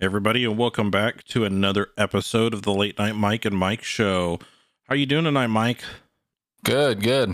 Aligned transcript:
everybody, 0.00 0.44
and 0.44 0.56
welcome 0.56 0.90
back 0.90 1.24
to 1.24 1.44
another 1.44 1.88
episode 1.96 2.54
of 2.54 2.62
the 2.62 2.72
Late 2.72 2.98
Night 2.98 3.16
Mike 3.16 3.44
and 3.44 3.56
Mike 3.56 3.82
Show. 3.82 4.38
How 4.84 4.94
are 4.94 4.96
you 4.96 5.06
doing 5.06 5.24
tonight, 5.24 5.48
Mike? 5.48 5.82
Good, 6.64 7.02
good. 7.02 7.30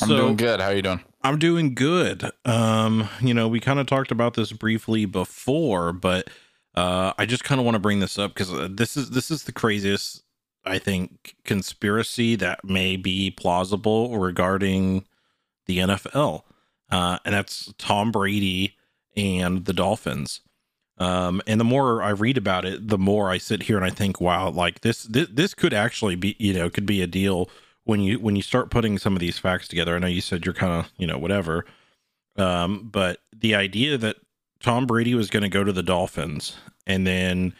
I'm 0.00 0.08
So- 0.08 0.16
doing 0.16 0.36
good. 0.36 0.60
How 0.60 0.68
are 0.68 0.74
you 0.74 0.82
doing? 0.82 1.00
I'm 1.24 1.38
doing 1.38 1.74
good. 1.74 2.30
Um, 2.44 3.08
you 3.20 3.32
know, 3.32 3.46
we 3.46 3.60
kind 3.60 3.78
of 3.78 3.86
talked 3.86 4.10
about 4.10 4.34
this 4.34 4.50
briefly 4.52 5.04
before, 5.04 5.92
but 5.92 6.28
uh, 6.74 7.12
I 7.16 7.26
just 7.26 7.44
kind 7.44 7.60
of 7.60 7.64
want 7.64 7.76
to 7.76 7.80
bring 7.80 8.00
this 8.00 8.18
up 8.18 8.34
because 8.34 8.50
this 8.74 8.96
is 8.96 9.10
this 9.10 9.30
is 9.30 9.44
the 9.44 9.52
craziest, 9.52 10.24
I 10.64 10.78
think, 10.78 11.36
conspiracy 11.44 12.34
that 12.36 12.64
may 12.64 12.96
be 12.96 13.30
plausible 13.30 14.18
regarding 14.18 15.04
the 15.66 15.78
NFL, 15.78 16.42
uh, 16.90 17.18
and 17.24 17.34
that's 17.34 17.72
Tom 17.78 18.10
Brady 18.10 18.76
and 19.14 19.64
the 19.64 19.72
Dolphins. 19.72 20.40
Um, 21.02 21.42
and 21.46 21.58
the 21.58 21.64
more 21.64 22.02
I 22.02 22.10
read 22.10 22.38
about 22.38 22.64
it, 22.64 22.88
the 22.88 22.98
more 22.98 23.30
I 23.30 23.38
sit 23.38 23.64
here 23.64 23.76
and 23.76 23.84
I 23.84 23.90
think, 23.90 24.20
wow, 24.20 24.50
like 24.50 24.82
this, 24.82 25.02
this, 25.04 25.28
this 25.30 25.54
could 25.54 25.74
actually 25.74 26.14
be, 26.14 26.36
you 26.38 26.52
know, 26.52 26.70
could 26.70 26.86
be 26.86 27.02
a 27.02 27.06
deal 27.06 27.50
when 27.84 28.00
you 28.00 28.20
when 28.20 28.36
you 28.36 28.42
start 28.42 28.70
putting 28.70 28.98
some 28.98 29.14
of 29.14 29.20
these 29.20 29.38
facts 29.38 29.66
together. 29.66 29.96
I 29.96 29.98
know 29.98 30.06
you 30.06 30.20
said 30.20 30.44
you're 30.44 30.54
kind 30.54 30.72
of, 30.72 30.92
you 30.96 31.06
know, 31.06 31.18
whatever. 31.18 31.64
Um, 32.36 32.88
but 32.90 33.20
the 33.36 33.54
idea 33.54 33.98
that 33.98 34.16
Tom 34.60 34.86
Brady 34.86 35.14
was 35.14 35.28
going 35.28 35.42
to 35.42 35.48
go 35.48 35.64
to 35.64 35.72
the 35.72 35.82
Dolphins 35.82 36.56
and 36.86 37.06
then 37.06 37.54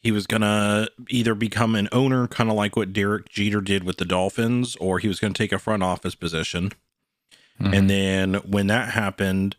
he 0.00 0.12
was 0.12 0.26
going 0.26 0.42
to 0.42 0.90
either 1.08 1.34
become 1.34 1.74
an 1.74 1.88
owner, 1.90 2.26
kind 2.28 2.50
of 2.50 2.56
like 2.56 2.76
what 2.76 2.92
Derek 2.92 3.30
Jeter 3.30 3.62
did 3.62 3.84
with 3.84 3.96
the 3.96 4.04
Dolphins, 4.04 4.76
or 4.76 4.98
he 4.98 5.08
was 5.08 5.18
going 5.18 5.32
to 5.32 5.38
take 5.38 5.52
a 5.52 5.58
front 5.58 5.82
office 5.82 6.14
position. 6.14 6.72
Mhm. 7.58 7.74
And 7.74 7.90
then 7.90 8.34
when 8.44 8.66
that 8.66 8.90
happened, 8.90 9.56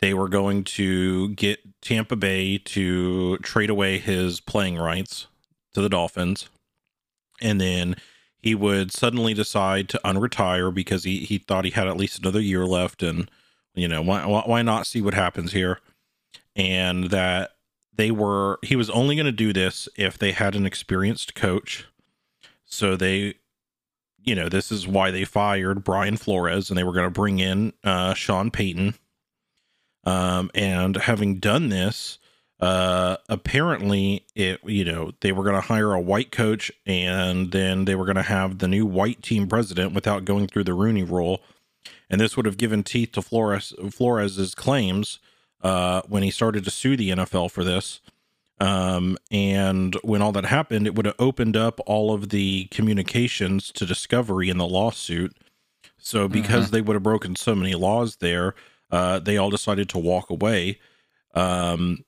they 0.00 0.14
were 0.14 0.28
going 0.28 0.64
to 0.64 1.30
get 1.30 1.60
Tampa 1.82 2.16
Bay 2.16 2.58
to 2.58 3.38
trade 3.38 3.70
away 3.70 3.98
his 3.98 4.40
playing 4.40 4.76
rights 4.76 5.26
to 5.74 5.80
the 5.82 5.88
Dolphins. 5.88 6.48
And 7.42 7.60
then 7.60 7.96
he 8.38 8.54
would 8.54 8.92
suddenly 8.92 9.34
decide 9.34 9.88
to 9.90 10.00
unretire 10.04 10.72
because 10.72 11.04
he, 11.04 11.20
he 11.20 11.38
thought 11.38 11.64
he 11.64 11.70
had 11.70 11.88
at 11.88 11.96
least 11.96 12.18
another 12.18 12.40
year 12.40 12.64
left. 12.64 13.02
And, 13.02 13.30
you 13.74 13.88
know, 13.88 14.02
why, 14.02 14.24
why 14.24 14.62
not 14.62 14.86
see 14.86 15.00
what 15.00 15.14
happens 15.14 15.52
here? 15.52 15.80
And 16.56 17.10
that 17.10 17.52
they 17.94 18.10
were, 18.10 18.58
he 18.62 18.76
was 18.76 18.90
only 18.90 19.16
going 19.16 19.26
to 19.26 19.32
do 19.32 19.52
this 19.52 19.88
if 19.96 20.18
they 20.18 20.32
had 20.32 20.54
an 20.54 20.66
experienced 20.66 21.34
coach. 21.34 21.86
So 22.64 22.96
they 22.96 23.34
you 24.24 24.34
know, 24.34 24.48
this 24.48 24.70
is 24.70 24.86
why 24.86 25.10
they 25.10 25.24
fired 25.24 25.84
Brian 25.84 26.16
Flores 26.16 26.68
and 26.68 26.76
they 26.76 26.84
were 26.84 26.92
going 26.92 27.06
to 27.06 27.10
bring 27.10 27.38
in 27.38 27.72
uh, 27.84 28.14
Sean 28.14 28.50
Payton. 28.50 28.94
Um, 30.10 30.50
and 30.54 30.96
having 30.96 31.36
done 31.36 31.68
this, 31.68 32.18
uh, 32.58 33.16
apparently 33.28 34.26
it, 34.34 34.60
you 34.64 34.84
know, 34.84 35.12
they 35.20 35.30
were 35.30 35.44
going 35.44 35.54
to 35.54 35.60
hire 35.60 35.92
a 35.92 36.00
white 36.00 36.32
coach 36.32 36.72
and 36.84 37.52
then 37.52 37.84
they 37.84 37.94
were 37.94 38.04
going 38.04 38.16
to 38.16 38.22
have 38.22 38.58
the 38.58 38.68
new 38.68 38.84
white 38.84 39.22
team 39.22 39.46
president 39.46 39.94
without 39.94 40.24
going 40.24 40.48
through 40.48 40.64
the 40.64 40.74
Rooney 40.74 41.04
rule. 41.04 41.40
And 42.10 42.20
this 42.20 42.36
would 42.36 42.44
have 42.44 42.56
given 42.56 42.82
teeth 42.82 43.12
to 43.12 43.22
Flores, 43.22 43.72
Flores's 43.90 44.54
claims 44.54 45.20
uh, 45.62 46.02
when 46.08 46.24
he 46.24 46.30
started 46.30 46.64
to 46.64 46.70
sue 46.70 46.96
the 46.96 47.10
NFL 47.10 47.50
for 47.50 47.62
this. 47.62 48.00
Um, 48.58 49.16
and 49.30 49.94
when 50.02 50.20
all 50.20 50.32
that 50.32 50.44
happened, 50.44 50.86
it 50.86 50.94
would 50.94 51.06
have 51.06 51.14
opened 51.18 51.56
up 51.56 51.80
all 51.86 52.12
of 52.12 52.30
the 52.30 52.64
communications 52.66 53.70
to 53.72 53.86
Discovery 53.86 54.50
in 54.50 54.58
the 54.58 54.66
lawsuit. 54.66 55.34
So 55.98 56.28
because 56.28 56.70
they 56.70 56.80
would 56.80 56.94
have 56.94 57.02
broken 57.02 57.36
so 57.36 57.54
many 57.54 57.74
laws 57.74 58.16
there, 58.16 58.54
uh, 58.90 59.18
they 59.18 59.36
all 59.36 59.50
decided 59.50 59.88
to 59.90 59.98
walk 59.98 60.30
away. 60.30 60.78
Um, 61.34 62.04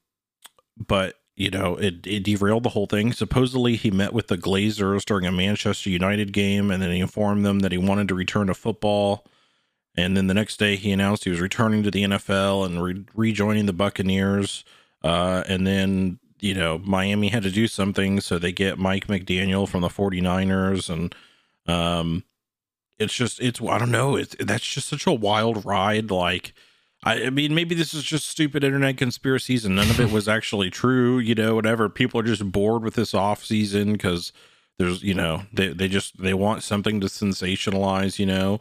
but 0.77 1.17
you 1.35 1.51
know, 1.51 1.77
it, 1.77 2.07
it 2.07 2.25
derailed 2.25 2.63
the 2.63 2.71
whole 2.71 2.87
thing. 2.87 3.13
Supposedly, 3.13 3.77
he 3.77 3.91
met 3.91 4.13
with 4.13 4.29
the 4.29 4.37
Glazers 4.37 5.05
during 5.05 5.27
a 5.27 5.33
Manchester 5.33 5.91
United 5.91 6.33
game, 6.33 6.71
and 6.71 6.83
then 6.83 6.91
he 6.91 7.01
informed 7.01 7.45
them 7.45 7.61
that 7.61 7.73
he 7.73 7.79
wanted 7.79 8.09
to 8.09 8.15
return 8.15 8.49
to 8.49 8.55
football. 8.55 9.25
And 9.97 10.17
then 10.17 10.27
the 10.27 10.35
next 10.35 10.59
day, 10.59 10.77
he 10.77 10.93
announced 10.93 11.25
he 11.25 11.31
was 11.31 11.41
returning 11.41 11.83
to 11.83 11.91
the 11.91 12.05
NFL 12.05 12.67
and 12.67 12.83
re- 12.83 13.05
rejoining 13.15 13.67
the 13.67 13.73
Buccaneers. 13.73 14.65
Uh, 15.03 15.43
and 15.49 15.67
then, 15.67 16.19
you 16.41 16.55
know, 16.55 16.79
Miami 16.79 17.29
had 17.29 17.43
to 17.43 17.51
do 17.51 17.67
something. 17.67 18.21
So 18.21 18.39
they 18.39 18.53
get 18.53 18.79
Mike 18.79 19.07
McDaniel 19.07 19.69
from 19.69 19.81
the 19.81 19.89
49ers. 19.89 20.89
And 20.89 21.15
um, 21.67 22.25
it's 22.99 23.15
just, 23.15 23.41
it's, 23.41 23.61
I 23.61 23.79
don't 23.79 23.91
know. 23.91 24.17
It's, 24.17 24.35
that's 24.39 24.67
just 24.67 24.89
such 24.89 25.07
a 25.07 25.13
wild 25.13 25.65
ride. 25.65 26.11
Like, 26.11 26.55
I, 27.05 27.25
I 27.25 27.31
mean, 27.31 27.55
maybe 27.55 27.75
this 27.75 27.95
is 27.95 28.05
just 28.05 28.29
stupid 28.29 28.63
internet 28.63 28.97
conspiracies 28.97 29.65
and 29.65 29.75
none 29.75 29.91
of 29.91 30.01
it 30.01 30.11
was 30.11 30.29
actually 30.29 30.71
true, 30.71 31.19
you 31.19 31.35
know, 31.35 31.55
whatever. 31.55 31.89
People 31.89 32.21
are 32.21 32.25
just 32.25 32.51
bored 32.53 32.83
with 32.83 32.95
this 32.95 33.15
off 33.15 33.45
season 33.45 33.93
because 33.93 34.33
there's, 34.79 35.03
you 35.03 35.15
know, 35.15 35.43
they, 35.53 35.69
they 35.69 35.89
just, 35.89 36.21
they 36.21 36.35
want 36.35 36.63
something 36.63 37.01
to 37.01 37.07
sensationalize, 37.07 38.19
you 38.19 38.27
know. 38.27 38.59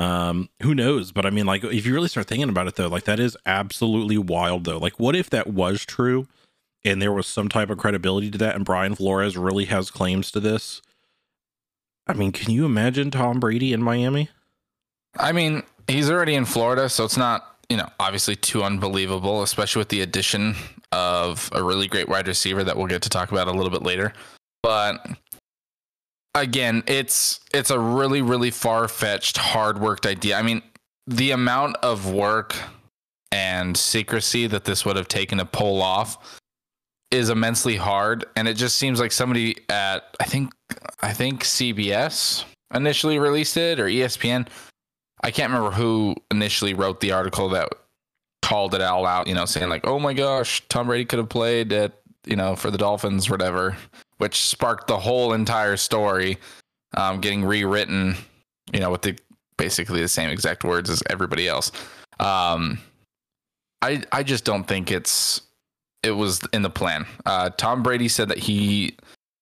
Um, 0.00 0.48
who 0.62 0.74
knows? 0.74 1.12
But 1.12 1.26
I 1.26 1.30
mean, 1.30 1.44
like, 1.44 1.62
if 1.62 1.84
you 1.84 1.92
really 1.92 2.08
start 2.08 2.26
thinking 2.26 2.48
about 2.48 2.66
it, 2.66 2.76
though, 2.76 2.88
like 2.88 3.04
that 3.04 3.20
is 3.20 3.36
absolutely 3.44 4.16
wild, 4.16 4.64
though. 4.64 4.78
Like, 4.78 4.98
what 4.98 5.14
if 5.14 5.28
that 5.28 5.48
was 5.48 5.84
true, 5.84 6.26
and 6.82 7.02
there 7.02 7.12
was 7.12 7.26
some 7.26 7.50
type 7.50 7.68
of 7.68 7.76
credibility 7.76 8.30
to 8.30 8.38
that, 8.38 8.56
and 8.56 8.64
Brian 8.64 8.94
Flores 8.94 9.36
really 9.36 9.66
has 9.66 9.90
claims 9.90 10.30
to 10.32 10.40
this? 10.40 10.80
I 12.06 12.14
mean, 12.14 12.32
can 12.32 12.50
you 12.50 12.64
imagine 12.64 13.10
Tom 13.10 13.40
Brady 13.40 13.74
in 13.74 13.82
Miami? 13.82 14.30
I 15.18 15.32
mean, 15.32 15.64
he's 15.86 16.10
already 16.10 16.34
in 16.34 16.46
Florida, 16.46 16.88
so 16.88 17.04
it's 17.04 17.18
not, 17.18 17.49
you 17.70 17.76
know, 17.76 17.88
obviously 18.00 18.36
too 18.36 18.62
unbelievable, 18.62 19.42
especially 19.42 19.80
with 19.80 19.88
the 19.88 20.02
addition 20.02 20.56
of 20.92 21.48
a 21.54 21.62
really 21.62 21.86
great 21.86 22.08
wide 22.08 22.26
receiver 22.26 22.64
that 22.64 22.76
we'll 22.76 22.88
get 22.88 23.02
to 23.02 23.08
talk 23.08 23.30
about 23.30 23.46
a 23.46 23.52
little 23.52 23.70
bit 23.70 23.82
later. 23.82 24.12
But 24.62 25.06
again, 26.34 26.82
it's 26.86 27.40
it's 27.54 27.70
a 27.70 27.78
really 27.78 28.20
really 28.20 28.50
far-fetched, 28.50 29.38
hard-worked 29.38 30.04
idea. 30.04 30.36
I 30.36 30.42
mean, 30.42 30.62
the 31.06 31.30
amount 31.30 31.76
of 31.76 32.12
work 32.12 32.56
and 33.32 33.76
secrecy 33.76 34.48
that 34.48 34.64
this 34.64 34.84
would 34.84 34.96
have 34.96 35.08
taken 35.08 35.38
to 35.38 35.44
pull 35.44 35.80
off 35.80 36.40
is 37.12 37.30
immensely 37.30 37.76
hard 37.76 38.24
and 38.36 38.46
it 38.46 38.54
just 38.54 38.76
seems 38.76 39.00
like 39.00 39.12
somebody 39.12 39.56
at 39.68 40.16
I 40.20 40.24
think 40.24 40.52
I 41.00 41.12
think 41.12 41.44
CBS 41.44 42.44
initially 42.74 43.18
released 43.18 43.56
it 43.56 43.80
or 43.80 43.86
ESPN. 43.86 44.48
I 45.22 45.30
can't 45.30 45.52
remember 45.52 45.74
who 45.74 46.16
initially 46.30 46.74
wrote 46.74 47.00
the 47.00 47.12
article 47.12 47.48
that 47.50 47.68
called 48.42 48.74
it 48.74 48.80
all 48.80 49.06
out, 49.06 49.26
you 49.26 49.34
know, 49.34 49.44
saying 49.44 49.68
like, 49.68 49.86
"Oh 49.86 49.98
my 49.98 50.14
gosh, 50.14 50.62
Tom 50.68 50.86
Brady 50.86 51.04
could 51.04 51.18
have 51.18 51.28
played 51.28 51.72
at, 51.72 51.92
you 52.26 52.36
know, 52.36 52.56
for 52.56 52.70
the 52.70 52.78
Dolphins 52.78 53.28
whatever," 53.28 53.76
which 54.18 54.40
sparked 54.40 54.86
the 54.86 54.98
whole 54.98 55.32
entire 55.32 55.76
story 55.76 56.38
um, 56.96 57.20
getting 57.20 57.44
rewritten, 57.44 58.16
you 58.72 58.80
know, 58.80 58.90
with 58.90 59.02
the 59.02 59.18
basically 59.56 60.00
the 60.00 60.08
same 60.08 60.30
exact 60.30 60.64
words 60.64 60.88
as 60.88 61.02
everybody 61.10 61.46
else. 61.46 61.70
Um, 62.18 62.78
I 63.82 64.02
I 64.12 64.22
just 64.22 64.44
don't 64.44 64.64
think 64.64 64.90
it's 64.90 65.42
it 66.02 66.12
was 66.12 66.40
in 66.52 66.62
the 66.62 66.70
plan. 66.70 67.06
Uh, 67.26 67.50
Tom 67.50 67.82
Brady 67.82 68.08
said 68.08 68.28
that 68.28 68.38
he 68.38 68.96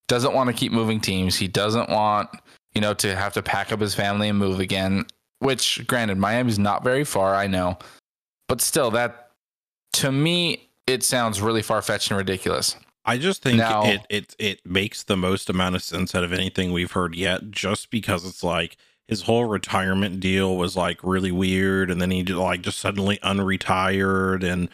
doesn't 0.09 0.35
want 0.35 0.49
to 0.49 0.55
keep 0.55 0.73
moving 0.73 1.01
teams. 1.01 1.37
He 1.37 1.49
doesn't 1.49 1.89
want 1.89 2.29
you 2.75 2.81
know 2.81 2.95
to 2.95 3.15
have 3.17 3.33
to 3.35 3.43
pack 3.43 3.73
up 3.73 3.81
his 3.81 3.95
family 3.95 4.29
and 4.29 4.39
move 4.39 4.61
again. 4.61 5.07
Which, 5.41 5.87
granted, 5.87 6.19
Miami's 6.19 6.59
not 6.59 6.83
very 6.83 7.05
far, 7.05 7.35
I 7.35 7.47
know, 7.47 7.79
but 8.49 8.61
still, 8.61 8.91
that 8.93 9.31
to 9.95 10.11
me 10.11 10.69
it 10.87 11.03
sounds 11.03 11.41
really 11.41 11.63
far 11.63 11.83
fetched 11.83 12.11
and 12.11 12.19
ridiculous. 12.19 12.77
I 13.05 13.19
just 13.19 13.43
think 13.43 13.59
Now- 13.59 13.85
it, 13.85 14.01
it 14.11 14.37
it 14.39 14.67
makes 14.67 15.03
the 15.03 15.17
most 15.17 15.49
amount 15.49 15.77
of 15.77 15.83
sense 15.83 16.15
out 16.15 16.25
of 16.25 16.33
anything 16.33 16.73
we've 16.73 16.93
heard 16.93 17.15
yet, 17.15 17.51
just 17.51 17.91
because 17.91 18.25
it's 18.27 18.43
like 18.43 18.77
his 19.07 19.23
whole 19.23 19.47
retirement 19.47 20.21
deal 20.21 20.57
was 20.57 20.77
like 20.77 21.03
really 21.03 21.33
weird, 21.33 21.91
and 21.91 22.01
then 22.03 22.11
he 22.11 22.23
like 22.25 22.61
just 22.63 22.79
suddenly 22.79 23.19
unretired, 23.23 24.43
and 24.45 24.69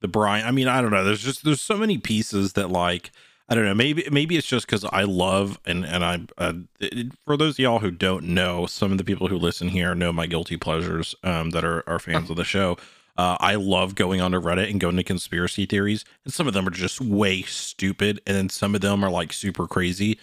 the 0.00 0.08
Brian. 0.08 0.46
I 0.46 0.50
mean, 0.50 0.66
I 0.66 0.80
don't 0.80 0.90
know. 0.90 1.04
There's 1.04 1.22
just 1.22 1.44
there's 1.44 1.60
so 1.60 1.76
many 1.76 1.98
pieces 1.98 2.54
that 2.54 2.70
like 2.70 3.10
I 3.48 3.54
don't 3.54 3.64
know. 3.64 3.74
Maybe 3.74 4.04
maybe 4.10 4.36
it's 4.36 4.46
just 4.46 4.66
because 4.66 4.84
I 4.84 5.02
love 5.04 5.60
and 5.64 5.84
and 5.84 6.04
I 6.04 6.20
uh, 6.38 6.52
it- 6.80 7.12
for 7.24 7.36
those 7.36 7.54
of 7.54 7.58
y'all 7.60 7.78
who 7.78 7.90
don't 7.92 8.24
know, 8.24 8.66
some 8.66 8.90
of 8.92 8.98
the 8.98 9.04
people 9.04 9.28
who 9.28 9.36
listen 9.38 9.68
here 9.68 9.94
know 9.94 10.12
my 10.12 10.26
guilty 10.26 10.56
pleasures 10.56 11.14
um, 11.22 11.50
that 11.50 11.64
are 11.64 11.82
are 11.88 11.98
fans 11.98 12.28
of 12.30 12.36
the 12.36 12.44
show. 12.44 12.76
Uh, 13.16 13.36
I 13.40 13.54
love 13.54 13.94
going 13.94 14.20
onto 14.20 14.38
Reddit 14.38 14.70
and 14.70 14.78
going 14.78 14.96
to 14.96 15.02
conspiracy 15.02 15.64
theories, 15.64 16.04
and 16.24 16.34
some 16.34 16.46
of 16.46 16.52
them 16.52 16.66
are 16.68 16.70
just 16.72 17.00
way 17.00 17.40
stupid, 17.42 18.20
and 18.26 18.36
then 18.36 18.48
some 18.50 18.74
of 18.74 18.82
them 18.82 19.02
are 19.02 19.10
like 19.10 19.32
super 19.32 19.66
crazy. 19.66 20.18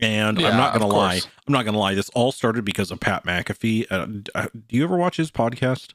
And 0.00 0.38
I'm 0.38 0.56
not 0.56 0.72
gonna 0.72 0.86
lie. 0.86 1.20
I'm 1.46 1.52
not 1.52 1.64
gonna 1.66 1.78
lie. 1.78 1.94
This 1.94 2.08
all 2.10 2.30
started 2.32 2.64
because 2.64 2.90
of 2.90 3.00
Pat 3.00 3.24
McAfee. 3.24 3.86
Uh, 3.90 4.06
uh, 4.34 4.46
do 4.68 4.76
you 4.76 4.84
ever 4.84 4.96
watch 4.96 5.16
his 5.18 5.30
podcast? 5.30 5.92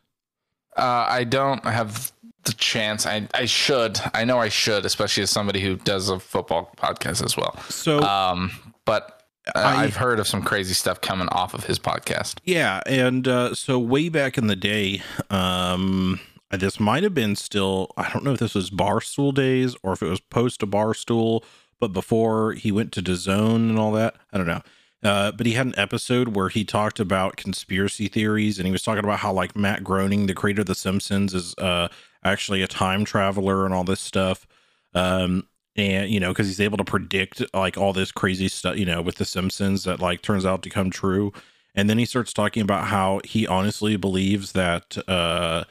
Uh, 0.77 1.05
I 1.07 1.23
don't 1.23 1.65
I 1.65 1.71
have 1.71 2.11
the 2.45 2.53
chance. 2.53 3.05
I 3.05 3.27
I 3.33 3.45
should. 3.45 3.99
I 4.13 4.25
know 4.25 4.39
I 4.39 4.49
should, 4.49 4.85
especially 4.85 5.23
as 5.23 5.29
somebody 5.29 5.61
who 5.61 5.75
does 5.77 6.09
a 6.09 6.19
football 6.19 6.71
podcast 6.77 7.23
as 7.23 7.35
well. 7.37 7.57
So 7.69 8.01
Um, 8.01 8.51
but 8.85 9.23
uh, 9.55 9.59
I- 9.59 9.83
I've 9.83 9.95
heard 9.97 10.19
of 10.19 10.27
some 10.27 10.41
crazy 10.41 10.73
stuff 10.73 11.01
coming 11.01 11.27
off 11.29 11.53
of 11.53 11.65
his 11.65 11.79
podcast. 11.79 12.39
Yeah, 12.45 12.81
and 12.85 13.27
uh, 13.27 13.55
so 13.55 13.77
way 13.79 14.09
back 14.09 14.37
in 14.37 14.47
the 14.47 14.55
day, 14.55 15.01
um, 15.29 16.19
this 16.51 16.79
might 16.79 17.03
have 17.03 17.13
been 17.13 17.35
still 17.35 17.91
I 17.97 18.09
don't 18.11 18.23
know 18.23 18.33
if 18.33 18.39
this 18.39 18.55
was 18.55 18.69
Barstool 18.69 19.33
days 19.33 19.75
or 19.83 19.93
if 19.93 20.01
it 20.01 20.07
was 20.09 20.19
post 20.19 20.59
to 20.61 20.67
Barstool, 20.67 21.43
but 21.79 21.89
before 21.89 22.53
he 22.53 22.71
went 22.71 22.91
to 22.93 23.01
DAZN 23.01 23.55
and 23.55 23.77
all 23.79 23.91
that. 23.93 24.15
I 24.31 24.37
don't 24.37 24.47
know. 24.47 24.61
Uh, 25.03 25.33
but 25.33 25.45
he 25.45 25.51
had 25.51 25.65
an 25.65 25.73
episode 25.75 26.29
where 26.33 26.47
he 26.47 26.63
talked 26.63 26.97
about 26.97 27.35
conspiracy 27.35 28.07
theories 28.07 28.57
and 28.57 28.65
he 28.65 28.71
was 28.71 28.81
talking 28.83 29.03
about 29.03 29.19
how 29.19 29.33
like 29.33 29.53
Matt 29.53 29.83
Groening, 29.83 30.27
the 30.27 30.33
creator 30.33 30.61
of 30.61 30.67
The 30.67 30.75
Simpsons, 30.75 31.33
is 31.33 31.53
uh, 31.57 31.89
actually 32.23 32.61
a 32.61 32.67
time 32.67 33.05
traveler 33.05 33.65
and 33.65 33.73
all 33.73 33.83
this 33.83 33.99
stuff. 33.99 34.47
Um, 34.93 35.47
and 35.75 36.09
you 36.09 36.19
know, 36.19 36.31
because 36.31 36.47
he's 36.47 36.61
able 36.61 36.77
to 36.77 36.83
predict 36.83 37.41
like 37.53 37.77
all 37.77 37.93
this 37.93 38.11
crazy 38.11 38.47
stuff, 38.47 38.77
you 38.77 38.85
know, 38.85 39.01
with 39.01 39.15
The 39.15 39.25
Simpsons 39.25 39.83
that 39.85 39.99
like 39.99 40.21
turns 40.21 40.45
out 40.45 40.61
to 40.63 40.69
come 40.69 40.89
true. 40.89 41.33
And 41.75 41.89
then 41.89 41.97
he 41.97 42.05
starts 42.05 42.33
talking 42.33 42.61
about 42.61 42.87
how 42.87 43.21
he 43.23 43.47
honestly 43.47 43.95
believes 43.97 44.51
that 44.51 44.97
uh, 45.07 45.63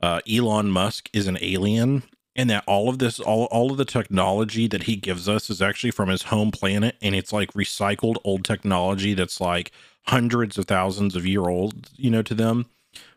uh, 0.00 0.20
Elon 0.30 0.70
Musk 0.70 1.10
is 1.12 1.26
an 1.26 1.38
alien 1.40 2.04
and 2.36 2.50
that 2.50 2.64
all 2.66 2.88
of 2.88 2.98
this 2.98 3.20
all, 3.20 3.44
all 3.46 3.70
of 3.70 3.76
the 3.76 3.84
technology 3.84 4.66
that 4.68 4.84
he 4.84 4.96
gives 4.96 5.28
us 5.28 5.50
is 5.50 5.62
actually 5.62 5.90
from 5.90 6.08
his 6.08 6.24
home 6.24 6.50
planet 6.50 6.96
and 7.00 7.14
it's 7.14 7.32
like 7.32 7.52
recycled 7.52 8.16
old 8.24 8.44
technology 8.44 9.14
that's 9.14 9.40
like 9.40 9.72
hundreds 10.06 10.58
of 10.58 10.66
thousands 10.66 11.16
of 11.16 11.26
year 11.26 11.48
old 11.48 11.90
you 11.96 12.10
know 12.10 12.22
to 12.22 12.34
them 12.34 12.66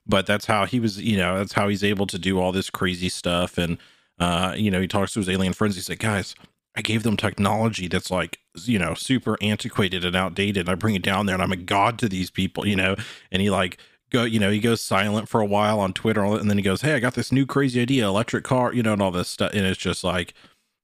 but 0.07 0.25
that's 0.25 0.45
how 0.45 0.65
he 0.65 0.80
was 0.80 1.00
you 1.01 1.18
know 1.18 1.38
that's 1.38 1.54
how 1.54 1.68
he's 1.68 1.83
able 1.83 2.07
to 2.07 2.19
do 2.19 2.39
all 2.39 2.51
this 2.51 2.69
crazy 2.69 3.09
stuff. 3.09 3.57
And 3.57 3.77
uh 4.19 4.54
you 4.57 4.71
know 4.71 4.81
he 4.81 4.88
talks 4.88 5.13
to 5.13 5.19
his 5.19 5.30
alien 5.30 5.54
friends. 5.54 5.75
He's 5.75 5.89
like 5.89 6.00
guys 6.00 6.36
i 6.77 6.81
gave 6.81 7.04
them 7.04 7.18
technology 7.18 7.88
that's 7.88 8.12
like 8.12 8.39
you 8.63 8.80
know 8.80 8.94
super 8.94 9.36
antiquated 9.42 10.06
and 10.06 10.15
outdated 10.15 10.69
i 10.69 10.75
bring 10.75 10.95
it 10.95 11.01
down 11.01 11.25
there 11.25 11.33
and 11.33 11.44
i'm 11.44 11.51
a 11.51 11.57
god 11.57 12.00
to 12.00 12.07
these 12.07 12.30
people 12.30 12.65
you 12.65 12.75
know? 12.75 12.95
And 13.31 13.42
he 13.42 13.50
like 13.50 13.77
go 14.12 14.24
you 14.24 14.39
know 14.39 14.51
he 14.51 14.59
goes 14.59 14.80
silent 14.80 15.27
for 15.27 15.42
a 15.42 15.45
while 15.45 15.80
on 15.80 15.92
twitter 15.92 16.24
and 16.24 16.50
then 16.50 16.57
he 16.57 16.63
goes 16.63 16.81
hey 16.81 16.94
i 16.94 17.00
got 17.00 17.15
this 17.15 17.31
new 17.31 17.45
crazy 17.45 17.81
idea 17.81 18.07
electric 18.07 18.44
car 18.44 18.74
you 18.74 18.83
know 18.83 18.94
and 18.94 19.01
all 19.01 19.12
this 19.12 19.27
stuff. 19.27 19.51
And 19.53 19.65
it's 19.65 19.80
just 19.80 20.03
like 20.03 20.33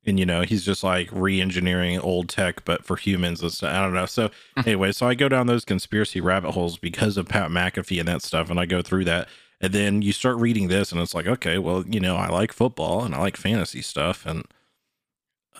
and 0.05 0.19
you 0.19 0.25
know 0.25 0.41
he's 0.41 0.63
just 0.63 0.83
like 0.83 1.09
re-engineering 1.11 2.00
old 2.00 2.29
tech 2.29 2.63
but 2.65 2.85
for 2.85 2.95
humans 2.95 3.41
and 3.41 3.51
stuff. 3.51 3.73
i 3.73 3.81
don't 3.81 3.94
know 3.94 4.05
so 4.05 4.29
anyway 4.57 4.91
so 4.91 5.07
i 5.07 5.13
go 5.13 5.29
down 5.29 5.47
those 5.47 5.65
conspiracy 5.65 6.19
rabbit 6.19 6.51
holes 6.51 6.77
because 6.77 7.17
of 7.17 7.27
pat 7.27 7.50
mcafee 7.50 8.00
and 8.00 8.07
that 8.07 8.21
stuff 8.21 8.50
and 8.50 8.59
i 8.59 8.65
go 8.65 8.81
through 8.81 9.05
that 9.05 9.27
and 9.61 9.73
then 9.73 10.01
you 10.01 10.11
start 10.11 10.38
reading 10.38 10.67
this 10.67 10.91
and 10.91 11.01
it's 11.01 11.13
like 11.13 11.27
okay 11.27 11.57
well 11.57 11.83
you 11.88 12.00
know 12.00 12.15
i 12.15 12.27
like 12.27 12.51
football 12.51 13.03
and 13.03 13.15
i 13.15 13.19
like 13.19 13.38
fantasy 13.38 13.81
stuff 13.81 14.25
and 14.25 14.45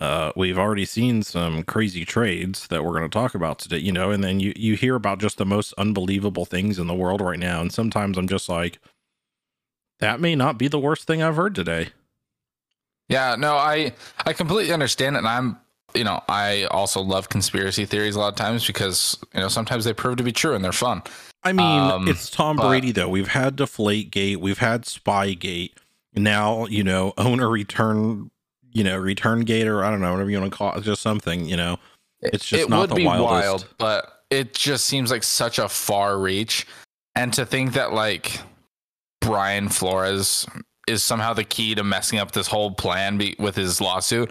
uh, 0.00 0.32
we've 0.34 0.58
already 0.58 0.84
seen 0.84 1.22
some 1.22 1.62
crazy 1.62 2.04
trades 2.04 2.66
that 2.66 2.84
we're 2.84 2.98
going 2.98 3.08
to 3.08 3.08
talk 3.08 3.34
about 3.34 3.60
today, 3.60 3.78
you 3.78 3.92
know, 3.92 4.10
and 4.10 4.24
then 4.24 4.40
you, 4.40 4.52
you 4.56 4.74
hear 4.74 4.96
about 4.96 5.20
just 5.20 5.38
the 5.38 5.46
most 5.46 5.72
unbelievable 5.78 6.44
things 6.44 6.78
in 6.78 6.88
the 6.88 6.94
world 6.94 7.20
right 7.20 7.38
now. 7.38 7.60
And 7.60 7.72
sometimes 7.72 8.18
I'm 8.18 8.26
just 8.26 8.48
like, 8.48 8.80
that 10.00 10.20
may 10.20 10.34
not 10.34 10.58
be 10.58 10.66
the 10.66 10.80
worst 10.80 11.06
thing 11.06 11.22
I've 11.22 11.36
heard 11.36 11.54
today. 11.54 11.90
Yeah, 13.08 13.36
no, 13.38 13.56
I 13.56 13.92
I 14.24 14.32
completely 14.32 14.72
understand 14.72 15.16
it. 15.16 15.20
And 15.20 15.28
I'm, 15.28 15.58
you 15.94 16.04
know, 16.04 16.22
I 16.28 16.64
also 16.64 17.00
love 17.00 17.28
conspiracy 17.28 17.84
theories 17.84 18.16
a 18.16 18.20
lot 18.20 18.28
of 18.28 18.36
times 18.36 18.66
because, 18.66 19.18
you 19.34 19.40
know, 19.40 19.48
sometimes 19.48 19.84
they 19.84 19.92
prove 19.92 20.16
to 20.16 20.22
be 20.22 20.32
true 20.32 20.54
and 20.54 20.64
they're 20.64 20.72
fun. 20.72 21.02
I 21.42 21.52
mean, 21.52 21.66
um, 21.66 22.08
it's 22.08 22.30
Tom 22.30 22.56
but, 22.56 22.68
Brady 22.68 22.92
though. 22.92 23.08
We've 23.08 23.28
had 23.28 23.56
Deflate 23.56 24.10
Gate, 24.10 24.40
we've 24.40 24.58
had 24.58 24.86
Spy 24.86 25.34
Spygate. 25.34 25.72
Now, 26.14 26.66
you 26.66 26.84
know, 26.84 27.12
owner 27.18 27.48
return 27.48 28.30
you 28.74 28.84
know, 28.84 28.98
return 28.98 29.40
gate 29.40 29.68
or 29.68 29.84
I 29.84 29.90
don't 29.90 30.00
know, 30.00 30.12
whatever 30.12 30.28
you 30.30 30.38
want 30.38 30.52
to 30.52 30.56
call 30.58 30.74
it, 30.74 30.82
just 30.82 31.00
something, 31.00 31.46
you 31.46 31.56
know. 31.56 31.78
It's 32.20 32.44
just 32.44 32.64
it 32.64 32.68
not 32.68 32.80
would 32.80 32.90
the 32.90 32.94
be 32.96 33.06
wildest. 33.06 33.30
wild, 33.30 33.68
but 33.78 34.24
it 34.30 34.52
just 34.52 34.86
seems 34.86 35.10
like 35.10 35.22
such 35.22 35.58
a 35.58 35.68
far 35.68 36.18
reach. 36.18 36.66
And 37.14 37.32
to 37.34 37.46
think 37.46 37.74
that 37.74 37.92
like 37.92 38.40
Brian 39.20 39.68
Flores 39.68 40.46
is 40.86 41.02
somehow 41.02 41.32
the 41.32 41.44
key 41.44 41.74
to 41.74 41.84
messing 41.84 42.18
up 42.18 42.32
this 42.32 42.46
whole 42.46 42.70
plan 42.70 43.18
be- 43.18 43.36
with 43.38 43.56
his 43.56 43.80
lawsuit. 43.80 44.30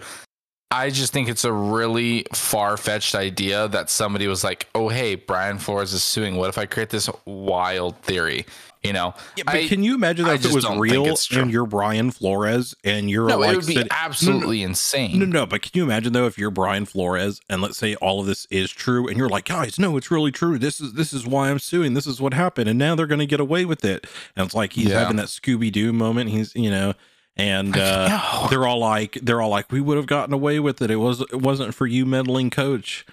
I 0.70 0.90
just 0.90 1.12
think 1.12 1.28
it's 1.28 1.44
a 1.44 1.52
really 1.52 2.26
far 2.34 2.76
fetched 2.76 3.14
idea 3.14 3.68
that 3.68 3.90
somebody 3.90 4.26
was 4.26 4.42
like, 4.42 4.68
oh, 4.74 4.88
hey, 4.88 5.14
Brian 5.14 5.58
Flores 5.58 5.92
is 5.92 6.02
suing. 6.02 6.34
What 6.36 6.48
if 6.48 6.58
I 6.58 6.66
create 6.66 6.90
this 6.90 7.08
wild 7.26 7.96
theory? 7.98 8.44
You 8.84 8.92
know, 8.92 9.14
yeah, 9.34 9.44
but 9.46 9.54
I, 9.54 9.66
can 9.66 9.82
you 9.82 9.94
imagine 9.94 10.26
that 10.26 10.34
if 10.34 10.44
it 10.44 10.54
was 10.54 10.68
real 10.68 11.16
and 11.32 11.50
you're 11.50 11.64
Brian 11.64 12.10
Flores 12.10 12.74
and 12.84 13.08
you're 13.08 13.26
no, 13.26 13.38
like, 13.38 13.54
it 13.54 13.56
would 13.56 13.66
be 13.66 13.82
absolutely 13.90 14.58
no, 14.58 14.64
no, 14.64 14.68
insane. 14.68 15.18
No, 15.18 15.24
no, 15.24 15.46
but 15.46 15.62
can 15.62 15.70
you 15.72 15.84
imagine 15.84 16.12
though 16.12 16.26
if 16.26 16.36
you're 16.36 16.50
Brian 16.50 16.84
Flores 16.84 17.40
and 17.48 17.62
let's 17.62 17.78
say 17.78 17.94
all 17.94 18.20
of 18.20 18.26
this 18.26 18.46
is 18.50 18.70
true 18.70 19.08
and 19.08 19.16
you're 19.16 19.30
like, 19.30 19.46
guys, 19.46 19.78
no, 19.78 19.96
it's 19.96 20.10
really 20.10 20.30
true. 20.30 20.58
This 20.58 20.82
is 20.82 20.92
this 20.92 21.14
is 21.14 21.26
why 21.26 21.50
I'm 21.50 21.60
suing. 21.60 21.94
This 21.94 22.06
is 22.06 22.20
what 22.20 22.34
happened, 22.34 22.68
and 22.68 22.78
now 22.78 22.94
they're 22.94 23.06
going 23.06 23.20
to 23.20 23.26
get 23.26 23.40
away 23.40 23.64
with 23.64 23.86
it. 23.86 24.06
And 24.36 24.44
it's 24.44 24.54
like 24.54 24.74
he's 24.74 24.88
yeah. 24.88 24.98
having 24.98 25.16
that 25.16 25.28
Scooby 25.28 25.72
Doo 25.72 25.90
moment. 25.94 26.28
He's 26.28 26.54
you 26.54 26.70
know, 26.70 26.92
and 27.38 27.74
uh, 27.78 28.48
they're 28.50 28.66
all 28.66 28.80
like, 28.80 29.18
they're 29.22 29.40
all 29.40 29.48
like, 29.48 29.72
we 29.72 29.80
would 29.80 29.96
have 29.96 30.06
gotten 30.06 30.34
away 30.34 30.60
with 30.60 30.82
it. 30.82 30.90
It 30.90 30.96
was 30.96 31.22
it 31.22 31.40
wasn't 31.40 31.74
for 31.74 31.86
you 31.86 32.04
meddling, 32.04 32.50
coach. 32.50 33.06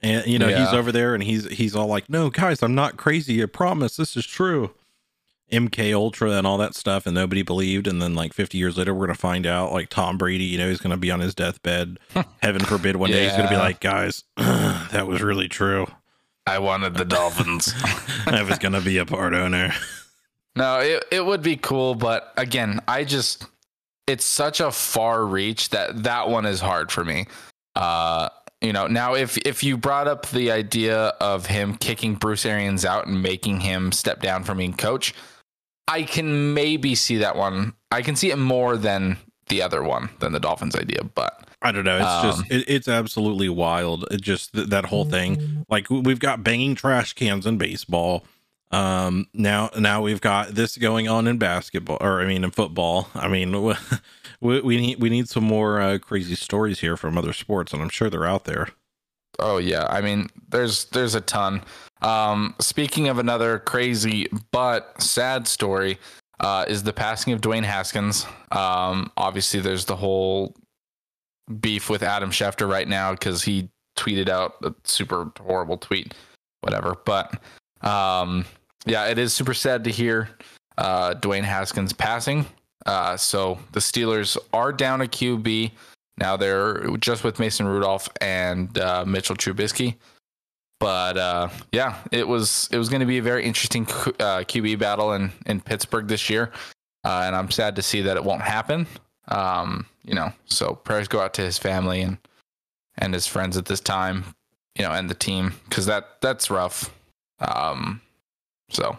And 0.00 0.26
you 0.26 0.38
know, 0.38 0.48
yeah. 0.48 0.64
he's 0.64 0.72
over 0.72 0.90
there 0.90 1.12
and 1.14 1.22
he's 1.22 1.46
he's 1.48 1.76
all 1.76 1.86
like, 1.86 2.08
no, 2.08 2.30
guys, 2.30 2.62
I'm 2.62 2.74
not 2.74 2.96
crazy. 2.96 3.42
I 3.42 3.46
promise, 3.46 3.96
this 3.96 4.16
is 4.16 4.24
true. 4.24 4.70
MK 5.50 5.94
Ultra 5.94 6.32
and 6.32 6.46
all 6.46 6.58
that 6.58 6.74
stuff, 6.74 7.06
and 7.06 7.14
nobody 7.14 7.42
believed. 7.42 7.86
And 7.86 8.00
then 8.02 8.14
like 8.14 8.32
50 8.32 8.58
years 8.58 8.76
later, 8.76 8.94
we're 8.94 9.06
gonna 9.06 9.16
find 9.16 9.46
out 9.46 9.72
like 9.72 9.88
Tom 9.88 10.18
Brady, 10.18 10.44
you 10.44 10.58
know, 10.58 10.68
he's 10.68 10.80
gonna 10.80 10.96
be 10.96 11.10
on 11.10 11.20
his 11.20 11.34
deathbed. 11.34 11.98
Heaven 12.42 12.64
forbid, 12.64 12.96
one 12.96 13.10
yeah. 13.10 13.16
day 13.16 13.24
he's 13.24 13.36
gonna 13.36 13.48
be 13.48 13.56
like, 13.56 13.80
guys, 13.80 14.24
that 14.36 15.06
was 15.06 15.22
really 15.22 15.48
true. 15.48 15.86
I 16.46 16.58
wanted 16.58 16.94
the 16.94 17.04
Dolphins. 17.04 17.72
I 18.26 18.42
was 18.42 18.58
gonna 18.58 18.80
be 18.80 18.98
a 18.98 19.06
part 19.06 19.34
owner. 19.34 19.72
No, 20.56 20.80
it 20.80 21.04
it 21.10 21.24
would 21.24 21.42
be 21.42 21.56
cool, 21.56 21.94
but 21.94 22.32
again, 22.36 22.80
I 22.88 23.04
just 23.04 23.46
it's 24.06 24.24
such 24.24 24.60
a 24.60 24.70
far 24.70 25.24
reach 25.24 25.70
that 25.70 26.02
that 26.04 26.28
one 26.28 26.46
is 26.46 26.60
hard 26.60 26.90
for 26.90 27.04
me. 27.04 27.26
Uh, 27.74 28.28
you 28.60 28.72
know, 28.72 28.86
now 28.86 29.14
if 29.14 29.38
if 29.38 29.62
you 29.62 29.76
brought 29.76 30.08
up 30.08 30.26
the 30.30 30.50
idea 30.50 31.08
of 31.20 31.46
him 31.46 31.76
kicking 31.76 32.16
Bruce 32.16 32.44
Arians 32.44 32.84
out 32.84 33.06
and 33.06 33.22
making 33.22 33.60
him 33.60 33.92
step 33.92 34.20
down 34.20 34.42
from 34.42 34.58
being 34.58 34.74
coach, 34.74 35.14
I 35.88 36.02
can 36.02 36.54
maybe 36.54 36.94
see 36.94 37.16
that 37.18 37.34
one. 37.34 37.72
I 37.90 38.02
can 38.02 38.14
see 38.14 38.30
it 38.30 38.36
more 38.36 38.76
than 38.76 39.16
the 39.48 39.62
other 39.62 39.82
one 39.82 40.10
than 40.20 40.32
the 40.32 40.40
Dolphins 40.40 40.76
idea, 40.76 41.02
but 41.02 41.48
I 41.62 41.72
don't 41.72 41.84
know. 41.84 41.96
It's 41.96 42.06
um, 42.06 42.30
just 42.30 42.52
it, 42.52 42.64
it's 42.68 42.88
absolutely 42.88 43.48
wild. 43.48 44.06
It 44.10 44.20
just 44.20 44.52
th- 44.54 44.68
that 44.68 44.86
whole 44.86 45.04
thing. 45.04 45.64
Like 45.68 45.90
we've 45.90 46.20
got 46.20 46.44
banging 46.44 46.74
trash 46.74 47.14
cans 47.14 47.46
in 47.46 47.58
baseball. 47.58 48.24
Um 48.70 49.28
now 49.32 49.70
now 49.78 50.02
we've 50.02 50.20
got 50.20 50.48
this 50.48 50.76
going 50.76 51.08
on 51.08 51.26
in 51.26 51.38
basketball 51.38 51.96
or 52.02 52.20
I 52.20 52.26
mean 52.26 52.44
in 52.44 52.50
football. 52.50 53.08
I 53.14 53.26
mean 53.26 53.52
we, 54.40 54.60
we 54.60 54.76
need 54.76 55.00
we 55.00 55.08
need 55.08 55.28
some 55.28 55.44
more 55.44 55.80
uh, 55.80 55.98
crazy 55.98 56.34
stories 56.34 56.80
here 56.80 56.96
from 56.96 57.16
other 57.16 57.32
sports 57.32 57.72
and 57.72 57.80
I'm 57.80 57.88
sure 57.88 58.10
they're 58.10 58.26
out 58.26 58.44
there. 58.44 58.68
Oh 59.38 59.56
yeah. 59.56 59.86
I 59.88 60.02
mean 60.02 60.28
there's 60.50 60.84
there's 60.86 61.14
a 61.14 61.22
ton. 61.22 61.62
Um, 62.02 62.54
speaking 62.60 63.08
of 63.08 63.18
another 63.18 63.58
crazy 63.58 64.28
but 64.52 65.00
sad 65.02 65.48
story, 65.48 65.98
uh, 66.40 66.64
is 66.68 66.82
the 66.82 66.92
passing 66.92 67.32
of 67.32 67.40
Dwayne 67.40 67.64
Haskins. 67.64 68.26
Um, 68.52 69.10
obviously, 69.16 69.60
there's 69.60 69.84
the 69.84 69.96
whole 69.96 70.54
beef 71.60 71.90
with 71.90 72.02
Adam 72.02 72.30
Schefter 72.30 72.70
right 72.70 72.86
now 72.86 73.12
because 73.12 73.42
he 73.42 73.68
tweeted 73.96 74.28
out 74.28 74.54
a 74.62 74.74
super 74.84 75.32
horrible 75.40 75.76
tweet, 75.76 76.14
whatever. 76.60 76.96
But 77.04 77.40
um, 77.82 78.44
yeah, 78.86 79.06
it 79.06 79.18
is 79.18 79.32
super 79.32 79.54
sad 79.54 79.84
to 79.84 79.90
hear 79.90 80.28
uh, 80.76 81.14
Dwayne 81.14 81.42
Haskins 81.42 81.92
passing. 81.92 82.46
Uh, 82.86 83.16
so 83.16 83.58
the 83.72 83.80
Steelers 83.80 84.36
are 84.52 84.72
down 84.72 85.00
a 85.00 85.06
QB. 85.06 85.72
Now 86.18 86.36
they're 86.36 86.86
just 86.98 87.24
with 87.24 87.38
Mason 87.38 87.66
Rudolph 87.66 88.08
and 88.20 88.76
uh, 88.78 89.04
Mitchell 89.04 89.36
Trubisky 89.36 89.96
but 90.80 91.16
uh, 91.16 91.48
yeah, 91.72 91.98
it 92.12 92.26
was 92.26 92.68
it 92.72 92.78
was 92.78 92.88
going 92.88 93.00
to 93.00 93.06
be 93.06 93.18
a 93.18 93.22
very 93.22 93.44
interesting 93.44 93.84
uh, 93.84 94.44
QB 94.46 94.78
battle 94.78 95.12
in 95.12 95.32
in 95.46 95.60
Pittsburgh 95.60 96.08
this 96.08 96.30
year, 96.30 96.50
uh, 97.04 97.22
and 97.26 97.34
I'm 97.34 97.50
sad 97.50 97.76
to 97.76 97.82
see 97.82 98.02
that 98.02 98.16
it 98.16 98.24
won't 98.24 98.42
happen. 98.42 98.86
Um, 99.28 99.86
you 100.04 100.14
know, 100.14 100.32
so 100.46 100.74
prayers 100.74 101.08
go 101.08 101.20
out 101.20 101.34
to 101.34 101.42
his 101.42 101.58
family 101.58 102.00
and 102.02 102.18
and 102.98 103.14
his 103.14 103.26
friends 103.26 103.56
at 103.56 103.66
this 103.66 103.80
time, 103.80 104.24
you 104.76 104.84
know, 104.84 104.92
and 104.92 105.08
the 105.10 105.14
team 105.14 105.54
because 105.68 105.86
that 105.86 106.20
that's 106.20 106.50
rough. 106.50 106.92
Um, 107.40 108.00
so 108.70 108.96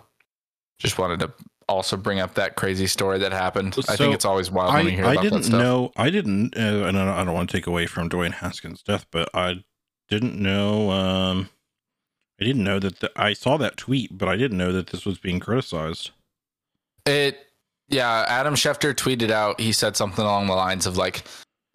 just 0.80 0.98
wanted 0.98 1.20
to 1.20 1.32
also 1.68 1.96
bring 1.96 2.20
up 2.20 2.34
that 2.36 2.56
crazy 2.56 2.88
story 2.88 3.20
that 3.20 3.32
happened. 3.32 3.76
So 3.76 3.84
I 3.90 3.96
think 3.96 4.14
it's 4.14 4.26
always 4.26 4.50
wild 4.50 4.74
when 4.74 4.86
you 4.86 4.92
hear 4.92 5.06
I 5.06 5.12
about 5.14 5.24
didn't 5.24 5.38
that 5.40 5.46
stuff. 5.46 5.62
know. 5.62 5.92
I 5.96 6.10
didn't, 6.10 6.58
uh, 6.58 6.86
and 6.88 6.98
I 6.98 7.24
don't 7.24 7.34
want 7.34 7.50
to 7.50 7.58
take 7.58 7.68
away 7.68 7.86
from 7.86 8.10
Dwayne 8.10 8.34
Haskins' 8.34 8.82
death, 8.82 9.06
but 9.12 9.30
I 9.34 9.64
didn't 10.10 10.40
know. 10.42 10.90
Um, 10.92 11.50
I 12.40 12.46
didn't 12.46 12.64
know 12.64 12.80
that 12.80 13.00
the, 13.00 13.12
I 13.16 13.34
saw 13.34 13.58
that 13.58 13.78
tweet, 13.78 14.18
but 14.18 14.30
I 14.30 14.38
didn't 14.38 14.58
know 14.58 14.72
that 14.72 14.88
this 14.88 15.06
was 15.06 15.18
being 15.18 15.40
criticized. 15.40 16.12
It, 17.06 17.38
yeah. 17.90 18.26
Adam 18.28 18.56
Schefter 18.56 18.94
tweeted 18.94 19.32
out. 19.32 19.60
He 19.60 19.72
said 19.72 19.98
something 19.98 20.24
along 20.24 20.48
the 20.48 20.56
lines 20.56 20.86
of 20.86 20.96
like, 20.96 21.24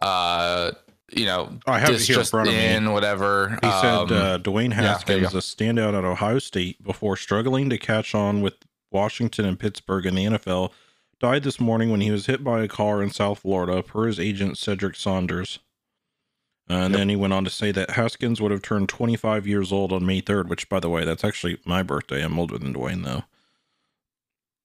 uh, 0.00 0.72
you 1.12 1.26
know, 1.26 1.58
I 1.66 1.78
have 1.78 1.90
it 1.90 2.00
here 2.00 2.18
in 2.18 2.24
front 2.24 2.48
of 2.48 2.54
in, 2.54 2.86
me. 2.86 2.92
Whatever. 2.92 3.58
He 3.62 3.68
um, 3.68 4.08
said 4.08 4.16
uh, 4.16 4.38
Dwayne 4.38 4.72
Haskins, 4.72 5.20
yeah, 5.20 5.28
a 5.28 5.42
standout 5.42 5.96
at 5.96 6.04
Ohio 6.04 6.38
State, 6.38 6.82
before 6.82 7.16
struggling 7.16 7.68
to 7.70 7.78
catch 7.78 8.14
on 8.14 8.40
with 8.40 8.54
Washington 8.90 9.44
and 9.44 9.58
Pittsburgh 9.58 10.06
in 10.06 10.14
the 10.14 10.24
NFL, 10.24 10.70
died 11.20 11.42
this 11.42 11.60
morning 11.60 11.90
when 11.90 12.00
he 12.00 12.10
was 12.10 12.26
hit 12.26 12.42
by 12.42 12.62
a 12.62 12.68
car 12.68 13.02
in 13.02 13.10
South 13.10 13.40
Florida, 13.40 13.82
per 13.82 14.06
his 14.06 14.18
agent 14.18 14.56
Cedric 14.56 14.96
Saunders. 14.96 15.58
Uh, 16.70 16.74
and 16.74 16.92
Yep. 16.94 16.98
then 16.98 17.08
he 17.10 17.16
went 17.16 17.32
on 17.34 17.44
to 17.44 17.50
say 17.50 17.72
that 17.72 17.90
Haskins 17.90 18.40
would 18.40 18.50
have 18.50 18.62
turned 18.62 18.88
25 18.88 19.46
years 19.46 19.70
old 19.70 19.92
on 19.92 20.06
May 20.06 20.22
3rd, 20.22 20.48
which, 20.48 20.68
by 20.68 20.80
the 20.80 20.88
way, 20.88 21.04
that's 21.04 21.22
actually 21.24 21.58
my 21.66 21.82
birthday. 21.82 22.22
I'm 22.24 22.38
older 22.38 22.56
than 22.56 22.72
Dwayne, 22.74 23.04
though. 23.04 23.24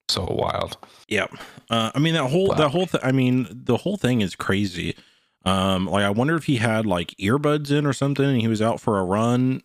So 0.08 0.26
wild. 0.30 0.78
Yep. 1.08 1.34
Uh, 1.70 1.92
I 1.94 2.00
mean 2.00 2.16
that 2.16 2.28
whole 2.30 2.48
Wow. 2.48 2.56
that 2.56 2.70
whole 2.72 2.88
th- 2.88 3.04
I 3.04 3.12
mean 3.12 3.48
the 3.52 3.78
whole 3.78 3.96
thing 3.98 4.22
is 4.22 4.36
crazy. 4.36 4.96
Um, 5.46 5.86
like 5.86 6.04
I 6.04 6.10
wonder 6.10 6.36
if 6.36 6.46
he 6.46 6.58
had 6.58 6.86
like 6.88 7.10
earbuds 7.20 7.70
in 7.70 7.86
or 7.86 7.94
something, 7.94 8.26
and 8.26 8.42
he 8.42 8.48
was 8.48 8.62
out 8.62 8.82
for 8.82 8.98
a 8.98 9.04
run, 9.04 9.62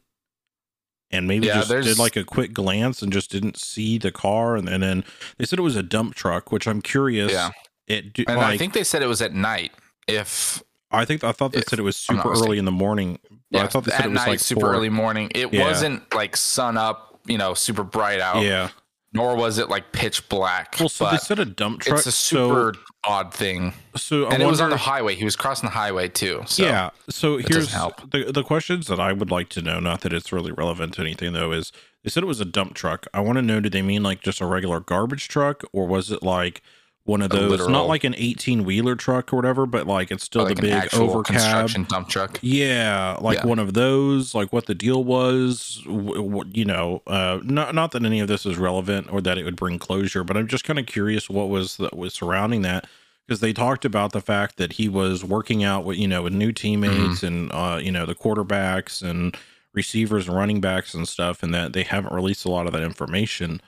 and 1.10 1.26
maybe 1.26 1.46
Yeah, 1.46 1.62
just 1.62 1.70
did 1.70 1.98
like 1.98 2.16
a 2.16 2.24
quick 2.24 2.52
glance 2.52 3.00
and 3.00 3.10
just 3.12 3.30
didn't 3.30 3.56
see 3.56 3.96
the 3.96 4.12
car, 4.12 4.54
and, 4.56 4.68
and 4.68 4.82
then 4.82 5.04
they 5.38 5.46
said 5.46 5.58
it 5.58 5.62
was 5.62 5.76
a 5.76 5.82
dump 5.82 6.14
truck, 6.14 6.52
which 6.52 6.68
I'm 6.68 6.82
curious. 6.82 7.32
Yeah. 7.32 7.50
It 7.86 8.12
do, 8.12 8.24
And 8.28 8.36
like 8.36 8.46
I 8.54 8.58
think 8.58 8.74
they 8.74 8.84
said 8.84 9.02
it 9.02 9.06
was 9.06 9.22
at 9.22 9.32
night. 9.34 9.72
If 10.06 10.62
I 10.94 11.04
think 11.04 11.24
I 11.24 11.32
thought 11.32 11.52
they 11.52 11.62
said 11.62 11.78
it 11.78 11.82
was 11.82 11.96
super 11.96 12.30
early 12.32 12.58
in 12.58 12.64
the 12.64 12.72
morning. 12.72 13.18
But 13.50 13.58
yeah, 13.58 13.64
I 13.64 13.66
thought 13.68 13.84
they 13.84 13.92
said 13.92 14.06
it 14.06 14.08
was 14.10 14.16
night, 14.16 14.28
like 14.28 14.40
super 14.40 14.62
four. 14.62 14.74
early 14.74 14.88
morning. 14.88 15.30
It 15.34 15.52
Yeah. 15.52 15.66
wasn't 15.68 16.12
like 16.14 16.36
sun 16.36 16.76
up, 16.76 17.20
you 17.26 17.38
know, 17.38 17.54
super 17.54 17.82
bright 17.84 18.20
out. 18.20 18.42
Yeah. 18.42 18.70
Nor 19.12 19.36
was 19.36 19.58
it 19.58 19.68
like 19.68 19.92
pitch 19.92 20.28
black. 20.28 20.74
Well, 20.80 20.88
so 20.88 21.08
they 21.08 21.18
said 21.18 21.38
a 21.38 21.44
dump 21.44 21.82
truck. 21.82 21.98
it's 21.98 22.06
a 22.06 22.12
so- 22.12 22.48
super 22.48 22.78
odd 23.04 23.32
thing. 23.32 23.72
So, 23.96 24.26
I 24.26 24.34
and 24.34 24.42
it 24.42 24.46
was 24.46 24.60
on 24.60 24.70
the 24.70 24.76
highway. 24.76 25.14
He 25.14 25.24
was 25.24 25.36
crossing 25.36 25.68
the 25.68 25.72
highway 25.74 26.08
too. 26.08 26.42
So 26.46 26.64
yeah. 26.64 26.90
So 27.10 27.36
here's 27.36 27.72
help. 27.72 28.10
the 28.10 28.32
the 28.32 28.42
questions 28.42 28.88
that 28.88 28.98
I 28.98 29.12
would 29.12 29.30
like 29.30 29.50
to 29.50 29.62
know. 29.62 29.78
Not 29.78 30.00
that 30.00 30.12
it's 30.12 30.32
really 30.32 30.50
relevant 30.50 30.94
to 30.94 31.02
anything 31.02 31.32
though. 31.32 31.52
Is 31.52 31.70
they 32.02 32.10
said 32.10 32.24
it 32.24 32.26
was 32.26 32.40
a 32.40 32.44
dump 32.44 32.74
truck. 32.74 33.06
I 33.14 33.20
want 33.20 33.36
to 33.36 33.42
know. 33.42 33.60
Did 33.60 33.70
they 33.72 33.82
mean 33.82 34.02
like 34.02 34.20
just 34.20 34.40
a 34.40 34.46
regular 34.46 34.80
garbage 34.80 35.28
truck, 35.28 35.62
or 35.72 35.86
was 35.86 36.10
it 36.10 36.24
like 36.24 36.60
one 37.04 37.20
of 37.22 37.30
those? 37.30 37.50
literal- 37.50 37.70
Not 37.70 37.86
like 37.86 38.02
an 38.04 38.14
eighteen 38.16 38.64
wheeler 38.64 38.94
truck 38.96 39.32
or 39.32 39.36
whatever, 39.36 39.66
but 39.66 39.86
like 39.86 40.10
it's 40.10 40.24
still 40.24 40.44
like 40.44 40.56
the 40.56 40.62
big 40.62 40.74
overcab. 40.90 41.24
construction 41.26 41.84
dump 41.88 42.08
truck. 42.08 42.38
Yeah, 42.42 43.16
like 43.20 43.38
Yeah. 43.38 43.46
one 43.46 43.58
of 43.58 43.74
those. 43.74 44.34
Like 44.34 44.52
what 44.52 44.66
the 44.66 44.74
deal 44.74 45.04
was. 45.04 45.82
W- 45.84 46.14
w- 46.14 46.50
you 46.54 46.64
know, 46.64 47.02
uh, 47.06 47.40
not 47.42 47.74
not 47.74 47.92
that 47.92 48.04
any 48.04 48.20
of 48.20 48.28
this 48.28 48.46
is 48.46 48.56
relevant 48.56 49.08
or 49.12 49.20
that 49.20 49.36
it 49.38 49.44
would 49.44 49.56
bring 49.56 49.78
closure, 49.78 50.24
but 50.24 50.36
I'm 50.36 50.46
just 50.48 50.64
kind 50.64 50.78
of 50.78 50.86
curious 50.86 51.28
what 51.28 51.48
was 51.48 51.76
that 51.76 51.96
was 51.96 52.14
surrounding 52.14 52.62
that 52.62 52.86
because 53.26 53.40
they 53.40 53.52
talked 53.52 53.84
about 53.84 54.12
the 54.12 54.20
fact 54.20 54.56
that 54.58 54.74
he 54.74 54.88
was 54.88 55.22
working 55.24 55.62
out 55.64 55.84
with 55.84 55.98
you 55.98 56.08
know 56.08 56.22
with 56.22 56.32
new 56.32 56.52
teammates 56.52 57.20
Mm-hmm. 57.20 57.26
and 57.26 57.52
uh, 57.52 57.78
you 57.82 57.92
know 57.92 58.06
the 58.06 58.14
quarterbacks 58.14 59.02
and 59.02 59.36
receivers 59.74 60.28
and 60.28 60.36
running 60.36 60.60
backs 60.60 60.94
and 60.94 61.06
stuff, 61.08 61.42
and 61.42 61.52
that 61.52 61.72
they 61.74 61.82
haven't 61.82 62.14
released 62.14 62.44
a 62.44 62.50
lot 62.50 62.66
of 62.66 62.72
that 62.72 62.82
information. 62.82 63.60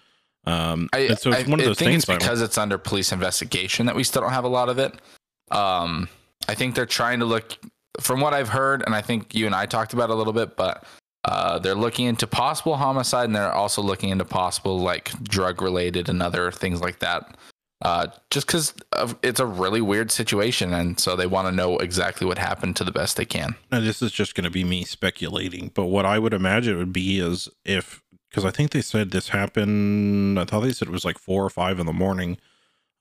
Um, 0.47 0.88
I, 0.93 0.99
and 1.00 1.19
so 1.19 1.31
it's 1.31 1.47
I- 1.49 1.50
one 1.50 1.61
of 1.61 1.67
I 1.67 1.75
think 1.75 1.79
things. 1.79 2.05
it's 2.09 2.12
because 2.19 2.41
it's 2.41 2.59
under 2.59 2.79
police 2.79 3.12
investigation 3.12 3.87
that 3.87 3.97
we 3.97 4.05
still 4.05 4.23
don't 4.23 4.33
have 4.33 4.45
a 4.45 4.49
lot 4.49 4.69
of 4.69 4.79
it. 4.79 4.95
Um, 5.50 6.09
I 6.49 6.55
think 6.55 6.75
they're 6.75 6.87
trying 6.87 7.19
to 7.21 7.25
look, 7.25 7.57
from 8.00 8.21
what 8.21 8.35
I've 8.35 8.49
heard, 8.49 8.83
and 8.87 8.95
I 8.95 9.00
think 9.00 9.35
you 9.35 9.47
and 9.47 9.55
I 9.55 9.67
talked 9.67 9.93
about 9.93 10.11
it 10.11 10.12
a 10.12 10.17
little 10.17 10.33
bit, 10.33 10.57
but 10.57 10.85
uh, 11.25 11.59
they're 11.59 11.75
looking 11.75 12.07
into 12.07 12.26
possible 12.26 12.76
homicide 12.76 13.25
and 13.25 13.35
they're 13.35 13.53
also 13.53 13.83
looking 13.83 14.11
into 14.11 14.25
possible 14.25 14.79
like 14.79 15.11
drug 15.25 15.61
related 15.61 16.09
and 16.09 16.23
other 16.23 16.53
things 16.53 16.81
like 16.81 17.00
that. 17.00 17.37
Uh, 17.83 18.07
just 18.31 18.47
because 18.47 18.73
it's 19.23 19.38
a 19.38 19.45
really 19.45 19.83
weird 19.83 20.11
situation, 20.11 20.73
and 20.73 20.99
so 20.99 21.15
they 21.15 21.26
want 21.26 21.47
to 21.47 21.53
know 21.53 21.76
exactly 21.79 22.26
what 22.26 22.38
happened 22.38 22.75
to 22.75 22.85
the 22.85 22.91
best 22.91 23.19
they 23.19 23.25
can. 23.26 23.55
Now, 23.71 23.81
this 23.81 24.00
is 24.00 24.12
just 24.12 24.35
going 24.35 24.45
to 24.45 24.50
be 24.50 24.65
me 24.65 24.85
speculating, 24.85 25.71
but 25.75 25.87
what 25.87 26.07
I 26.07 26.19
would 26.19 26.33
imagine 26.33 26.75
it 26.75 26.79
would 26.79 26.93
be 26.93 27.21
is 27.21 27.50
if, 27.67 28.03
because 28.30 28.45
I 28.45 28.50
think 28.50 28.71
they 28.71 28.83
said 28.83 29.11
this 29.11 29.28
happened, 29.30 30.38
I 30.38 30.45
thought 30.45 30.61
they 30.61 30.73
said 30.73 30.88
it 30.88 30.92
was 30.92 31.04
like 31.04 31.18
four 31.18 31.45
or 31.45 31.50
five 31.50 31.78
in 31.78 31.87
the 31.87 31.92
morning 31.92 32.38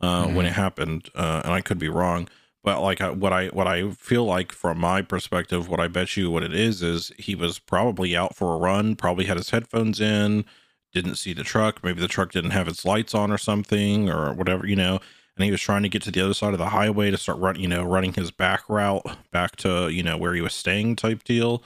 uh, 0.02 0.28
when 0.28 0.46
it 0.46 0.54
happened, 0.54 1.10
uh, 1.16 1.42
and 1.44 1.54
I 1.54 1.62
could 1.62 1.80
be 1.80 1.90
wrong. 1.90 2.28
But 2.64 2.82
like 2.82 3.00
I, 3.00 3.12
what 3.12 3.32
I 3.32 3.48
what 3.48 3.68
I 3.68 3.92
feel 3.92 4.26
like 4.26 4.52
from 4.52 4.80
my 4.80 5.02
perspective, 5.04 5.70
what 5.70 5.80
I 5.80 5.88
bet 5.88 6.18
you 6.18 6.32
what 6.32 6.44
it 6.44 6.54
is 6.54 6.82
is 6.82 7.12
he 7.18 7.36
was 7.36 7.60
probably 7.60 8.16
out 8.16 8.36
for 8.36 8.54
a 8.54 8.58
run, 8.58 8.96
probably 8.96 9.26
had 9.26 9.38
his 9.38 9.52
headphones 9.52 10.02
in, 10.02 10.46
didn't 10.92 11.16
see 11.16 11.34
the 11.34 11.44
truck, 11.44 11.84
maybe 11.84 12.02
the 12.02 12.08
truck 12.08 12.32
didn't 12.32 12.52
have 12.52 12.68
its 12.68 12.84
lights 12.84 13.14
on 13.14 13.32
or 13.32 13.38
something 13.38 14.10
or 14.10 14.34
whatever, 14.34 14.66
you 14.66 14.76
know, 14.76 15.00
and 15.36 15.46
he 15.46 15.52
was 15.52 15.62
trying 15.62 15.84
to 15.84 15.90
get 15.90 16.02
to 16.04 16.12
the 16.12 16.22
other 16.22 16.34
side 16.34 16.54
of 16.54 16.60
the 16.60 16.70
highway 16.70 17.12
to 17.12 17.18
start 17.18 17.38
running, 17.38 17.62
you 17.62 17.68
know, 17.68 17.84
running 17.84 18.14
his 18.14 18.32
back 18.32 18.68
route 18.70 19.06
back 19.32 19.56
to, 19.58 19.90
you 19.90 20.02
know, 20.02 20.18
where 20.18 20.34
he 20.34 20.42
was 20.42 20.54
staying 20.54 20.96
type 20.96 21.24
deal. 21.24 21.62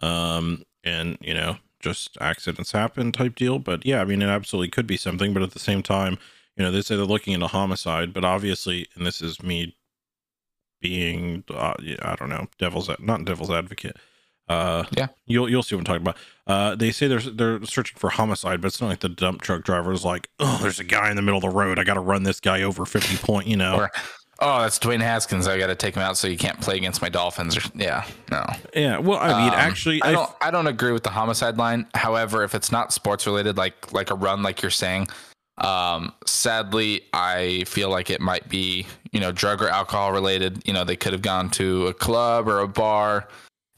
Um, 0.00 0.64
and, 0.82 1.18
you 1.20 1.34
know, 1.34 1.58
just 1.80 2.16
accidents 2.20 2.72
happen 2.72 3.10
type 3.12 3.34
deal. 3.34 3.58
But 3.58 3.84
yeah, 3.84 4.00
I 4.00 4.04
mean, 4.04 4.22
it 4.22 4.28
absolutely 4.28 4.68
could 4.68 4.86
be 4.86 4.96
something. 4.96 5.32
But 5.34 5.42
at 5.42 5.50
the 5.52 5.58
same 5.58 5.82
time, 5.82 6.18
you 6.56 6.64
know, 6.64 6.70
they 6.70 6.82
say 6.82 6.96
they're 6.96 7.04
looking 7.04 7.32
into 7.34 7.46
homicide, 7.46 8.12
but 8.12 8.24
obviously, 8.24 8.86
and 8.94 9.06
this 9.06 9.20
is 9.22 9.42
me 9.42 9.76
being, 10.80 11.44
uh, 11.50 11.74
I 12.02 12.16
don't 12.16 12.28
know, 12.30 12.46
devil's, 12.58 12.90
not 13.00 13.24
devil's 13.24 13.50
advocate. 13.50 13.96
Uh, 14.48 14.84
Yeah. 14.96 15.06
you'll 15.26 15.48
you'll 15.48 15.62
see 15.62 15.76
what 15.76 15.80
I'm 15.80 15.84
talking 15.84 16.02
about. 16.02 16.16
Uh, 16.46 16.74
they 16.74 16.90
say 16.90 17.06
they're 17.06 17.20
they're 17.20 17.64
searching 17.64 17.96
for 17.96 18.10
homicide, 18.10 18.60
but 18.60 18.68
it's 18.68 18.80
not 18.80 18.88
like 18.88 18.98
the 19.00 19.08
dump 19.08 19.42
truck 19.42 19.62
driver 19.62 19.92
is 19.92 20.04
like, 20.04 20.28
oh, 20.40 20.58
there's 20.60 20.80
a 20.80 20.84
guy 20.84 21.08
in 21.08 21.14
the 21.16 21.22
middle 21.22 21.36
of 21.38 21.42
the 21.42 21.48
road. 21.56 21.78
I 21.78 21.84
got 21.84 21.94
to 21.94 22.00
run 22.00 22.24
this 22.24 22.40
guy 22.40 22.62
over 22.62 22.84
50 22.84 23.16
point. 23.18 23.46
You 23.46 23.56
know, 23.56 23.76
Or, 23.76 23.90
oh, 24.40 24.62
that's 24.62 24.78
Dwayne 24.78 25.00
Haskins. 25.00 25.46
I 25.46 25.58
got 25.58 25.68
to 25.68 25.74
take 25.74 25.94
him 25.94 26.02
out 26.02 26.16
so 26.16 26.26
you 26.28 26.36
can't 26.36 26.60
play 26.60 26.76
against 26.76 27.02
my 27.02 27.08
Dolphins. 27.08 27.56
Or, 27.56 27.60
yeah, 27.74 28.04
no. 28.30 28.44
yeah. 28.74 28.98
Well, 28.98 29.18
I 29.18 29.28
mean, 29.28 29.52
Um, 29.52 29.58
actually, 29.58 30.02
I 30.02 30.08
I 30.08 30.12
don't. 30.12 30.30
I 30.40 30.50
don't 30.50 30.66
agree 30.66 30.92
with 30.92 31.02
the 31.02 31.10
homicide 31.10 31.58
line. 31.58 31.86
However, 31.94 32.42
if 32.42 32.54
it's 32.54 32.72
not 32.72 32.92
sports 32.92 33.26
related, 33.26 33.56
like 33.56 33.92
like 33.92 34.10
a 34.10 34.14
run, 34.14 34.42
like 34.42 34.62
you're 34.62 34.70
saying, 34.70 35.08
um, 35.58 36.12
sadly, 36.26 37.02
I 37.12 37.64
feel 37.66 37.90
like 37.90 38.10
it 38.10 38.20
might 38.20 38.48
be 38.48 38.86
you 39.12 39.20
know 39.20 39.32
drug 39.32 39.62
or 39.62 39.68
alcohol 39.68 40.12
related. 40.12 40.66
You 40.66 40.72
know, 40.72 40.84
they 40.84 40.96
could 40.96 41.12
have 41.12 41.22
gone 41.22 41.50
to 41.50 41.88
a 41.88 41.94
club 41.94 42.48
or 42.48 42.60
a 42.60 42.68
bar, 42.68 43.28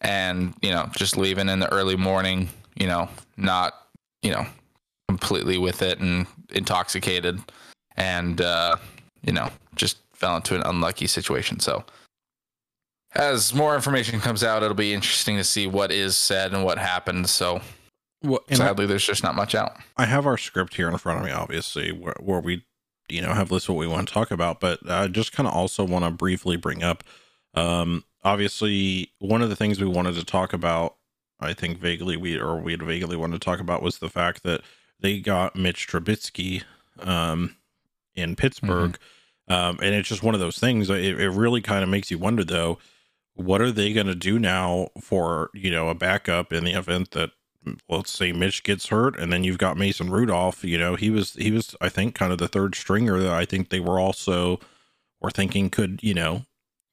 and 0.01 0.55
you 0.63 0.71
know 0.71 0.89
just 0.97 1.17
leaving 1.17 1.49
in 1.49 1.59
the 1.59 1.73
early 1.73 1.97
morning. 1.97 2.49
You 2.77 2.87
know, 2.87 3.09
not 3.37 3.75
you 4.23 4.31
know 4.31 4.47
completely 5.09 5.59
with 5.59 5.83
it 5.83 5.99
and 5.99 6.27
intoxicated, 6.51 7.41
and 7.97 8.41
uh, 8.41 8.77
you 9.23 9.33
know 9.33 9.51
just 9.75 9.99
fell 10.23 10.37
into 10.37 10.55
an 10.55 10.63
unlucky 10.63 11.09
situation. 11.09 11.59
So 11.59 11.85
as 13.15 13.53
more 13.53 13.75
information 13.75 14.21
comes 14.21 14.45
out, 14.45 14.63
it'll 14.63 14.75
be 14.75 14.95
interesting 14.95 15.37
to 15.37 15.45
see 15.45 15.67
what 15.67 15.91
is 15.91 16.17
said 16.17 16.55
and 16.55 16.65
what 16.65 16.79
happened. 16.79 17.29
So 17.29 17.61
well, 18.23 18.41
and 18.49 18.63
I- 18.63 18.67
sadly, 18.69 18.87
there's 18.87 19.05
just 19.05 19.25
not 19.25 19.35
much 19.35 19.55
out. 19.55 19.77
I 19.97 20.07
have 20.07 20.25
our 20.27 20.39
script 20.39 20.75
here 20.75 20.89
in 20.89 20.97
front 20.97 21.19
of 21.19 21.25
me, 21.27 21.33
obviously, 21.33 21.91
where, 21.91 22.15
where 22.21 22.41
we, 22.41 22.65
you 23.09 23.21
know, 23.21 23.35
have 23.35 23.51
listed 23.51 23.75
what 23.75 23.81
we 23.81 23.89
want 23.89 24.07
to 24.07 24.15
talk 24.15 24.31
about. 24.31 24.61
But 24.61 24.89
I 24.89 25.09
just 25.09 25.33
kind 25.33 25.49
of 25.49 25.55
also 25.55 25.85
want 25.85 26.05
to 26.05 26.11
briefly 26.13 26.57
bring 26.57 26.85
up, 26.85 27.03
um, 27.55 28.05
obviously, 28.23 29.11
one 29.19 29.43
of 29.43 29.49
the 29.51 29.57
things 29.57 29.81
we 29.81 29.89
wanted 29.89 30.15
to 30.15 30.25
talk 30.25 30.53
about, 30.53 30.95
I 31.41 31.53
think 31.53 31.79
vaguely 31.79 32.17
we 32.17 32.39
or 32.39 32.61
we 32.61 32.73
had 32.73 32.83
vaguely 32.85 33.17
wanted 33.17 33.41
to 33.41 33.45
talk 33.45 33.59
about 33.59 33.83
was 33.83 33.99
the 33.99 34.09
fact 34.09 34.45
that 34.45 34.61
they 35.01 35.19
got 35.19 35.57
Mitch 35.57 35.89
Trubisky, 35.89 36.63
um, 37.01 37.57
in 38.15 38.37
Pittsburgh, 38.37 38.97
um, 39.53 39.79
and 39.83 39.95
it's 39.95 40.09
just 40.09 40.23
one 40.23 40.35
of 40.35 40.41
those 40.41 40.59
things. 40.59 40.89
It, 40.89 41.21
it 41.21 41.31
really 41.31 41.61
kind 41.61 41.83
of 41.83 41.89
makes 41.89 42.11
you 42.11 42.19
wonder, 42.19 42.45
though, 42.45 42.79
what 43.35 43.61
are 43.61 43.73
they 43.73 43.93
going 43.93 44.07
to 44.07 44.15
do 44.15 44.39
now 44.39 44.89
for 45.01 45.51
you 45.55 45.71
know 45.71 45.89
a 45.89 45.95
backup 45.95 46.53
in 46.53 46.65
the 46.65 46.73
event 46.73 47.13
that 47.13 47.31
let's 47.89 48.11
say 48.11 48.33
Mitch 48.33 48.63
gets 48.63 48.89
hurt 48.89 49.19
and 49.19 49.33
then 49.33 49.45
you've 49.45 49.59
got 49.59 49.77
Mason 49.77 50.11
Rudolph, 50.11 50.65
you 50.65 50.79
know, 50.79 50.97
he 50.97 51.11
was 51.11 51.35
he 51.35 51.51
was 51.51 51.77
I 51.81 51.89
think 51.89 52.15
kind 52.15 52.33
of 52.33 52.39
the 52.39 52.49
third 52.49 52.75
stringer 52.75 53.21
that 53.21 53.33
I 53.33 53.45
think 53.45 53.69
they 53.69 53.81
were 53.81 54.01
also 54.01 54.59
were 55.21 55.31
thinking 55.31 55.71
could, 55.71 56.01
you 56.03 56.15
know, 56.15 56.43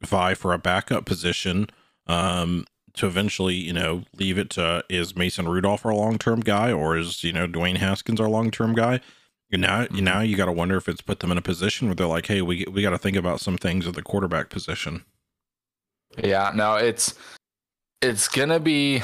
vie 0.02 0.34
for 0.34 0.54
a 0.54 0.60
backup 0.60 1.06
position 1.06 1.68
um 2.08 2.66
to 2.96 3.08
eventually, 3.08 3.56
you 3.56 3.74
know, 3.74 4.04
leave 4.18 4.38
it 4.38 4.50
to 4.52 4.84
is 4.90 5.16
Mason 5.16 5.48
Rudolph 5.48 5.86
our 5.86 5.94
long-term 5.94 6.42
guy 6.42 6.72
or 6.72 6.98
is, 6.98 7.24
you 7.24 7.32
know, 7.32 7.48
Dwayne 7.48 7.78
Haskins 7.78 8.20
our 8.20 8.30
long-term 8.30 8.74
guy? 8.76 9.00
And 9.52 9.62
now, 9.64 9.88
you 9.92 10.02
now 10.02 10.22
you 10.22 10.38
got 10.38 10.46
to 10.46 10.52
wonder 10.52 10.78
if 10.78 10.88
it's 10.88 11.02
put 11.02 11.22
them 11.22 11.32
in 11.32 11.38
a 11.38 11.42
position 11.42 11.88
where 11.88 11.96
they're 11.96 12.06
like, 12.06 12.28
"Hey, 12.28 12.42
we 12.42 12.66
we 12.72 12.82
got 12.82 12.92
to 12.92 13.00
think 13.00 13.18
about 13.18 13.40
some 13.40 13.58
things 13.58 13.88
at 13.88 13.96
the 13.96 14.04
quarterback 14.04 14.50
position." 14.50 15.04
Yeah, 16.18 16.52
no, 16.54 16.76
it's 16.76 17.16
it's 18.02 18.28
gonna 18.28 18.60
be 18.60 19.02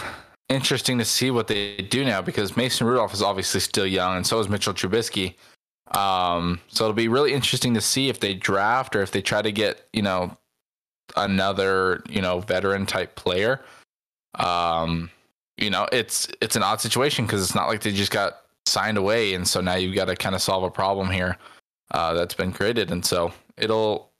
interesting 0.50 1.00
to 1.00 1.06
see 1.06 1.32
what 1.32 1.48
they 1.48 1.78
do 1.78 2.06
now 2.06 2.22
because 2.22 2.56
Mason 2.56 2.86
Rudolph 2.86 3.14
is 3.14 3.24
obviously 3.24 3.60
still 3.60 3.88
young, 3.88 4.18
and 4.18 4.28
so 4.28 4.40
is 4.40 4.48
Mitchell 4.48 4.74
Trubisky. 4.74 5.36
Um, 5.98 6.60
so 6.68 6.86
it'll 6.86 6.94
be 6.94 7.08
really 7.08 7.34
interesting 7.34 7.74
to 7.74 7.82
see 7.82 8.10
if 8.10 8.20
they 8.20 8.34
draft 8.34 8.96
or 8.96 9.02
if 9.02 9.12
they 9.12 9.22
try 9.22 9.42
to 9.42 9.52
get 9.52 9.88
you 9.94 10.02
know 10.02 10.38
another 11.16 12.04
you 12.08 12.22
know 12.22 12.40
veteran 12.40 12.86
type 12.86 13.16
player. 13.16 13.62
Um, 14.36 15.10
you 15.58 15.70
know, 15.70 15.88
it's 15.92 16.28
it's 16.42 16.56
an 16.56 16.64
odd 16.64 16.82
situation 16.82 17.26
because 17.26 17.42
it's 17.42 17.56
not 17.56 17.68
like 17.68 17.82
they 17.82 17.92
just 17.92 18.12
got 18.12 18.42
signed 18.66 18.98
away, 18.98 19.34
and 19.34 19.48
so 19.48 19.62
now 19.62 19.76
you've 19.76 19.96
got 19.96 20.06
to 20.06 20.16
kind 20.16 20.36
of 20.36 20.42
solve 20.42 20.64
a 20.64 20.72
problem 20.72 21.10
here 21.10 21.38
uh, 21.92 22.14
that's 22.14 22.34
been 22.34 22.52
created, 22.52 22.92
and 22.92 23.06
so 23.06 23.32
it'll 23.58 24.12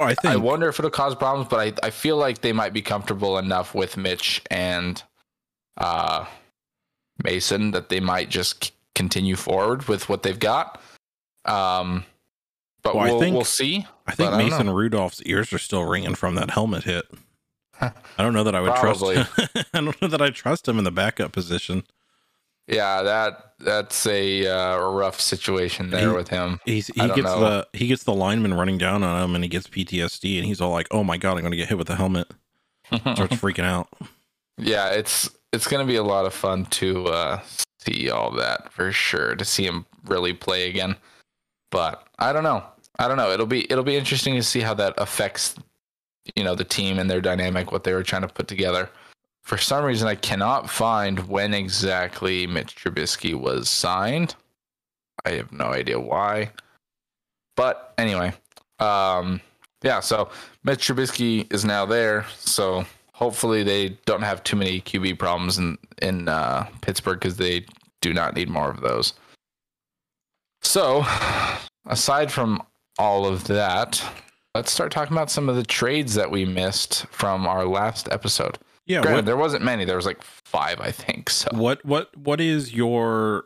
I 0.00 0.14
think 0.14 0.32
I 0.34 0.36
wonder 0.36 0.68
if 0.68 0.78
it'll 0.78 0.90
cause 0.92 1.14
problems, 1.16 1.48
but 1.50 1.58
I, 1.58 1.86
I 1.86 1.90
feel 1.90 2.16
like 2.16 2.40
they 2.40 2.52
might 2.52 2.72
be 2.72 2.82
comfortable 2.82 3.36
enough 3.38 3.74
with 3.74 3.96
Mitch 3.96 4.40
and 4.50 5.02
uh, 5.76 6.24
Mason 7.24 7.72
that 7.72 7.88
they 7.88 7.98
might 8.00 8.28
just 8.30 8.72
continue 8.94 9.34
forward 9.36 9.88
with 9.88 10.08
what 10.08 10.22
they've 10.22 10.38
got. 10.38 10.80
Um, 11.44 12.04
But 12.82 12.94
Well, 12.94 13.04
I 13.04 13.10
we'll, 13.10 13.20
think- 13.20 13.34
we'll 13.34 13.44
see. 13.44 13.86
I 14.06 14.14
think 14.14 14.32
I 14.32 14.38
Mason 14.38 14.66
know. 14.66 14.74
Rudolph's 14.74 15.20
ears 15.24 15.52
are 15.52 15.58
still 15.58 15.84
ringing 15.84 16.14
from 16.14 16.36
that 16.36 16.50
helmet 16.50 16.84
hit. 16.84 17.04
I 17.80 17.92
don't 18.18 18.32
know 18.34 18.44
that 18.44 18.54
I 18.54 18.60
would 18.60 18.74
Probably. 18.76 19.16
trust. 19.16 19.50
I 19.74 19.80
don't 19.80 20.00
know 20.00 20.08
that 20.08 20.22
I 20.22 20.30
trust 20.30 20.68
him 20.68 20.78
in 20.78 20.84
the 20.84 20.90
backup 20.92 21.32
position. 21.32 21.82
Yeah, 22.68 23.02
that 23.02 23.54
that's 23.58 24.06
a 24.06 24.46
uh, 24.46 24.78
rough 24.90 25.20
situation 25.20 25.90
there 25.90 26.10
He- 26.10 26.16
with 26.16 26.28
him. 26.28 26.60
He's 26.64 26.88
he 26.88 27.06
gets 27.08 27.18
know. 27.22 27.40
the 27.40 27.68
he 27.72 27.86
gets 27.86 28.04
the 28.04 28.14
lineman 28.14 28.54
running 28.54 28.78
down 28.78 29.02
on 29.02 29.22
him, 29.24 29.34
and 29.34 29.42
he 29.42 29.48
gets 29.48 29.66
PTSD, 29.66 30.36
and 30.36 30.46
he's 30.46 30.60
all 30.60 30.70
like, 30.70 30.86
"Oh 30.90 31.02
my 31.02 31.16
god, 31.16 31.36
I'm 31.36 31.42
gonna 31.42 31.56
get 31.56 31.68
hit 31.68 31.78
with 31.78 31.88
the 31.88 31.96
helmet." 31.96 32.28
Starts 32.94 33.36
freaking 33.36 33.64
out. 33.64 33.88
yeah, 34.58 34.90
it's 34.90 35.30
it's 35.52 35.66
gonna 35.66 35.86
be 35.86 35.96
a 35.96 36.02
lot 36.02 36.26
of 36.26 36.34
fun 36.34 36.66
to 36.66 37.06
uh, 37.06 37.40
see 37.80 38.10
all 38.10 38.30
that 38.32 38.72
for 38.72 38.92
sure. 38.92 39.34
To 39.34 39.44
see 39.44 39.64
him 39.64 39.86
really 40.04 40.34
play 40.34 40.68
again, 40.68 40.94
but 41.70 42.06
I 42.18 42.32
don't 42.32 42.44
know. 42.44 42.62
I 42.98 43.08
don't 43.08 43.16
know. 43.16 43.30
It'll 43.30 43.46
be 43.46 43.70
it'll 43.72 43.84
be 43.84 43.96
interesting 43.96 44.34
to 44.34 44.42
see 44.42 44.60
how 44.60 44.74
that 44.74 44.94
affects 44.98 45.54
you 46.36 46.44
know 46.44 46.54
the 46.54 46.64
team 46.64 46.98
and 46.98 47.10
their 47.10 47.20
dynamic, 47.22 47.72
what 47.72 47.84
they 47.84 47.94
were 47.94 48.02
trying 48.02 48.22
to 48.22 48.28
put 48.28 48.46
together. 48.46 48.90
For 49.48 49.56
some 49.56 49.82
reason, 49.82 50.06
I 50.06 50.14
cannot 50.14 50.68
find 50.68 51.26
when 51.26 51.54
exactly 51.54 52.46
Mitch 52.46 52.76
Trubisky 52.76 53.34
was 53.34 53.70
signed. 53.70 54.34
I 55.24 55.30
have 55.30 55.50
no 55.52 55.68
idea 55.68 55.98
why. 55.98 56.50
But 57.56 57.94
anyway, 57.96 58.34
um, 58.78 59.40
yeah. 59.82 60.00
So 60.00 60.28
Mitch 60.64 60.86
Trubisky 60.86 61.50
is 61.50 61.64
now 61.64 61.86
there. 61.86 62.26
So 62.36 62.84
hopefully 63.14 63.62
they 63.62 63.96
don't 64.04 64.20
have 64.20 64.44
too 64.44 64.54
many 64.54 64.82
QB 64.82 65.18
problems 65.18 65.56
in 65.56 65.78
in 66.02 66.28
uh, 66.28 66.66
Pittsburgh 66.82 67.18
because 67.18 67.38
they 67.38 67.64
do 68.02 68.12
not 68.12 68.34
need 68.34 68.50
more 68.50 68.70
of 68.70 68.82
those. 68.82 69.14
So, 70.60 71.06
aside 71.86 72.30
from 72.30 72.62
all 72.98 73.24
of 73.24 73.46
that, 73.46 74.04
let's 74.54 74.70
start 74.70 74.92
talking 74.92 75.16
about 75.16 75.30
some 75.30 75.48
of 75.48 75.56
the 75.56 75.64
trades 75.64 76.12
that 76.16 76.30
we 76.30 76.44
missed 76.44 77.06
from 77.06 77.46
our 77.46 77.64
last 77.64 78.10
episode. 78.12 78.58
Yeah. 78.88 79.02
Granted, 79.02 79.16
What, 79.18 79.26
there 79.26 79.36
wasn't 79.36 79.62
many. 79.64 79.84
There 79.84 79.96
was 79.96 80.06
like 80.06 80.22
five, 80.22 80.80
I 80.80 80.90
think. 80.90 81.30
So 81.38 81.48
what 81.52 81.84
what 81.84 82.16
what 82.16 82.40
is 82.40 82.74
your 82.74 83.44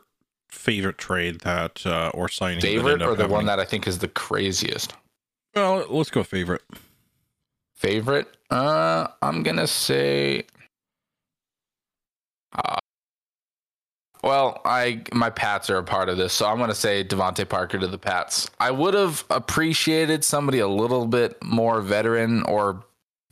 favorite 0.49 0.97
trade 0.97 1.41
that 1.41 1.85
uh, 1.85 2.09
or 2.15 2.27
signing? 2.29 2.61
favorite 2.61 3.01
or 3.03 3.13
the 3.15 3.27
one 3.27 3.45
that 3.45 3.59
I 3.59 3.65
think 3.65 3.87
is 3.87 3.99
the 3.99 4.07
craziest 4.07 4.93
Well, 5.55 5.85
let's 5.89 6.09
go 6.09 6.23
favorite. 6.23 6.61
favorite? 7.75 8.27
Uh, 8.49 9.07
I'm 9.21 9.43
gonna 9.43 9.67
say. 9.67 10.45
Uh, 12.55 12.77
well, 14.23 14.61
I 14.63 15.01
my 15.11 15.29
Pats 15.29 15.69
are 15.69 15.77
a 15.77 15.83
part 15.83 16.07
of 16.07 16.17
this, 16.17 16.31
so 16.33 16.45
I'm 16.47 16.57
gonna 16.59 16.73
say 16.75 17.03
DeVante 17.03 17.47
Parker 17.49 17.77
to 17.79 17.87
the 17.87 17.97
Pats. 17.97 18.49
I 18.59 18.71
would 18.71 18.93
have 18.93 19.25
appreciated 19.29 20.23
somebody 20.23 20.59
a 20.59 20.67
little 20.67 21.05
bit 21.07 21.43
more 21.43 21.81
veteran 21.81 22.43
or 22.43 22.85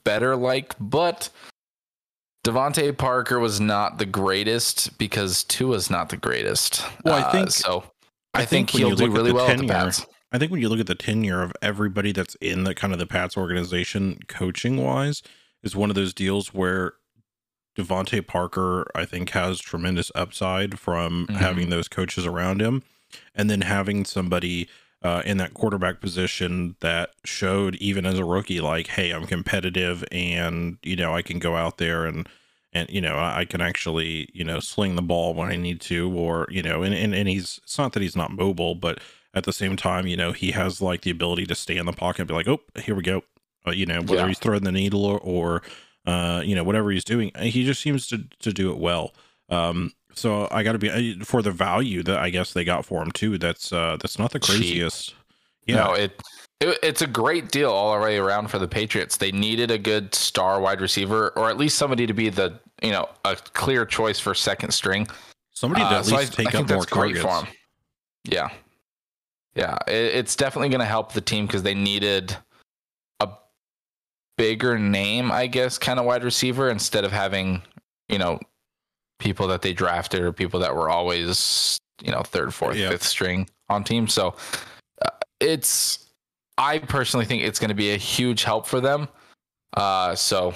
better 0.03 0.36
like, 0.36 0.74
but 0.80 1.30
DeVante 2.43 2.98
Parker 2.98 3.39
was 3.39 3.60
not 3.60 3.98
the 4.00 4.05
greatest 4.05 4.98
because 4.98 5.43
Tua's 5.43 5.89
not 5.89 6.10
the 6.10 6.17
greatest. 6.17 6.83
Well, 7.03 7.15
I 7.15 7.21
Uh, 7.21 7.31
think- 7.31 7.51
so. 7.51 7.83
I 8.33 8.41
I, 8.41 8.45
think, 8.45 8.69
think 8.71 8.79
he'll 8.79 8.95
do 8.95 9.12
really 9.12 9.31
well 9.33 9.45
at 9.48 9.57
the 9.57 9.67
tenure- 9.67 9.74
Pats. 9.74 10.05
I 10.31 10.38
think 10.38 10.51
when 10.51 10.62
you 10.62 10.69
look 10.69 10.79
at 10.79 10.88
the 10.88 10.95
tenure 10.95 11.43
of 11.43 11.51
everybody 11.62 12.13
that's 12.13 12.36
in 12.36 12.63
the 12.63 12.74
kind 12.74 12.93
of 12.93 13.00
the 13.00 13.05
Pats 13.05 13.36
organization, 13.36 14.19
coaching 14.29 14.77
wise, 14.77 15.21
is 15.62 15.75
one 15.75 15.89
of 15.89 15.95
those 15.95 16.13
deals 16.13 16.53
where 16.53 16.93
DeVante 17.77 18.25
Parker, 18.25 18.89
I 18.95 19.05
think, 19.05 19.31
has 19.31 19.60
tremendous 19.60 20.12
upside 20.15 20.79
from 20.79 21.27
Mhm. 21.27 21.36
having 21.36 21.69
those 21.69 21.88
coaches 21.89 22.25
around 22.25 22.62
him, 22.62 22.83
and 23.36 23.50
then 23.50 23.62
having 23.62 24.05
somebody 24.05 24.69
uh, 25.03 25.22
in 25.25 25.38
that 25.38 25.53
quarterback 25.53 26.00
position 26.00 26.75
that 26.81 27.12
showed 27.25 27.75
even 27.75 28.05
as 28.05 28.20
a 28.20 28.25
rookie, 28.25 28.62
like, 28.62 28.88
hey, 28.88 29.12
I'm 29.12 29.25
competitive, 29.25 30.03
and 30.12 30.77
you 30.84 30.96
know, 30.96 31.15
I 31.15 31.22
can 31.22 31.39
go 31.39 31.55
out 31.55 31.77
there 31.77 32.05
and 32.05 32.27
and 32.74 32.89
you 32.89 33.01
know 33.01 33.17
I 33.17 33.46
can 33.46 33.62
actually 33.62 34.29
you 34.34 34.43
know 34.43 34.60
sling 34.60 34.96
the 34.96 35.01
ball 35.01 35.33
when 35.33 35.50
I 35.50 35.55
need 35.57 35.81
to, 35.81 36.11
or 36.11 36.48
you 36.50 36.61
know, 36.64 36.83
and 36.83 36.94
and, 36.94 37.14
and 37.16 37.27
he's 37.27 37.59
it's 37.64 37.77
not 37.77 37.94
that 37.94 38.01
he's 38.03 38.16
not 38.16 38.31
mobile, 38.31 38.75
but 38.75 39.00
at 39.33 39.44
the 39.46 39.53
same 39.53 39.75
time, 39.77 40.07
you 40.07 40.18
know, 40.18 40.31
he 40.33 40.51
has 40.51 40.81
like 40.81 41.01
the 41.01 41.11
ability 41.11 41.46
to 41.48 41.55
stay 41.55 41.77
in 41.77 41.85
the 41.85 41.94
pocket 41.94 42.20
and 42.22 42.27
be 42.27 42.33
like, 42.33 42.48
oh, 42.48 42.59
here 42.83 42.96
we 42.96 43.01
go, 43.01 43.24
uh, 43.66 43.72
you 43.72 43.85
know, 43.85 44.01
whether 44.01 44.27
Yeah. 44.27 44.27
he's 44.27 44.40
throwing 44.40 44.64
the 44.64 44.72
needle 44.72 45.05
or, 45.05 45.20
or 45.20 45.61
uh, 46.05 46.42
you 46.44 46.53
know, 46.55 46.64
whatever 46.64 46.92
he's 46.92 47.03
doing, 47.05 47.31
he 47.40 47.64
just 47.66 47.81
seems 47.81 48.07
to 48.07 48.24
to 48.40 48.51
do 48.53 48.72
it 48.72 48.77
well. 48.77 49.14
Um, 49.50 49.92
so 50.13 50.47
I 50.51 50.63
got 50.63 50.74
to 50.74 50.77
be 50.77 51.19
for 51.24 51.41
the 51.41 51.51
value 51.51 52.03
that 52.03 52.17
I 52.19 52.29
guess 52.29 52.53
they 52.53 52.63
got 52.63 52.85
for 52.85 53.01
him 53.01 53.11
too. 53.11 53.37
That's 53.37 53.71
uh, 53.71 53.97
that's 54.01 54.17
not 54.19 54.31
the 54.31 54.39
Cheap. 54.39 54.57
craziest. 54.57 55.15
Yeah, 55.65 55.75
No, 55.75 55.93
it, 55.93 56.19
it 56.59 56.77
it's 56.83 57.01
a 57.01 57.07
great 57.07 57.51
deal 57.51 57.71
all 57.71 57.95
the 57.95 58.01
way 58.03 58.17
around 58.17 58.50
for 58.50 58.59
the 58.59 58.67
Patriots. 58.67 59.17
They 59.17 59.31
needed 59.31 59.71
a 59.71 59.77
good 59.77 60.13
star 60.15 60.59
wide 60.59 60.81
receiver, 60.81 61.29
or 61.35 61.50
at 61.50 61.57
least 61.57 61.77
somebody 61.77 62.05
to 62.07 62.13
be 62.13 62.29
the 62.29 62.59
you 62.81 62.91
know 62.91 63.07
a 63.25 63.35
clear 63.35 63.85
choice 63.85 64.19
for 64.19 64.33
second 64.33 64.71
string. 64.71 65.07
somebody 65.51 65.81
to 65.81 65.87
Uh, 65.87 66.00
at 66.00 66.05
so 66.05 66.15
least 66.17 66.39
I, 66.39 66.43
take 66.43 66.55
I 66.55 66.59
up 66.59 66.69
more 66.69 66.77
that's 66.79 66.85
great 66.91 67.15
targets. 67.17 67.21
for 67.21 67.45
him. 67.45 67.55
Yeah, 68.24 68.50
yeah, 69.55 69.77
it, 69.87 70.15
it's 70.15 70.35
definitely 70.35 70.69
going 70.69 70.79
to 70.79 70.85
help 70.85 71.13
the 71.13 71.21
team 71.21 71.45
because 71.47 71.63
they 71.63 71.74
needed 71.74 72.35
a 73.19 73.29
bigger 74.37 74.77
name, 74.79 75.31
I 75.31 75.47
guess, 75.47 75.77
kind 75.77 76.00
of 76.00 76.05
wide 76.05 76.24
receiver 76.24 76.69
instead 76.69 77.03
of 77.03 77.11
having 77.11 77.61
you 78.09 78.17
know 78.17 78.39
people 79.22 79.48
that 79.48 79.62
they 79.62 79.72
drafted 79.74 80.22
or 80.22 80.34
people 80.34 80.60
that 80.60 80.75
were 80.75 80.90
always 80.90 81.77
you 82.03 82.12
know 82.12 82.22
third, 82.24 82.53
fourth, 82.53 82.75
Yeah. 82.75 82.90
fifth 82.90 83.03
string 83.03 83.48
on 83.70 83.84
teams. 83.86 84.14
So 84.14 84.36
uh, 85.01 85.10
it's 85.40 86.10
I 86.57 86.79
personally 86.79 87.25
think 87.25 87.44
it's 87.44 87.60
going 87.60 87.70
to 87.70 87.75
be 87.75 87.92
a 87.92 87.98
huge 87.98 88.44
help 88.44 88.68
for 88.68 88.81
them. 88.81 89.07
Uh, 89.74 90.16
so 90.16 90.53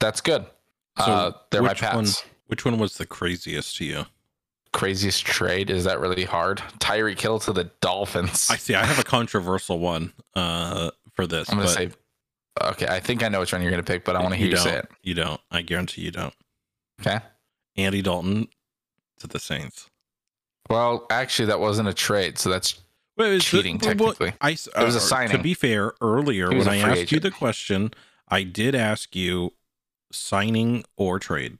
that's 0.00 0.20
good. 0.20 0.44
So 0.98 1.04
uh, 1.04 1.32
they're 1.50 1.62
my 1.62 1.70
which 1.70 1.80
pats. 1.80 1.94
one- 1.96 2.30
Which 2.48 2.64
one 2.66 2.76
was 2.78 2.98
the 2.98 3.06
craziest 3.06 3.76
to 3.78 3.84
you? 3.84 4.04
Craziest 4.72 5.24
trade 5.24 5.70
is 5.70 5.84
that 5.84 6.00
really 6.00 6.24
hard? 6.24 6.58
Tyreek 6.78 7.20
Hill 7.20 7.38
to 7.40 7.52
the 7.52 7.64
Dolphins. 7.80 8.48
I 8.50 8.56
see. 8.56 8.74
I 8.74 8.84
have 8.84 8.98
a 8.98 9.04
controversial 9.04 9.78
one 9.78 10.12
uh, 10.34 10.90
for 11.14 11.26
this. 11.26 11.48
I'm 11.50 11.56
gonna 11.58 11.68
say. 11.68 11.90
Okay, 12.62 12.86
I 12.86 13.00
think 13.00 13.22
I 13.22 13.28
know 13.28 13.40
which 13.40 13.52
one 13.52 13.62
you're 13.62 13.70
gonna 13.70 13.82
pick, 13.82 14.04
but 14.04 14.16
I 14.16 14.20
want 14.20 14.32
to 14.32 14.38
hear 14.38 14.48
you, 14.48 14.54
don't. 14.56 14.64
say 14.64 14.76
it. 14.76 14.88
You 15.02 15.14
don't. 15.14 15.40
I 15.50 15.62
guarantee 15.62 16.02
you 16.02 16.10
don't. 16.10 16.34
Okay. 17.00 17.18
Andy 17.76 18.02
Dalton 18.02 18.48
to 19.18 19.26
the 19.26 19.38
Saints. 19.38 19.88
Well, 20.70 21.06
actually, 21.10 21.46
that 21.46 21.60
wasn't 21.60 21.88
a 21.88 21.94
trade, 21.94 22.38
so 22.38 22.48
that's 22.50 22.80
Well, 23.16 23.38
Cheating, 23.40 23.78
well, 23.78 23.90
technically. 23.94 24.32
I, 24.40 24.52
s- 24.52 24.68
It 24.74 24.82
was 24.82 25.12
a 25.12 25.14
uh, 25.16 25.28
To 25.28 25.38
be 25.38 25.54
fair, 25.54 25.92
earlier 26.00 26.48
when 26.50 26.68
I 26.68 26.78
asked 26.78 27.12
you 27.12 27.20
the 27.20 27.30
question, 27.30 27.92
I 28.28 28.42
did 28.42 28.74
ask 28.74 29.14
you 29.14 29.52
signing 30.12 30.84
or 30.96 31.18
trade. 31.18 31.58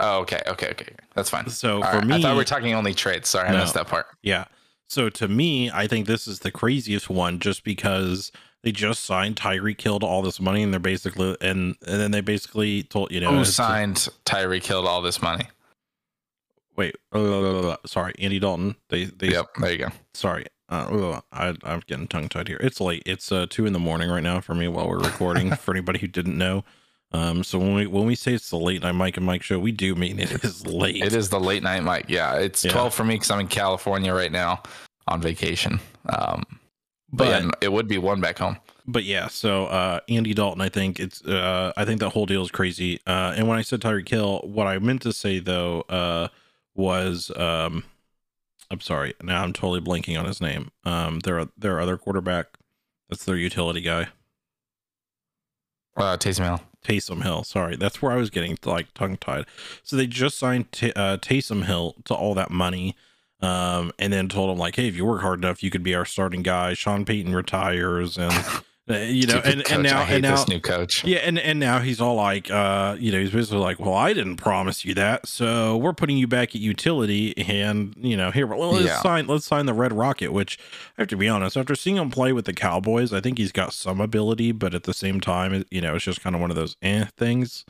oh, 0.00 0.20
okay, 0.20 0.42
okay, 0.46 0.68
okay. 0.70 0.94
That's 1.14 1.30
fine. 1.30 1.48
So 1.50 1.82
All 1.82 1.90
for 1.90 1.98
right, 1.98 2.06
me, 2.06 2.14
I 2.16 2.22
thought 2.22 2.32
we 2.32 2.36
were 2.38 2.44
talking 2.44 2.74
only 2.74 2.94
trades. 2.94 3.28
Sorry, 3.28 3.48
I 3.48 3.52
No. 3.52 3.60
missed 3.60 3.74
that 3.74 3.88
part. 3.88 4.06
yeah. 4.22 4.46
So 4.88 5.08
to 5.08 5.26
me, 5.26 5.70
I 5.70 5.86
think 5.86 6.06
this 6.06 6.26
is 6.28 6.40
the 6.40 6.50
craziest 6.50 7.08
one, 7.08 7.38
just 7.40 7.64
because 7.64 8.30
they 8.62 8.72
just 8.72 9.04
signed 9.04 9.36
Tyree 9.36 9.74
killed 9.74 10.04
all 10.04 10.22
this 10.22 10.40
money, 10.40 10.62
and 10.62 10.72
they're 10.72 10.80
basically 10.80 11.36
and 11.40 11.76
and 11.86 12.00
then 12.00 12.10
they 12.10 12.20
basically 12.20 12.82
told 12.82 13.10
you 13.10 13.20
know 13.20 13.30
Who 13.32 13.44
signed 13.44 14.08
Tyree 14.24 14.60
killed 14.60 14.86
all 14.86 15.02
this 15.02 15.20
money? 15.22 15.48
Wait, 16.76 16.96
uh, 17.12 17.76
sorry, 17.84 18.14
Andy 18.18 18.38
Dalton. 18.38 18.76
They 18.88 19.04
they 19.04 19.28
Yep, 19.28 19.46
there 19.60 19.72
you 19.72 19.78
go. 19.78 19.88
sorry. 20.14 20.46
Uh, 20.68 21.20
I, 21.32 21.54
I'm 21.64 21.82
getting 21.86 22.08
tongue 22.08 22.30
tied 22.30 22.48
here. 22.48 22.56
It's 22.62 22.80
late. 22.80 23.02
It's 23.04 23.30
uh, 23.30 23.44
two 23.50 23.66
in 23.66 23.74
the 23.74 23.78
morning 23.78 24.08
right 24.08 24.22
now 24.22 24.40
for 24.40 24.54
me 24.54 24.68
while 24.68 24.88
we're 24.88 25.00
recording. 25.00 25.50
for 25.56 25.72
anybody 25.72 25.98
who 25.98 26.06
didn't 26.06 26.38
know, 26.38 26.64
um, 27.12 27.44
so 27.44 27.58
when 27.58 27.74
we 27.74 27.86
when 27.86 28.06
we 28.06 28.14
say 28.14 28.32
it's 28.32 28.48
the 28.48 28.56
late 28.56 28.82
night 28.82 28.92
Mike 28.92 29.16
and 29.18 29.26
Mike 29.26 29.42
show, 29.42 29.58
we 29.58 29.72
do 29.72 29.94
mean 29.94 30.18
it 30.18 30.42
is 30.44 30.66
late. 30.66 31.02
It 31.02 31.12
is 31.12 31.28
the 31.28 31.40
late 31.40 31.62
night 31.62 31.82
Mike. 31.82 32.06
Yeah, 32.08 32.36
it's 32.36 32.64
Yeah. 32.64 32.72
12 32.72 32.94
for 32.94 33.04
me 33.04 33.16
because 33.16 33.30
I'm 33.30 33.40
in 33.40 33.48
California 33.48 34.14
right 34.14 34.32
now 34.32 34.62
on 35.08 35.20
vacation. 35.20 35.78
Um, 36.08 36.42
but, 37.12 37.24
but 37.24 37.28
yeah, 37.28 37.50
it 37.60 37.72
would 37.72 37.88
be 37.88 37.98
one 37.98 38.20
back 38.20 38.38
home. 38.38 38.56
but 38.86 39.04
yeah. 39.04 39.28
So 39.28 39.66
uh, 39.66 40.00
Andy 40.08 40.34
Dalton, 40.34 40.60
I 40.60 40.68
think 40.68 40.98
it's 40.98 41.22
uh, 41.24 41.72
I 41.76 41.84
think 41.84 42.00
that 42.00 42.10
whole 42.10 42.26
deal 42.26 42.42
is 42.42 42.50
crazy. 42.50 43.00
Uh, 43.06 43.34
and 43.36 43.48
when 43.48 43.58
I 43.58 43.62
said 43.62 43.80
Tyreek 43.80 44.08
Hill, 44.08 44.40
what 44.44 44.66
I 44.66 44.78
meant 44.78 45.02
to 45.02 45.12
say 45.12 45.38
though 45.38 45.82
uh, 45.82 46.28
was 46.74 47.30
um, 47.36 47.84
I'm 48.70 48.80
sorry. 48.80 49.14
Now 49.22 49.42
I'm 49.42 49.52
totally 49.52 49.80
blanking 49.80 50.18
on 50.18 50.24
his 50.24 50.40
name. 50.40 50.70
Um, 50.84 51.20
their 51.20 51.46
their 51.56 51.80
other 51.80 51.96
quarterback. 51.96 52.46
That's 53.08 53.24
their 53.24 53.36
utility 53.36 53.82
guy. 53.82 54.08
Uh, 55.96 56.16
Taysom 56.16 56.44
Hill. 56.44 56.60
Taysom 56.82 57.22
Hill. 57.22 57.44
Sorry, 57.44 57.76
that's 57.76 58.00
where 58.00 58.12
I 58.12 58.16
was 58.16 58.30
getting 58.30 58.56
like 58.64 58.94
tongue 58.94 59.18
tied. 59.18 59.44
So 59.82 59.96
they 59.96 60.06
just 60.06 60.38
signed 60.38 60.72
T- 60.72 60.92
uh, 60.96 61.18
Taysom 61.18 61.66
Hill 61.66 61.96
to 62.06 62.14
all 62.14 62.34
that 62.34 62.50
money, 62.50 62.96
um, 63.42 63.92
and 63.98 64.12
then 64.12 64.28
told 64.28 64.50
him 64.50 64.58
like, 64.58 64.76
"Hey, 64.76 64.88
if 64.88 64.96
you 64.96 65.04
work 65.04 65.20
hard 65.22 65.40
enough, 65.40 65.62
you 65.62 65.70
could 65.70 65.82
be 65.82 65.94
our 65.94 66.04
starting 66.04 66.42
guy." 66.42 66.74
Sean 66.74 67.04
Payton 67.04 67.34
retires, 67.34 68.16
and 68.16 68.34
Uh, 68.90 68.94
you 68.96 69.28
know, 69.28 69.40
and, 69.44 69.62
and 69.70 69.84
now 69.84 70.02
and 70.02 70.22
now 70.22 70.34
this 70.34 70.48
new 70.48 70.58
coach. 70.58 71.04
yeah, 71.04 71.18
and 71.18 71.38
and 71.38 71.60
now 71.60 71.78
he's 71.78 72.00
all 72.00 72.16
like, 72.16 72.50
uh, 72.50 72.96
you 72.98 73.12
know, 73.12 73.20
he's 73.20 73.30
basically 73.30 73.58
like, 73.58 73.78
well, 73.78 73.94
I 73.94 74.12
didn't 74.12 74.36
promise 74.38 74.84
you 74.84 74.92
that, 74.94 75.28
so 75.28 75.76
we're 75.76 75.92
putting 75.92 76.16
you 76.18 76.26
back 76.26 76.48
at 76.56 76.60
utility, 76.60 77.32
and 77.48 77.94
you 77.96 78.16
know, 78.16 78.32
here, 78.32 78.44
well, 78.44 78.72
let's 78.72 78.86
Yeah. 78.86 79.00
sign, 79.00 79.28
let's 79.28 79.46
sign 79.46 79.66
the 79.66 79.72
Red 79.72 79.92
Rocket. 79.92 80.32
Which 80.32 80.58
I 80.98 81.02
have 81.02 81.08
to 81.08 81.16
be 81.16 81.28
honest, 81.28 81.56
after 81.56 81.76
seeing 81.76 81.96
him 81.96 82.10
play 82.10 82.32
with 82.32 82.44
the 82.44 82.52
Cowboys, 82.52 83.12
I 83.12 83.20
think 83.20 83.38
he's 83.38 83.52
got 83.52 83.72
some 83.72 84.00
ability, 84.00 84.50
but 84.50 84.74
at 84.74 84.82
the 84.82 84.92
same 84.94 85.20
time, 85.20 85.64
you 85.70 85.80
know, 85.80 85.94
it's 85.94 86.04
just 86.04 86.20
kind 86.20 86.34
of 86.34 86.40
one 86.42 86.50
of 86.50 86.56
those 86.56 86.76
eh 86.82 87.04
things 87.16 87.64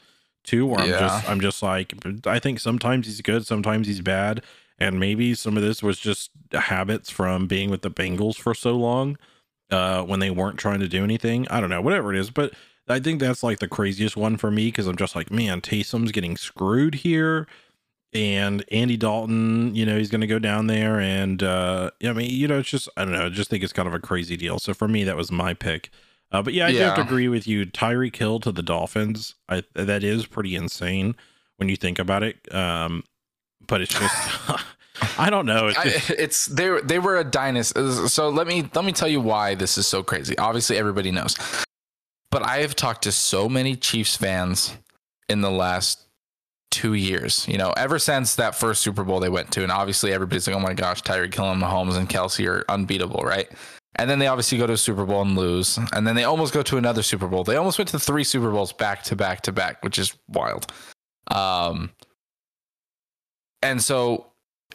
too, 0.45 0.65
where 0.67 0.81
I'm 0.81 0.89
just, 0.99 1.29
I'm 1.29 1.41
just 1.43 1.63
like, 1.63 1.93
I 2.27 2.39
think 2.39 2.59
sometimes 2.59 3.07
he's 3.07 3.21
good, 3.21 3.47
sometimes 3.47 3.87
he's 3.87 4.01
bad, 4.01 4.43
and 4.83 4.99
maybe 4.99 5.35
some 5.35 5.57
of 5.57 5.63
this 5.63 5.83
was 5.83 5.99
just 5.99 6.31
habits 6.53 7.11
from 7.11 7.47
being 7.47 7.71
with 7.71 7.83
the 7.83 7.91
Bengals 7.91 8.37
for 8.37 8.55
so 8.55 8.77
long 8.77 9.17
uh, 9.71 10.03
when 10.03 10.21
they 10.21 10.31
weren't 10.31 10.59
trying 10.59 10.81
to 10.81 10.89
do 10.89 11.05
anything. 11.05 11.47
I 11.49 11.61
don't 11.61 11.71
know, 11.71 11.81
whatever 11.81 12.13
it 12.13 12.19
is, 12.19 12.31
but 12.31 12.53
I 12.89 12.99
think 12.99 13.21
that's 13.21 13.43
like 13.43 13.61
the 13.61 13.69
craziest 13.69 14.17
one 14.17 14.37
for 14.37 14.51
me 14.51 14.67
because 14.67 14.87
I'm 14.87 14.97
just 14.97 15.15
like, 15.15 15.31
man, 15.31 15.61
Taysom's 15.61 16.13
getting 16.13 16.37
screwed 16.37 16.97
here. 16.97 17.47
And 18.15 18.63
Andy 18.71 18.99
Dalton, 18.99 19.75
you 19.75 19.87
know, 19.87 19.97
he's 19.97 20.11
going 20.11 20.21
to 20.21 20.27
go 20.27 20.39
down 20.39 20.67
there. 20.67 21.01
And, 21.01 21.43
uh, 21.43 21.93
I 22.05 22.13
mean, 22.13 22.29
you 22.31 22.47
know, 22.47 22.59
it's 22.59 22.69
just, 22.69 22.89
I 22.97 23.05
don't 23.05 23.15
know, 23.15 23.27
I 23.27 23.29
just 23.31 23.49
think 23.49 23.65
it's 23.65 23.73
kind 23.73 23.89
of 23.89 23.95
a 23.95 24.01
crazy 24.01 24.37
deal. 24.37 24.59
So 24.59 24.75
for 24.75 24.87
me, 24.87 25.05
that 25.05 25.17
was 25.17 25.33
my 25.33 25.55
pick. 25.55 25.89
Uh, 26.31 26.43
but 26.43 26.53
yeah, 26.53 26.67
I 26.67 26.73
do 26.73 26.79
have 26.79 26.97
to 26.97 27.03
agree 27.03 27.29
with 27.29 27.47
you. 27.47 27.65
Tyreek 27.65 28.17
Hill 28.17 28.41
to 28.41 28.53
the 28.53 28.63
Dolphins, 28.63 29.37
I, 29.49 29.63
that 29.75 30.05
is 30.05 30.27
pretty 30.27 30.57
insane 30.57 31.15
when 31.57 31.69
you 31.69 31.77
think 31.77 31.99
about 31.99 32.23
it. 32.23 32.53
Um, 32.55 33.05
but 33.67 33.81
it's 33.81 33.99
just, 33.99 34.15
I 35.19 35.31
don't 35.31 35.47
know. 35.47 35.69
It's 35.69 35.79
I, 35.79 36.15
it's 36.15 36.47
they 36.47 36.81
they 36.83 36.99
were 36.99 37.19
a 37.19 37.25
dynasty. 37.25 37.81
So 38.09 38.29
let 38.29 38.47
me 38.47 38.69
let 38.75 38.85
me 38.85 38.93
tell 38.93 39.09
you 39.09 39.21
why 39.21 39.55
this 39.55 39.79
is 39.79 39.87
so 39.87 40.03
crazy. 40.03 40.37
Obviously, 40.39 40.77
everybody 40.77 41.11
knows, 41.11 41.37
but 42.31 42.43
I 42.43 42.59
have 42.59 42.75
talked 42.75 43.03
to 43.03 43.13
so 43.13 43.49
many 43.49 43.77
Chiefs 43.77 44.17
fans 44.17 44.77
in 45.29 45.41
the 45.41 45.51
last 45.51 46.07
two 46.71 46.95
years. 46.95 47.47
You 47.49 47.59
know, 47.59 47.73
ever 47.77 47.99
since 47.99 48.37
that 48.37 48.55
first 48.55 48.83
Super 48.83 49.05
Bowl 49.05 49.21
they 49.21 49.29
went 49.29 49.51
to, 49.53 49.63
and 49.63 49.73
obviously 49.73 50.13
everybody's 50.13 50.47
like, 50.47 50.57
"Oh 50.57 50.61
my 50.61 50.75
gosh, 50.75 51.03
Tyreek 51.03 51.35
Hill 51.35 51.51
and 51.51 51.63
Mahomes 51.63 51.97
and 51.97 52.09
Kelce 52.09 52.47
are 52.49 52.65
unbeatable," 52.69 53.23
right? 53.23 53.49
And 53.97 54.09
then 54.09 54.19
they 54.19 54.27
obviously 54.27 54.57
go 54.57 54.67
to 54.67 54.73
a 54.73 54.79
Super 54.79 55.05
Bowl 55.05 55.23
and 55.23 55.37
lose, 55.37 55.79
and 55.93 56.07
then 56.07 56.17
they 56.17 56.25
almost 56.25 56.55
go 56.55 56.63
to 56.63 56.79
another 56.79 57.03
Super 57.03 57.29
Bowl. 57.29 57.45
They 57.45 57.57
almost 57.57 57.79
went 57.79 57.89
to 57.91 57.99
three 57.99 58.25
Super 58.25 58.51
Bowls 58.51 58.73
back 58.73 59.03
to 59.05 59.17
back 59.17 59.43
to 59.43 59.53
back, 59.53 59.83
which 59.85 59.99
is 59.99 60.15
wild. 60.29 60.73
Um, 61.29 61.91
and 63.63 63.83
so 63.83 64.27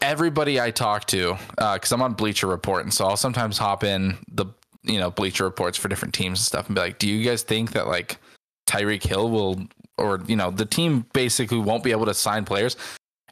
everybody 0.02 0.60
I 0.60 0.70
talk 0.70 1.06
to, 1.06 1.36
uh, 1.58 1.74
because 1.74 1.92
I'm 1.92 2.02
on 2.02 2.14
Bleacher 2.14 2.46
Report, 2.46 2.84
and 2.84 2.92
so 2.92 3.06
I'll 3.06 3.16
sometimes 3.16 3.58
hop 3.58 3.84
in 3.84 4.18
the 4.30 4.46
you 4.82 4.98
know 4.98 5.10
Bleacher 5.10 5.44
Reports 5.44 5.78
for 5.78 5.88
different 5.88 6.14
teams 6.14 6.40
and 6.40 6.46
stuff, 6.46 6.66
and 6.66 6.74
be 6.74 6.80
like, 6.80 6.98
"Do 6.98 7.08
you 7.08 7.24
guys 7.24 7.42
think 7.42 7.72
that 7.72 7.86
like 7.86 8.18
Tyreek 8.66 9.02
Hill 9.02 9.30
will, 9.30 9.66
or 9.96 10.20
you 10.26 10.36
know, 10.36 10.50
the 10.50 10.66
team 10.66 11.06
basically 11.12 11.58
won't 11.58 11.84
be 11.84 11.90
able 11.90 12.06
to 12.06 12.14
sign 12.14 12.44
players?" 12.44 12.76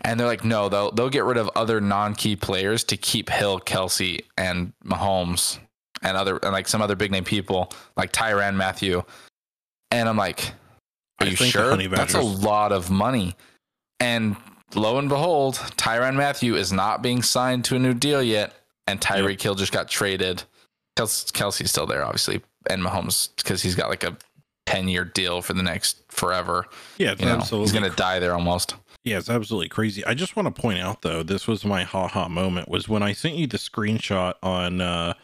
And 0.03 0.21
they're 0.21 0.27
like, 0.27 0.45
"No, 0.45 0.69
they'll 0.69 0.91
they'll 0.93 1.11
get 1.11 1.25
rid 1.25 1.39
of 1.39 1.51
other 1.57 1.81
non-key 1.81 2.37
players 2.37 2.85
to 2.85 2.97
keep 2.97 3.31
Hill, 3.31 3.61
Kelce, 3.61 4.21
and 4.37 4.73
Mahomes, 4.85 5.59
and 6.03 6.17
other 6.17 6.37
and 6.39 6.53
like 6.53 6.69
some 6.69 6.83
other 6.83 6.97
big 6.97 7.11
name 7.11 7.25
people 7.25 7.73
like 7.97 8.13
Tyrann 8.13 8.57
Mathieu." 8.57 9.03
And 9.91 10.09
I'm 10.09 10.17
like, 10.17 10.53
"Are 11.21 11.27
I 11.27 11.31
you 11.31 11.37
sure? 11.37 11.77
That's 11.77 12.15
a 12.15 12.21
lot 12.21 12.73
of 12.73 12.91
money." 12.91 13.37
And 13.99 14.37
lo 14.75 14.99
and 14.99 15.09
behold, 15.09 15.55
Tyrann 15.77 16.17
Mathieu 16.17 16.55
is 16.57 16.73
not 16.73 17.03
being 17.03 17.23
signed 17.23 17.65
to 17.67 17.77
a 17.77 17.79
new 17.79 17.95
deal 17.95 18.23
yet, 18.23 18.53
and 18.87 19.01
Tyreek 19.01 19.41
Hill 19.41 19.55
just 19.55 19.73
got 19.73 19.89
traded. 19.89 20.43
Kels- 20.97 21.31
Kelce's 21.33 21.71
still 21.71 21.87
there, 21.87 22.05
obviously, 22.05 22.43
and 22.69 22.83
Mahomes 22.83 23.29
because 23.37 23.63
he's 23.63 23.75
got 23.75 23.91
like 23.91 24.05
a 24.05 24.17
ten-year 24.67 25.05
deal 25.05 25.43
for 25.43 25.53
the 25.53 25.63
next 25.63 26.03
forever. 26.09 26.67
yeah, 26.99 27.15
You 27.19 27.27
know, 27.27 27.33
absolutely 27.37 27.67
he's 27.71 27.81
gonna 27.81 27.95
die 27.95 28.19
there 28.19 28.35
almost. 28.35 28.75
Yeah, 29.05 29.19
it's 29.19 29.31
absolutely 29.31 29.69
crazy. 29.69 30.05
I 30.05 30.15
just 30.15 30.35
want 30.35 30.53
to 30.53 30.61
point 30.61 30.81
out 30.81 31.03
though, 31.03 31.23
this 31.23 31.47
was 31.47 31.65
my 31.65 31.85
haha 31.85 32.29
moment 32.29 32.69
was 32.69 32.89
when 32.89 33.03
I 33.05 33.13
sent 33.13 33.37
you 33.37 33.47
the 33.47 33.59
screenshot 33.59 34.35
on 34.43 34.81
uh 34.81 35.15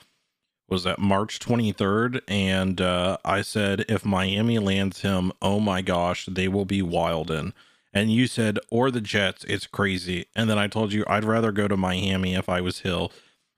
was 0.69 0.85
that 0.85 1.01
March 1.01 1.41
23rd 1.41 2.21
and 2.29 2.81
uh 2.81 3.17
I 3.25 3.43
said 3.43 3.85
if 3.89 4.05
Miami 4.05 4.59
lands 4.61 5.01
him, 5.01 5.33
oh 5.43 5.59
my 5.59 5.83
gosh, 5.83 6.27
they 6.27 6.47
will 6.47 6.65
be 6.65 6.83
wild 6.83 7.31
in. 7.33 7.53
And 7.95 8.11
you 8.11 8.27
said 8.27 8.59
or 8.71 8.91
the 8.91 9.01
Jets, 9.03 9.45
it's 9.45 9.67
crazy. 9.67 10.27
And 10.35 10.49
then 10.49 10.59
I 10.59 10.67
told 10.67 10.93
you 10.93 11.05
I'd 11.07 11.25
rather 11.25 11.53
go 11.53 11.69
to 11.69 11.77
Miami 11.77 12.35
if 12.35 12.49
I 12.49 12.61
was 12.61 12.81
Hill. 12.81 13.13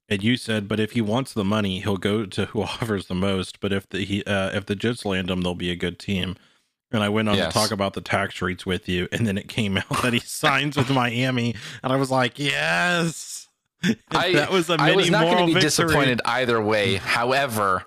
And 0.09 0.23
you 0.23 0.37
said, 0.37 0.69
but 0.69 0.79
if 0.81 0.93
he 0.93 1.01
wants 1.01 1.33
the 1.33 1.45
money, 1.45 1.81
he'll 1.81 1.97
go 1.97 2.27
to 2.27 2.47
who 2.47 2.63
offers 2.65 3.07
the 3.07 3.15
most. 3.15 3.61
But 3.61 3.73
if 3.73 3.89
the 3.89 4.05
he 4.05 4.23
uh, 4.25 4.51
if 4.55 4.67
the 4.67 4.75
Jets 4.77 5.05
land 5.05 5.31
him, 5.31 5.41
they'll 5.43 5.55
be 5.55 5.71
a 5.71 5.77
good 5.77 5.99
team. 5.99 6.37
And 6.93 7.03
I 7.03 7.09
went 7.09 7.29
on 7.29 7.37
Yes. 7.37 7.53
to 7.53 7.59
talk 7.59 7.71
about 7.73 7.95
the 7.95 8.01
tax 8.01 8.41
rates 8.43 8.65
with 8.67 8.89
you, 8.89 9.09
and 9.11 9.27
then 9.27 9.37
it 9.39 9.49
came 9.49 9.77
out 9.79 10.03
that 10.03 10.13
he 10.13 10.21
signs 10.21 10.77
with 10.77 10.91
Miami, 10.91 11.55
and 11.83 11.93
I 11.93 11.97
was 11.97 12.09
like, 12.11 12.39
yes. 12.39 13.49
I- 14.13 14.33
that 14.35 14.51
was 14.53 14.69
a 14.71 14.77
mini 14.79 14.93
I 14.93 14.97
was 14.97 15.11
not 15.11 15.25
going 15.25 15.39
to 15.39 15.47
be 15.47 15.53
victory. 15.55 15.63
disappointed 15.63 16.21
either 16.25 16.61
way. 16.63 16.97
However, 16.97 17.85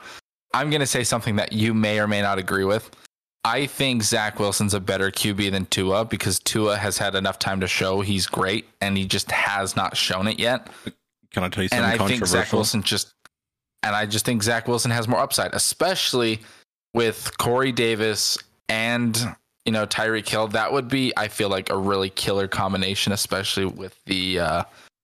I'm 0.53 0.69
going 0.69 0.81
to 0.81 0.85
say 0.87 1.03
something 1.05 1.37
that 1.37 1.53
you 1.53 1.73
may 1.73 1.99
or 1.99 2.07
may 2.07 2.21
not 2.21 2.37
agree 2.37 2.65
with. 2.65 2.89
I 3.47 3.65
think 3.65 4.03
Zach 4.03 4.41
Wilson's 4.41 4.73
a 4.73 4.79
better 4.81 5.09
QB 5.09 5.51
than 5.51 5.67
Tua 5.67 6.03
because 6.03 6.37
Tua 6.37 6.75
has 6.75 6.97
had 6.97 7.15
enough 7.15 7.39
time 7.39 7.61
to 7.61 7.67
show 7.67 8.01
he's 8.01 8.27
great, 8.27 8.67
and 8.81 8.97
he 8.97 9.05
just 9.05 9.31
has 9.31 9.73
not 9.73 9.95
shown 9.95 10.27
it 10.27 10.37
yet. 10.37 10.67
Can 11.31 11.43
I 11.43 11.49
tell 11.49 11.63
you 11.63 11.69
something? 11.69 11.89
and 11.89 12.01
I 12.01 12.07
think 12.07 12.25
Zach? 12.25 12.51
Wilson 12.51 12.83
just, 12.83 13.13
and 13.83 13.95
I 13.95 14.05
just 14.05 14.25
think 14.25 14.43
Zach 14.43 14.67
Wilson 14.67 14.91
has 14.91 15.07
more 15.07 15.21
upside, 15.21 15.53
especially 15.53 16.41
with 16.93 17.37
Corey 17.37 17.71
Davis 17.71 18.37
and 18.67 19.17
you 19.63 19.71
know 19.71 19.85
Tyreek 19.87 20.27
Hill. 20.27 20.49
That 20.49 20.73
would 20.73 20.89
be, 20.89 21.13
I 21.15 21.29
feel 21.29 21.47
like, 21.47 21.69
a 21.69 21.77
really 21.77 22.09
killer 22.09 22.49
combination, 22.49 23.13
especially 23.13 23.65
with 23.65 23.95
the 24.07 24.41
uh, 24.41 24.63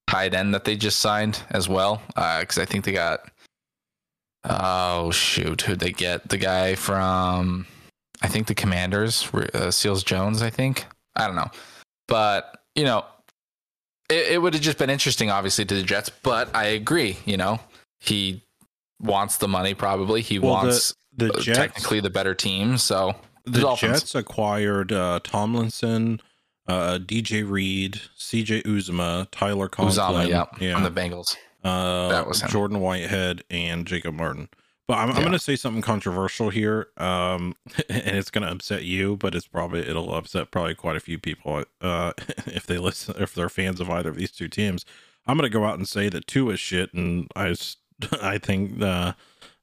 tight 0.10 0.34
end 0.34 0.54
that 0.54 0.66
they 0.66 0.76
just 0.76 1.00
signed 1.00 1.42
as 1.52 1.70
well. 1.70 2.02
Because 2.08 2.58
I 2.58 2.66
think 2.66 2.84
they 2.84 2.92
got, 2.92 3.22
oh 4.44 5.12
shoot, 5.12 5.62
who'd 5.62 5.80
they 5.80 5.92
get? 5.92 6.28
The 6.28 6.38
guy 6.38 6.76
from, 6.76 7.68
I 8.24 8.28
think 8.28 8.48
the 8.48 8.56
Commanders, 8.56 9.30
uh, 9.54 9.70
Seals 9.70 10.04
Jones. 10.04 10.42
I 10.42 10.50
think 10.50 10.86
I 11.16 11.28
don't 11.28 11.36
know, 11.36 11.52
but 12.08 12.58
you 12.74 12.86
know 12.86 13.06
it, 14.10 14.34
it 14.34 14.42
would 14.42 14.54
have 14.54 14.64
just 14.64 14.78
been 14.78 14.90
interesting, 14.90 15.30
obviously, 15.30 15.66
to 15.66 15.76
the 15.76 15.84
Jets. 15.84 16.10
But 16.10 16.56
I 16.56 16.66
agree. 16.66 17.18
You 17.26 17.38
know, 17.38 17.60
he 18.00 18.44
wants 19.00 19.38
the 19.38 19.48
money. 19.48 19.74
Probably 19.74 20.22
he 20.22 20.40
Well, 20.40 20.54
wants 20.54 20.94
the 21.16 21.32
uh, 21.34 21.40
Jets, 21.40 21.58
technically 21.58 22.00
the 22.00 22.10
better 22.10 22.34
team. 22.34 22.78
So 22.78 23.14
the 23.46 23.60
Dolphins. 23.62 24.00
Jets 24.02 24.16
acquired 24.16 24.92
uh, 24.92 25.20
Tomlinson, 25.24 26.22
uh, 26.68 27.00
DJ 27.00 27.50
Reed, 27.50 28.02
CJ 28.18 28.64
Uzomah, 28.64 29.28
Tyler 29.32 29.68
Conklin, 29.68 29.98
Uzomah, 29.98 30.30
yeah, 30.30 30.46
yeah, 30.60 30.76
on 30.76 30.84
the 30.84 30.92
Bengals. 30.92 31.36
uh, 31.64 32.10
That 32.10 32.28
was 32.28 32.42
him. 32.42 32.50
Jordan 32.50 32.80
Whitehead 32.80 33.44
and 33.50 33.86
Jacob 33.86 34.16
Martin. 34.16 34.50
But 34.86 34.98
I'm, 34.98 35.12
I'm 35.12 35.22
going 35.22 35.32
to 35.32 35.40
say 35.40 35.56
something 35.56 35.82
controversial 35.82 36.50
here, 36.50 36.88
um, 36.98 37.56
and 37.90 38.18
it's 38.18 38.30
going 38.30 38.46
to 38.46 38.52
upset 38.52 38.84
you, 38.84 39.16
but 39.16 39.34
it's 39.34 39.48
probably 39.48 39.80
it'll 39.80 40.14
upset 40.14 40.52
probably 40.52 40.76
quite 40.76 40.98
a 40.98 41.02
few 41.02 41.18
people 41.18 41.64
uh, 41.82 42.12
if 42.48 42.66
they 42.66 42.78
listen 42.78 43.16
if 43.18 43.34
they're 43.34 43.50
fans 43.50 43.80
of 43.80 43.90
either 43.90 44.10
of 44.10 44.18
these 44.18 44.32
Tua 44.32 44.50
teams. 44.50 44.86
I'm 45.26 45.38
going 45.38 45.50
to 45.50 45.58
go 45.58 45.64
out 45.64 45.78
and 45.78 45.88
say 45.88 46.10
that 46.10 46.28
two 46.28 46.50
is 46.50 46.60
shit, 46.60 46.94
and 46.94 47.28
I 47.36 47.56
I 48.22 48.38
think 48.38 48.82
uh, 48.82 49.14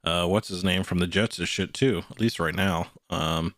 uh, 0.05 0.27
what's 0.27 0.49
his 0.49 0.65
name 0.65 0.85
from 0.85 0.99
the 0.99 1.07
Jets 1.07 1.39
is 1.39 1.49
shit 1.49 1.75
too, 1.75 2.03
at 2.11 2.21
least 2.21 2.41
right 2.41 2.55
now. 2.55 2.89
Um, 3.11 3.55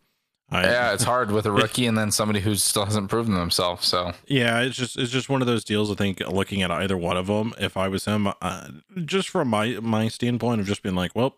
I, 0.49 0.63
yeah, 0.63 0.93
it's 0.93 1.03
hard 1.03 1.31
with 1.31 1.45
a 1.45 1.51
rookie 1.51 1.87
and 1.87 1.97
then 1.97 2.11
somebody 2.11 2.39
who 2.41 2.53
still 2.55 2.85
hasn't 2.85 3.09
proven 3.09 3.33
themselves. 3.33 3.87
So 3.87 4.13
Yeah, 4.27 4.61
it's 4.61 4.75
just 4.75 4.97
it's 4.97 5.11
just 5.11 5.29
one 5.29 5.41
of 5.41 5.47
those 5.47 5.63
deals. 5.63 5.89
I 5.89 5.95
think 5.95 6.19
looking 6.19 6.61
at 6.61 6.69
either 6.69 6.97
one 6.97 7.17
of 7.17 7.27
them, 7.27 7.53
if 7.57 7.75
I 7.77 7.87
was 7.87 8.05
him, 8.05 8.27
uh, 8.41 8.67
just 9.05 9.29
from 9.29 9.47
my 9.47 9.79
my 9.81 10.09
standpoint 10.09 10.61
of 10.61 10.67
just 10.67 10.83
being 10.83 10.95
like, 10.95 11.15
well, 11.15 11.37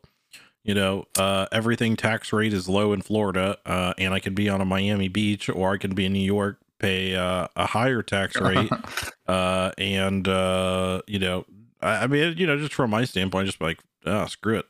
you 0.65 0.73
know, 0.73 1.05
uh, 1.17 1.45
everything 1.51 1.95
tax 1.95 2.33
rate 2.33 2.51
is 2.51 2.67
low 2.67 2.91
in 2.91 3.01
Florida, 3.01 3.57
uh, 3.65 3.93
and 3.97 4.13
I 4.13 4.19
could 4.19 4.35
be 4.35 4.49
on 4.49 4.59
a 4.61 4.65
Miami 4.65 5.07
beach 5.07 5.47
or 5.47 5.73
I 5.73 5.77
could 5.77 5.95
be 5.95 6.05
in 6.05 6.13
New 6.13 6.19
York, 6.19 6.59
pay 6.79 7.15
uh, 7.15 7.47
a 7.55 7.67
higher 7.67 8.01
tax 8.01 8.35
rate, 8.41 8.71
uh, 9.27 9.71
and 9.77 10.27
uh, 10.27 11.01
you 11.07 11.19
know, 11.19 11.45
I, 11.81 12.03
I 12.03 12.07
mean, 12.07 12.35
you 12.37 12.47
know, 12.47 12.57
just 12.57 12.73
from 12.73 12.89
my 12.89 13.05
standpoint, 13.05 13.45
just 13.45 13.61
like, 13.61 13.79
oh, 14.05 14.25
screw 14.25 14.57
it. 14.57 14.65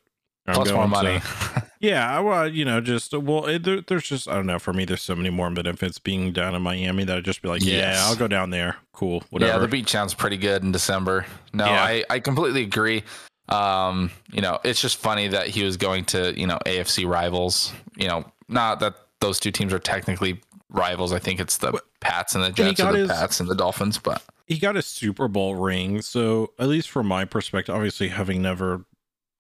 I'm 0.48 0.54
plus 0.54 0.70
more 0.70 0.88
going 0.88 0.90
money. 0.92 1.22
yeah, 1.80 2.20
well, 2.20 2.48
you 2.48 2.66
know, 2.66 2.80
just 2.82 3.14
well, 3.14 3.46
it, 3.46 3.64
there, 3.64 3.82
there's 3.82 4.04
just 4.04 4.28
I 4.28 4.36
don't 4.36 4.46
know. 4.46 4.60
For 4.60 4.74
me, 4.74 4.86
there's 4.86 5.02
so 5.02 5.16
many 5.16 5.30
more 5.30 5.50
benefits 5.50 5.98
being 5.98 6.34
down 6.34 6.54
in 6.54 6.62
Miami 6.62 7.04
that 7.06 7.18
I'd 7.18 7.26
just 7.26 7.42
be 7.42 7.48
like, 7.48 7.64
yeah, 7.64 7.78
Yes. 7.78 8.00
I'll 8.06 8.16
go 8.16 8.28
down 8.28 8.50
there. 8.50 8.76
Cool, 8.94 9.24
whatever. 9.30 9.54
Yeah, 9.54 9.60
the 9.60 9.68
beach 9.68 9.90
sounds 9.90 10.14
pretty 10.14 10.38
good 10.38 10.62
in 10.62 10.72
December. 10.72 11.26
No, 11.54 11.66
Yeah. 11.66 11.82
I, 11.84 12.04
I 12.10 12.20
completely 12.20 12.62
agree. 12.64 13.04
Um, 13.50 14.12
you 14.32 14.42
know, 14.42 14.60
it's 14.64 14.82
just 14.82 14.98
funny 14.98 15.28
that 15.28 15.48
he 15.48 15.64
was 15.64 15.78
going 15.78 16.06
to, 16.06 16.38
you 16.40 16.48
know, 16.48 16.58
AFC 16.66 17.08
rivals. 17.08 17.72
You 17.96 18.08
know, 18.08 18.26
not 18.48 18.80
that 18.80 18.96
those 19.20 19.40
two 19.40 19.52
teams 19.52 19.74
are 19.74 19.80
technically 19.80 20.42
rivals. 20.70 21.14
I 21.14 21.20
think 21.20 21.40
it's 21.40 21.58
the 21.58 21.80
Pats 22.00 22.36
and 22.36 22.44
the 22.44 22.48
he 22.50 22.54
Jets 22.54 22.78
got 22.82 22.92
the 22.94 23.00
his- 23.00 23.10
Pats 23.12 23.40
and 23.40 23.50
the 23.50 23.56
Dolphins, 23.56 23.98
but 23.98 24.24
he 24.48 24.58
got 24.58 24.76
a 24.76 24.82
Super 24.82 25.28
Bowl 25.28 25.56
ring, 25.56 26.02
so 26.02 26.54
at 26.60 26.68
least 26.68 26.90
from 26.90 27.08
my 27.08 27.26
perspective, 27.26 27.74
obviously 27.74 28.10
having 28.10 28.42
never 28.42 28.86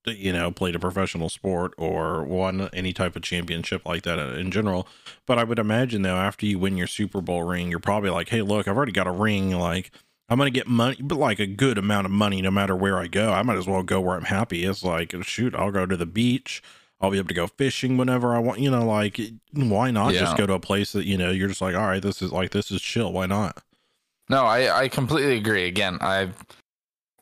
you 0.08 0.32
know 0.32 0.52
played 0.52 0.76
a 0.76 0.80
professional 0.80 1.30
sport 1.30 1.74
or 1.78 2.24
won 2.24 2.70
any 2.74 2.94
type 2.94 3.15
of 3.15 3.24
championship 3.24 3.86
like 3.86 4.04
that 4.04 4.20
in 4.20 4.52
general. 4.52 4.88
But 5.26 5.39
I 5.39 5.44
would 5.44 5.60
imagine 5.60 6.04
though, 6.04 6.18
after 6.18 6.46
you 6.46 6.60
win 6.60 6.78
your 6.78 6.88
Super 6.88 7.22
Bowl 7.22 7.44
ring, 7.44 7.70
you're 7.70 7.80
probably 7.80 8.10
like, 8.12 8.30
hey, 8.30 8.41
look, 8.41 8.68
I've 8.68 8.78
already 8.78 8.91
got 8.91 9.08
a 9.08 9.12
ring. 9.12 9.52
Like 9.52 9.91
I'm 10.30 10.38
gonna 10.38 10.50
get 10.50 10.68
money, 10.68 10.98
but 11.00 11.18
like 11.18 11.40
a 11.40 11.46
good 11.48 11.78
amount 11.78 12.06
of 12.06 12.12
money 12.12 12.42
no 12.42 12.52
matter 12.52 12.76
where 12.76 12.98
I 12.98 13.08
go. 13.08 13.32
I 13.32 13.44
might 13.44 13.58
as 13.58 13.68
well 13.68 13.84
go 13.84 14.02
where 14.02 14.16
I'm 14.16 14.24
happy. 14.26 14.64
It's 14.66 14.84
like, 14.84 15.14
shoot, 15.24 15.54
I'll 15.56 15.72
go 15.72 15.86
to 15.86 15.96
the 15.98 16.06
beach. 16.06 16.64
I'll 17.02 17.12
be 17.12 17.18
able 17.18 17.28
to 17.28 17.34
go 17.34 17.46
fishing 17.48 17.98
whenever 17.98 18.36
I 18.36 18.40
want. 18.40 18.60
You 18.60 18.72
know, 18.72 18.86
like 18.86 19.20
why 19.54 19.92
not 19.92 20.14
Yeah. 20.14 20.22
just 20.22 20.38
go 20.38 20.48
to 20.48 20.54
a 20.54 20.60
place 20.60 20.94
that 20.94 21.06
you 21.06 21.18
know 21.18 21.30
you're 21.30 21.50
just 21.50 21.62
like, 21.62 21.76
all 21.76 21.86
right, 21.88 22.02
this 22.02 22.22
is 22.22 22.32
like 22.32 22.52
this 22.52 22.72
is 22.72 22.82
chill. 22.82 23.12
Why 23.14 23.26
not? 23.28 23.62
No, 24.30 24.46
I, 24.46 24.84
I 24.84 24.88
completely 24.88 25.38
agree. 25.38 25.66
Again, 25.68 26.00
I 26.02 26.30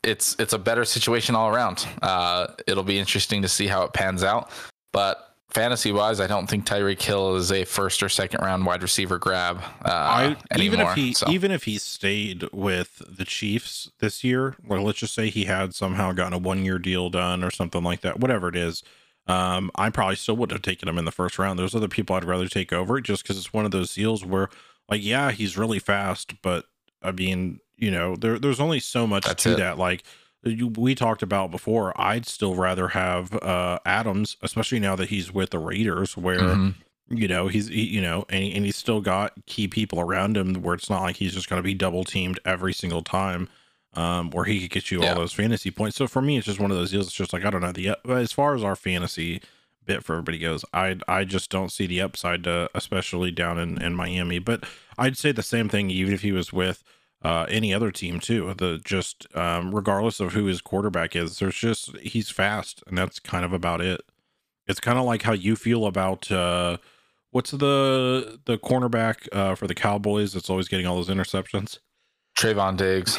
it's 0.02 0.36
it's 0.38 0.52
a 0.54 0.58
better 0.58 0.84
situation 0.86 1.34
all 1.34 1.48
around. 1.54 1.86
Uh, 2.00 2.46
it'll 2.66 2.84
be 2.84 2.98
interesting 2.98 3.42
to 3.42 3.48
see 3.48 3.66
how 3.66 3.82
it 3.82 3.92
pans 3.92 4.22
out. 4.22 4.50
But 4.92 5.33
fantasy 5.54 5.92
wise, 5.92 6.20
I 6.20 6.26
don't 6.26 6.48
think 6.48 6.66
Tyreek 6.66 7.00
Hill 7.00 7.36
is 7.36 7.50
a 7.52 7.64
first 7.64 8.02
or 8.02 8.08
second 8.08 8.40
round 8.42 8.66
wide 8.66 8.82
receiver 8.82 9.18
grab 9.18 9.62
uh, 9.84 9.88
I 9.88 10.36
even 10.58 10.80
anymore. 10.80 10.92
if 10.92 10.96
he 10.96 11.14
so. 11.14 11.30
even 11.30 11.50
if 11.50 11.64
he 11.64 11.78
stayed 11.78 12.44
with 12.52 13.00
the 13.08 13.24
Chiefs 13.24 13.90
this 14.00 14.22
year, 14.24 14.56
like 14.66 14.80
let's 14.80 14.98
just 14.98 15.14
say 15.14 15.30
he 15.30 15.44
had 15.44 15.74
somehow 15.74 16.12
gotten 16.12 16.34
a 16.34 16.38
one 16.38 16.64
year 16.64 16.78
deal 16.78 17.08
done 17.08 17.42
or 17.42 17.50
something 17.50 17.82
like 17.82 18.00
that, 18.02 18.20
whatever 18.20 18.48
it 18.48 18.56
is. 18.56 18.82
Um, 19.26 19.70
I 19.74 19.88
probably 19.88 20.16
still 20.16 20.36
would 20.36 20.50
have 20.50 20.60
taken 20.60 20.86
him 20.86 20.98
in 20.98 21.06
the 21.06 21.12
first 21.12 21.38
round. 21.38 21.58
There's 21.58 21.74
other 21.74 21.88
people 21.88 22.14
I'd 22.14 22.24
rather 22.24 22.46
take 22.48 22.72
over 22.72 23.00
just 23.00 23.22
because 23.22 23.38
it's 23.38 23.54
one 23.54 23.64
of 23.64 23.70
those 23.70 23.94
deals 23.94 24.22
where, 24.22 24.50
like, 24.90 25.02
yeah, 25.02 25.30
he's 25.30 25.56
really 25.56 25.78
fast, 25.78 26.34
but 26.42 26.66
I 27.02 27.10
mean, 27.12 27.60
you 27.76 27.90
know, 27.90 28.16
there 28.16 28.38
there's 28.38 28.60
only 28.60 28.80
so 28.80 29.06
much 29.06 29.24
That's 29.24 29.42
to 29.44 29.52
it. 29.52 29.58
that. 29.58 29.78
Like 29.78 30.04
you, 30.44 30.68
we 30.68 30.94
talked 30.94 31.22
about 31.22 31.50
before, 31.50 31.98
I'd 32.00 32.26
still 32.26 32.54
rather 32.54 32.88
have 32.88 33.34
uh 33.42 33.78
Adams, 33.86 34.36
especially 34.42 34.80
now 34.80 34.96
that 34.96 35.08
he's 35.08 35.32
with 35.32 35.50
the 35.50 35.58
Raiders, 35.58 36.16
where 36.16 36.40
Mhm. 36.56 36.74
you 37.10 37.28
know 37.28 37.48
he's 37.48 37.68
he, 37.68 37.82
you 37.84 38.00
know 38.00 38.24
and, 38.30 38.44
and 38.54 38.64
he's 38.64 38.76
still 38.76 39.00
got 39.02 39.32
key 39.46 39.68
people 39.68 40.00
around 40.00 40.36
him 40.36 40.54
where 40.62 40.74
it's 40.74 40.88
not 40.88 41.02
like 41.02 41.16
he's 41.16 41.34
just 41.34 41.48
going 41.50 41.58
to 41.58 41.62
be 41.62 41.74
double 41.74 42.02
teamed 42.02 42.40
every 42.46 42.72
single 42.72 43.02
time 43.02 43.46
um 43.92 44.30
where 44.30 44.46
he 44.46 44.58
could 44.62 44.70
get 44.70 44.90
you 44.90 45.02
Yeah. 45.02 45.10
all 45.10 45.14
those 45.16 45.32
fantasy 45.34 45.70
points 45.70 45.96
so 45.98 46.06
for 46.06 46.22
me 46.22 46.38
it's 46.38 46.46
just 46.46 46.58
one 46.58 46.70
of 46.70 46.78
those 46.78 46.90
deals 46.92 47.06
it's 47.08 47.14
just 47.14 47.34
like 47.34 47.44
i 47.44 47.50
don't 47.50 47.60
know 47.60 47.72
the 47.72 47.94
as 48.08 48.32
far 48.32 48.54
as 48.54 48.64
our 48.64 48.74
fantasy 48.74 49.42
bit 49.84 50.02
for 50.02 50.14
everybody 50.14 50.38
goes 50.38 50.64
i 50.72 50.96
i 51.06 51.24
just 51.24 51.50
don't 51.50 51.70
see 51.70 51.86
the 51.86 52.00
upside 52.00 52.42
to 52.44 52.70
especially 52.74 53.30
down 53.30 53.58
in 53.58 53.80
in 53.82 53.94
miami 53.94 54.38
but 54.38 54.64
i'd 54.98 55.18
say 55.18 55.30
the 55.30 55.42
same 55.42 55.68
thing 55.68 55.90
even 55.90 56.14
if 56.14 56.22
he 56.22 56.32
was 56.32 56.54
with 56.54 56.82
uh, 57.24 57.46
any 57.48 57.72
other 57.72 57.90
team 57.90 58.20
too. 58.20 58.52
The 58.54 58.80
just 58.84 59.26
um, 59.36 59.74
regardless 59.74 60.20
of 60.20 60.32
who 60.34 60.44
his 60.44 60.60
quarterback 60.60 61.16
is, 61.16 61.38
there's 61.38 61.56
just 61.56 61.96
he's 61.98 62.30
fast, 62.30 62.82
and 62.86 62.96
that's 62.98 63.18
kind 63.18 63.44
of 63.44 63.52
about 63.52 63.80
it. 63.80 64.02
It's 64.66 64.80
kind 64.80 64.98
of 64.98 65.04
like 65.04 65.22
how 65.22 65.32
you 65.32 65.56
feel 65.56 65.86
about 65.86 66.30
uh, 66.30 66.76
what's 67.30 67.50
the 67.50 68.40
the 68.44 68.58
cornerback 68.58 69.28
uh, 69.32 69.54
for 69.54 69.66
the 69.66 69.74
Cowboys 69.74 70.32
that's 70.34 70.50
always 70.50 70.68
getting 70.68 70.86
all 70.86 70.96
those 70.96 71.08
interceptions. 71.08 71.78
Trevon 72.38 72.76
Diggs. 72.76 73.18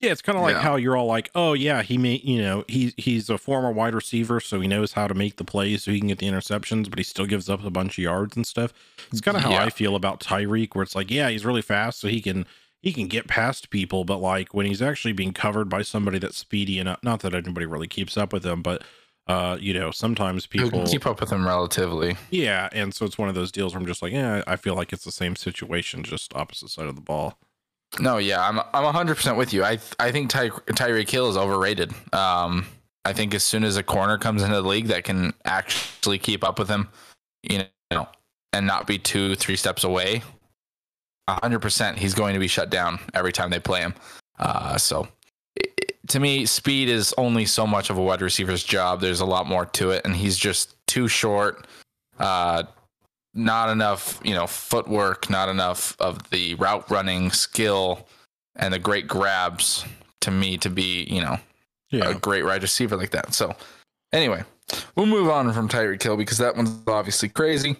Yeah, 0.00 0.12
it's 0.12 0.22
kind 0.22 0.38
of 0.38 0.44
like 0.44 0.54
Yeah. 0.54 0.62
how 0.62 0.76
you're 0.76 0.96
all 0.96 1.06
like, 1.06 1.28
oh 1.34 1.54
yeah, 1.54 1.82
he 1.82 1.98
made 1.98 2.22
you 2.22 2.40
know 2.40 2.64
he 2.68 2.94
he's 2.96 3.28
a 3.28 3.36
former 3.36 3.72
wide 3.72 3.94
receiver, 3.94 4.38
so 4.38 4.60
he 4.60 4.68
knows 4.68 4.92
how 4.92 5.08
to 5.08 5.14
make 5.14 5.36
the 5.36 5.44
plays, 5.44 5.82
so 5.82 5.90
he 5.90 5.98
can 5.98 6.06
get 6.08 6.18
the 6.18 6.26
interceptions, 6.28 6.88
but 6.88 6.98
he 7.00 7.02
still 7.02 7.26
gives 7.26 7.48
up 7.50 7.64
a 7.64 7.70
bunch 7.70 7.98
of 7.98 8.04
yards 8.04 8.36
and 8.36 8.46
stuff. 8.46 8.72
It's 9.10 9.20
kind 9.20 9.36
of 9.36 9.42
how 9.42 9.50
Yeah. 9.52 9.64
I 9.64 9.70
feel 9.70 9.96
about 9.96 10.20
Tyreek, 10.20 10.74
where 10.76 10.84
it's 10.84 10.94
like, 10.94 11.10
yeah, 11.10 11.28
he's 11.30 11.44
really 11.44 11.62
fast, 11.62 11.98
so 11.98 12.06
he 12.06 12.20
can 12.20 12.46
he 12.80 12.92
can 12.92 13.08
get 13.08 13.26
past 13.26 13.70
people, 13.70 14.04
but 14.04 14.18
like 14.18 14.54
when 14.54 14.66
he's 14.66 14.82
actually 14.82 15.12
being 15.12 15.32
covered 15.32 15.68
by 15.68 15.82
somebody 15.82 16.18
that's 16.18 16.36
speedy 16.36 16.78
enough, 16.78 17.00
not 17.02 17.20
that 17.20 17.34
anybody 17.34 17.66
really 17.66 17.88
keeps 17.88 18.16
up 18.16 18.32
with 18.32 18.44
him, 18.44 18.62
but 18.62 18.82
uh, 19.26 19.58
you 19.60 19.74
know, 19.74 19.90
sometimes 19.90 20.46
people 20.46 20.86
keep 20.86 21.04
up 21.04 21.20
with 21.20 21.30
him 21.30 21.46
relatively. 21.46 22.16
yeah, 22.30 22.68
and 22.72 22.94
so 22.94 23.04
it's 23.04 23.18
one 23.18 23.28
of 23.28 23.34
those 23.34 23.52
deals 23.52 23.74
where 23.74 23.80
I'm 23.80 23.86
just 23.86 24.00
like, 24.00 24.12
yeah, 24.12 24.42
I 24.46 24.56
feel 24.56 24.74
like 24.74 24.92
it's 24.92 25.04
the 25.04 25.12
same 25.12 25.36
situation, 25.36 26.02
just 26.02 26.34
opposite 26.34 26.70
side 26.70 26.86
of 26.86 26.94
the 26.94 27.02
ball. 27.02 27.38
No, 28.00 28.18
yeah, 28.18 28.46
I'm 28.46 28.60
I'm 28.72 28.84
100 28.84 29.16
percent 29.16 29.36
with 29.36 29.52
you. 29.52 29.64
I 29.64 29.78
I 29.98 30.12
think 30.12 30.30
Ty, 30.30 30.48
Tyreek 30.48 31.10
Hill 31.10 31.28
is 31.28 31.36
overrated. 31.36 31.92
Um, 32.12 32.66
I 33.04 33.12
think 33.12 33.34
as 33.34 33.42
soon 33.42 33.64
as 33.64 33.76
a 33.76 33.82
corner 33.82 34.18
comes 34.18 34.42
into 34.42 34.54
the 34.54 34.68
league 34.68 34.86
that 34.88 35.04
can 35.04 35.32
actually 35.44 36.18
keep 36.18 36.44
up 36.44 36.58
with 36.58 36.68
him, 36.68 36.88
you 37.42 37.64
know, 37.90 38.08
and 38.52 38.66
not 38.66 38.86
be 38.86 38.98
two 38.98 39.34
three 39.34 39.56
steps 39.56 39.84
away, 39.84 40.22
100 41.34 41.60
percent 41.60 41.98
he's 41.98 42.14
going 42.14 42.34
to 42.34 42.40
be 42.40 42.48
shut 42.48 42.70
down 42.70 42.98
every 43.14 43.32
time 43.32 43.50
they 43.50 43.60
play 43.60 43.80
him. 43.80 43.94
Uh, 44.38 44.76
so 44.78 45.06
i- 45.60 45.64
i- 45.82 45.86
to 46.08 46.20
me, 46.20 46.46
speed 46.46 46.88
is 46.88 47.14
only 47.18 47.44
so 47.44 47.66
much 47.66 47.90
of 47.90 47.98
a 47.98 48.02
wide 48.02 48.22
receiver's 48.22 48.64
job. 48.64 49.00
There's 49.00 49.20
a 49.20 49.26
lot 49.26 49.46
more 49.46 49.66
to 49.66 49.90
it, 49.90 50.04
and 50.04 50.16
he's 50.16 50.38
just 50.38 50.74
too 50.86 51.06
short. 51.08 51.66
Uh, 52.18 52.62
not 53.34 53.68
enough, 53.68 54.18
you 54.24 54.34
know, 54.34 54.46
footwork, 54.46 55.28
not 55.30 55.48
enough 55.48 55.94
of 56.00 56.28
the 56.30 56.54
route 56.54 56.90
running 56.90 57.30
skill 57.30 58.08
and 58.56 58.72
the 58.74 58.78
great 58.78 59.06
grabs 59.06 59.84
to 60.22 60.30
me 60.30 60.56
to 60.58 60.70
be, 60.70 61.04
you 61.04 61.20
know, 61.20 61.38
Yeah, 61.90 62.08
a 62.10 62.14
great 62.14 62.44
wide 62.44 62.62
receiver 62.62 62.96
like 62.96 63.10
that. 63.10 63.34
So, 63.34 63.54
anyway, 64.12 64.42
we'll 64.96 65.06
move 65.06 65.28
on 65.28 65.52
from 65.52 65.68
Tyreek 65.68 66.02
Hill 66.02 66.16
because 66.16 66.38
that 66.38 66.56
one's 66.56 66.70
obviously 66.88 67.28
crazy. 67.28 67.76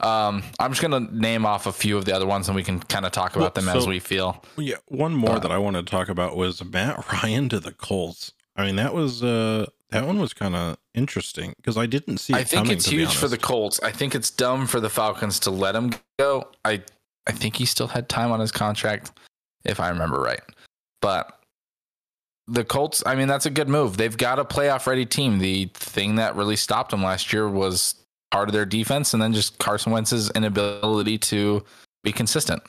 Um, 0.00 0.42
I'm 0.58 0.72
just 0.72 0.82
gonna 0.82 1.08
name 1.12 1.46
off 1.46 1.66
a 1.66 1.72
few 1.72 1.96
of 1.96 2.04
the 2.04 2.14
other 2.14 2.26
ones, 2.26 2.48
and 2.48 2.56
we 2.56 2.64
can 2.64 2.80
kind 2.80 3.06
of 3.06 3.12
talk 3.12 3.36
about 3.36 3.54
Well, 3.56 3.64
them 3.64 3.76
as 3.76 3.86
we 3.86 4.00
feel. 4.00 4.42
Yeah, 4.56 4.76
one 4.88 5.14
more 5.14 5.36
Uh, 5.36 5.38
that 5.38 5.52
I 5.52 5.58
wanted 5.58 5.86
to 5.86 5.90
talk 5.90 6.08
about 6.08 6.36
was 6.36 6.62
Matt 6.64 7.04
Ryan 7.12 7.48
to 7.50 7.60
the 7.60 7.72
Colts. 7.72 8.32
I 8.56 8.66
mean, 8.66 8.76
that 8.76 8.92
was 8.94 9.22
uh 9.22 9.66
that 9.90 10.06
one 10.06 10.18
was 10.18 10.32
kind 10.32 10.56
of 10.56 10.76
interesting 10.94 11.54
because 11.56 11.76
I 11.76 11.86
didn't 11.86 12.18
see. 12.18 12.34
I 12.34 12.42
think 12.42 12.64
coming, 12.64 12.72
it's 12.76 12.86
huge 12.86 13.14
for 13.14 13.28
the. 13.28 13.38
Colts. 13.38 13.78
I 13.82 13.92
think 13.92 14.14
it's 14.16 14.30
dumb 14.30 14.66
for 14.66 14.80
the 14.80 14.90
Falcons 14.90 15.38
to 15.40 15.50
let 15.52 15.76
him 15.76 15.92
go. 16.18 16.48
I 16.64 16.82
I 17.26 17.32
think 17.32 17.56
he 17.56 17.64
still 17.64 17.86
had 17.86 18.08
time 18.08 18.32
on 18.32 18.40
his 18.40 18.50
contract, 18.52 19.12
if 19.64 19.78
I 19.78 19.88
remember 19.90 20.20
right. 20.20 20.40
But 21.00 21.38
the 22.48 22.64
Colts, 22.64 23.02
I 23.06 23.14
mean, 23.14 23.28
that's 23.28 23.46
a 23.46 23.50
good 23.50 23.68
move. 23.68 23.96
They've 23.96 24.16
got 24.16 24.38
a 24.38 24.44
playoff 24.44 24.86
ready 24.86 25.06
team. 25.06 25.38
The 25.38 25.66
thing 25.74 26.16
that 26.16 26.34
really 26.36 26.56
stopped 26.56 26.90
them 26.90 27.02
last 27.02 27.32
year 27.32 27.48
was 27.48 27.94
part 28.34 28.48
of 28.48 28.52
their 28.52 28.66
defense 28.66 29.14
and 29.14 29.22
then 29.22 29.32
just 29.32 29.58
Carson 29.58 29.92
Wentz's 29.92 30.28
inability 30.32 31.18
to 31.18 31.62
be 32.02 32.10
consistent. 32.10 32.64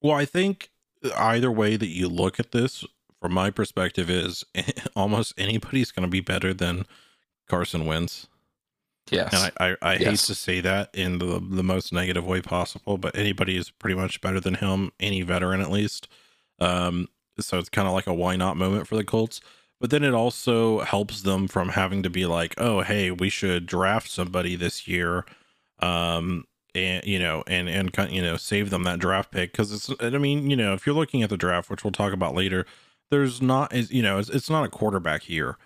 Well, 0.00 0.16
I 0.16 0.24
think 0.24 0.70
either 1.14 1.52
way 1.52 1.76
that 1.76 1.88
you 1.88 2.08
look 2.08 2.40
at 2.40 2.52
this, 2.52 2.86
from 3.20 3.34
my 3.34 3.50
perspective, 3.50 4.08
is 4.08 4.44
almost 4.96 5.34
anybody's 5.36 5.92
going 5.92 6.06
to 6.06 6.10
be 6.10 6.20
better 6.20 6.54
than 6.54 6.86
Carson 7.50 7.84
Wentz. 7.84 8.28
Yes. 9.10 9.34
And 9.34 9.52
I, 9.58 9.72
I, 9.72 9.92
I 9.92 9.96
hate 9.96 10.18
to 10.20 10.34
say 10.34 10.62
that 10.62 10.88
in 10.94 11.18
the, 11.18 11.38
the 11.38 11.64
most 11.64 11.92
negative 11.92 12.24
way 12.26 12.40
possible, 12.40 12.96
but 12.96 13.14
anybody 13.14 13.58
is 13.58 13.70
pretty 13.70 13.96
much 13.96 14.22
better 14.22 14.40
than 14.40 14.54
him, 14.54 14.90
any 15.00 15.20
veteran 15.20 15.60
at 15.60 15.70
least. 15.70 16.08
Um, 16.60 17.08
so 17.38 17.58
it's 17.58 17.68
kind 17.68 17.86
of 17.86 17.92
like 17.92 18.06
a 18.06 18.14
why 18.14 18.36
not 18.36 18.56
moment 18.56 18.86
for 18.86 18.96
the 18.96 19.04
Colts. 19.04 19.42
But 19.80 19.90
then 19.90 20.04
it 20.04 20.12
also 20.12 20.80
helps 20.80 21.22
them 21.22 21.48
from 21.48 21.70
having 21.70 22.02
to 22.02 22.10
be 22.10 22.26
like, 22.26 22.54
oh, 22.58 22.82
hey, 22.82 23.10
we 23.10 23.30
should 23.30 23.64
draft 23.66 24.10
somebody 24.10 24.54
this 24.54 24.86
year. 24.86 25.24
Um, 25.78 26.44
and 26.74 27.04
you 27.04 27.18
know, 27.18 27.42
and 27.46 27.68
and 27.68 27.90
you 28.10 28.22
know, 28.22 28.36
save 28.36 28.70
them 28.70 28.84
that 28.84 28.98
draft 28.98 29.32
pick 29.32 29.52
because 29.52 29.72
it's. 29.72 29.90
I 30.00 30.18
mean, 30.18 30.50
you 30.50 30.56
know, 30.56 30.74
if 30.74 30.86
you're 30.86 30.94
looking 30.94 31.22
at 31.22 31.30
the 31.30 31.36
draft, 31.36 31.70
which 31.70 31.82
we'll 31.82 31.92
talk 31.92 32.12
about 32.12 32.34
later, 32.34 32.66
there's 33.10 33.42
not, 33.42 33.72
you 33.90 34.02
know, 34.02 34.18
it's, 34.18 34.28
it's 34.28 34.50
not 34.50 34.64
a 34.64 34.68
quarterback 34.68 35.22
here. 35.22 35.56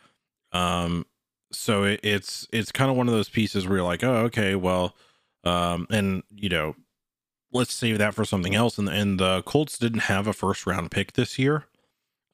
Um, 0.52 1.06
so 1.52 1.84
it, 1.84 2.00
it's 2.02 2.48
it's 2.52 2.72
kind 2.72 2.90
of 2.90 2.96
one 2.96 3.08
of 3.08 3.14
those 3.14 3.28
pieces 3.28 3.66
where 3.66 3.78
you're 3.78 3.86
like, 3.86 4.02
oh, 4.04 4.16
okay, 4.24 4.54
well, 4.54 4.96
um, 5.44 5.86
and 5.90 6.22
you 6.34 6.48
know, 6.48 6.74
let's 7.52 7.74
save 7.74 7.98
that 7.98 8.14
for 8.14 8.24
something 8.24 8.54
else. 8.54 8.78
And 8.78 8.88
and 8.88 9.20
the 9.20 9.42
Colts 9.42 9.78
didn't 9.78 10.00
have 10.00 10.26
a 10.26 10.32
first 10.32 10.66
round 10.66 10.90
pick 10.90 11.12
this 11.12 11.38
year, 11.38 11.64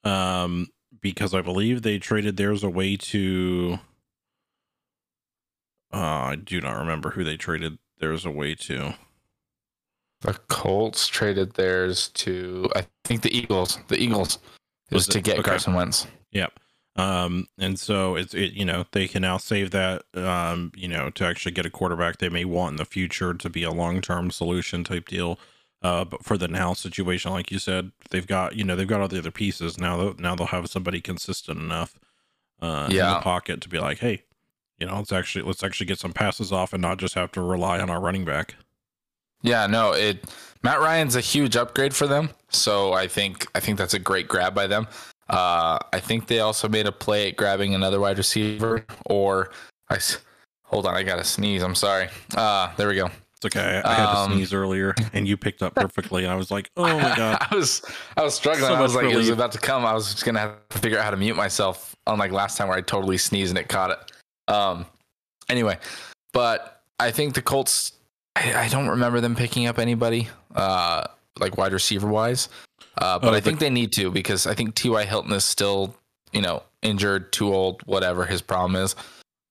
um, 0.05 0.69
because 1.01 1.35
I 1.35 1.41
believe 1.41 1.83
they 1.83 1.99
traded 1.99 2.37
theirs 2.37 2.63
away 2.63 2.97
to. 2.97 3.79
Uh, 5.93 5.97
I 5.97 6.37
do 6.37 6.61
not 6.61 6.79
remember 6.79 7.11
who 7.11 7.25
they 7.25 7.37
traded 7.37 7.79
theirs 7.99 8.25
away 8.25 8.55
to. 8.55 8.95
the 10.21 10.35
Colts 10.49 11.09
traded 11.09 11.55
theirs 11.55 12.09
to 12.09 12.71
I 12.77 12.87
think 13.05 13.23
the 13.23 13.37
Eagles. 13.37 13.79
The 13.89 13.99
Eagles 13.99 14.39
was 14.91 15.07
Was 15.07 15.15
to 15.15 15.21
get 15.21 15.39
Okay. 15.39 15.51
Carson 15.51 15.75
Wentz. 15.75 16.07
Yep. 16.33 16.53
Um, 16.97 17.47
and 17.59 17.79
so 17.79 18.17
it's 18.17 18.35
it, 18.35 18.53
you 18.53 18.65
know, 18.65 18.85
they 18.93 19.09
can 19.09 19.23
now 19.23 19.39
save 19.39 19.71
that 19.71 20.03
um, 20.15 20.73
you 20.77 20.89
know, 20.89 21.11
to 21.11 21.25
actually 21.25 21.53
get 21.53 21.67
a 21.67 21.71
quarterback 21.71 22.19
they 22.19 22.29
may 22.29 22.45
want 22.45 22.73
in 22.73 22.77
the 22.77 22.85
future 22.85 23.33
to 23.35 23.49
be 23.51 23.63
a 23.63 23.71
long 23.71 24.01
term 24.01 24.31
solution 24.31 24.85
type 24.85 25.09
deal. 25.09 25.39
Uh, 25.83 26.05
but 26.05 26.25
for 26.25 26.37
the 26.37 26.49
now 26.49 26.75
situation, 26.75 27.31
like 27.31 27.51
you 27.51 27.59
said, 27.59 27.90
they've 28.11 28.27
got 28.27 28.55
you 28.55 28.64
know 28.64 28.77
they've 28.77 28.87
got 28.88 29.01
all 29.01 29.09
the 29.09 29.19
other 29.19 29.31
pieces 29.31 29.79
now. 29.79 29.97
They'll, 29.97 30.14
now 30.14 30.35
they'll 30.35 30.47
have 30.49 30.69
somebody 30.69 31.01
consistent 31.01 31.59
enough 31.59 31.99
uh, 32.61 32.88
in 32.90 32.97
the 32.97 33.21
pocket 33.23 33.61
to 33.62 33.69
be 33.69 33.79
like, 33.79 33.99
hey, 33.99 34.25
you 34.79 34.87
know, 34.87 34.97
let's 34.97 35.12
actually 35.12 35.43
let's 35.43 35.62
actually 35.62 35.87
get 35.87 35.99
some 35.99 36.12
passes 36.12 36.53
off 36.53 36.73
and 36.73 36.83
not 36.83 36.99
just 36.99 37.14
have 37.14 37.33
to 37.33 37.40
rely 37.40 37.81
on 37.81 37.90
our 37.90 38.01
running 38.01 38.25
back. 38.25 38.57
Yeah, 39.43 39.66
no, 39.66 39.93
it 39.93 40.25
Matt 40.62 40.81
Ryan's 40.81 41.16
a 41.16 41.21
huge 41.21 41.57
upgrade 41.57 41.95
for 41.95 42.07
them. 42.07 42.31
So 42.51 42.93
I 42.93 43.07
think 43.07 43.47
I 43.55 43.61
think 43.61 43.79
that's 43.79 43.95
a 43.95 43.99
great 43.99 44.29
grab 44.29 44.55
by 44.55 44.66
them. 44.66 44.87
Uh, 45.29 45.79
I 45.93 46.01
think 46.01 46.27
they 46.27 46.40
also 46.40 46.69
made 46.69 46.87
a 46.87 46.93
play 46.93 47.29
at 47.29 47.37
grabbing 47.37 47.75
another 47.75 48.01
wide 48.01 48.19
receiver. 48.19 48.85
Or 49.07 49.51
I 49.88 49.99
hold 50.64 50.87
on, 50.87 50.95
I 50.95 51.03
got 51.03 51.16
to 51.16 51.25
sneeze. 51.25 51.62
I'm 51.62 51.75
sorry. 51.75 52.09
Uh, 52.35 52.73
there 52.77 52.88
we 52.88 52.97
go. 52.97 53.11
It's 53.42 53.57
okay. 53.57 53.81
I, 53.85 53.94
had 53.94 54.12
to 54.12 54.18
Um, 54.18 54.33
sneeze 54.33 54.53
earlier, 54.53 54.94
and 55.14 55.26
you 55.26 55.37
picked 55.37 55.62
up 55.62 55.74
perfectly. 55.76 56.24
And 56.24 56.33
I 56.33 56.37
was 56.37 56.50
like, 56.50 56.70
"Oh 56.76 56.83
my 56.98 57.14
god!" 57.16 57.46
I 57.50 57.55
was 57.55 57.83
I 58.16 58.22
was 58.22 58.35
struggling. 58.35 58.68
So 58.68 58.74
I 58.74 58.81
was 58.81 58.94
like, 58.94 59.07
it 59.07 59.16
was 59.16 59.31
about 59.31 59.53
to 59.53 59.59
come. 59.59 59.85
I 59.87 59.94
was 59.94 60.12
just 60.12 60.24
gonna 60.24 60.40
have 60.40 60.68
to 60.70 60.79
figure 60.79 60.98
out 60.98 61.05
how 61.05 61.11
to 61.11 61.16
mute 61.16 61.37
myself. 61.37 61.96
Unlike 62.07 62.33
last 62.33 62.59
time 62.59 62.68
where 62.68 62.76
I 62.76 62.83
totally 62.83 63.16
sneezed 63.18 63.50
and 63.50 63.59
it 63.59 63.68
caught 63.68 63.90
it. 63.92 64.53
Um. 64.53 64.85
Anyway, 65.48 65.79
but 66.33 66.83
I 66.98 67.11
think 67.11 67.35
the 67.35 67.42
Colts. 67.42 67.92
I, 68.37 68.55
I 68.66 68.68
don't 68.68 68.88
remember 68.88 69.20
them 69.20 69.35
picking 69.35 69.66
up 69.66 69.79
anybody. 69.79 70.29
Uh, 70.55 71.07
like 71.38 71.57
wide 71.57 71.72
receiver 71.72 72.07
wise. 72.09 72.48
Uh, 72.98 73.18
but 73.18 73.33
Oh, 73.33 73.37
I 73.37 73.40
think 73.40 73.59
they 73.59 73.70
need 73.70 73.92
to 73.94 74.11
because 74.11 74.46
I 74.46 74.55
think 74.55 74.74
T.Y. 74.74 75.05
Hilton 75.05 75.33
is 75.33 75.44
still, 75.44 75.94
you 76.33 76.42
know, 76.42 76.62
injured, 76.83 77.33
too 77.33 77.53
old, 77.55 77.83
whatever 77.87 78.26
his 78.26 78.42
problem 78.42 78.76
is. 78.76 78.94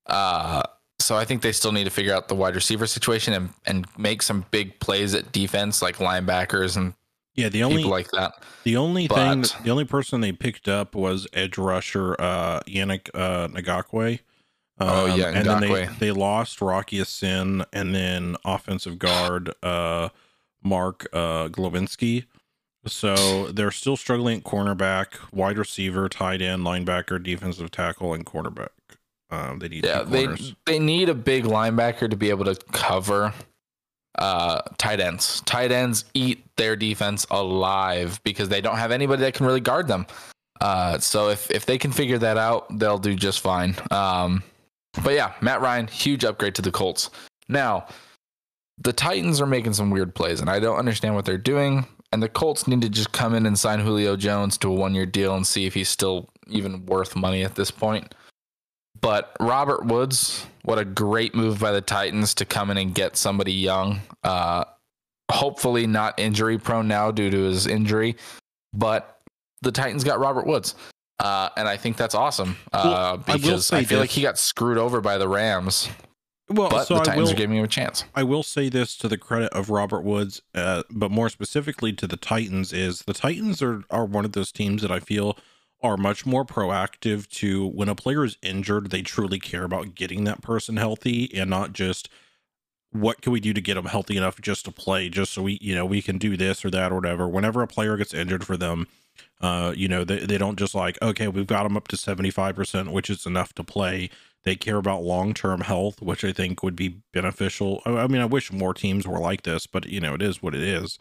Uh, 0.06 0.62
so 1.10 1.16
I 1.18 1.26
think 1.26 1.42
they 1.42 1.52
still 1.54 1.72
need 1.72 1.86
to 1.86 1.90
figure 1.90 2.14
out 2.14 2.28
the 2.28 2.36
wide 2.36 2.54
receiver 2.54 2.86
situation 2.86 3.34
and, 3.34 3.50
and 3.66 3.88
make 3.98 4.22
some 4.22 4.46
big 4.52 4.80
plays 4.80 5.16
at 5.16 5.32
defense, 5.32 5.82
like 5.82 5.98
linebackers 5.98 6.78
and 6.78 6.94
Yeah, 7.34 7.50
the 7.50 7.64
only 7.64 7.78
people 7.78 7.90
like 7.90 8.12
that. 8.12 8.34
the 8.64 8.78
only 8.78 9.08
thing 9.08 9.42
but- 9.42 9.58
the 9.64 9.72
only 9.72 9.86
person 9.86 10.22
they 10.22 10.34
picked 10.34 10.68
up 10.68 10.94
was 10.94 11.26
edge 11.34 11.58
rusher 11.58 12.16
uh, 12.20 12.60
Yannick 12.68 13.10
uh, 13.16 13.48
Ngakoue. 13.48 14.20
Oh, 14.80 15.08
yeah, 15.08 15.30
and 15.30 15.48
then 15.48 15.62
they 15.62 15.86
they 15.98 16.12
lost 16.12 16.62
Rock 16.62 16.92
Ya-Sin 16.94 17.66
and 17.74 17.96
then 17.96 18.36
offensive 18.46 19.00
guard 19.00 19.52
uh, 19.64 20.10
Mark 20.62 21.08
uh, 21.12 21.48
Glowinski. 21.48 22.26
So 22.86 23.48
they're 23.48 23.72
still 23.72 23.98
struggling 23.98 24.38
at 24.38 24.44
cornerback, 24.44 25.34
wide 25.34 25.58
receiver, 25.58 26.08
tight 26.08 26.44
end, 26.44 26.62
linebacker, 26.62 27.22
defensive 27.22 27.72
tackle, 27.72 28.14
and 28.14 28.24
quarterback. 28.24 28.74
Um, 29.32 29.60
they 29.60 29.70
need 29.70 29.86
Yeah, 29.86 30.04
they 30.04 30.28
they 30.66 30.80
need 30.80 31.10
a 31.10 31.14
big 31.14 31.46
linebacker 31.46 32.10
to 32.10 32.16
be 32.16 32.30
able 32.30 32.46
to 32.46 32.56
cover 32.72 33.34
uh 34.18 34.62
tight 34.78 35.00
ends. 35.00 35.42
Tight 35.42 35.72
ends 35.72 36.06
eat 36.14 36.44
their 36.58 36.76
defense 36.76 37.26
alive 37.30 38.20
because 38.24 38.50
they 38.50 38.60
don't 38.60 38.78
have 38.78 38.92
anybody 38.92 39.22
that 39.22 39.34
can 39.34 39.46
really 39.46 39.60
guard 39.60 39.88
them. 39.88 40.08
Uh 40.60 40.98
so 40.98 41.30
if 41.30 41.50
if 41.52 41.66
they 41.66 41.78
can 41.78 41.92
figure 41.92 42.18
that 42.18 42.38
out, 42.38 42.78
they'll 42.80 42.98
do 42.98 43.16
just 43.16 43.40
fine. 43.40 43.76
Um 43.92 44.44
but 45.04 45.14
yeah, 45.14 45.34
Matt 45.42 45.62
Ryan, 45.62 45.88
huge 45.88 46.26
upgrade 46.26 46.56
to 46.56 46.64
the 46.64 46.72
Colts. 46.72 47.12
Now, 47.48 47.86
the 48.80 48.92
Titans 48.92 49.40
are 49.40 49.46
making 49.46 49.74
some 49.74 49.92
weird 49.92 50.16
plays 50.16 50.42
and 50.42 50.50
I 50.50 50.60
don't 50.60 50.78
understand 50.78 51.14
what 51.14 51.26
they're 51.26 51.38
doing. 51.38 51.86
And 52.12 52.24
the 52.24 52.30
Colts 52.30 52.68
need 52.68 52.82
to 52.82 52.90
just 52.90 53.12
come 53.12 53.36
in 53.36 53.46
and 53.46 53.58
sign 53.58 53.80
Julio 53.80 54.16
Jones 54.16 54.58
to 54.58 54.70
a 54.70 54.74
one 54.74 54.96
year 54.96 55.06
deal 55.06 55.36
and 55.36 55.46
see 55.46 55.68
if 55.68 55.76
he's 55.76 55.90
still 55.90 56.28
even 56.48 56.88
worth 56.88 57.16
money 57.16 57.44
at 57.44 57.54
this 57.54 57.70
point. 57.70 58.16
But 59.02 59.36
Robert 59.40 59.86
Woods, 59.86 60.46
what 60.64 60.80
a 60.80 60.86
great 60.86 61.36
move 61.36 61.60
by 61.60 61.72
the 61.72 61.82
Titans 61.82 62.34
to 62.36 62.46
come 62.46 62.70
in 62.70 62.78
and 62.78 62.94
get 62.94 63.16
somebody 63.18 63.54
young. 63.54 64.02
Uh, 64.24 64.66
hopefully 65.32 65.88
not 65.88 66.18
injury 66.20 66.58
prone 66.58 66.88
now 66.88 67.12
due 67.12 67.30
to 67.30 67.38
his 67.44 67.68
injury, 67.68 68.16
but 68.74 69.22
the 69.62 69.72
Titans 69.72 70.04
got 70.04 70.20
Robert 70.20 70.46
Woods. 70.46 70.76
Uh, 71.20 71.50
and 71.58 71.68
I 71.68 71.76
think 71.76 71.98
that's 71.98 72.16
awesome 72.16 72.56
uh, 72.72 73.18
Well, 73.28 73.38
because 73.38 73.72
I, 73.74 73.82
say 73.82 73.86
feel 73.86 74.00
like 74.00 74.10
he 74.10 74.22
got 74.22 74.38
screwed 74.38 74.78
over 74.78 75.02
by 75.02 75.18
the 75.18 75.28
Rams, 75.28 75.90
Well, 76.50 76.70
but 76.70 76.86
so 76.86 76.96
the 76.96 77.02
Titans 77.02 77.28
will, 77.28 77.34
are 77.34 77.38
giving 77.38 77.58
him 77.58 77.66
a 77.66 77.68
chance. 77.68 78.06
I 78.16 78.24
will 78.24 78.42
say 78.42 78.70
this 78.70 78.96
to 78.98 79.10
the 79.10 79.18
credit 79.18 79.52
of 79.52 79.70
Robert 79.70 80.06
Woods, 80.06 80.42
uh, 80.56 80.84
but 80.90 81.12
more 81.12 81.28
specifically 81.28 81.92
to 81.94 82.08
the 82.08 82.16
Titans 82.16 82.72
is 82.72 83.02
the 83.02 83.14
Titans 83.14 83.62
are 83.62 83.84
are 83.90 84.06
one 84.06 84.24
of 84.24 84.32
those 84.32 84.54
teams 84.54 84.82
that 84.82 84.92
I 84.92 85.02
feel 85.02 85.38
are 85.82 85.98
much 85.98 86.26
more 86.26 86.46
proactive 86.46 87.28
to 87.30 87.68
when 87.68 87.90
a 87.90 87.96
player 87.96 88.26
is 88.26 88.38
injured, 88.42 88.90
they 88.90 89.02
truly 89.02 89.40
care 89.40 89.64
about 89.64 89.96
getting 89.96 90.26
that 90.26 90.42
person 90.42 90.78
healthy 90.78 91.34
and 91.34 91.50
not 91.50 91.74
just 91.74 92.10
what 92.92 93.22
can 93.22 93.32
we 93.32 93.40
do 93.40 93.54
to 93.54 93.62
get 93.62 93.76
them 93.76 93.86
healthy 93.86 94.18
enough 94.18 94.42
just 94.42 94.66
to 94.66 94.72
play, 94.72 95.10
just 95.10 95.34
so 95.34 95.44
we 95.44 95.58
you 95.62 95.76
know 95.76 95.86
we 95.86 96.02
can 96.02 96.18
do 96.18 96.36
this 96.36 96.66
or 96.66 96.70
that 96.72 96.92
or 96.92 96.96
whatever. 96.96 97.28
Whenever 97.28 97.62
a 97.62 97.68
player 97.68 97.98
gets 97.98 98.14
injured 98.14 98.46
for 98.46 98.58
them, 98.58 98.88
uh, 99.42 99.74
you 99.76 99.88
know 99.88 100.04
they 100.04 100.20
they 100.20 100.38
don't 100.38 100.58
just 100.58 100.76
like 100.76 100.98
okay 101.02 101.28
we've 101.28 101.48
got 101.48 101.64
them 101.64 101.78
up 101.78 101.88
to 101.90 101.98
seventy 101.98 102.32
five 102.32 102.56
percent, 102.56 102.92
which 102.92 103.10
is 103.10 103.26
enough 103.26 103.54
to 103.56 103.64
play. 103.64 104.10
They 104.44 104.56
care 104.56 104.78
about 104.78 105.04
long-term 105.04 105.62
health 105.62 106.02
which 106.02 106.24
i 106.24 106.32
think 106.32 106.64
would 106.64 106.76
be 106.76 107.02
beneficial. 107.14 107.82
I 107.86 107.92
I 107.92 108.08
mean 108.08 108.22
i 108.22 108.26
wish 108.26 108.52
more 108.52 108.74
teams 108.74 109.08
were 109.08 109.20
like 109.20 109.44
this 109.44 109.68
but 109.68 109.86
you 109.88 110.00
know 110.00 110.16
it 110.16 110.22
is 110.22 110.42
what 110.42 110.56
it 110.56 110.64
is. 110.64 110.98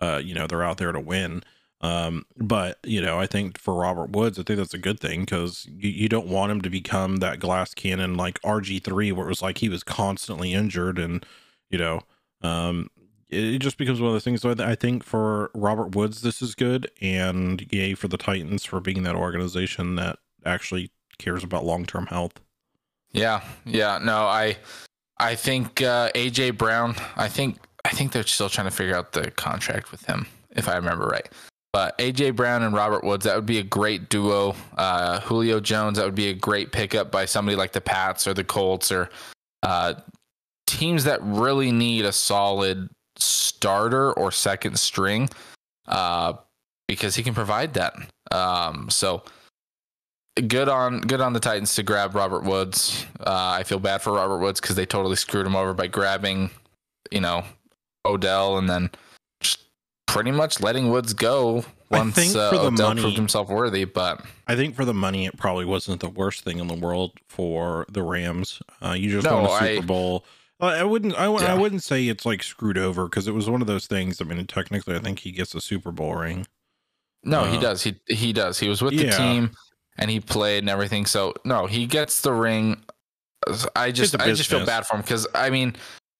Uh 0.00 0.20
you 0.22 0.34
know 0.34 0.46
they're 0.46 0.62
out 0.62 0.78
there 0.78 0.92
to 0.92 1.00
win 1.00 1.42
um 1.82 2.24
but 2.36 2.78
you 2.84 3.00
know 3.00 3.18
i 3.18 3.26
think 3.26 3.58
for 3.58 3.74
robert 3.74 4.10
woods 4.10 4.38
i 4.38 4.42
think 4.42 4.56
that's 4.56 4.74
a 4.74 4.78
good 4.78 5.00
thing 5.00 5.20
because 5.20 5.66
you, 5.70 5.90
you 5.90 6.08
don't 6.08 6.28
want 6.28 6.52
him 6.52 6.60
to 6.60 6.70
become 6.70 7.16
that 7.16 7.40
glass 7.40 7.74
cannon 7.74 8.14
like 8.14 8.40
rg3 8.42 9.12
where 9.12 9.26
it 9.26 9.28
was 9.28 9.42
like 9.42 9.58
he 9.58 9.68
was 9.68 9.82
constantly 9.82 10.52
injured 10.52 10.98
and 10.98 11.26
you 11.70 11.78
know 11.78 12.00
um 12.42 12.88
it 13.32 13.54
it 13.54 13.58
just 13.58 13.78
becomes 13.78 14.00
one 14.00 14.08
of 14.08 14.14
those 14.14 14.24
things. 14.24 14.42
So 14.42 14.50
I 14.50 14.72
I 14.72 14.74
think 14.74 15.02
for 15.02 15.50
Robert 15.54 15.96
Woods, 15.96 16.20
this 16.20 16.42
is 16.42 16.54
good, 16.54 16.90
and 17.00 17.66
yay 17.72 17.94
for 17.94 18.06
the 18.06 18.18
Titans 18.18 18.64
for 18.64 18.78
being 18.80 19.02
that 19.02 19.16
organization 19.16 19.96
that 19.96 20.18
actually 20.44 20.90
cares 21.18 21.42
about 21.42 21.64
long 21.64 21.84
term 21.86 22.06
health. 22.06 22.40
Yeah, 23.12 23.42
yeah. 23.64 23.98
No, 24.02 24.26
I, 24.26 24.56
I 25.18 25.34
think 25.34 25.82
uh, 25.82 26.10
AJ 26.14 26.58
Brown. 26.58 26.94
I 27.16 27.28
think 27.28 27.58
I 27.84 27.90
think 27.90 28.12
they're 28.12 28.26
still 28.26 28.48
trying 28.48 28.66
to 28.66 28.70
figure 28.70 28.96
out 28.96 29.12
the 29.12 29.30
contract 29.32 29.90
with 29.90 30.04
him, 30.04 30.26
if 30.50 30.68
I 30.68 30.76
remember 30.76 31.06
right. 31.06 31.28
But 31.72 31.96
AJ 31.98 32.36
Brown 32.36 32.62
and 32.62 32.74
Robert 32.74 33.02
Woods, 33.02 33.24
that 33.24 33.34
would 33.34 33.46
be 33.46 33.58
a 33.58 33.62
great 33.62 34.10
duo. 34.10 34.54
Uh, 34.76 35.20
Julio 35.20 35.58
Jones, 35.58 35.96
that 35.96 36.04
would 36.04 36.14
be 36.14 36.28
a 36.28 36.34
great 36.34 36.70
pickup 36.70 37.10
by 37.10 37.24
somebody 37.24 37.56
like 37.56 37.72
the 37.72 37.80
Pats 37.80 38.26
or 38.26 38.34
the 38.34 38.44
Colts 38.44 38.92
or 38.92 39.08
uh, 39.62 39.94
teams 40.66 41.04
that 41.04 41.22
really 41.22 41.72
need 41.72 42.04
a 42.04 42.12
solid 42.12 42.90
starter 43.16 44.12
or 44.12 44.30
second 44.30 44.78
string, 44.78 45.30
uh, 45.88 46.34
because 46.88 47.14
he 47.14 47.22
can 47.22 47.34
provide 47.34 47.72
that. 47.74 47.94
Um, 48.30 48.90
so 48.90 49.22
good 50.48 50.68
on 50.68 51.00
good 51.00 51.20
on 51.20 51.32
the 51.32 51.40
Titans 51.40 51.74
to 51.76 51.82
grab 51.82 52.14
Robert 52.14 52.44
Woods. 52.44 53.06
Uh, 53.20 53.56
I 53.58 53.62
feel 53.62 53.78
bad 53.78 54.02
for 54.02 54.12
Robert 54.12 54.38
Woods 54.38 54.60
because 54.60 54.76
they 54.76 54.86
totally 54.86 55.16
screwed 55.16 55.46
him 55.46 55.56
over 55.56 55.72
by 55.72 55.86
grabbing, 55.86 56.50
you 57.10 57.20
know, 57.20 57.44
Odell 58.04 58.58
and 58.58 58.68
then 58.68 58.90
pretty 60.12 60.30
much 60.30 60.60
letting 60.60 60.90
Woods 60.90 61.12
go 61.14 61.64
I 61.90 61.98
once 61.98 62.14
think 62.14 62.36
uh, 62.36 62.50
for 62.50 62.56
the 62.56 62.62
Odell 62.66 62.88
money- 62.88 63.02
proved 63.02 63.16
himself 63.16 63.48
worthy. 63.48 63.84
But 63.84 64.24
I 64.46 64.54
think 64.56 64.74
for 64.76 64.84
the 64.84 64.94
money, 64.94 65.26
it 65.26 65.36
probably 65.36 65.64
wasn't 65.64 66.00
the 66.00 66.08
worst 66.08 66.42
thing 66.44 66.58
in 66.58 66.66
the 66.68 66.74
world 66.74 67.12
for 67.28 67.86
the 67.90 68.02
Rams. 68.02 68.60
Uh, 68.84 68.92
you 68.92 69.10
just 69.10 69.24
No, 69.24 69.42
won 69.42 69.44
a 69.46 69.66
Super 69.66 69.82
I- 69.82 69.86
Bowl. 69.86 70.24
Uh, 70.60 70.66
I 70.66 70.84
wouldn't. 70.84 71.14
I, 71.18 71.24
w- 71.24 71.44
I 71.44 71.54
Yeah. 71.54 71.60
wouldn't 71.60 71.82
say 71.82 72.06
it's 72.06 72.24
like 72.24 72.42
screwed 72.44 72.78
over 72.78 73.04
because 73.06 73.26
it 73.26 73.32
was 73.34 73.50
one 73.50 73.60
of 73.60 73.66
those 73.66 73.86
things. 73.86 74.20
I 74.20 74.24
mean, 74.24 74.46
technically, 74.46 74.94
I 74.94 75.00
think 75.00 75.18
he 75.18 75.32
gets 75.32 75.54
a 75.56 75.60
Super 75.60 75.90
Bowl 75.90 76.14
ring. 76.14 76.46
no, 77.24 77.44
he 77.44 77.56
Uh, 77.56 77.60
does. 77.60 77.82
He 77.82 77.96
he 78.06 78.32
does. 78.32 78.58
He 78.60 78.68
was 78.68 78.80
with 78.82 78.96
the 78.96 79.10
team 79.10 79.50
and 79.98 80.10
he 80.10 80.20
played 80.20 80.58
and 80.58 80.70
everything. 80.70 81.04
So 81.06 81.34
no, 81.44 81.66
he 81.66 81.86
gets 81.86 82.20
the 82.20 82.32
ring. 82.32 82.82
I 83.74 83.90
just 83.90 84.14
I 84.20 84.32
just 84.32 84.48
feel 84.50 84.64
bad 84.64 84.86
for 84.86 84.94
him 84.96 85.02
because 85.02 85.26
I 85.34 85.50
mean, 85.50 85.74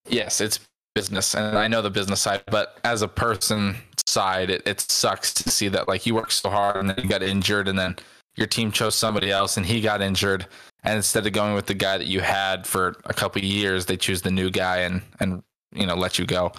yes, 0.08 0.40
it's 0.40 0.58
business 0.94 1.34
and 1.34 1.56
I 1.58 1.68
know 1.68 1.82
the 1.82 1.90
business 1.90 2.20
side, 2.20 2.42
but 2.46 2.78
as 2.84 3.02
a 3.02 3.08
person 3.08 3.76
side, 4.06 4.50
it, 4.50 4.62
it 4.66 4.80
sucks 4.80 5.32
to 5.34 5.48
see 5.50 5.68
that 5.68 5.88
like 5.88 6.06
you 6.06 6.14
worked 6.14 6.32
so 6.32 6.50
hard 6.50 6.76
and 6.76 6.90
then 6.90 6.98
you 7.02 7.08
got 7.08 7.22
injured 7.22 7.68
and 7.68 7.78
then 7.78 7.96
your 8.36 8.46
team 8.46 8.70
chose 8.72 8.94
somebody 8.94 9.30
else 9.30 9.56
and 9.56 9.66
he 9.66 9.80
got 9.80 10.00
injured 10.02 10.46
and 10.84 10.96
instead 10.96 11.26
of 11.26 11.32
going 11.32 11.54
with 11.54 11.66
the 11.66 11.74
guy 11.74 11.96
that 11.96 12.06
you 12.06 12.20
had 12.20 12.66
for 12.66 12.96
a 13.04 13.14
couple 13.14 13.38
of 13.40 13.44
years, 13.44 13.86
they 13.86 13.96
choose 13.96 14.22
the 14.22 14.30
new 14.30 14.50
guy 14.50 14.78
and 14.78 15.00
and 15.20 15.42
you 15.74 15.86
know 15.86 15.94
let 15.94 16.18
you 16.18 16.26
go. 16.26 16.52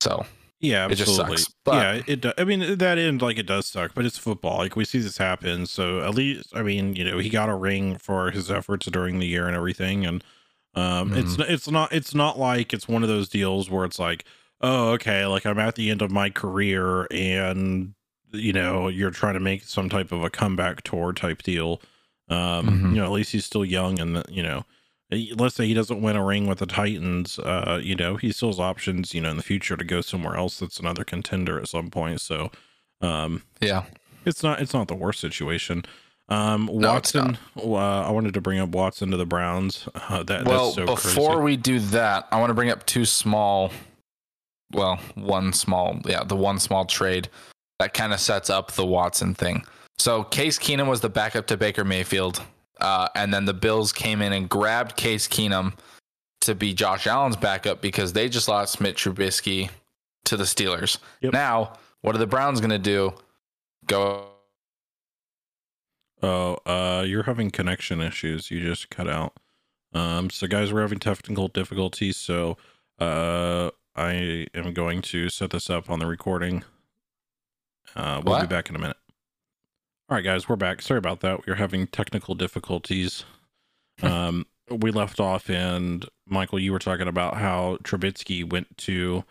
So 0.00 0.26
Yeah, 0.60 0.86
It 0.86 0.96
just 0.96 1.02
absolutely. 1.10 1.36
sucks, 1.38 1.54
but- 1.64 1.74
yeah, 1.74 2.02
it. 2.06 2.20
do- 2.20 2.32
I 2.36 2.44
mean, 2.44 2.78
that 2.78 2.98
end 2.98 3.22
like 3.22 3.38
it 3.38 3.46
does 3.46 3.66
suck, 3.66 3.92
but 3.94 4.04
it's 4.04 4.18
football. 4.18 4.58
Like 4.58 4.74
we 4.76 4.84
see 4.84 4.98
this 4.98 5.16
happen. 5.18 5.66
So 5.66 6.00
at 6.00 6.14
least, 6.14 6.48
I 6.54 6.62
mean, 6.62 6.96
you 6.96 7.04
know, 7.04 7.18
he 7.18 7.28
got 7.30 7.48
a 7.48 7.54
ring 7.54 7.96
for 7.98 8.30
his 8.32 8.50
efforts 8.50 8.86
during 8.86 9.18
the 9.20 9.26
year 9.26 9.46
and 9.46 9.56
everything. 9.56 10.04
And 10.04 10.24
um, 10.74 11.12
it's 11.14 11.36
Mm-hmm. 11.36 11.52
it's 11.52 11.70
not 11.70 11.92
it's 11.92 12.14
not 12.14 12.38
like 12.38 12.72
it's 12.72 12.88
one 12.88 13.02
of 13.02 13.08
those 13.08 13.28
deals 13.28 13.70
where 13.70 13.84
it's 13.84 13.98
like, 13.98 14.24
oh, 14.60 14.90
okay, 14.90 15.26
like 15.26 15.44
I'm 15.46 15.58
at 15.58 15.74
the 15.74 15.90
end 15.90 16.02
of 16.02 16.10
my 16.10 16.30
career, 16.30 17.06
and 17.10 17.94
you 18.32 18.52
know, 18.52 18.88
you're 18.88 19.10
trying 19.10 19.34
to 19.34 19.40
make 19.40 19.62
some 19.64 19.88
type 19.88 20.12
of 20.12 20.22
a 20.22 20.30
comeback 20.30 20.82
tour 20.82 21.12
type 21.12 21.42
deal. 21.42 21.80
Um, 22.28 22.66
Mhm. 22.68 22.90
you 22.90 22.96
know, 22.96 23.04
at 23.04 23.10
least 23.12 23.32
he's 23.32 23.44
still 23.46 23.64
young, 23.64 23.98
and 24.00 24.22
you 24.28 24.42
know. 24.42 24.64
Let's 25.10 25.54
say 25.54 25.66
he 25.66 25.72
doesn't 25.72 26.02
win 26.02 26.16
a 26.16 26.22
ring 26.22 26.46
with 26.46 26.58
the 26.58 26.66
Titans, 26.66 27.38
uh, 27.38 27.80
you 27.82 27.94
know, 27.94 28.16
he 28.16 28.30
still 28.30 28.50
has 28.50 28.60
options, 28.60 29.14
you 29.14 29.22
know, 29.22 29.30
in 29.30 29.38
the 29.38 29.42
future 29.42 29.74
to 29.74 29.82
go 29.82 30.02
somewhere 30.02 30.36
else 30.36 30.58
that's 30.58 30.78
another 30.78 31.02
contender 31.02 31.58
at 31.58 31.68
some 31.68 31.88
point. 31.88 32.20
So, 32.20 32.50
um, 33.00 33.42
yeah, 33.58 33.84
it's 34.26 34.42
not 34.42 34.60
it's 34.60 34.74
not 34.74 34.86
the 34.86 34.94
worst 34.94 35.18
situation. 35.20 35.86
Um, 36.28 36.68
No, 36.72 36.92
Watson, 36.92 37.38
uh, 37.56 37.74
I 37.76 38.10
wanted 38.10 38.34
to 38.34 38.40
bring 38.40 38.58
up 38.58 38.70
Watson 38.70 39.10
to 39.10 39.16
the 39.16 39.26
Browns. 39.26 39.88
Uh, 40.08 40.22
that 40.22 40.46
well, 40.46 40.72
that's 40.72 40.76
so 40.76 40.86
before 40.86 41.32
crazy. 41.32 41.42
we 41.44 41.56
do 41.58 41.78
that, 41.80 42.28
I 42.30 42.40
want 42.40 42.48
to 42.48 42.54
bring 42.54 42.70
up 42.70 42.86
two 42.86 43.04
small, 43.04 43.70
well, 44.72 44.98
one 45.16 45.52
small, 45.52 46.00
yeah, 46.06 46.24
the 46.24 46.36
one 46.36 46.58
small 46.58 46.86
trade 46.86 47.28
that 47.78 47.92
kind 47.92 48.14
of 48.14 48.20
sets 48.20 48.48
up 48.48 48.72
the 48.72 48.86
Watson 48.86 49.34
thing. 49.34 49.66
So 49.98 50.24
Case 50.24 50.58
Keenum 50.58 50.88
was 50.88 51.02
the 51.02 51.10
backup 51.10 51.46
to 51.48 51.58
Baker 51.58 51.84
Mayfield, 51.84 52.40
uh, 52.80 53.08
and 53.14 53.34
then 53.34 53.44
the 53.44 53.52
Bills 53.52 53.92
came 53.92 54.22
in 54.22 54.32
and 54.32 54.48
grabbed 54.48 54.96
Case 54.96 55.28
Keenum 55.28 55.74
to 56.40 56.54
be 56.54 56.72
Josh 56.72 57.06
Allen's 57.06 57.36
backup 57.36 57.82
because 57.82 58.14
they 58.14 58.28
just 58.30 58.48
lost 58.48 58.80
Mitch 58.80 59.04
Trubisky 59.04 59.68
to 60.24 60.36
the 60.36 60.44
Steelers. 60.44 60.98
Yep. 61.20 61.32
Now, 61.32 61.74
what 62.00 62.14
are 62.14 62.18
the 62.18 62.26
Browns 62.26 62.60
going 62.60 62.70
to 62.70 62.78
do? 62.78 63.12
Go. 63.86 64.28
Oh, 66.22 66.58
uh, 66.66 67.04
you're 67.06 67.22
having 67.24 67.50
connection 67.50 68.00
issues. 68.00 68.50
You 68.50 68.60
just 68.60 68.90
cut 68.90 69.08
out. 69.08 69.34
Um, 69.92 70.30
so 70.30 70.46
guys, 70.46 70.72
we're 70.72 70.82
having 70.82 70.98
technical 70.98 71.48
difficulties. 71.48 72.16
So, 72.16 72.56
uh, 72.98 73.70
I 73.96 74.46
am 74.54 74.72
going 74.74 75.02
to 75.02 75.28
set 75.28 75.50
this 75.50 75.68
up 75.68 75.90
on 75.90 75.98
the 75.98 76.06
recording. 76.06 76.62
Uh, 77.96 78.20
we'll 78.24 78.40
be 78.40 78.46
back 78.46 78.68
in 78.68 78.76
a 78.76 78.78
minute. 78.78 78.96
All 80.08 80.14
right, 80.16 80.24
guys, 80.24 80.48
we're 80.48 80.56
back. 80.56 80.82
Sorry 80.82 80.98
about 80.98 81.20
that. 81.20 81.46
We 81.46 81.52
are 81.52 81.56
having 81.56 81.86
technical 81.86 82.34
difficulties. 82.34 83.24
Um, 84.00 84.46
we 84.70 84.92
left 84.92 85.18
off, 85.18 85.50
and 85.50 86.06
Michael, 86.24 86.60
you 86.60 86.70
were 86.70 86.78
talking 86.78 87.08
about 87.08 87.38
how 87.38 87.78
Trubisky 87.82 88.48
went 88.48 88.78
to 88.78 89.24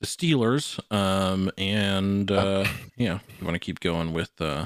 the 0.00 0.06
Steelers. 0.06 0.80
Um, 0.90 1.50
and 1.58 2.30
uh, 2.30 2.64
yeah, 2.96 3.18
you 3.38 3.44
want 3.44 3.54
to 3.54 3.58
keep 3.58 3.80
going 3.80 4.14
with 4.14 4.30
uh, 4.40 4.64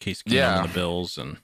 Case 0.00 0.22
Keenum 0.22 0.32
Yeah. 0.32 0.60
and 0.60 0.68
the 0.68 0.74
Bills, 0.74 1.18
and 1.18 1.36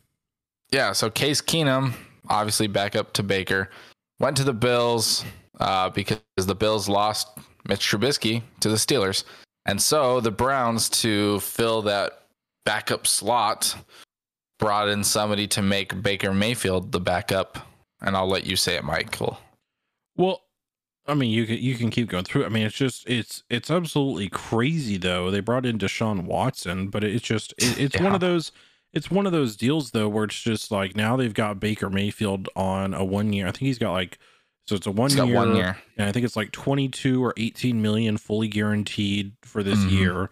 Yeah, 0.72 0.92
so 0.92 1.10
Case 1.10 1.40
Keenum, 1.40 1.92
obviously 2.28 2.66
backup 2.66 3.12
to 3.14 3.22
Baker, 3.22 3.70
went 4.18 4.36
to 4.38 4.44
the 4.44 4.52
Bills 4.54 5.24
uh, 5.60 5.90
because 5.90 6.18
the 6.36 6.54
Bills 6.54 6.88
lost 6.88 7.28
Mitch 7.68 7.80
Trubisky 7.88 8.42
to 8.60 8.68
the 8.68 8.76
Steelers. 8.76 9.24
And 9.64 9.80
so 9.80 10.20
the 10.20 10.30
Browns, 10.30 10.88
to 11.02 11.40
fill 11.40 11.82
that 11.82 12.26
backup 12.64 13.06
slot, 13.06 13.76
brought 14.58 14.88
in 14.88 15.04
somebody 15.04 15.46
to 15.48 15.62
make 15.62 16.02
Baker 16.02 16.32
Mayfield 16.32 16.92
the 16.92 17.00
backup. 17.00 17.58
And 18.00 18.16
I'll 18.16 18.28
let 18.28 18.46
you 18.46 18.56
say 18.56 18.76
it, 18.76 18.84
Michael. 18.84 19.38
Well, 20.16 20.42
I 21.08 21.14
mean, 21.14 21.30
you 21.30 21.46
can 21.46 21.58
you 21.58 21.74
can 21.76 21.90
keep 21.90 22.08
going 22.08 22.24
through. 22.24 22.44
I 22.44 22.48
mean, 22.48 22.66
it's 22.66 22.74
just 22.76 23.08
it's 23.08 23.42
it's 23.48 23.70
absolutely 23.70 24.28
crazy 24.28 24.96
though. 24.96 25.30
They 25.30 25.40
brought 25.40 25.66
in 25.66 25.78
Deshaun 25.78 26.24
Watson, 26.24 26.88
but 26.88 27.04
it's 27.04 27.24
just 27.24 27.52
it, 27.58 27.78
it's 27.78 28.00
one 28.00 28.14
of 28.14 28.20
those 28.20 28.52
it's 28.92 29.10
one 29.10 29.26
of 29.26 29.32
those 29.32 29.56
deals 29.56 29.90
though 29.92 30.08
where 30.08 30.24
it's 30.24 30.40
just 30.40 30.70
like 30.70 30.96
now 30.96 31.16
they've 31.16 31.34
got 31.34 31.60
Baker 31.60 31.90
Mayfield 31.90 32.48
on 32.56 32.94
a 32.94 33.04
one 33.04 33.32
year. 33.32 33.46
I 33.46 33.50
think 33.50 33.62
he's 33.62 33.78
got 33.78 33.92
like 33.92 34.18
so 34.66 34.74
it's 34.74 34.86
a 34.86 34.90
one 34.90 35.14
got 35.14 35.28
year, 35.28 35.36
one 35.36 35.54
year. 35.54 35.76
and 35.96 36.08
I 36.08 36.12
think 36.12 36.24
it's 36.24 36.36
like 36.36 36.50
twenty 36.50 36.88
two 36.88 37.24
or 37.24 37.32
eighteen 37.36 37.80
million 37.82 38.16
fully 38.16 38.48
guaranteed 38.48 39.32
for 39.42 39.62
this 39.62 39.78
Mhm. 39.84 39.90
year. 39.90 40.30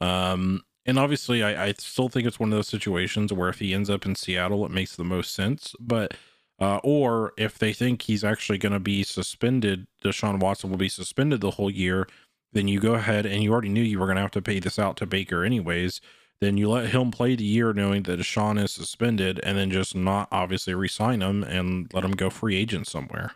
Um, 0.00 0.62
and 0.86 0.98
obviously, 0.98 1.42
I, 1.42 1.66
I 1.68 1.74
still 1.78 2.08
think 2.08 2.26
it's 2.26 2.38
one 2.40 2.50
of 2.52 2.56
those 2.56 2.68
situations 2.68 3.32
where 3.32 3.48
if 3.48 3.58
he 3.58 3.72
ends 3.72 3.88
up 3.90 4.04
in 4.06 4.14
Seattle, 4.14 4.64
it 4.66 4.70
makes 4.70 4.96
the 4.96 5.04
most 5.04 5.34
sense. 5.34 5.74
But 5.80 6.14
uh, 6.60 6.78
or 6.82 7.32
if 7.36 7.58
they 7.58 7.72
think 7.72 8.02
he's 8.02 8.24
actually 8.24 8.58
going 8.58 8.72
to 8.72 8.80
be 8.80 9.02
suspended, 9.02 9.86
Deshaun 10.04 10.40
Watson 10.40 10.70
will 10.70 10.76
be 10.76 10.88
suspended 10.88 11.40
the 11.40 11.52
whole 11.52 11.70
year. 11.70 12.06
Then 12.52 12.68
you 12.68 12.78
go 12.78 12.94
ahead 12.94 13.26
and 13.26 13.42
you 13.42 13.52
already 13.52 13.68
knew 13.68 13.82
you 13.82 13.98
were 13.98 14.06
going 14.06 14.16
to 14.16 14.22
have 14.22 14.30
to 14.32 14.42
pay 14.42 14.60
this 14.60 14.78
out 14.78 14.96
to 14.98 15.06
Baker 15.06 15.42
anyways. 15.42 16.00
Then 16.40 16.56
you 16.56 16.70
let 16.70 16.90
him 16.90 17.10
play 17.10 17.36
the 17.36 17.44
year 17.44 17.72
knowing 17.72 18.04
that 18.04 18.20
Deshaun 18.20 18.62
is 18.62 18.72
suspended, 18.72 19.40
and 19.42 19.56
then 19.56 19.70
just 19.70 19.94
not 19.94 20.28
obviously 20.30 20.74
re-sign 20.74 21.22
him 21.22 21.42
and 21.42 21.92
let 21.92 22.04
him 22.04 22.12
go 22.12 22.28
free 22.28 22.56
agent 22.56 22.86
somewhere. 22.86 23.32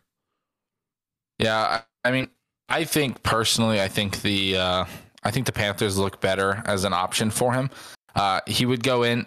Yeah, 1.38 1.82
I, 2.04 2.10
mean, 2.10 2.28
I 2.68 2.84
think 2.84 3.22
personally, 3.22 3.80
I 3.80 3.88
think 3.88 4.22
the 4.22 4.56
uh, 4.56 4.84
I 5.22 5.30
think 5.30 5.46
the 5.46 5.52
Panthers 5.52 5.96
look 5.96 6.20
better 6.20 6.62
as 6.66 6.84
an 6.84 6.92
option 6.92 7.30
for 7.30 7.52
him. 7.52 7.70
Uh, 8.14 8.40
he 8.46 8.66
would 8.66 8.82
go 8.82 9.04
in 9.04 9.26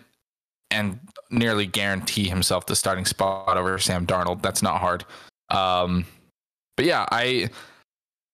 and 0.72 0.99
nearly 1.30 1.65
guarantee 1.65 2.28
himself 2.28 2.65
the 2.65 2.76
starting 2.76 3.05
spot 3.05 3.57
over 3.57 3.78
Sam 3.78 4.05
Darnold. 4.05 4.41
That's 4.41 4.61
not 4.61 4.80
hard. 4.80 5.05
Um, 5.49 6.05
but 6.78 6.86
yeah, 6.86 7.05
I 7.11 7.49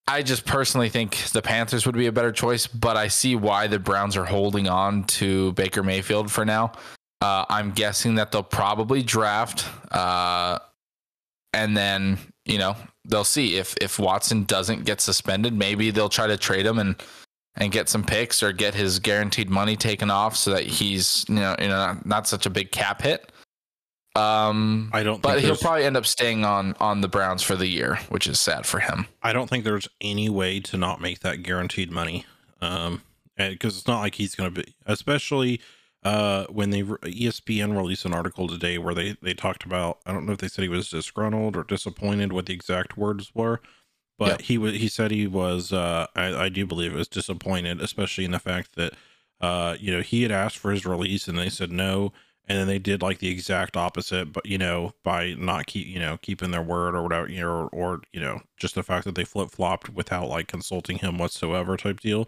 I 0.07 0.23
just 0.23 0.45
personally 0.45 0.89
think 0.89 1.17
the 1.33 1.41
Panthers 1.41 1.85
would 1.85 1.95
be 1.95 2.07
a 2.07 2.11
better 2.11 2.31
choice, 2.31 2.65
but 2.65 2.95
I 2.95 3.09
see 3.09 3.35
why 3.35 3.67
the 3.67 3.79
Browns 3.79 4.15
are 4.15 4.25
holding 4.25 4.69
on 4.69 5.03
to 5.05 5.51
Baker 5.53 5.83
Mayfield 5.83 6.31
for 6.31 6.45
now. 6.45 6.71
Uh, 7.19 7.45
I'm 7.49 7.71
guessing 7.71 8.15
that 8.15 8.31
they'll 8.31 8.43
probably 8.43 9.01
draft, 9.01 9.65
uh, 9.91 10.59
and 11.53 11.75
then 11.75 12.19
you 12.45 12.57
know 12.57 12.75
they'll 13.05 13.23
see 13.23 13.57
if 13.57 13.75
if 13.81 13.99
Watson 13.99 14.43
doesn't 14.43 14.85
get 14.85 15.01
suspended, 15.01 15.53
maybe 15.53 15.91
they'll 15.91 16.09
try 16.09 16.27
to 16.27 16.37
trade 16.37 16.65
him 16.65 16.77
and 16.79 16.95
and 17.57 17.71
get 17.71 17.89
some 17.89 18.03
picks 18.03 18.41
or 18.41 18.51
get 18.51 18.75
his 18.75 18.99
guaranteed 18.99 19.49
money 19.49 19.75
taken 19.75 20.09
off 20.09 20.35
so 20.35 20.51
that 20.51 20.63
he's 20.63 21.25
you 21.27 21.35
know 21.35 21.55
you 21.59 21.67
know 21.67 21.75
not, 21.75 22.05
not 22.05 22.27
such 22.27 22.45
a 22.45 22.49
big 22.49 22.71
cap 22.71 23.01
hit. 23.01 23.31
Um, 24.15 24.89
I 24.93 25.03
don't. 25.03 25.21
but 25.21 25.33
think 25.33 25.45
he'll 25.45 25.57
probably 25.57 25.83
end 25.83 25.95
up 25.95 26.05
staying 26.05 26.43
on 26.43 26.75
on 26.79 27.01
the 27.01 27.07
Browns 27.07 27.43
for 27.43 27.55
the 27.55 27.67
year, 27.67 27.99
which 28.09 28.27
is 28.27 28.39
sad 28.39 28.65
for 28.65 28.79
him. 28.79 29.05
I 29.21 29.31
don't 29.33 29.49
think 29.49 29.63
there's 29.63 29.87
any 30.01 30.29
way 30.29 30.59
to 30.61 30.77
not 30.77 31.01
make 31.01 31.19
that 31.19 31.43
guaranteed 31.43 31.91
money. 31.91 32.25
Um, 32.61 33.03
because 33.37 33.77
it's 33.77 33.87
not 33.87 33.99
like 33.99 34.15
he's 34.15 34.33
going 34.33 34.51
to 34.53 34.63
be, 34.63 34.75
especially 34.85 35.61
uh 36.03 36.45
when 36.49 36.69
they 36.69 36.83
ESPN 36.83 37.75
released 37.75 38.05
an 38.05 38.13
article 38.13 38.47
today 38.47 38.77
where 38.77 38.93
they 38.93 39.15
they 39.21 39.33
talked 39.33 39.65
about. 39.65 39.99
I 40.05 40.13
don't 40.13 40.25
know 40.25 40.33
if 40.33 40.39
they 40.39 40.47
said 40.47 40.63
he 40.63 40.69
was 40.69 40.89
disgruntled 40.89 41.55
or 41.55 41.63
disappointed. 41.63 42.33
What 42.33 42.47
the 42.47 42.53
exact 42.53 42.97
words 42.97 43.33
were, 43.35 43.61
but 44.17 44.41
he 44.41 44.57
was. 44.57 44.73
He 44.73 44.87
said 44.87 45.11
he 45.11 45.27
was. 45.27 45.73
Uh, 45.73 46.07
I, 46.15 46.45
I 46.45 46.49
do 46.49 46.65
believe 46.65 46.93
it 46.93 46.97
was 46.97 47.07
disappointed, 47.07 47.81
especially 47.81 48.25
in 48.25 48.31
the 48.31 48.39
fact 48.39 48.75
that 48.75 48.93
uh 49.41 49.75
you 49.79 49.91
know 49.91 50.01
he 50.01 50.23
had 50.23 50.31
asked 50.31 50.57
for 50.57 50.71
his 50.71 50.85
release 50.85 51.27
and 51.27 51.37
they 51.37 51.49
said 51.49 51.71
no 51.71 52.11
and 52.47 52.57
then 52.57 52.67
they 52.67 52.79
did 52.79 53.01
like 53.01 53.19
the 53.19 53.29
exact 53.29 53.77
opposite 53.77 54.31
but 54.33 54.45
you 54.45 54.57
know 54.57 54.91
by 55.03 55.33
not 55.37 55.67
keep 55.67 55.85
you 55.87 55.99
know 55.99 56.17
keeping 56.21 56.51
their 56.51 56.61
word 56.61 56.95
or 56.95 57.03
whatever 57.03 57.29
you 57.29 57.41
know 57.41 57.47
or, 57.47 57.67
or 57.69 58.01
you 58.11 58.19
know 58.19 58.41
just 58.57 58.75
the 58.75 58.83
fact 58.83 59.05
that 59.05 59.15
they 59.15 59.23
flip-flopped 59.23 59.89
without 59.89 60.27
like 60.27 60.47
consulting 60.47 60.97
him 60.97 61.17
whatsoever 61.17 61.77
type 61.77 61.99
deal 61.99 62.27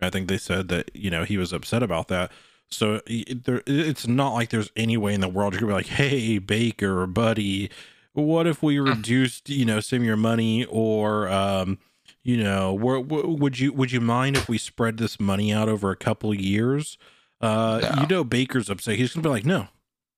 i 0.00 0.10
think 0.10 0.28
they 0.28 0.38
said 0.38 0.68
that 0.68 0.90
you 0.94 1.10
know 1.10 1.24
he 1.24 1.36
was 1.38 1.52
upset 1.52 1.82
about 1.82 2.08
that 2.08 2.30
so 2.70 3.00
it, 3.06 3.44
there, 3.44 3.62
it's 3.66 4.06
not 4.06 4.34
like 4.34 4.50
there's 4.50 4.70
any 4.76 4.96
way 4.96 5.14
in 5.14 5.20
the 5.20 5.28
world 5.28 5.52
you're 5.54 5.60
gonna 5.60 5.72
be 5.72 5.76
like 5.76 5.86
hey 5.86 6.38
baker 6.38 7.06
buddy 7.06 7.70
what 8.14 8.46
if 8.46 8.62
we 8.62 8.78
reduced 8.78 9.48
you 9.48 9.64
know 9.64 9.80
some 9.80 9.98
of 10.00 10.04
your 10.04 10.16
money 10.16 10.64
or 10.66 11.28
um 11.28 11.78
you 12.22 12.36
know 12.42 12.72
where, 12.72 12.98
would 13.00 13.58
you 13.58 13.72
would 13.72 13.92
you 13.92 14.00
mind 14.00 14.36
if 14.36 14.48
we 14.48 14.58
spread 14.58 14.96
this 14.98 15.20
money 15.20 15.52
out 15.52 15.68
over 15.68 15.90
a 15.90 15.96
couple 15.96 16.30
of 16.30 16.40
years 16.40 16.98
uh 17.40 17.80
No. 17.94 18.00
you 18.02 18.06
know 18.08 18.24
baker's 18.24 18.68
upset 18.70 18.96
he's 18.96 19.12
gonna 19.12 19.22
be 19.22 19.28
like 19.28 19.44
no 19.46 19.68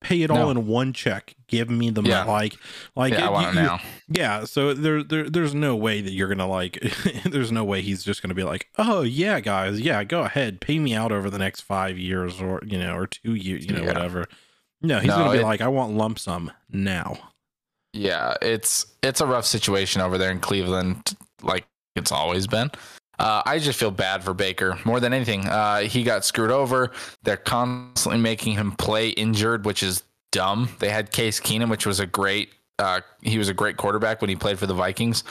pay 0.01 0.23
it 0.23 0.31
all 0.31 0.51
in 0.51 0.67
one 0.67 0.95
check 0.95 1.35
give 1.47 1.69
me 1.69 1.91
the 1.91 2.01
Yeah. 2.01 2.21
money 2.25 2.31
like 2.31 2.57
like 2.97 3.13
yeah, 3.13 3.25
I 3.25 3.29
it- 3.29 3.33
want 3.33 3.47
it 3.49 3.55
you- 3.61 3.67
now. 3.67 3.81
yeah 4.09 4.45
so 4.45 4.73
there, 4.73 5.03
there 5.03 5.29
there's 5.29 5.55
no 5.55 5.77
way 5.77 6.01
that 6.01 6.13
you're 6.13 6.29
gonna 6.29 6.49
like 6.49 6.79
there's 7.27 7.53
no 7.53 7.65
way 7.65 7.83
he's 7.83 8.03
just 8.03 8.23
gonna 8.23 8.33
be 8.33 8.45
like 8.45 8.69
oh 8.79 9.03
yeah 9.03 9.41
guys 9.41 9.79
yeah 9.79 10.03
go 10.05 10.23
ahead 10.23 10.63
pay 10.63 10.79
me 10.79 10.95
out 10.95 11.13
over 11.13 11.29
the 11.29 11.37
next 11.39 11.61
five 11.61 11.99
years 11.99 12.41
or 12.41 12.63
you 12.65 12.79
know 12.79 12.95
or 12.97 13.07
two 13.07 13.35
years 13.35 13.67
you 13.67 13.75
know 13.75 13.83
Yeah. 13.83 13.89
whatever 13.89 14.25
no 14.81 15.01
he's 15.01 15.09
No, 15.09 15.17
gonna 15.19 15.33
be 15.33 15.39
it- 15.41 15.45
like 15.45 15.61
i 15.61 15.69
want 15.69 15.93
lump 15.95 16.19
sum 16.19 16.51
now 16.71 17.19
Yeah, 17.93 18.35
it's 18.41 18.87
it's 19.03 19.21
a 19.21 19.27
rough 19.27 19.47
situation 19.47 20.01
over 20.01 20.17
there 20.19 20.31
in 20.31 20.41
Cleveland, 20.41 21.17
like 21.43 21.67
it's 21.97 22.13
always 22.13 22.47
been. 22.47 22.71
Uh, 23.19 23.43
I 23.45 23.59
just 23.59 23.79
feel 23.79 23.91
bad 23.91 24.25
for 24.25 24.33
Baker 24.33 24.79
more 24.85 24.99
than 24.99 25.13
anything. 25.13 25.47
Uh, 25.47 25.81
he 25.81 26.05
got 26.05 26.25
screwed 26.25 26.51
over. 26.51 26.91
They're 27.23 27.37
constantly 27.37 28.19
making 28.19 28.55
him 28.55 28.73
play 28.73 29.11
injured, 29.11 29.67
which 29.67 29.83
is 29.83 30.05
dumb. 30.33 30.71
They 30.79 30.89
had 30.89 31.13
Case 31.13 31.39
Keenum, 31.39 31.69
which 31.69 31.85
was 31.85 32.01
a 32.01 32.07
great. 32.07 32.51
Uh, 32.79 33.03
he 33.21 33.37
was 33.37 33.51
a 33.51 33.55
great 33.55 33.77
quarterback 33.77 34.23
when 34.23 34.31
he 34.31 34.37
played 34.37 34.59
for 34.59 34.67
the 34.67 34.75
Vikings. 34.75 35.23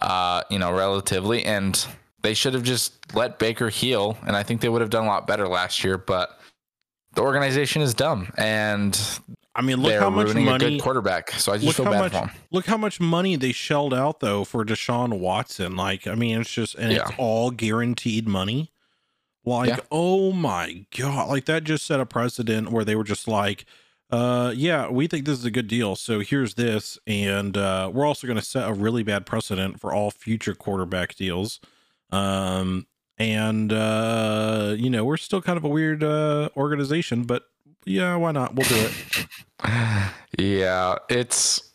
Uh, 0.00 0.42
you 0.50 0.58
know, 0.58 0.72
relatively, 0.72 1.44
and 1.44 1.84
they 2.22 2.32
should 2.34 2.54
have 2.54 2.62
just 2.62 2.94
let 3.14 3.38
Baker 3.38 3.68
heal, 3.68 4.16
and 4.26 4.36
I 4.36 4.42
think 4.42 4.60
they 4.60 4.68
would 4.68 4.80
have 4.80 4.90
done 4.90 5.04
a 5.04 5.08
lot 5.08 5.26
better 5.26 5.48
last 5.48 5.82
year. 5.82 5.98
But 5.98 6.38
the 7.14 7.22
organization 7.22 7.82
is 7.82 7.92
dumb, 7.92 8.32
and 8.38 8.98
i 9.54 9.60
mean 9.62 9.76
look 9.78 9.90
they're 9.92 10.00
how 10.00 10.10
much 10.10 10.34
money 10.34 10.76
good 10.76 10.82
quarterback. 10.82 11.30
So 11.32 11.52
I 11.52 11.56
just 11.56 11.66
look 11.66 11.76
feel 11.76 11.84
how 11.86 11.92
bad 11.92 12.00
much 12.00 12.12
for 12.12 12.18
him. 12.18 12.30
look 12.50 12.66
how 12.66 12.76
much 12.76 13.00
money 13.00 13.36
they 13.36 13.52
shelled 13.52 13.92
out 13.94 14.20
though 14.20 14.44
for 14.44 14.64
Deshaun 14.64 15.18
Watson. 15.18 15.76
Like, 15.76 16.06
I 16.06 16.14
mean, 16.14 16.40
it's 16.40 16.52
just 16.52 16.74
and 16.76 16.92
it's 16.92 17.10
all 17.18 17.50
guaranteed 17.50 18.26
money. 18.26 18.70
Like, 19.44 19.68
Yeah. 19.70 19.78
oh 19.90 20.32
my 20.32 20.86
god, 20.96 21.28
like 21.28 21.46
that 21.46 21.64
just 21.64 21.84
set 21.86 22.00
a 22.00 22.06
precedent 22.06 22.70
where 22.70 22.84
they 22.84 22.94
were 22.94 23.04
just 23.04 23.26
like, 23.28 23.64
uh, 24.10 24.52
yeah, 24.56 24.88
we 24.88 25.06
think 25.06 25.24
this 25.26 25.38
is 25.38 25.44
a 25.44 25.50
good 25.50 25.66
deal, 25.68 25.96
so 25.96 26.20
here's 26.20 26.54
this, 26.54 26.98
and 27.06 27.56
uh, 27.56 27.90
we're 27.92 28.06
also 28.06 28.26
going 28.26 28.38
to 28.38 28.44
set 28.44 28.68
a 28.68 28.72
really 28.72 29.02
bad 29.02 29.26
precedent 29.26 29.80
for 29.80 29.92
all 29.92 30.10
future 30.10 30.54
quarterback 30.54 31.14
deals. 31.16 31.60
Um, 32.10 32.86
and 33.18 33.72
uh, 33.72 34.74
you 34.78 34.90
know, 34.90 35.04
we're 35.04 35.16
still 35.16 35.42
kind 35.42 35.56
of 35.56 35.64
a 35.64 35.68
weird 35.68 36.02
uh 36.04 36.48
organization, 36.56 37.24
but 37.24 37.44
yeah, 37.84 38.16
why 38.16 38.32
not? 38.32 38.54
We'll 38.54 38.66
do 38.68 38.74
it. 38.76 39.26
yeah, 40.38 40.96
it's 41.08 41.72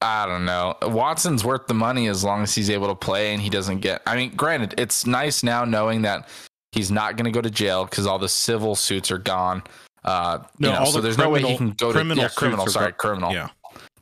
I 0.00 0.26
don't 0.26 0.44
know. 0.44 0.76
Watson's 0.82 1.44
worth 1.44 1.66
the 1.66 1.74
money 1.74 2.08
as 2.08 2.22
long 2.22 2.42
as 2.42 2.54
he's 2.54 2.70
able 2.70 2.88
to 2.88 2.94
play 2.94 3.32
and 3.32 3.40
he 3.42 3.48
doesn't 3.50 3.80
get. 3.80 4.02
I 4.06 4.16
mean, 4.16 4.34
granted, 4.36 4.74
it's 4.78 5.06
nice 5.06 5.42
now 5.42 5.64
knowing 5.64 6.02
that 6.02 6.28
he's 6.72 6.90
not 6.90 7.16
going 7.16 7.24
to 7.24 7.30
go 7.30 7.40
to 7.40 7.50
jail 7.50 7.84
because 7.86 8.06
all 8.06 8.18
the 8.18 8.28
civil 8.28 8.74
suits 8.74 9.10
are 9.10 9.18
gone. 9.18 9.62
Uh, 10.04 10.38
No, 10.58 10.68
you 10.68 10.74
know, 10.74 10.80
all 10.80 10.86
so 10.86 10.98
the 10.98 11.02
there's 11.02 11.18
no 11.18 11.30
way 11.30 11.40
he 11.40 11.56
criminal- 11.56 11.58
can 11.58 11.70
go 11.76 11.88
to 11.88 11.92
criminal 11.94 12.22
yeah, 12.24 12.28
criminal. 12.36 12.66
Sorry, 12.66 12.92
go- 12.92 12.96
criminal. 12.96 13.32
Yeah. 13.32 13.48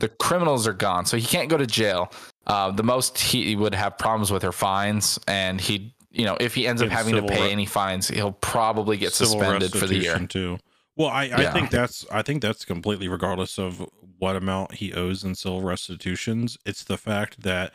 The 0.00 0.08
criminals 0.08 0.66
are 0.66 0.72
gone, 0.72 1.06
so 1.06 1.16
he 1.16 1.24
can't 1.24 1.48
go 1.48 1.56
to 1.56 1.66
jail. 1.66 2.12
Uh, 2.46 2.72
the 2.72 2.82
most 2.82 3.16
he 3.16 3.54
would 3.56 3.74
have 3.74 3.96
problems 3.96 4.30
with 4.30 4.44
are 4.44 4.52
fines, 4.52 5.18
and 5.28 5.60
he, 5.60 5.94
you 6.10 6.24
know, 6.24 6.36
if 6.40 6.54
he 6.54 6.66
ends 6.66 6.82
up 6.82 6.90
having 6.90 7.14
to 7.14 7.22
pay 7.22 7.42
re- 7.42 7.52
any 7.52 7.64
fines, 7.64 8.08
he'll 8.08 8.32
probably 8.32 8.96
get 8.96 9.12
suspended 9.12 9.72
for 9.72 9.86
the 9.86 9.96
year. 9.96 10.18
too. 10.26 10.58
Well, 10.96 11.08
I, 11.08 11.22
I 11.24 11.44
Yeah. 11.44 11.52
think 11.52 11.70
that's 11.70 12.06
I 12.10 12.22
think 12.22 12.42
that's 12.42 12.64
completely 12.64 13.08
regardless 13.08 13.58
of 13.58 13.88
what 14.18 14.36
amount 14.36 14.74
he 14.74 14.92
owes 14.92 15.24
in 15.24 15.34
civil 15.34 15.62
restitutions. 15.62 16.56
It's 16.64 16.84
the 16.84 16.98
fact 16.98 17.42
that 17.42 17.72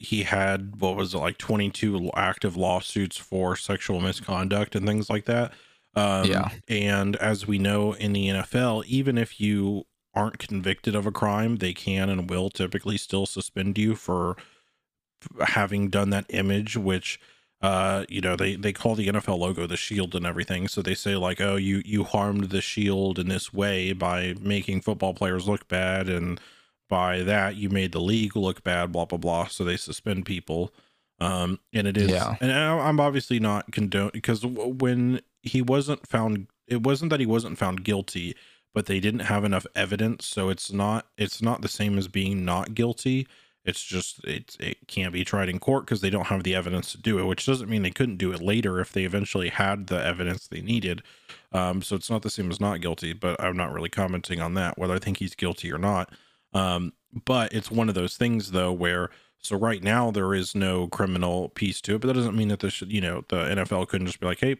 he 0.00 0.24
had 0.24 0.80
what 0.80 0.96
was 0.96 1.14
it 1.14 1.18
like 1.18 1.38
22 1.38 2.10
active 2.16 2.56
lawsuits 2.56 3.16
for 3.18 3.56
sexual 3.56 4.00
misconduct 4.00 4.74
and 4.76 4.86
things 4.86 5.10
like 5.10 5.26
that. 5.26 5.52
Um, 5.94 6.30
Yeah. 6.30 6.50
And 6.68 7.16
as 7.16 7.46
we 7.46 7.58
know 7.58 7.92
in 7.94 8.12
the 8.14 8.28
NFL, 8.28 8.84
even 8.86 9.18
if 9.18 9.40
you 9.40 9.84
aren't 10.14 10.38
convicted 10.38 10.94
of 10.96 11.06
a 11.06 11.12
crime, 11.12 11.56
they 11.56 11.74
can 11.74 12.10
and 12.10 12.30
will 12.30 12.50
typically 12.50 12.96
still 12.98 13.26
suspend 13.26 13.78
you 13.78 13.94
for 13.96 14.36
having 15.46 15.88
done 15.88 16.10
that 16.10 16.26
image, 16.30 16.76
which 16.76 17.20
uh 17.62 18.04
you 18.08 18.20
know 18.20 18.34
they 18.36 18.56
they 18.56 18.72
call 18.72 18.94
the 18.94 19.06
NFL 19.08 19.38
logo 19.38 19.66
the 19.66 19.76
shield 19.76 20.14
and 20.14 20.26
everything. 20.26 20.68
So 20.68 20.82
they 20.82 20.94
say 20.94 21.16
like 21.16 21.40
oh 21.40 21.56
you 21.56 21.82
you 21.84 22.04
harmed 22.04 22.50
the 22.50 22.60
shield 22.60 23.18
in 23.18 23.28
this 23.28 23.52
way 23.52 23.92
by 23.92 24.34
making 24.40 24.80
football 24.80 25.14
players 25.14 25.46
look 25.48 25.68
bad. 25.68 26.08
And 26.08 26.40
by 26.90 27.20
that 27.22 27.56
you 27.56 27.70
made 27.70 27.92
the 27.92 28.00
league 28.00 28.36
look 28.36 28.62
bad 28.64 28.92
blah 28.92 29.04
blah 29.04 29.18
blah. 29.18 29.46
So 29.46 29.64
they 29.64 29.76
suspend 29.76 30.26
people. 30.26 30.72
Um 31.20 31.60
and 31.72 31.86
it 31.86 31.96
is 31.96 32.10
Yeah. 32.10 32.36
and 32.40 32.50
I'm 32.52 32.98
obviously 33.00 33.38
not 33.38 33.70
condone 33.70 34.10
because 34.12 34.44
when 34.44 35.20
he 35.42 35.62
wasn't 35.62 36.06
found 36.08 36.48
it 36.66 36.82
wasn't 36.82 37.10
that 37.10 37.20
he 37.20 37.26
wasn't 37.26 37.58
found 37.58 37.84
guilty 37.84 38.34
but 38.74 38.86
they 38.86 39.00
didn't 39.00 39.20
have 39.20 39.44
enough 39.44 39.66
evidence. 39.76 40.26
So 40.26 40.48
it's 40.48 40.72
not 40.72 41.06
it's 41.16 41.40
not 41.42 41.62
the 41.62 41.68
same 41.68 41.96
as 41.96 42.08
being 42.08 42.44
not 42.44 42.74
guilty 42.74 43.28
it's 43.64 43.82
just 43.82 44.24
it 44.24 44.56
it 44.58 44.78
can't 44.88 45.12
be 45.12 45.24
tried 45.24 45.48
in 45.48 45.58
court 45.58 45.86
because 45.86 46.00
they 46.00 46.10
don't 46.10 46.26
have 46.26 46.42
the 46.42 46.54
evidence 46.54 46.92
to 46.92 46.98
do 46.98 47.18
it, 47.18 47.24
which 47.24 47.46
doesn't 47.46 47.68
mean 47.68 47.82
they 47.82 47.90
couldn't 47.90 48.16
do 48.16 48.32
it 48.32 48.40
later 48.42 48.80
if 48.80 48.92
they 48.92 49.04
eventually 49.04 49.50
had 49.50 49.86
the 49.86 50.04
evidence 50.04 50.46
they 50.46 50.60
needed. 50.60 51.02
Um, 51.52 51.82
so 51.82 51.96
it's 51.96 52.10
not 52.10 52.22
the 52.22 52.30
same 52.30 52.50
as 52.50 52.60
not 52.60 52.80
guilty, 52.80 53.12
but 53.12 53.40
I'm 53.40 53.56
not 53.56 53.72
really 53.72 53.88
commenting 53.88 54.40
on 54.40 54.54
that 54.54 54.78
whether 54.78 54.94
I 54.94 54.98
think 54.98 55.18
he's 55.18 55.34
guilty 55.34 55.72
or 55.72 55.78
not. 55.78 56.12
Um, 56.54 56.92
but 57.24 57.52
it's 57.52 57.70
one 57.70 57.88
of 57.88 57.94
those 57.94 58.16
things 58.16 58.50
though 58.50 58.72
where 58.72 59.10
so 59.38 59.56
right 59.56 59.82
now 59.82 60.10
there 60.10 60.34
is 60.34 60.54
no 60.54 60.88
criminal 60.88 61.48
piece 61.50 61.80
to 61.82 61.94
it, 61.94 62.00
but 62.00 62.08
that 62.08 62.14
doesn't 62.14 62.36
mean 62.36 62.48
that 62.48 62.60
this 62.60 62.72
should 62.72 62.92
you 62.92 63.00
know 63.00 63.24
the 63.28 63.44
NFL 63.44 63.88
couldn't 63.88 64.06
just 64.06 64.20
be 64.20 64.26
like, 64.26 64.40
hey, 64.40 64.56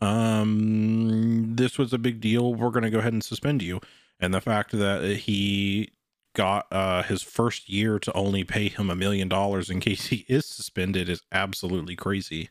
um, 0.00 1.54
this 1.56 1.78
was 1.78 1.92
a 1.92 1.98
big 1.98 2.20
deal. 2.20 2.54
We're 2.54 2.70
going 2.70 2.84
to 2.84 2.90
go 2.90 2.98
ahead 2.98 3.12
and 3.12 3.24
suspend 3.24 3.62
you. 3.62 3.80
And 4.20 4.32
the 4.32 4.40
fact 4.40 4.72
that 4.72 5.04
he 5.04 5.90
got 6.34 6.66
uh 6.72 7.02
his 7.02 7.22
first 7.22 7.68
year 7.68 7.98
to 7.98 8.12
only 8.12 8.44
pay 8.44 8.68
him 8.68 8.90
a 8.90 8.96
million 8.96 9.28
dollars 9.28 9.70
in 9.70 9.80
case 9.80 10.06
he 10.06 10.24
is 10.28 10.46
suspended 10.46 11.08
is 11.08 11.22
absolutely 11.32 11.96
crazy. 11.96 12.50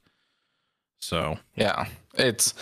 So 1.01 1.38
Yeah, 1.55 1.88
it's 2.15 2.53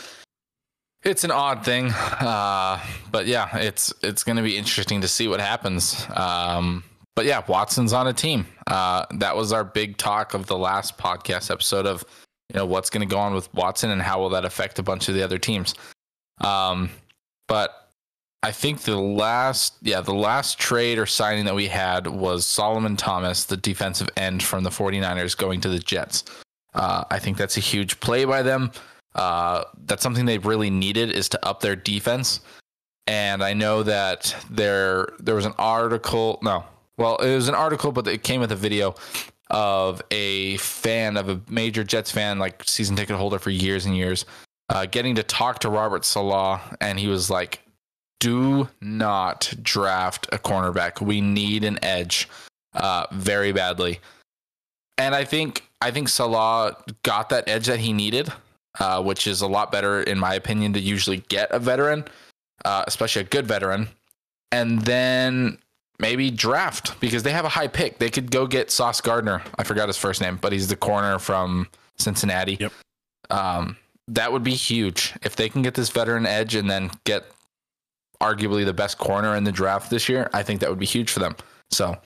it's 1.04 1.24
an 1.24 1.32
odd 1.32 1.66
thing, 1.66 1.88
uh, 1.92 2.80
but 3.12 3.26
yeah, 3.26 3.58
it's 3.58 3.94
it's 4.04 4.24
going 4.24 4.38
to 4.38 4.44
be 4.44 4.58
interesting 4.58 5.02
to 5.02 5.08
see 5.08 5.28
what 5.28 5.40
happens. 5.40 6.06
Um, 6.14 6.84
but 7.16 7.26
yeah, 7.26 7.44
Watson's 7.48 7.94
on 7.94 8.08
a 8.08 8.14
team. 8.14 8.46
Uh, 8.68 9.06
that 9.16 9.36
was 9.36 9.52
our 9.52 9.64
big 9.64 9.98
talk 9.98 10.34
of 10.34 10.46
the 10.46 10.58
last 10.58 10.98
podcast 10.98 11.52
episode 11.52 11.86
of 11.86 12.04
you 12.54 12.60
know 12.60 12.66
what's 12.66 12.90
going 12.90 13.08
to 13.08 13.12
go 13.12 13.20
on 13.20 13.34
with 13.34 13.52
Watson 13.54 13.90
and 13.90 14.02
how 14.02 14.20
will 14.20 14.30
that 14.30 14.46
affect 14.46 14.80
a 14.80 14.84
bunch 14.84 15.10
of 15.10 15.16
the 15.16 15.24
other 15.24 15.38
teams. 15.38 15.74
Um, 16.40 16.90
but 17.48 17.81
I 18.44 18.52
think 18.52 18.82
the 18.82 18.98
last 18.98 19.76
yeah 19.82 20.02
the 20.02 20.14
last 20.14 20.58
trade 20.58 20.98
or 20.98 21.06
signing 21.06 21.46
that 21.46 21.56
we 21.56 21.68
had 21.68 22.08
was 22.08 22.46
Solomon 22.46 22.98
Thomas, 22.98 23.44
the 23.44 23.58
defensive 23.58 24.10
end 24.18 24.42
from 24.42 24.64
the 24.64 24.70
49ers, 24.70 25.38
going 25.38 25.62
to 25.62 25.70
the 25.70 25.80
Jets. 25.80 26.24
Uh, 26.74 27.04
I 27.12 27.20
think 27.20 27.38
that's 27.38 27.58
a 27.58 27.62
huge 27.62 28.00
play 28.00 28.26
by 28.26 28.42
them. 28.42 28.72
Uh, 29.14 29.66
that's 29.86 30.02
something 30.02 30.26
they 30.26 30.38
really 30.38 30.70
needed 30.70 31.12
is 31.12 31.30
to 31.30 31.46
up 31.46 31.60
their 31.60 31.76
defense. 31.76 32.40
And 33.08 33.44
I 33.44 33.54
know 33.54 33.84
that 33.84 34.36
there 34.50 35.10
there 35.20 35.36
was 35.36 35.46
an 35.46 35.54
article. 35.58 36.40
No, 36.42 36.64
well, 36.98 37.18
it 37.18 37.36
was 37.36 37.48
an 37.48 37.56
article, 37.56 37.92
but 37.92 38.08
it 38.08 38.24
came 38.24 38.42
with 38.42 38.52
a 38.52 38.56
video 38.56 38.96
of 39.50 40.02
a 40.12 40.58
fan 40.58 41.18
of 41.18 41.30
a 41.30 41.42
major 41.50 41.84
Jets 41.84 42.10
fan, 42.10 42.40
like 42.40 42.64
season 42.64 42.96
ticket 42.96 43.18
holder 43.18 43.38
for 43.38 43.50
years 43.50 43.86
and 43.86 43.96
years, 43.96 44.26
uh, 44.70 44.86
getting 44.86 45.16
to 45.16 45.24
talk 45.24 45.60
to 45.60 45.70
Robert 45.70 46.06
Saleh, 46.06 46.60
and 46.80 46.98
he 47.00 47.08
was 47.08 47.30
like, 47.30 47.62
"Do 48.22 48.70
not 48.80 49.54
draft 49.62 50.28
a 50.32 50.38
cornerback. 50.38 51.02
We 51.02 51.20
need 51.20 51.66
an 51.66 51.84
edge, 51.84 52.30
uh, 52.74 53.08
very 53.12 53.52
badly." 53.52 54.00
And 54.98 55.16
I 55.16 55.26
think 55.26 55.68
I 55.82 55.90
think 55.90 56.08
Saleh 56.08 56.76
got 57.04 57.30
that 57.30 57.50
edge 57.50 57.66
that 57.66 57.80
he 57.80 57.92
needed, 57.92 58.32
uh, 58.80 59.02
which 59.02 59.26
is 59.26 59.42
a 59.42 59.48
lot 59.48 59.72
better, 59.72 60.04
in 60.04 60.20
my 60.20 60.36
opinion, 60.36 60.74
to 60.74 60.80
usually 60.80 61.18
get 61.28 61.52
a 61.52 61.60
veteran, 61.60 62.06
uh, 62.64 62.84
especially 62.88 63.24
a 63.24 63.26
good 63.26 63.48
veteran, 63.48 63.90
and 64.52 64.82
then 64.84 65.58
maybe 65.98 66.30
draft 66.30 67.00
because 67.00 67.24
they 67.24 67.32
have 67.32 67.46
a 67.46 67.50
high 67.50 67.68
pick. 67.68 67.98
They 67.98 68.10
could 68.10 68.32
go 68.32 68.46
get 68.46 68.70
Sauce 68.70 69.02
Gardner. 69.02 69.42
I 69.58 69.64
forgot 69.64 69.88
his 69.88 69.98
first 69.98 70.22
name, 70.22 70.38
but 70.42 70.52
he's 70.52 70.68
the 70.68 70.76
corner 70.76 71.20
from 71.20 71.68
Cincinnati. 71.98 72.58
Yep. 72.60 72.74
Um, 73.30 73.78
that 74.08 74.32
would 74.32 74.44
be 74.44 74.56
huge 74.56 75.14
if 75.24 75.36
they 75.36 75.50
can 75.50 75.62
get 75.62 75.74
this 75.74 75.90
veteran 75.90 76.26
edge 76.26 76.56
and 76.56 76.70
then 76.70 76.92
get 77.06 77.26
arguably 78.22 78.64
the 78.64 78.74
best 78.74 78.98
corner 78.98 79.36
in 79.36 79.44
the 79.44 79.52
draft 79.52 79.90
this 79.90 80.08
year. 80.08 80.30
I 80.34 80.44
think 80.44 80.62
that 80.62 80.70
would 80.70 80.80
be 80.80 80.86
huge 80.86 81.12
for 81.12 81.20
them. 81.20 81.36
So, 81.72 81.98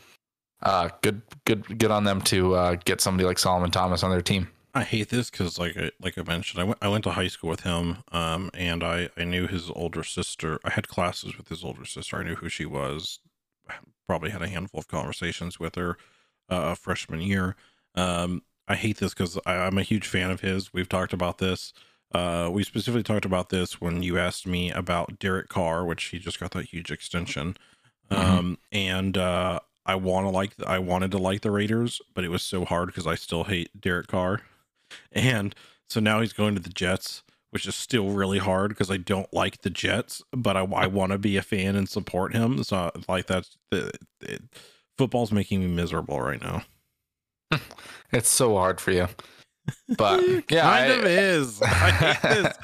uh, 0.63 0.89
good, 1.01 1.21
good, 1.45 1.77
good 1.77 1.91
on 1.91 2.05
them 2.05 2.21
to 2.21 2.55
uh, 2.55 2.75
get 2.85 3.01
somebody 3.01 3.25
like 3.25 3.37
Solomon 3.37 3.71
Thomas 3.71 4.01
on 4.03 4.09
their 4.09 4.21
team. 4.21 4.47
I 4.73 4.83
hate 4.83 5.09
this 5.09 5.29
because, 5.29 5.57
like, 5.57 5.77
I, 5.77 5.91
like 6.01 6.17
I 6.17 6.23
mentioned, 6.23 6.59
I 6.61 6.65
went 6.65 6.77
I 6.81 6.89
went 6.89 7.05
to 7.05 7.11
high 7.11 7.29
school 7.29 7.49
with 7.49 7.61
him, 7.61 7.97
um, 8.11 8.49
and 8.53 8.83
I 8.83 9.09
I 9.15 9.23
knew 9.23 9.47
his 9.47 9.71
older 9.73 10.03
sister. 10.03 10.59
I 10.65 10.71
had 10.71 10.89
classes 10.89 11.37
with 11.37 11.47
his 11.47 11.63
older 11.63 11.85
sister. 11.85 12.17
I 12.17 12.23
knew 12.23 12.35
who 12.35 12.49
she 12.49 12.65
was. 12.65 13.19
Probably 14.05 14.31
had 14.31 14.41
a 14.41 14.49
handful 14.49 14.79
of 14.79 14.87
conversations 14.87 15.59
with 15.59 15.75
her, 15.75 15.97
uh, 16.49 16.75
freshman 16.75 17.21
year. 17.21 17.55
Um, 17.95 18.43
I 18.67 18.75
hate 18.75 18.97
this 18.97 19.13
because 19.13 19.39
I'm 19.45 19.77
a 19.77 19.83
huge 19.83 20.07
fan 20.07 20.29
of 20.29 20.41
his. 20.41 20.73
We've 20.73 20.89
talked 20.89 21.13
about 21.13 21.37
this. 21.37 21.71
Uh, 22.13 22.49
we 22.51 22.63
specifically 22.63 23.03
talked 23.03 23.25
about 23.25 23.49
this 23.49 23.81
when 23.81 24.01
you 24.01 24.17
asked 24.17 24.47
me 24.47 24.71
about 24.71 25.19
Derek 25.19 25.49
Carr, 25.49 25.85
which 25.85 26.05
he 26.05 26.19
just 26.19 26.39
got 26.39 26.51
that 26.51 26.65
huge 26.65 26.91
extension. 26.91 27.57
Um, 28.09 28.57
and 28.71 29.17
uh, 29.17 29.59
I 29.85 29.95
want 29.95 30.25
to 30.25 30.29
like 30.29 30.53
I 30.65 30.79
wanted 30.79 31.11
to 31.11 31.17
like 31.17 31.41
the 31.41 31.51
Raiders, 31.51 32.01
but 32.13 32.23
it 32.23 32.29
was 32.29 32.43
so 32.43 32.65
hard 32.65 32.87
because 32.87 33.07
I 33.07 33.15
still 33.15 33.45
hate 33.45 33.69
Derek 33.79 34.07
Carr. 34.07 34.41
And 35.11 35.55
so 35.89 35.99
now 35.99 36.21
he's 36.21 36.33
going 36.33 36.55
to 36.55 36.61
the 36.61 36.69
Jets, 36.69 37.23
which 37.51 37.67
is 37.67 37.75
still 37.75 38.09
really 38.09 38.39
hard 38.39 38.69
because 38.69 38.91
I 38.91 38.97
don't 38.97 39.31
like 39.33 39.61
the 39.61 39.69
Jets, 39.69 40.21
but 40.31 40.55
I, 40.55 40.61
I 40.61 40.87
want 40.87 41.11
to 41.11 41.17
be 41.17 41.37
a 41.37 41.41
fan 41.41 41.75
and 41.75 41.89
support 41.89 42.33
him. 42.33 42.63
So 42.63 42.91
like 43.07 43.27
that's 43.27 43.57
the 43.71 43.91
football's 44.97 45.31
making 45.31 45.61
me 45.61 45.67
miserable 45.67 46.21
right 46.21 46.41
now. 46.41 46.63
It's 48.11 48.29
so 48.29 48.55
hard 48.55 48.79
for 48.79 48.91
you. 48.91 49.07
But 49.97 50.23
yeah, 50.49 50.61
kind 50.61 50.91
I- 50.91 50.95
of 50.95 51.05
is. 51.05 51.61
I 51.63 51.67
hate 51.91 52.21
this. 52.21 52.57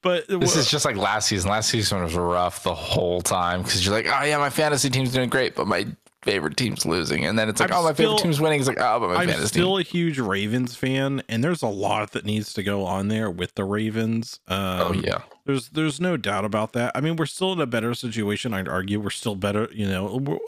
But 0.00 0.28
this 0.28 0.54
is 0.56 0.70
just 0.70 0.84
like 0.84 0.96
last 0.96 1.28
season. 1.28 1.50
Last 1.50 1.70
season 1.70 2.02
was 2.02 2.14
rough 2.14 2.62
the 2.62 2.74
whole 2.74 3.20
time 3.20 3.62
because 3.62 3.84
you're 3.84 3.94
like, 3.94 4.06
oh 4.06 4.24
yeah, 4.24 4.38
my 4.38 4.50
fantasy 4.50 4.90
team's 4.90 5.12
doing 5.12 5.28
great, 5.28 5.56
but 5.56 5.66
my 5.66 5.86
favorite 6.22 6.56
team's 6.56 6.84
losing, 6.86 7.24
and 7.24 7.38
then 7.38 7.48
it's 7.48 7.58
like, 7.60 7.72
I'm 7.72 7.78
oh, 7.78 7.82
my 7.84 7.92
still- 7.94 8.10
favorite 8.10 8.22
team's 8.22 8.40
winning. 8.40 8.60
It's 8.60 8.68
like, 8.68 8.78
oh, 8.80 9.00
but 9.00 9.08
my 9.08 9.16
I'm 9.22 9.28
fantasy 9.28 9.48
still 9.48 9.76
team. 9.76 9.80
a 9.80 9.82
huge 9.82 10.18
Ravens 10.20 10.76
fan, 10.76 11.22
and 11.28 11.42
there's 11.42 11.62
a 11.62 11.68
lot 11.68 12.12
that 12.12 12.24
needs 12.24 12.52
to 12.54 12.62
go 12.62 12.84
on 12.84 13.08
there 13.08 13.28
with 13.30 13.54
the 13.56 13.64
Ravens. 13.64 14.38
Um, 14.46 14.58
Oh 14.80 14.92
yeah, 14.92 15.22
There's 15.46 15.68
there's 15.70 16.00
no 16.00 16.16
doubt 16.16 16.44
about 16.44 16.74
that. 16.74 16.92
I 16.94 17.00
mean, 17.00 17.16
we're 17.16 17.26
still 17.26 17.52
in 17.54 17.60
a 17.60 17.66
better 17.66 17.92
situation. 17.94 18.54
I'd 18.54 18.68
argue 18.68 19.00
we're 19.00 19.10
still 19.10 19.34
better. 19.34 19.68
You 19.72 19.88
know, 19.88 20.16
we're, 20.16 20.38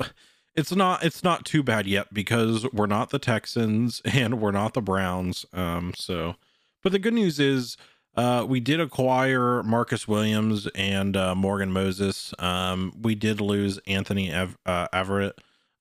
it's 0.54 0.74
not 0.74 1.04
it's 1.04 1.22
not 1.22 1.44
too 1.44 1.62
bad 1.62 1.86
yet 1.86 2.12
because 2.12 2.70
we're 2.72 2.86
not 2.86 3.10
the 3.10 3.18
Texans 3.18 4.00
and 4.04 4.40
we're 4.40 4.50
not 4.50 4.74
the 4.74 4.82
Browns. 4.82 5.46
Um, 5.52 5.92
so, 5.96 6.34
but 6.82 6.92
the 6.92 6.98
good 6.98 7.14
news 7.14 7.38
is. 7.38 7.76
Uh, 8.16 8.44
we 8.44 8.58
did 8.58 8.80
acquire 8.80 9.62
Marcus 9.62 10.08
Williams 10.08 10.66
and 10.74 11.16
uh, 11.16 11.32
Morgan 11.36 11.70
Moses. 11.70 12.34
Um, 12.40 12.92
we 13.00 13.14
did 13.14 13.40
lose 13.40 13.78
Anthony 13.86 14.32
Ev- 14.32 14.58
uh, 14.66 14.88
Averett. 14.92 15.34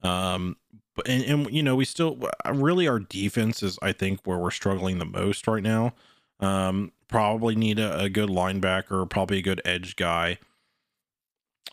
Um, 0.03 0.55
but 0.95 1.07
and, 1.07 1.24
and 1.24 1.51
you 1.51 1.63
know 1.63 1.76
we 1.76 1.86
still 1.86 2.20
really 2.53 2.88
our 2.88 2.99
defense 2.99 3.63
is 3.63 3.80
I 3.82 3.93
think 3.93 4.20
where 4.26 4.38
we're 4.38 4.51
struggling 4.51 4.99
the 4.99 5.05
most 5.05 5.47
right 5.47 5.63
now. 5.63 5.93
Um, 6.39 6.91
probably 7.07 7.55
need 7.55 7.80
a, 7.80 7.99
a 7.99 8.09
good 8.09 8.30
linebacker, 8.30 9.09
probably 9.09 9.39
a 9.39 9.41
good 9.41 9.61
edge 9.65 9.95
guy. 9.95 10.38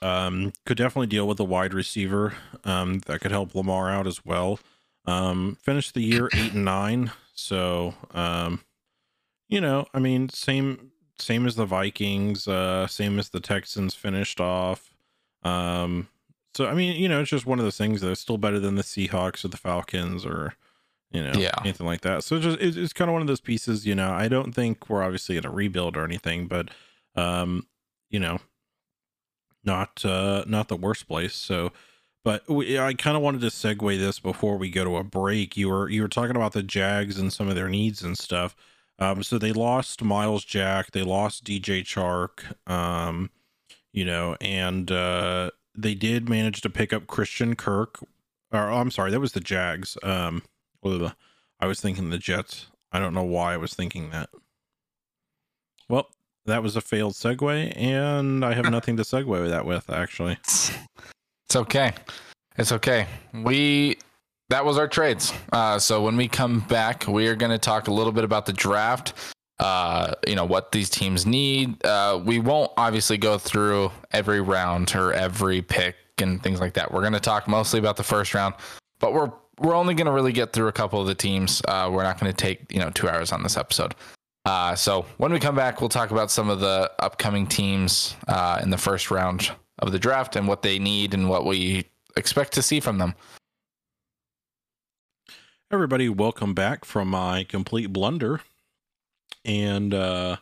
Um, 0.03 0.53
could 0.64 0.76
definitely 0.76 1.07
deal 1.07 1.26
with 1.26 1.40
a 1.40 1.44
wide 1.44 1.72
receiver. 1.74 2.34
Um, 2.64 3.01
that 3.07 3.20
could 3.20 3.30
help 3.30 3.55
Lamar 3.55 3.90
out 3.90 4.07
as 4.07 4.24
well. 4.24 4.59
Um, 5.07 5.57
finished 5.62 5.94
the 5.94 6.03
year 6.03 6.28
eight 6.34 6.53
and 6.53 6.64
nine. 6.64 7.12
So, 7.34 7.94
um, 8.12 8.61
you 9.49 9.61
know, 9.61 9.86
I 9.94 9.99
mean, 9.99 10.28
same 10.28 10.90
same 11.18 11.47
as 11.47 11.55
the 11.57 11.64
Vikings, 11.64 12.47
uh, 12.47 12.86
same 12.86 13.18
as 13.18 13.30
the 13.30 13.40
Texans 13.40 13.94
finished 13.94 14.40
off. 14.40 14.92
Um, 15.42 16.09
so 16.55 16.66
I 16.66 16.74
mean, 16.74 16.97
you 16.97 17.09
know, 17.09 17.20
it's 17.20 17.30
just 17.30 17.47
one 17.47 17.59
of 17.59 17.64
those 17.64 17.78
things 17.78 18.01
that's 18.01 18.20
still 18.20 18.38
better 18.38 18.59
than 18.59 18.74
the 18.74 18.82
Seahawks 18.82 19.44
or 19.44 19.49
the 19.49 19.57
Falcons 19.57 20.26
or 20.26 20.55
you 21.12 21.22
know 21.22 21.32
Yeah. 21.34 21.53
anything 21.61 21.86
like 21.86 22.01
that. 22.03 22.24
So 22.24 22.36
it's 22.36 22.44
just 22.44 22.61
it's, 22.61 22.76
it's 22.76 22.92
kind 22.92 23.09
of 23.09 23.12
one 23.12 23.22
of 23.22 23.28
those 23.28 23.40
pieces. 23.40 23.86
You 23.86 23.94
know, 23.94 24.11
I 24.11 24.28
don't 24.28 24.53
think 24.53 24.90
we're 24.90 25.03
obviously 25.05 25.36
in 25.36 25.47
a 25.47 25.51
rebuild 25.51 25.97
or 25.97 26.05
anything, 26.05 26.49
but 26.49 26.70
um, 27.14 27.66
you 28.11 28.18
know, 28.20 28.38
not 29.66 30.04
uh, 30.04 30.44
not 30.46 30.68
the 30.68 30.76
worst 30.76 31.08
place. 31.08 31.34
So. 31.34 31.72
But 32.24 32.48
we, 32.50 32.76
I 32.76 32.92
kind 32.94 33.16
of 33.16 33.22
wanted 33.22 33.40
to 33.42 33.46
segue 33.46 33.98
this 34.00 34.18
before 34.18 34.56
we 34.56 34.68
go 34.68 34.82
to 34.82 34.96
a 34.96 35.04
break. 35.04 35.56
You 35.56 35.68
were 35.68 35.88
you 35.88 36.02
were 36.02 36.08
talking 36.08 36.34
about 36.34 36.54
the 36.54 36.62
Jags 36.64 37.20
and 37.20 37.32
some 37.32 37.46
of 37.46 37.54
their 37.54 37.68
needs 37.68 38.02
and 38.02 38.18
stuff. 38.18 38.56
Um, 38.98 39.22
so 39.22 39.38
they 39.38 39.52
lost 39.52 40.02
Myles 40.02 40.44
Jack, 40.44 40.92
they 40.92 41.02
lost 41.02 41.44
DJ 41.44 41.82
Chark, 41.82 42.54
um, 42.70 43.30
you 43.92 44.04
know, 44.04 44.36
and 44.40 44.90
uh, 44.90 45.50
they 45.76 45.94
did 45.94 46.28
manage 46.28 46.62
to 46.62 46.70
pick 46.70 46.92
up 46.92 47.06
Christian 47.06 47.56
Kirk. 47.56 47.98
Or 48.52 48.70
I'm 48.70 48.90
sorry, 48.90 49.10
that 49.10 49.20
was 49.20 49.32
the 49.32 49.40
Jags. 49.40 49.98
Um, 50.02 50.42
I 50.84 51.66
was 51.66 51.80
thinking 51.80 52.10
the 52.10 52.18
Jets. 52.18 52.68
I 52.92 53.00
don't 53.00 53.14
know 53.14 53.24
why 53.24 53.54
I 53.54 53.58
was 53.58 53.74
thinking 53.74 54.10
that. 54.10 54.30
Well, 55.88 56.08
that 56.47 56.62
was 56.62 56.76
a 56.76 56.80
failed 56.80 57.14
segue, 57.14 57.76
and 57.76 58.44
I 58.44 58.55
have 58.55 58.70
nothing 58.70 58.97
to 58.97 59.03
segue 59.03 59.49
that 59.49 59.66
with 59.66 59.90
actually. 59.90 60.38
It's, 61.49 61.55
okay. 61.55 61.92
It's 62.59 62.72
okay. 62.72 63.07
We 63.32 63.99
that 64.51 64.64
was 64.64 64.78
our 64.78 64.88
trades. 64.88 65.32
Uh, 65.53 65.78
so 65.78 66.03
when 66.03 66.16
we 66.16 66.26
come 66.26 66.59
back, 66.59 67.07
we 67.07 67.28
are 67.28 67.36
going 67.36 67.53
to 67.53 67.59
talk 67.59 67.86
a 67.86 67.92
little 67.92 68.11
bit 68.11 68.24
about 68.24 68.47
the 68.47 68.53
draft. 68.53 69.12
Uh, 69.61 70.12
you 70.26 70.34
know 70.34 70.44
what 70.44 70.72
these 70.72 70.90
teams 70.90 71.24
need. 71.24 71.82
Uh, 71.84 72.20
we 72.24 72.40
won't 72.40 72.72
obviously 72.76 73.16
go 73.16 73.38
through 73.38 73.92
every 74.11 74.40
round 74.40 74.92
or 74.97 75.12
every 75.12 75.62
pick 75.62 75.94
and 76.18 76.42
things 76.42 76.61
like 76.61 76.74
that. 76.74 76.92
We're 76.92 77.01
going 77.01 77.12
to 77.12 77.20
talk 77.20 77.47
mostly 77.47 77.78
about 77.78 77.97
the 77.97 78.03
first 78.03 78.34
round, 78.34 78.55
but 78.99 79.14
we're 79.14 79.30
we're 79.61 79.74
only 79.74 79.94
going 79.94 80.07
to 80.07 80.12
really 80.12 80.32
get 80.32 80.53
through 80.53 80.66
a 80.68 80.72
couple 80.72 81.01
of 81.01 81.07
the 81.07 81.14
teams. 81.14 81.62
Uh, 81.66 81.88
we're 81.92 82.03
not 82.03 82.20
going 82.20 82.30
to 82.30 82.36
take 82.36 82.70
you 82.72 82.80
know 82.80 82.90
two 82.90 83.09
hours 83.09 83.32
on 83.32 83.42
this 83.42 83.57
episode. 83.57 83.94
Uh, 84.47 84.76
so 84.76 85.05
when 85.16 85.32
we 85.32 85.40
come 85.40 85.57
back, 85.57 85.80
we'll 85.80 85.88
talk 85.88 86.12
about 86.12 86.30
some 86.30 86.49
of 86.49 86.61
the 86.61 86.88
upcoming 87.01 87.49
teams 87.49 88.14
uh, 88.28 88.61
in 88.62 88.70
the 88.70 88.78
first 88.78 89.11
round 89.11 89.51
of 89.80 89.90
the 89.90 89.99
draft 89.99 90.36
and 90.36 90.47
what 90.47 90.62
they 90.62 90.78
need 90.78 91.14
and 91.14 91.28
what 91.28 91.44
we 91.44 91.84
expect 92.16 92.53
to 92.53 92.62
see 92.62 92.78
from 92.78 92.99
them. 92.99 93.16
Everybody, 95.72 96.09
welcome 96.09 96.55
back 96.55 96.84
from 96.84 97.09
my 97.09 97.42
complete 97.42 97.92
blunder. 97.92 98.40
And 99.44 99.92
uh, 99.92 100.36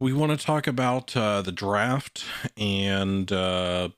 we 0.00 0.14
want 0.14 0.32
to 0.32 0.42
talk 0.42 0.66
about 0.66 1.14
uh, 1.14 1.42
the 1.42 1.52
draft 1.52 2.24
and 2.56 3.30
uh, 3.30 3.90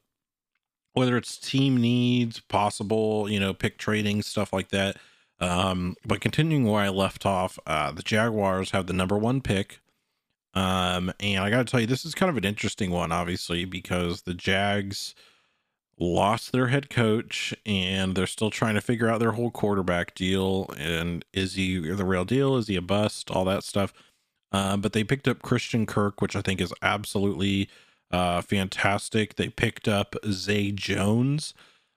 whether 0.94 1.16
it's 1.16 1.38
team 1.38 1.76
needs, 1.76 2.40
possible, 2.40 3.30
you 3.30 3.38
know, 3.38 3.54
pick 3.54 3.78
trading, 3.78 4.22
stuff 4.22 4.52
like 4.52 4.70
that. 4.70 4.96
Um, 5.40 5.96
but 6.04 6.20
continuing 6.20 6.64
where 6.64 6.82
I 6.82 6.88
left 6.88 7.26
off, 7.26 7.58
uh, 7.66 7.92
the 7.92 8.02
Jaguars 8.02 8.70
have 8.70 8.86
the 8.86 8.92
number 8.92 9.18
one 9.18 9.40
pick. 9.40 9.80
Um, 10.54 11.12
and 11.20 11.44
I 11.44 11.50
got 11.50 11.58
to 11.58 11.64
tell 11.70 11.80
you, 11.80 11.86
this 11.86 12.06
is 12.06 12.14
kind 12.14 12.30
of 12.30 12.36
an 12.38 12.44
interesting 12.44 12.90
one, 12.90 13.12
obviously, 13.12 13.66
because 13.66 14.22
the 14.22 14.32
Jags 14.32 15.14
lost 15.98 16.52
their 16.52 16.68
head 16.68 16.88
coach 16.90 17.54
and 17.64 18.14
they're 18.14 18.26
still 18.26 18.50
trying 18.50 18.74
to 18.74 18.80
figure 18.80 19.08
out 19.08 19.18
their 19.18 19.32
whole 19.32 19.50
quarterback 19.50 20.14
deal 20.14 20.70
and 20.78 21.24
is 21.32 21.54
he 21.54 21.78
the 21.78 22.04
real 22.04 22.24
deal? 22.24 22.56
Is 22.56 22.68
he 22.68 22.76
a 22.76 22.82
bust? 22.82 23.30
All 23.30 23.44
that 23.46 23.64
stuff. 23.64 23.92
Uh, 24.52 24.76
but 24.76 24.92
they 24.92 25.02
picked 25.02 25.26
up 25.26 25.42
christian 25.42 25.86
kirk 25.86 26.22
which 26.22 26.36
i 26.36 26.40
think 26.40 26.60
is 26.60 26.72
absolutely 26.80 27.68
uh, 28.10 28.40
fantastic. 28.40 29.36
They 29.36 29.48
picked 29.48 29.88
up 29.88 30.14
zay 30.30 30.72
jones 30.72 31.54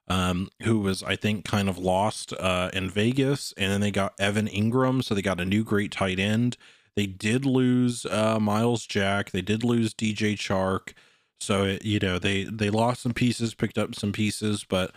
um, 0.10 0.50
who 0.64 0.80
was 0.80 1.04
i 1.04 1.16
think 1.16 1.46
kind 1.46 1.70
of 1.70 1.78
lost 1.78 2.34
uh, 2.34 2.70
in 2.74 2.90
vegas 2.90 3.54
and 3.58 3.72
then 3.72 3.82
they 3.82 3.92
got 3.92 4.14
evan 4.20 4.48
engram 4.48 5.04
so 5.04 5.14
they 5.14 5.22
got 5.22 5.42
a 5.42 5.46
new 5.46 5.64
great 5.64 5.92
tight 5.92 6.20
end 6.20 6.58
they 6.96 7.06
did 7.06 7.46
lose 7.46 8.06
uh, 8.06 8.40
myles 8.40 8.86
jack 8.86 9.32
they 9.32 9.42
did 9.42 9.64
lose 9.64 9.94
dj 9.94 10.34
chark 10.34 10.94
so 11.40 11.64
it, 11.64 11.86
you 11.86 12.00
know 12.00 12.20
they 12.20 12.44
they 12.44 12.70
lost 12.70 13.02
some 13.02 13.14
pieces, 13.14 13.54
picked 13.54 13.78
up 13.78 13.96
some 13.96 14.12
pieces, 14.12 14.66
but 14.68 14.92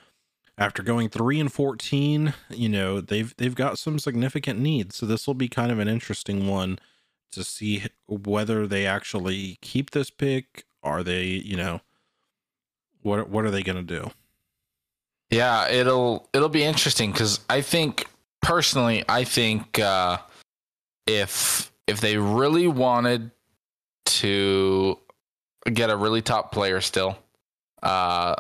after 0.59 0.83
going 0.83 1.09
three 1.09 1.41
and 1.41 1.53
fourteen, 1.53 2.35
you 2.51 2.69
know 2.69 3.01
they've 3.01 3.35
they've 3.37 3.55
got 3.55 3.79
some 3.79 3.99
significant 3.99 4.59
needs. 4.61 4.97
So 4.97 5.07
this 5.07 5.27
will 5.27 5.35
be 5.35 5.49
kind 5.49 5.71
of 5.73 5.79
an 5.79 5.89
interesting 5.89 6.47
one 6.47 6.79
to 7.33 7.45
see 7.45 7.85
whether 8.09 8.67
they 8.67 8.87
actually 8.87 9.59
keep 9.63 9.91
this 9.91 10.11
pick. 10.11 10.65
Are 10.83 11.03
they 11.03 11.25
you 11.25 11.57
know 11.57 11.81
what 13.03 13.29
what 13.29 13.45
are 13.45 13.51
they 13.51 13.63
going 13.63 13.85
to 13.87 14.01
do? 14.01 14.11
Yeah, 15.33 15.69
it'll 15.71 16.29
it'll 16.35 16.51
be 16.51 16.63
interesting 16.63 17.11
because 17.11 17.41
I 17.49 17.63
think 17.63 18.07
personally, 18.43 19.03
I 19.09 19.25
think 19.25 19.79
uh, 19.79 20.19
if 21.07 21.73
if 21.87 22.03
they 22.03 22.19
really 22.19 22.69
wanted 22.69 23.31
to 24.05 24.99
get 25.73 25.89
a 25.89 25.97
really 25.97 26.21
top 26.21 26.53
player 26.53 26.83
still, 26.83 27.17
uh, 27.83 28.35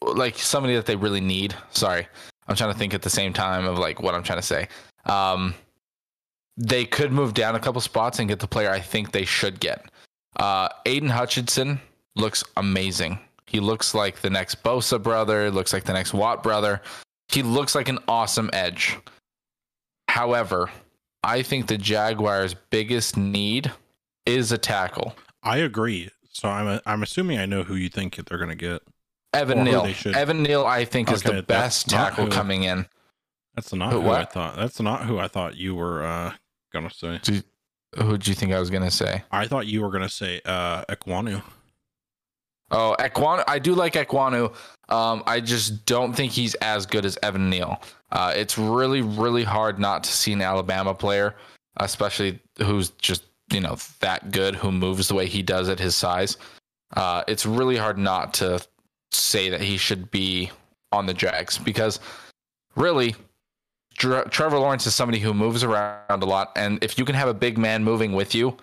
like 0.00 0.38
somebody 0.38 0.74
that 0.76 0.86
they 0.86 0.96
really 0.96 1.20
need. 1.20 1.54
Sorry, 1.70 2.08
I'm 2.48 2.56
trying 2.56 2.72
to 2.72 2.78
think 2.78 2.94
at 2.94 3.02
the 3.02 3.10
same 3.10 3.34
time 3.34 3.66
of 3.66 3.78
like 3.78 4.00
what 4.00 4.14
I'm 4.14 4.22
trying 4.22 4.38
to 4.38 4.46
say. 4.46 4.68
Um, 5.04 5.54
they 6.56 6.86
could 6.86 7.12
move 7.12 7.34
down 7.34 7.54
a 7.54 7.60
couple 7.60 7.82
spots 7.82 8.18
and 8.18 8.30
get 8.30 8.40
the 8.40 8.48
player 8.48 8.70
I 8.70 8.80
think 8.80 9.12
they 9.12 9.26
should 9.26 9.60
get. 9.60 9.90
Uh, 10.36 10.70
Aidan 10.86 11.10
Hutchinson 11.10 11.82
looks 12.14 12.42
amazing. 12.56 13.18
He 13.46 13.60
looks 13.60 13.94
like 13.94 14.20
the 14.20 14.30
next 14.30 14.62
Bosa 14.62 15.02
brother, 15.02 15.50
looks 15.50 15.72
like 15.72 15.84
the 15.84 15.92
next 15.92 16.12
Watt 16.12 16.42
brother. 16.42 16.82
He 17.28 17.42
looks 17.42 17.74
like 17.74 17.88
an 17.88 17.98
awesome 18.08 18.50
edge. 18.52 18.96
However, 20.08 20.70
I 21.22 21.42
think 21.42 21.66
the 21.66 21.78
Jaguars' 21.78 22.54
biggest 22.70 23.16
need 23.16 23.72
is 24.24 24.52
a 24.52 24.58
tackle. 24.58 25.14
I 25.42 25.58
agree. 25.58 26.10
So 26.32 26.48
I'm 26.48 26.66
a, 26.66 26.82
I'm 26.86 27.02
assuming 27.02 27.38
I 27.38 27.46
know 27.46 27.62
who 27.62 27.74
you 27.74 27.88
think 27.88 28.16
they're 28.16 28.38
going 28.38 28.50
to 28.50 28.56
get. 28.56 28.82
Evan 29.32 29.64
Neal. 29.64 29.86
Evan 30.06 30.42
Neal, 30.42 30.64
I 30.64 30.84
think, 30.84 31.10
is 31.12 31.22
the 31.22 31.42
best 31.42 31.88
tackle 31.88 32.28
coming 32.28 32.64
in. 32.64 32.86
That's 33.54 33.72
not 33.72 33.92
Who- 33.92 34.02
who, 34.02 34.10
I 34.10 34.24
thought. 34.24 34.56
That's 34.56 34.80
not 34.80 35.04
who 35.04 35.18
I 35.18 35.28
thought 35.28 35.56
you 35.56 35.74
were 35.74 36.04
uh, 36.04 36.32
going 36.72 36.88
to 36.88 36.94
say. 36.94 37.20
Who 37.98 38.18
do 38.18 38.30
you 38.30 38.34
think 38.34 38.52
I 38.52 38.60
was 38.60 38.70
going 38.70 38.82
to 38.82 38.90
say? 38.90 39.22
I 39.30 39.46
thought 39.46 39.66
you 39.66 39.80
were 39.82 39.90
going 39.90 40.02
to 40.02 40.08
say 40.08 40.40
uh, 40.44 40.84
Ekwonu. 40.84 41.42
Oh, 42.70 42.96
Ekwonu. 42.98 43.44
I 43.46 43.58
do 43.58 43.74
like 43.74 43.94
Ekwonu. 43.94 44.54
Um, 44.88 45.22
I 45.26 45.40
just 45.40 45.86
don't 45.86 46.14
think 46.14 46.32
he's 46.32 46.54
as 46.56 46.86
good 46.86 47.04
as 47.04 47.18
Evan 47.22 47.48
Neal. 47.48 47.80
Uh, 48.12 48.32
it's 48.36 48.58
really, 48.58 49.02
really 49.02 49.44
hard 49.44 49.78
not 49.78 50.04
to 50.04 50.10
see 50.10 50.32
an 50.32 50.42
Alabama 50.42 50.94
player, 50.94 51.34
especially 51.78 52.40
who's 52.58 52.90
just 52.90 53.24
you 53.52 53.60
know 53.60 53.76
that 54.00 54.30
good, 54.32 54.54
who 54.54 54.72
moves 54.72 55.08
the 55.08 55.14
way 55.14 55.26
he 55.26 55.42
does 55.42 55.68
at 55.68 55.78
his 55.78 55.94
size. 55.94 56.36
Uh, 56.94 57.22
it's 57.28 57.46
really 57.46 57.76
hard 57.76 57.98
not 57.98 58.34
to 58.34 58.64
say 59.12 59.48
that 59.48 59.60
he 59.60 59.76
should 59.76 60.10
be 60.10 60.50
on 60.92 61.06
the 61.06 61.14
Jags 61.14 61.58
because 61.58 62.00
really, 62.74 63.14
Trevor 63.96 64.58
Lawrence 64.58 64.86
is 64.86 64.94
somebody 64.94 65.18
who 65.18 65.34
moves 65.34 65.64
around 65.64 66.22
a 66.22 66.26
lot, 66.26 66.52
and 66.56 66.82
if 66.82 66.98
you 66.98 67.04
can 67.04 67.14
have 67.14 67.28
a 67.28 67.34
big 67.34 67.58
man 67.58 67.82
moving 67.82 68.12
with 68.12 68.34
you, 68.34 68.56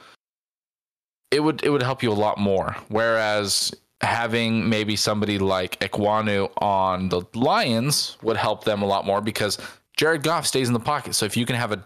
it 1.32 1.42
would 1.42 1.64
it 1.64 1.70
would 1.70 1.84
help 1.84 2.04
you 2.04 2.12
a 2.12 2.14
lot 2.14 2.38
more. 2.38 2.76
Whereas 2.90 3.74
having 4.04 4.68
maybe 4.70 4.96
somebody 4.96 5.40
like 5.40 5.80
Ekwonu 5.80 6.52
on 6.62 7.10
the 7.10 7.22
Lions 7.34 8.18
would 8.22 8.38
help 8.38 8.64
them 8.64 8.82
a 8.82 8.86
lot 8.86 9.06
more 9.06 9.22
because 9.22 9.58
Jared 9.96 10.24
Goff 10.24 10.46
stays 10.46 10.68
in 10.68 10.74
the 10.74 10.80
pocket. 10.80 11.16
So 11.16 11.26
if 11.26 11.38
you 11.38 11.46
can 11.46 11.56
have 11.56 11.72
a 11.72 11.86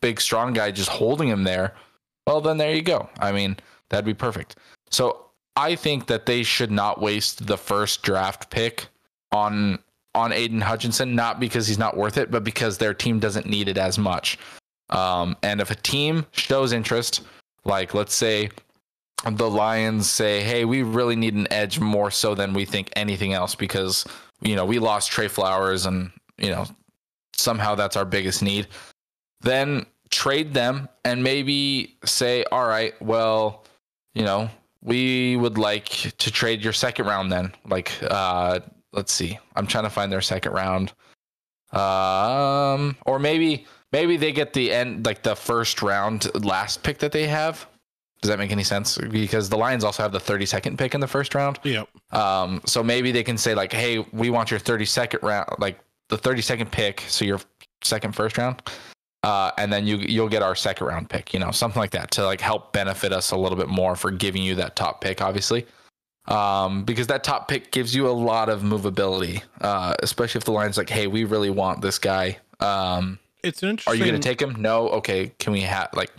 big 0.00 0.20
strong 0.20 0.52
guy 0.52 0.70
just 0.70 0.88
holding 0.88 1.28
him 1.28 1.44
there, 1.44 1.74
well 2.26 2.40
then 2.40 2.58
there 2.58 2.74
you 2.74 2.82
go. 2.82 3.08
I 3.20 3.32
mean, 3.32 3.56
that'd 3.90 4.04
be 4.04 4.14
perfect. 4.14 4.56
So 4.90 5.26
I 5.56 5.74
think 5.74 6.06
that 6.06 6.26
they 6.26 6.42
should 6.42 6.70
not 6.70 7.00
waste 7.00 7.46
the 7.46 7.58
first 7.58 8.02
draft 8.02 8.50
pick 8.50 8.86
on 9.32 9.78
on 10.14 10.32
Aidan 10.32 10.60
Hutchinson, 10.60 11.14
not 11.14 11.38
because 11.38 11.68
he's 11.68 11.78
not 11.78 11.96
worth 11.96 12.16
it, 12.16 12.30
but 12.30 12.42
because 12.42 12.78
their 12.78 12.94
team 12.94 13.20
doesn't 13.20 13.46
need 13.46 13.68
it 13.68 13.78
as 13.78 13.98
much. 13.98 14.38
Um, 14.90 15.36
and 15.42 15.60
if 15.60 15.70
a 15.70 15.74
team 15.74 16.26
shows 16.32 16.72
interest, 16.72 17.20
like 17.64 17.94
let's 17.94 18.14
say 18.14 18.50
the 19.26 19.50
Lions 19.50 20.08
say, 20.08 20.42
"Hey, 20.42 20.64
we 20.64 20.82
really 20.82 21.16
need 21.16 21.34
an 21.34 21.50
edge 21.52 21.80
more 21.80 22.10
so 22.10 22.34
than 22.34 22.52
we 22.52 22.64
think 22.64 22.90
anything 22.94 23.32
else 23.32 23.54
because 23.54 24.04
you 24.40 24.54
know 24.54 24.64
we 24.64 24.78
lost 24.78 25.10
Trey 25.10 25.28
Flowers 25.28 25.86
and 25.86 26.10
you 26.36 26.50
know 26.50 26.66
somehow 27.34 27.74
that's 27.74 27.96
our 27.96 28.04
biggest 28.04 28.42
need." 28.42 28.68
Then 29.40 29.86
trade 30.10 30.54
them 30.54 30.88
and 31.04 31.22
maybe 31.22 31.96
say, 32.04 32.44
"All 32.52 32.66
right, 32.66 33.00
well, 33.02 33.64
you 34.14 34.24
know, 34.24 34.50
we 34.82 35.36
would 35.36 35.58
like 35.58 35.86
to 36.18 36.30
trade 36.30 36.62
your 36.62 36.72
second 36.72 37.06
round 37.06 37.32
then." 37.32 37.52
Like, 37.66 37.92
uh, 38.02 38.60
let's 38.92 39.12
see, 39.12 39.38
I'm 39.56 39.66
trying 39.66 39.84
to 39.84 39.90
find 39.90 40.12
their 40.12 40.20
second 40.20 40.52
round. 40.52 40.92
Um, 41.72 42.96
or 43.04 43.18
maybe 43.18 43.66
maybe 43.92 44.16
they 44.16 44.32
get 44.32 44.52
the 44.52 44.72
end 44.72 45.04
like 45.04 45.22
the 45.22 45.36
first 45.36 45.82
round 45.82 46.32
last 46.44 46.82
pick 46.82 46.98
that 46.98 47.12
they 47.12 47.26
have 47.26 47.66
Does 48.20 48.28
that 48.30 48.38
make 48.38 48.50
any 48.50 48.64
sense? 48.64 48.98
Because 48.98 49.48
the 49.48 49.56
Lions 49.56 49.84
also 49.84 50.02
have 50.02 50.12
the 50.12 50.18
32nd 50.18 50.76
pick 50.76 50.94
in 50.94 51.00
the 51.00 51.06
first 51.06 51.34
round. 51.34 51.58
Yep. 51.62 51.88
Um, 52.12 52.60
so 52.66 52.82
maybe 52.82 53.12
they 53.12 53.22
can 53.22 53.38
say 53.38 53.54
like, 53.54 53.72
"Hey, 53.72 53.98
we 54.12 54.30
want 54.30 54.50
your 54.50 54.58
32nd 54.60 55.22
round, 55.22 55.48
like 55.58 55.78
the 56.08 56.18
32nd 56.18 56.70
pick, 56.70 57.02
so 57.08 57.24
your 57.24 57.40
second 57.82 58.14
first 58.16 58.36
round, 58.38 58.60
uh, 59.22 59.52
and 59.56 59.72
then 59.72 59.86
you 59.86 59.98
you'll 59.98 60.28
get 60.28 60.42
our 60.42 60.56
second 60.56 60.86
round 60.88 61.08
pick, 61.10 61.32
you 61.32 61.38
know, 61.38 61.50
something 61.52 61.78
like 61.80 61.90
that 61.92 62.10
to 62.12 62.24
like 62.24 62.40
help 62.40 62.72
benefit 62.72 63.12
us 63.12 63.30
a 63.30 63.36
little 63.36 63.56
bit 63.58 63.68
more 63.68 63.94
for 63.94 64.10
giving 64.10 64.42
you 64.42 64.54
that 64.56 64.74
top 64.74 65.00
pick, 65.00 65.20
obviously, 65.22 65.64
um, 66.26 66.84
because 66.84 67.06
that 67.06 67.22
top 67.22 67.46
pick 67.46 67.70
gives 67.70 67.94
you 67.94 68.08
a 68.08 68.10
lot 68.10 68.48
of 68.48 68.62
movability, 68.62 69.42
uh, 69.60 69.94
especially 70.02 70.38
if 70.38 70.44
the 70.44 70.52
Lions 70.52 70.76
like, 70.76 70.90
"Hey, 70.90 71.06
we 71.06 71.22
really 71.24 71.50
want 71.50 71.82
this 71.82 71.98
guy." 71.98 72.38
Um, 72.60 73.18
It's 73.44 73.62
an 73.62 73.68
interesting. 73.70 73.92
are 73.92 73.96
you 73.96 74.10
going 74.10 74.20
to 74.20 74.28
take 74.28 74.42
him? 74.42 74.60
No. 74.60 74.88
Okay. 74.88 75.32
Can 75.38 75.52
we 75.52 75.60
have 75.60 75.90
like, 75.94 76.10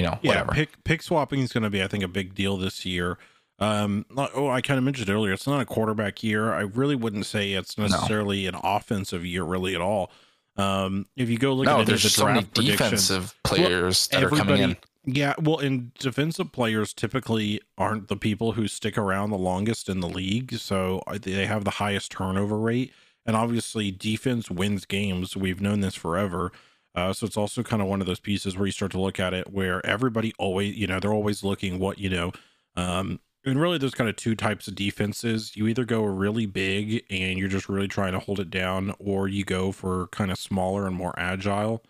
you 0.00 0.06
know, 0.06 0.18
yeah, 0.22 0.30
whatever. 0.30 0.52
pick 0.52 0.84
pick 0.84 1.02
swapping 1.02 1.40
is 1.40 1.52
going 1.52 1.62
to 1.62 1.70
be, 1.70 1.82
I 1.82 1.86
think, 1.86 2.02
a 2.02 2.08
big 2.08 2.34
deal 2.34 2.56
this 2.56 2.86
year. 2.86 3.18
Um, 3.58 4.06
oh, 4.16 4.48
I 4.48 4.62
kind 4.62 4.78
of 4.78 4.84
mentioned 4.84 5.10
earlier, 5.10 5.34
it's 5.34 5.46
not 5.46 5.60
a 5.60 5.66
quarterback 5.66 6.22
year. 6.22 6.54
I 6.54 6.62
really 6.62 6.96
wouldn't 6.96 7.26
say 7.26 7.52
it's 7.52 7.76
necessarily 7.76 8.46
an 8.46 8.54
offensive 8.64 9.26
year, 9.26 9.44
really 9.44 9.74
at 9.74 9.82
all. 9.82 10.10
Um, 10.56 11.06
if 11.14 11.28
you 11.28 11.36
go 11.36 11.52
look 11.52 11.66
at 11.66 11.72
no, 11.72 11.76
any 11.76 11.84
there's 11.84 12.02
the 12.02 12.08
so 12.08 12.24
many 12.24 12.46
defensive 12.54 13.34
players 13.44 14.08
that 14.08 14.24
are 14.24 14.30
coming 14.30 14.62
in. 14.62 14.76
Yeah, 15.04 15.34
well, 15.40 15.58
and 15.58 15.92
defensive 15.94 16.52
players 16.52 16.94
typically 16.94 17.60
aren't 17.76 18.08
the 18.08 18.16
people 18.16 18.52
who 18.52 18.66
stick 18.68 18.96
around 18.96 19.30
the 19.30 19.38
longest 19.38 19.88
in 19.88 20.00
the 20.00 20.08
league, 20.08 20.54
so 20.54 21.02
they 21.20 21.46
have 21.46 21.64
the 21.64 21.72
highest 21.72 22.12
turnover 22.12 22.58
rate. 22.58 22.92
And 23.26 23.36
obviously, 23.36 23.90
defense 23.90 24.50
wins 24.50 24.86
games. 24.86 25.36
We've 25.36 25.60
known 25.60 25.80
this 25.80 25.94
forever. 25.94 26.52
Uh, 26.94 27.12
so 27.12 27.26
it's 27.26 27.36
also 27.36 27.62
kind 27.62 27.80
of 27.80 27.88
one 27.88 28.00
of 28.00 28.06
those 28.06 28.20
pieces 28.20 28.56
where 28.56 28.66
you 28.66 28.72
start 28.72 28.90
to 28.92 29.00
look 29.00 29.20
at 29.20 29.32
it 29.32 29.52
where 29.52 29.84
everybody 29.86 30.32
always, 30.38 30.74
you 30.76 30.86
know, 30.86 30.98
they're 31.00 31.12
always 31.12 31.44
looking 31.44 31.78
what 31.78 31.98
you 31.98 32.08
know. 32.10 32.32
Um, 32.76 33.20
and 33.44 33.60
really, 33.60 33.78
there's 33.78 33.94
kind 33.94 34.10
of 34.10 34.16
two 34.16 34.34
types 34.34 34.68
of 34.68 34.74
defenses. 34.74 35.56
You 35.56 35.66
either 35.68 35.84
go 35.84 36.02
really 36.04 36.46
big 36.46 37.04
and 37.08 37.38
you're 37.38 37.48
just 37.48 37.68
really 37.68 37.88
trying 37.88 38.12
to 38.12 38.18
hold 38.18 38.38
it 38.40 38.50
down, 38.50 38.94
or 38.98 39.28
you 39.28 39.44
go 39.44 39.72
for 39.72 40.08
kind 40.08 40.30
of 40.30 40.38
smaller 40.38 40.86
and 40.86 40.94
more 40.96 41.14
agile 41.18 41.82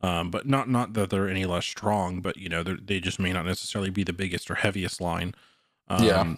um, 0.00 0.30
but 0.30 0.46
not 0.46 0.68
not 0.68 0.92
that 0.94 1.08
they're 1.08 1.28
any 1.30 1.46
less 1.46 1.64
strong, 1.64 2.20
but 2.20 2.36
you 2.36 2.48
know 2.50 2.62
they're- 2.62 2.76
just 3.00 3.18
may 3.18 3.32
not 3.32 3.46
necessarily 3.46 3.88
be 3.90 4.04
the 4.04 4.12
biggest 4.12 4.50
or 4.50 4.56
heaviest 4.56 5.00
line. 5.00 5.34
Um, 5.88 6.04
Yeah. 6.04 6.34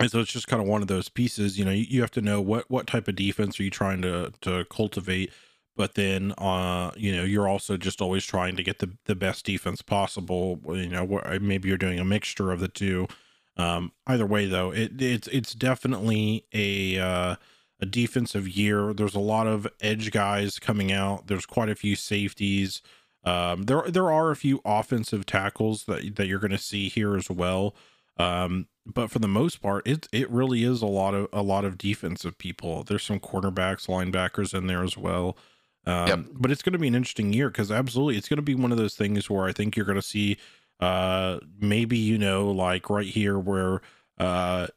and 0.00 0.10
so 0.10 0.20
it's 0.20 0.32
just 0.32 0.46
kind 0.48 0.62
of 0.62 0.68
one 0.68 0.82
of 0.82 0.88
those 0.88 1.08
pieces. 1.08 1.58
You 1.58 1.64
know, 1.64 1.72
you, 1.72 1.86
you 1.88 2.00
have 2.02 2.10
to 2.12 2.20
know 2.20 2.40
what 2.40 2.70
what 2.70 2.86
type 2.86 3.08
of 3.08 3.16
defense 3.16 3.58
are 3.58 3.64
you 3.64 3.70
trying 3.70 4.02
to 4.02 4.32
to 4.42 4.64
cultivate, 4.66 5.32
but 5.76 5.94
then 5.94 6.32
uh 6.38 6.90
you 6.96 7.14
know 7.14 7.24
you're 7.24 7.48
also 7.48 7.76
just 7.76 8.00
always 8.00 8.24
trying 8.24 8.56
to 8.56 8.62
get 8.62 8.78
the 8.78 8.90
the 9.06 9.14
best 9.14 9.44
defense 9.44 9.82
possible. 9.82 10.60
You 10.66 10.88
know, 10.88 11.20
maybe 11.40 11.68
you're 11.68 11.78
doing 11.78 11.98
a 11.98 12.04
mixture 12.04 12.52
of 12.52 12.60
the 12.60 12.68
two. 12.68 13.06
Um, 13.56 13.92
either 14.06 14.26
way, 14.26 14.46
though, 14.46 14.72
it 14.72 15.00
it's 15.00 15.28
it's 15.28 15.54
definitely 15.54 16.46
a 16.52 16.98
uh, 16.98 17.36
a 17.80 17.86
defensive 17.86 18.48
year. 18.48 18.92
There's 18.92 19.14
a 19.14 19.20
lot 19.20 19.46
of 19.46 19.68
edge 19.80 20.10
guys 20.10 20.58
coming 20.58 20.92
out. 20.92 21.26
There's 21.28 21.46
quite 21.46 21.68
a 21.68 21.74
few 21.74 21.96
safeties. 21.96 22.82
Um, 23.24 23.64
there 23.64 23.82
there 23.82 24.10
are 24.10 24.30
a 24.30 24.36
few 24.36 24.60
offensive 24.64 25.26
tackles 25.26 25.84
that 25.84 26.16
that 26.16 26.26
you're 26.26 26.40
going 26.40 26.50
to 26.50 26.58
see 26.58 26.88
here 26.88 27.16
as 27.16 27.30
well. 27.30 27.74
Um, 28.16 28.68
but 28.86 29.10
for 29.10 29.18
the 29.18 29.28
most 29.28 29.62
part, 29.62 29.86
it 29.86 30.08
it 30.12 30.30
really 30.30 30.64
is 30.64 30.82
a 30.82 30.86
lot 30.86 31.14
of 31.14 31.28
a 31.32 31.42
lot 31.42 31.64
of 31.64 31.78
defensive 31.78 32.36
people. 32.38 32.82
There's 32.82 33.02
some 33.04 33.20
cornerbacks, 33.20 33.86
linebackers 33.86 34.52
in 34.52 34.66
there 34.66 34.82
as 34.82 34.96
well. 34.96 35.36
Um, 35.86 36.08
Yep. 36.08 36.24
But 36.34 36.50
it's 36.50 36.62
going 36.62 36.72
to 36.72 36.78
be 36.78 36.88
an 36.88 36.94
interesting 36.94 37.32
year 37.32 37.48
because 37.48 37.70
absolutely, 37.70 38.16
it's 38.16 38.28
going 38.28 38.36
to 38.36 38.42
be 38.42 38.54
one 38.54 38.72
of 38.72 38.78
those 38.78 38.94
things 38.94 39.28
where 39.28 39.46
I 39.46 39.52
think 39.52 39.76
you're 39.76 39.86
going 39.86 39.96
to 39.96 40.02
see, 40.02 40.38
uh, 40.80 41.38
maybe 41.60 41.98
you 41.98 42.18
know, 42.18 42.50
like 42.50 42.90
right 42.90 43.06
here 43.06 43.38
where, 43.38 43.80
uh, 44.18 44.68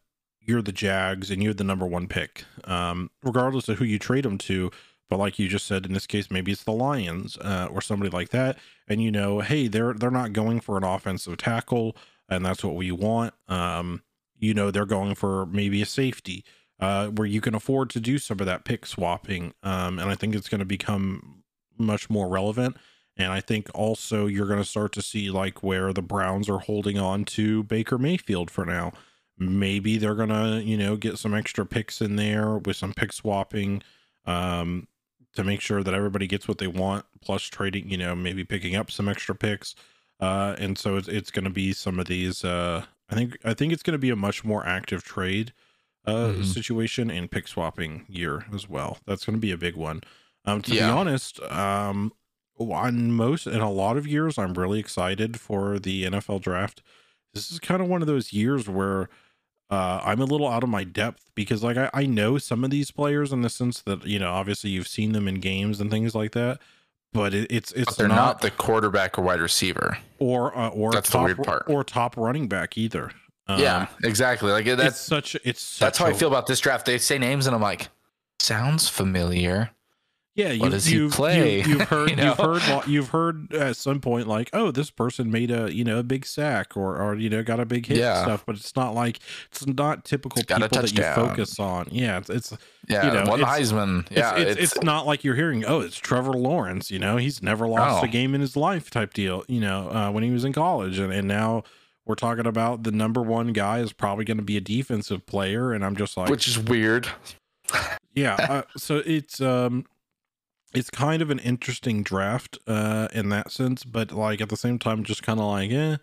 you're 0.48 0.62
the 0.62 0.72
Jags 0.72 1.30
and 1.30 1.44
you're 1.44 1.54
the 1.54 1.64
number 1.64 1.86
one 1.86 2.08
pick, 2.08 2.46
um, 2.64 3.12
regardless 3.22 3.68
of 3.68 3.78
who 3.78 3.86
you 3.86 4.00
trade 4.00 4.24
them 4.24 4.38
to. 4.40 4.72
But 5.10 5.20
like 5.20 5.38
you 5.40 5.48
just 5.48 5.68
said, 5.68 5.86
in 5.86 5.94
this 5.94 6.08
case, 6.08 6.32
maybe 6.32 6.52
it's 6.52 6.64
the 6.64 6.72
Lions 6.72 7.38
uh, 7.38 7.68
or 7.72 7.82
somebody 7.82 8.10
like 8.10 8.30
that, 8.30 8.58
and 8.88 9.02
you 9.02 9.12
know, 9.12 9.40
hey, 9.40 9.68
they're 9.68 9.94
they're 9.94 10.12
not 10.12 10.34
going 10.34 10.60
for 10.60 10.78
an 10.78 10.84
offensive 10.84 11.38
tackle, 11.38 11.96
and 12.30 12.46
that's 12.46 12.64
what 12.64 12.76
we 12.76 12.92
want. 12.92 13.34
Um, 13.48 14.04
you 14.38 14.54
know, 14.54 14.70
they're 14.72 14.86
going 14.86 15.16
for 15.16 15.46
maybe 15.46 15.82
a 15.82 15.86
safety 15.86 16.44
uh, 16.80 17.08
where 17.08 17.28
you 17.28 17.42
can 17.42 17.56
afford 17.56 17.90
to 17.92 18.00
do 18.00 18.18
some 18.18 18.40
of 18.40 18.46
that 18.46 18.66
pick 18.66 18.86
swapping, 18.86 19.54
um, 19.64 20.00
and 20.00 20.10
I 20.10 20.16
think 20.16 20.36
it's 20.36 20.50
going 20.50 20.60
to 20.60 20.66
become 20.66 21.44
much 21.78 22.10
more 22.10 22.28
relevant. 22.28 22.78
And 23.20 23.32
I 23.32 23.42
think 23.42 23.70
also 23.74 24.28
you're 24.28 24.48
going 24.48 24.60
to 24.60 24.66
start 24.66 24.92
to 24.94 25.02
see 25.02 25.32
like 25.32 25.64
where 25.64 25.92
the 25.92 26.04
Browns 26.04 26.50
are 26.50 26.60
holding 26.60 27.00
on 27.00 27.26
to 27.26 27.64
Baker 27.64 27.98
Mayfield 27.98 28.52
for 28.52 28.64
now 28.64 28.94
maybe 29.40 29.98
they're 29.98 30.16
gonna 30.16 30.60
you 30.60 30.78
know 30.78 30.96
get 30.96 31.18
some 31.18 31.34
extra 31.34 31.66
picks 31.66 32.02
in 32.02 32.16
there 32.16 32.58
with 32.58 32.76
some 32.76 32.94
pick 32.94 33.14
swapping 33.14 33.82
um 34.26 34.88
to 35.34 35.44
make 35.44 35.62
sure 35.62 35.84
that 35.84 35.94
everybody 35.94 36.26
gets 36.26 36.48
what 36.48 36.58
they 36.58 36.68
want 36.68 37.06
plus 37.22 37.44
trading 37.44 37.90
you 37.90 37.98
know 37.98 38.16
maybe 38.16 38.44
picking 38.44 38.76
up 38.76 38.90
some 38.90 39.08
extra 39.08 39.36
picks 39.36 39.76
uh 40.20 40.56
and 40.58 40.78
so 40.78 40.96
it's, 40.98 41.08
it's 41.08 41.32
gonna 41.32 41.50
be 41.50 41.72
some 41.72 42.00
of 42.00 42.08
these 42.08 42.44
uh 42.44 42.84
i 43.10 43.16
think 43.16 43.38
i 43.46 43.54
think 43.54 43.72
it's 43.72 43.84
gonna 43.84 43.98
be 43.98 44.10
a 44.10 44.16
much 44.16 44.44
more 44.44 44.66
active 44.66 45.04
trade 45.04 45.54
uh 46.08 46.30
Mhm. 46.34 46.46
situation 46.46 47.12
and 47.12 47.30
pick 47.30 47.48
swapping 47.48 48.06
year 48.08 48.46
as 48.54 48.68
well 48.68 48.98
that's 49.06 49.26
gonna 49.26 49.38
be 49.38 49.52
a 49.52 49.58
big 49.58 49.76
one 49.76 50.02
um 50.46 50.62
to 50.64 50.74
Yeah. 50.74 50.88
be 50.88 50.92
honest 50.98 51.40
um 51.44 52.12
on 52.60 53.12
most 53.12 53.46
in 53.46 53.60
a 53.62 53.70
lot 53.72 53.98
of 53.98 54.08
years 54.08 54.38
i'm 54.40 54.54
really 54.56 54.80
excited 54.80 55.40
for 55.40 55.78
the 55.78 56.06
nfl 56.06 56.42
draft 56.42 56.82
this 57.34 57.52
is 57.52 57.60
kind 57.60 57.82
of 57.82 57.88
one 57.88 58.02
of 58.02 58.08
those 58.08 58.34
years 58.34 58.68
where 58.68 59.10
uh, 59.70 60.00
I'm 60.02 60.22
a 60.22 60.26
little 60.26 60.48
out 60.48 60.64
of 60.64 60.70
my 60.70 60.86
depth 60.86 61.30
because 61.36 61.62
like 61.62 61.76
I, 61.76 61.90
I 61.94 62.06
know 62.06 62.38
some 62.38 62.64
of 62.64 62.70
these 62.70 62.90
players 62.90 63.34
in 63.34 63.42
the 63.42 63.50
sense 63.50 63.82
that 63.82 64.06
you 64.06 64.18
know 64.18 64.32
obviously 64.32 64.70
you've 64.70 64.88
seen 64.88 65.12
them 65.12 65.28
in 65.28 65.42
games 65.42 65.82
and 65.82 65.92
things 65.92 66.16
like 66.16 66.32
that, 66.32 66.60
but 67.12 67.34
it, 67.34 67.52
it's 67.52 67.74
it's 67.74 67.88
But 67.88 67.98
they're 67.98 68.08
not, 68.08 68.16
not, 68.16 68.42
the 68.42 68.52
quarterback 68.52 69.20
or 69.20 69.24
wide 69.24 69.42
receiver. 69.42 69.98
or 70.20 70.58
uh, 70.58 70.70
or 70.70 70.94
That's 70.94 71.10
the 71.10 71.18
top, 71.18 71.26
weird 71.26 71.44
part. 71.44 71.64
or 71.68 71.84
top 71.84 72.16
running 72.16 72.48
back 72.48 72.78
either. 72.78 73.12
Um, 73.50 73.60
yeah, 73.60 73.88
exactly. 74.04 74.52
Like 74.52 74.66
that's 74.66 74.78
that's 74.82 75.00
such 75.00 75.36
it's 75.44 75.62
such 75.62 75.80
that's 75.80 75.98
how 75.98 76.06
I 76.06 76.10
a- 76.10 76.14
feel 76.14 76.28
about 76.28 76.48
this 76.48 76.60
draft. 76.60 76.86
They 76.86 76.98
say 76.98 77.18
names 77.18 77.48
and 77.48 77.56
I'm 77.56 77.62
like, 77.62 77.90
sounds 78.40 78.90
familiar. 78.90 79.72
Yeah, 80.36 80.52
you, 80.52 80.62
What 80.62 80.70
does 80.70 80.86
he 80.86 80.98
you've, 80.98 81.14
play? 81.14 81.64
You, 81.64 81.80
have 81.80 81.90
heard, 81.90 82.10
You 82.12 82.16
know? 82.16 82.26
you've 82.26 82.38
heard, 82.38 82.88
you've 82.88 83.10
heard 83.10 83.54
at 83.56 83.76
some 83.76 84.00
point 84.00 84.28
like, 84.28 84.52
oh, 84.54 84.70
this 84.70 84.92
person 84.92 85.32
made 85.32 85.50
a, 85.50 85.74
you 85.74 85.84
know, 85.84 85.98
a 85.98 86.04
big 86.04 86.28
sack 86.28 86.78
or, 86.78 86.96
or 87.02 87.16
you 87.16 87.28
know, 87.28 87.42
got 87.42 87.60
a 87.60 87.66
big 87.66 87.88
hit 87.88 87.98
Yeah. 87.98 88.18
and 88.20 88.26
stuff. 88.28 88.46
But 88.46 88.56
it's 88.58 88.76
not 88.76 88.94
like 88.94 89.18
it's 89.52 89.66
not 89.66 90.06
typical 90.06 90.40
a 90.40 90.46
people 90.46 90.68
that 90.68 90.94
you 90.96 91.02
focus 91.16 91.60
on. 91.60 91.88
Yeah, 91.90 92.20
it's 92.20 92.30
it's 92.30 92.54
Yeah, 92.88 93.08
You 93.08 93.14
know, 93.14 93.32
one 93.32 93.40
it's- 93.42 93.60
Heisman. 93.72 94.06
Yeah, 94.12 94.36
it's, 94.36 94.60
it's, 94.62 94.74
it's 94.76 94.84
not 94.84 95.08
like 95.08 95.24
you're 95.24 95.34
hearing, 95.34 95.66
oh, 95.66 95.80
it's 95.82 95.98
Trevor 95.98 96.34
Lawrence. 96.34 96.92
You 96.92 97.00
know, 97.00 97.18
he's 97.18 97.42
never 97.42 97.68
lost 97.68 98.04
Oh. 98.04 98.06
a 98.06 98.08
game 98.08 98.36
in 98.36 98.42
his 98.42 98.56
life, 98.56 98.92
type 98.92 99.16
deal. 99.16 99.44
You 99.48 99.62
know, 99.62 99.90
uh, 99.90 100.12
when 100.12 100.24
he 100.24 100.30
was 100.30 100.46
in 100.46 100.54
college, 100.54 101.00
and, 101.00 101.12
and 101.12 101.28
now 101.28 101.64
we're 102.08 102.16
talking 102.16 102.48
about 102.48 102.84
the 102.84 102.92
number 102.92 103.22
one 103.22 103.54
guy 103.54 103.80
is 103.80 103.94
probably 103.94 104.26
going 104.26 104.38
to 104.38 104.44
be 104.44 104.58
a 104.58 104.62
defensive 104.62 105.26
player, 105.26 105.74
and 105.74 105.84
I'm 105.86 105.96
just 105.96 106.18
like, 106.18 106.30
which 106.30 106.48
is 106.48 106.58
weird. 106.58 107.08
yeah. 108.16 108.36
Uh, 108.50 108.62
so 108.78 109.04
it's 109.06 109.42
um, 109.42 109.86
it's 110.74 110.90
kind 110.90 111.22
of 111.22 111.30
an 111.30 111.40
interesting 111.40 112.02
draft 112.02 112.58
uh 112.66 113.08
in 113.14 113.30
that 113.30 113.52
sense, 113.52 113.84
but 113.84 114.12
like 114.12 114.42
at 114.42 114.50
the 114.50 114.58
same 114.58 114.80
time, 114.80 115.04
just 115.04 115.24
kind 115.24 115.40
of 115.40 115.46
like, 115.46 115.72
eh. 115.72 115.98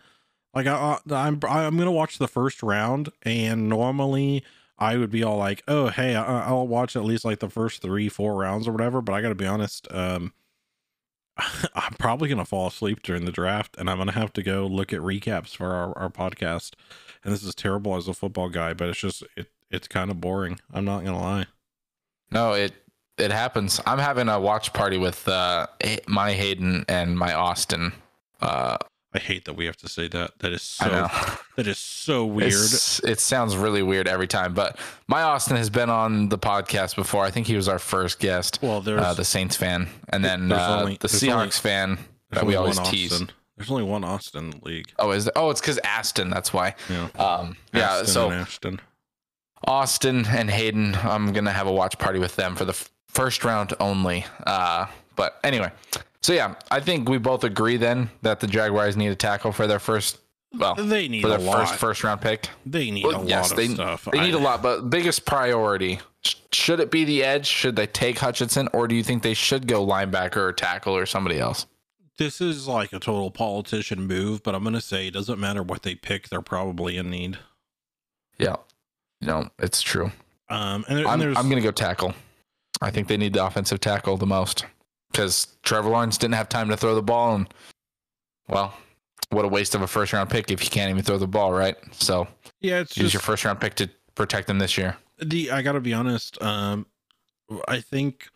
Like 0.54 0.66
I, 0.66 0.98
I, 1.10 1.14
I'm 1.14 1.40
I'm 1.48 1.76
gonna 1.76 1.90
watch 1.90 2.18
the 2.18 2.28
first 2.28 2.62
round, 2.62 3.08
and 3.22 3.68
normally 3.68 4.44
I 4.78 4.96
would 4.96 5.10
be 5.10 5.22
all 5.22 5.38
like, 5.38 5.62
oh 5.66 5.88
hey, 5.88 6.14
I, 6.14 6.48
I'll 6.48 6.68
watch 6.68 6.96
at 6.96 7.04
least 7.04 7.24
like 7.24 7.40
the 7.40 7.50
first 7.50 7.82
three, 7.82 8.08
four 8.08 8.36
rounds 8.36 8.68
or 8.68 8.72
whatever. 8.72 9.00
But 9.00 9.14
I 9.14 9.22
got 9.22 9.30
to 9.30 9.34
be 9.34 9.46
honest, 9.46 9.88
um, 9.90 10.32
I'm 11.74 11.94
probably 11.98 12.28
gonna 12.28 12.44
fall 12.44 12.68
asleep 12.68 13.02
during 13.02 13.24
the 13.24 13.32
draft, 13.32 13.76
and 13.78 13.90
I'm 13.90 13.98
gonna 13.98 14.12
have 14.12 14.32
to 14.34 14.42
go 14.42 14.66
look 14.66 14.92
at 14.92 15.00
recaps 15.00 15.56
for 15.56 15.72
our, 15.72 15.96
our 15.98 16.08
podcast. 16.08 16.74
And 17.24 17.32
this 17.32 17.42
is 17.42 17.54
terrible 17.54 17.96
as 17.96 18.08
a 18.08 18.14
football 18.14 18.48
guy, 18.48 18.74
but 18.74 18.88
it's 18.88 19.00
just 19.00 19.24
it 19.36 19.48
it's 19.70 19.88
kind 19.88 20.10
of 20.10 20.20
boring. 20.20 20.60
I'm 20.72 20.84
not 20.84 21.04
gonna 21.04 21.20
lie. 21.20 21.46
No, 22.30 22.52
it 22.52 22.72
it 23.18 23.30
happens. 23.30 23.80
I'm 23.86 23.98
having 23.98 24.28
a 24.28 24.38
watch 24.38 24.72
party 24.72 24.98
with 24.98 25.26
uh 25.28 25.66
my 26.06 26.32
Hayden 26.32 26.84
and 26.88 27.18
my 27.18 27.32
Austin. 27.32 27.92
Uh, 28.40 28.76
I 29.12 29.18
hate 29.18 29.44
that 29.46 29.54
we 29.54 29.66
have 29.66 29.76
to 29.78 29.88
say 29.88 30.08
that. 30.08 30.38
That 30.40 30.52
is 30.52 30.62
so. 30.62 31.08
that 31.56 31.66
is 31.66 31.78
so 31.78 32.24
weird. 32.24 32.48
It's- 32.52 33.00
it 33.04 33.20
sounds 33.20 33.56
really 33.56 33.82
weird 33.82 34.08
every 34.08 34.26
time, 34.26 34.54
but 34.54 34.78
my 35.08 35.22
Austin 35.22 35.56
has 35.56 35.70
been 35.70 35.90
on 35.90 36.28
the 36.28 36.38
podcast 36.38 36.96
before. 36.96 37.24
I 37.24 37.30
think 37.30 37.46
he 37.46 37.56
was 37.56 37.68
our 37.68 37.78
first 37.78 38.18
guest, 38.18 38.58
well, 38.62 38.80
there's 38.80 39.00
uh, 39.00 39.14
the 39.14 39.24
Saints 39.24 39.56
fan, 39.56 39.88
and 40.08 40.24
then 40.24 40.50
uh, 40.52 40.78
only- 40.80 40.96
the 41.00 41.08
Seahawks 41.08 41.32
only- 41.32 41.50
fan 41.50 41.98
that 42.30 42.44
we 42.46 42.56
always 42.56 42.78
tease. 42.80 43.22
There's 43.56 43.70
only 43.70 43.84
one 43.84 44.02
Austin 44.02 44.46
in 44.46 44.50
the 44.50 44.60
league. 44.64 44.92
Oh, 44.98 45.12
is 45.12 45.26
there? 45.26 45.32
Oh, 45.36 45.50
it's 45.50 45.60
because 45.60 45.78
Aston. 45.78 46.28
That's 46.28 46.52
why. 46.52 46.74
Yeah. 46.90 47.08
Um, 47.16 47.56
yeah. 47.72 48.02
So 48.02 48.30
and 48.30 48.40
Ashton. 48.40 48.80
Austin 49.66 50.26
and 50.26 50.50
Hayden, 50.50 50.94
I'm 50.96 51.32
gonna 51.32 51.52
have 51.52 51.66
a 51.66 51.72
watch 51.72 51.96
party 51.98 52.18
with 52.18 52.36
them 52.36 52.56
for 52.56 52.64
the 52.64 52.72
f- 52.72 52.90
first 53.08 53.44
round 53.44 53.72
only. 53.80 54.26
Uh, 54.46 54.86
but 55.16 55.38
anyway, 55.44 55.70
so 56.22 56.32
yeah, 56.32 56.54
I 56.70 56.80
think 56.80 57.08
we 57.08 57.18
both 57.18 57.44
agree 57.44 57.76
then 57.76 58.10
that 58.22 58.40
the 58.40 58.46
Jaguars 58.46 58.96
need 58.96 59.08
a 59.08 59.14
tackle 59.16 59.52
for 59.52 59.66
their 59.66 59.78
first 59.78 60.18
Well, 60.56 60.74
they 60.74 61.08
need 61.08 61.22
for 61.22 61.28
a 61.28 61.30
their 61.30 61.38
lot. 61.40 61.68
first 61.68 61.74
first 61.80 62.04
round 62.04 62.20
pick. 62.20 62.48
they 62.64 62.90
need 62.90 63.04
Well, 63.04 63.22
a 63.22 63.26
yes, 63.26 63.50
lot 63.50 63.50
of 63.52 63.56
they, 63.56 63.74
stuff. 63.74 64.08
They 64.10 64.20
need 64.20 64.34
a 64.34 64.38
lot, 64.38 64.62
but 64.62 64.90
biggest 64.90 65.24
priority 65.24 66.00
should 66.52 66.80
it 66.80 66.90
be 66.90 67.04
the 67.04 67.22
edge? 67.22 67.46
Should 67.46 67.76
they 67.76 67.86
take 67.86 68.18
Hutchinson, 68.18 68.68
or 68.72 68.88
do 68.88 68.94
you 68.94 69.02
think 69.02 69.22
they 69.22 69.34
should 69.34 69.66
go 69.66 69.84
linebacker 69.86 70.36
or 70.38 70.52
tackle 70.52 70.96
or 70.96 71.06
somebody 71.06 71.38
else? 71.38 71.66
This 72.16 72.40
is 72.40 72.68
like 72.68 72.92
a 72.92 72.98
total 73.00 73.30
politician 73.30 74.06
move, 74.06 74.42
but 74.42 74.54
I'm 74.54 74.62
gonna 74.64 74.80
say 74.80 75.08
it 75.08 75.14
doesn't 75.14 75.38
matter 75.38 75.62
what 75.62 75.82
they 75.82 75.94
pick; 75.94 76.28
they're 76.28 76.40
probably 76.40 76.96
in 76.96 77.10
need. 77.10 77.38
Yeah, 78.38 78.56
no, 79.20 79.50
it's 79.58 79.82
true. 79.82 80.12
Um, 80.48 80.84
and, 80.88 80.98
there, 80.98 81.08
I'm, 81.08 81.20
and 81.20 81.36
I'm 81.36 81.48
going 81.48 81.60
to 81.60 81.66
go 81.66 81.70
tackle. 81.70 82.14
I 82.82 82.90
think 82.90 83.08
they 83.08 83.16
need 83.16 83.32
the 83.32 83.44
offensive 83.44 83.80
tackle 83.80 84.16
the 84.18 84.26
most 84.26 84.66
because 85.10 85.48
Trevor 85.62 85.88
Lawrence 85.88 86.18
didn't 86.18 86.34
have 86.34 86.48
time 86.48 86.68
to 86.68 86.76
throw 86.76 86.94
the 86.94 87.02
ball, 87.02 87.34
and 87.34 87.48
well, 88.48 88.74
what 89.30 89.44
a 89.44 89.48
waste 89.48 89.74
of 89.74 89.82
a 89.82 89.86
first 89.86 90.12
round 90.12 90.30
pick 90.30 90.50
if 90.50 90.62
you 90.62 90.70
can't 90.70 90.90
even 90.90 91.02
throw 91.02 91.18
the 91.18 91.26
ball, 91.26 91.52
right? 91.52 91.76
So 91.92 92.26
yeah, 92.60 92.80
it's 92.80 92.96
use 92.96 93.12
just 93.12 93.14
your 93.14 93.20
first 93.20 93.44
round 93.44 93.60
pick 93.60 93.74
to 93.76 93.88
protect 94.14 94.46
them 94.46 94.58
this 94.58 94.78
year. 94.78 94.96
the 95.18 95.50
I 95.50 95.62
gotta 95.62 95.80
be 95.80 95.92
honest. 95.92 96.40
Um, 96.42 96.86
I 97.68 97.80
think 97.80 98.28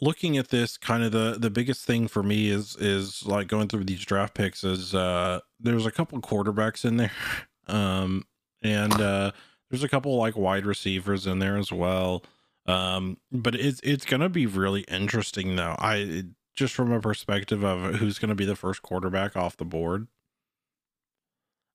looking 0.00 0.36
at 0.38 0.48
this, 0.48 0.76
kind 0.76 1.02
of 1.02 1.12
the 1.12 1.36
the 1.38 1.50
biggest 1.50 1.84
thing 1.84 2.08
for 2.08 2.22
me 2.22 2.48
is 2.48 2.76
is 2.76 3.24
like 3.26 3.48
going 3.48 3.68
through 3.68 3.84
these 3.84 4.04
draft 4.04 4.34
picks 4.34 4.64
is 4.64 4.94
uh 4.94 5.40
there's 5.60 5.86
a 5.86 5.90
couple 5.90 6.20
quarterbacks 6.20 6.84
in 6.84 6.96
there, 6.96 7.12
um, 7.66 8.24
and 8.62 9.00
uh 9.00 9.32
there's 9.70 9.84
a 9.84 9.88
couple 9.88 10.16
like 10.16 10.36
wide 10.36 10.66
receivers 10.66 11.26
in 11.26 11.38
there 11.38 11.56
as 11.56 11.70
well. 11.70 12.24
Um, 12.66 13.16
but 13.32 13.54
it's 13.54 13.80
it's 13.82 14.04
gonna 14.04 14.28
be 14.28 14.46
really 14.46 14.82
interesting 14.82 15.56
though. 15.56 15.76
I 15.78 16.24
just 16.58 16.74
from 16.74 16.92
a 16.92 17.00
perspective 17.00 17.64
of 17.64 17.96
who's 17.96 18.18
gonna 18.18 18.34
be 18.34 18.44
the 18.44 18.56
first 18.56 18.82
quarterback 18.82 19.36
off 19.36 19.56
the 19.56 19.64
board. 19.64 20.08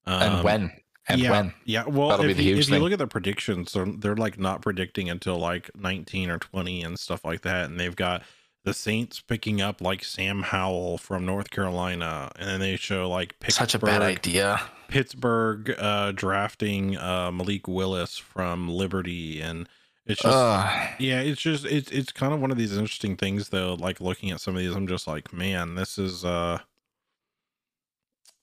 And 0.05 0.35
Um, 0.35 0.43
when? 0.43 0.71
And 1.07 1.19
yeah, 1.21 1.31
when? 1.31 1.53
Yeah, 1.65 1.85
well, 1.85 2.09
That'll 2.09 2.25
be 2.25 2.31
if, 2.31 2.37
the 2.37 2.43
you, 2.43 2.55
huge 2.55 2.67
if 2.67 2.73
you 2.73 2.79
look 2.79 2.93
at 2.93 2.99
the 2.99 3.07
predictions, 3.07 3.73
they're, 3.73 3.85
they're 3.85 4.15
like 4.15 4.39
not 4.39 4.61
predicting 4.61 5.09
until 5.09 5.37
like 5.37 5.69
19 5.75 6.29
or 6.29 6.37
20 6.37 6.81
and 6.83 6.97
stuff 6.97 7.25
like 7.25 7.41
that. 7.41 7.65
And 7.69 7.77
they've 7.79 7.95
got 7.95 8.23
the 8.63 8.73
Saints 8.73 9.19
picking 9.19 9.61
up 9.61 9.81
like 9.81 10.03
Sam 10.05 10.43
Howell 10.43 10.97
from 10.97 11.25
North 11.25 11.49
Carolina. 11.49 12.31
And 12.37 12.47
then 12.47 12.59
they 12.61 12.77
show 12.77 13.09
like 13.09 13.37
Pittsburgh, 13.39 13.69
Such 13.69 13.75
a 13.75 13.85
bad 13.85 14.01
idea. 14.01 14.61
Pittsburgh 14.87 15.75
uh, 15.77 16.13
drafting 16.13 16.97
uh, 16.97 17.31
Malik 17.33 17.67
Willis 17.67 18.17
from 18.17 18.69
Liberty. 18.69 19.41
And 19.41 19.67
it's 20.05 20.21
just, 20.21 20.49
yeah, 20.97 21.19
it's 21.21 21.41
just, 21.41 21.65
it's, 21.65 21.91
it's 21.91 22.11
kind 22.11 22.33
of 22.33 22.41
one 22.41 22.51
of 22.51 22.57
these 22.57 22.75
interesting 22.77 23.15
things 23.17 23.49
though. 23.49 23.75
Like 23.75 24.01
looking 24.01 24.31
at 24.31 24.41
some 24.41 24.55
of 24.55 24.61
these, 24.61 24.75
I'm 24.75 24.87
just 24.87 25.07
like, 25.07 25.31
man, 25.33 25.75
this 25.75 25.97
is, 25.97 26.25
uh, 26.25 26.59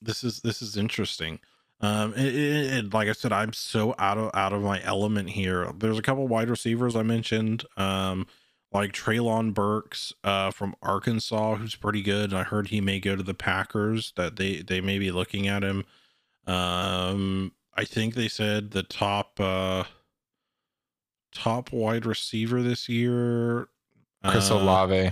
this 0.01 0.23
is, 0.23 0.41
this 0.41 0.61
is 0.61 0.77
interesting. 0.77 1.39
Um, 1.79 2.13
it, 2.13 2.35
it, 2.35 2.73
it- 2.85 2.93
like 2.93 3.07
I 3.09 3.13
said, 3.13 3.31
I'm 3.33 3.53
so 3.53 3.95
out 3.97 4.17
of 4.17 4.31
out 4.35 4.53
of 4.53 4.61
my 4.61 4.81
element 4.83 5.31
here. 5.31 5.71
There's 5.77 5.97
a 5.97 6.01
couple 6.03 6.27
wide 6.27 6.49
receivers 6.49 6.95
I 6.95 7.03
mentioned, 7.03 7.65
um, 7.77 8.27
like 8.71 8.91
Treylon 8.93 9.53
Burks, 9.53 10.13
uh, 10.23 10.51
from 10.51 10.75
Arkansas, 10.81 11.55
who's 11.55 11.75
pretty 11.75 12.01
good. 12.03 12.33
I 12.33 12.43
heard 12.43 12.67
he 12.67 12.81
may 12.81 12.99
go 12.99 13.15
to 13.15 13.23
the 13.23 13.33
Packers. 13.33 14.13
That 14.15 14.35
they 14.35 14.57
they 14.61 14.79
may 14.81 14.99
be 14.99 15.11
looking 15.11 15.47
at 15.47 15.63
him. 15.63 15.85
Um, 16.47 17.53
I 17.75 17.83
think 17.85 18.13
they 18.13 18.27
said 18.27 18.71
the 18.71 18.83
top 18.83 19.39
uh 19.39 19.85
top 21.33 21.71
wide 21.71 22.05
receiver 22.05 22.61
this 22.61 22.87
year. 22.89 23.67
Chris 24.23 24.51
uh, 24.51 24.55
Olave. 24.57 25.11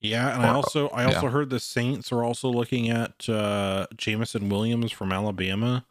yeah, 0.00 0.34
and 0.36 0.46
I 0.46 0.50
also 0.54 0.88
I 0.90 1.02
yeah. 1.08 1.14
also 1.14 1.28
heard 1.28 1.50
the 1.50 1.58
Saints 1.60 2.12
are 2.12 2.22
also 2.22 2.48
looking 2.48 2.88
at 2.88 3.28
uh 3.28 3.86
Jameson 3.96 4.48
Williams 4.48 4.92
from 4.92 5.12
Alabama. 5.12 5.84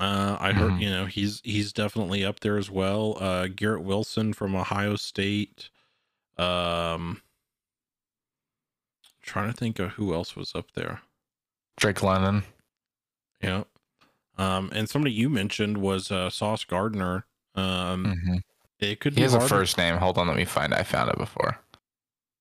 Uh 0.00 0.36
I 0.40 0.52
heard, 0.52 0.72
Mhm. 0.72 0.80
you 0.80 0.90
know, 0.90 1.06
he's 1.06 1.40
he's 1.44 1.72
definitely 1.72 2.24
up 2.24 2.40
there 2.40 2.58
as 2.58 2.70
well. 2.70 3.16
Uh 3.20 3.46
Garrett 3.46 3.82
Wilson 3.82 4.32
from 4.32 4.54
Ohio 4.54 4.96
State. 4.96 5.70
Um 6.36 7.22
trying 9.22 9.50
to 9.50 9.56
think 9.56 9.78
of 9.78 9.92
who 9.92 10.12
else 10.12 10.34
was 10.36 10.54
up 10.54 10.72
there. 10.72 11.00
Drake 11.76 12.02
London. 12.02 12.42
Yeah. 13.42 13.64
Um 14.36 14.70
and 14.74 14.88
somebody 14.90 15.14
you 15.14 15.30
mentioned 15.30 15.78
was 15.78 16.10
uh 16.10 16.28
Sauce 16.30 16.64
Gardner. 16.64 17.24
Um 17.54 18.04
Mhm. 18.06 18.42
it 18.80 19.00
could 19.00 19.12
He 19.12 19.16
be 19.16 19.22
has 19.22 19.34
a 19.34 19.40
first 19.40 19.76
name. 19.78 19.96
Hold 19.96 20.18
on, 20.18 20.26
let 20.28 20.36
me 20.36 20.44
find 20.44 20.72
it. 20.72 20.78
I 20.78 20.82
found 20.82 21.10
it 21.10 21.18
before. 21.18 21.58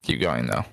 Keep 0.03 0.21
going 0.21 0.47
though. 0.47 0.65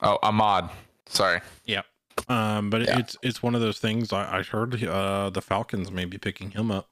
Oh, 0.00 0.18
Ahmad. 0.22 0.70
Sorry. 1.06 1.40
Yeah. 1.64 1.82
Um 2.28 2.70
but 2.70 2.82
Yeah. 2.82 2.98
it's 2.98 3.16
it's 3.22 3.42
one 3.42 3.54
of 3.54 3.60
those 3.60 3.78
things 3.78 4.12
I, 4.12 4.38
I 4.38 4.42
heard 4.42 4.82
uh 4.84 5.30
the 5.30 5.42
Falcons 5.42 5.90
may 5.90 6.04
be 6.04 6.18
picking 6.18 6.50
him 6.52 6.70
up. 6.70 6.88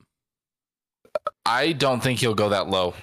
I 1.47 1.73
don't 1.73 2.03
think 2.03 2.19
he'll 2.21 2.35
go 2.35 2.49
that 2.51 2.69
low. 2.69 2.95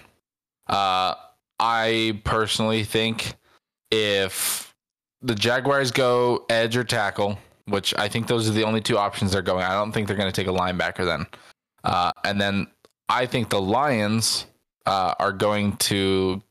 Uh, 0.68 1.16
I 1.59 2.22
personally 2.24 2.84
think 2.84 3.34
if 3.91 4.74
the 5.22 5.34
Jaguars 5.34 5.91
go 5.91 6.45
edge 6.49 6.76
or 6.78 6.84
tackle, 6.84 7.39
which 7.66 7.93
I 7.97 8.07
think 8.09 8.28
those 8.28 8.47
are 8.47 8.51
the 8.53 8.64
only 8.64 8.82
two 8.82 8.97
options 8.97 9.32
they're 9.32 9.41
going, 9.41 9.64
I 9.64 9.72
don't 9.74 9.91
think 9.91 10.07
they're 10.07 10.18
going 10.18 10.32
to 10.32 10.36
take 10.36 10.47
a 10.47 10.55
linebacker 10.57 11.05
then. 11.05 11.26
Uh, 11.84 12.11
and 12.24 12.39
then 12.39 12.68
I 13.14 13.28
think 13.28 13.49
the 13.49 13.61
Lions 13.61 14.47
uh, 14.88 15.14
are 15.20 15.32
going 15.32 15.78
to 15.78 16.41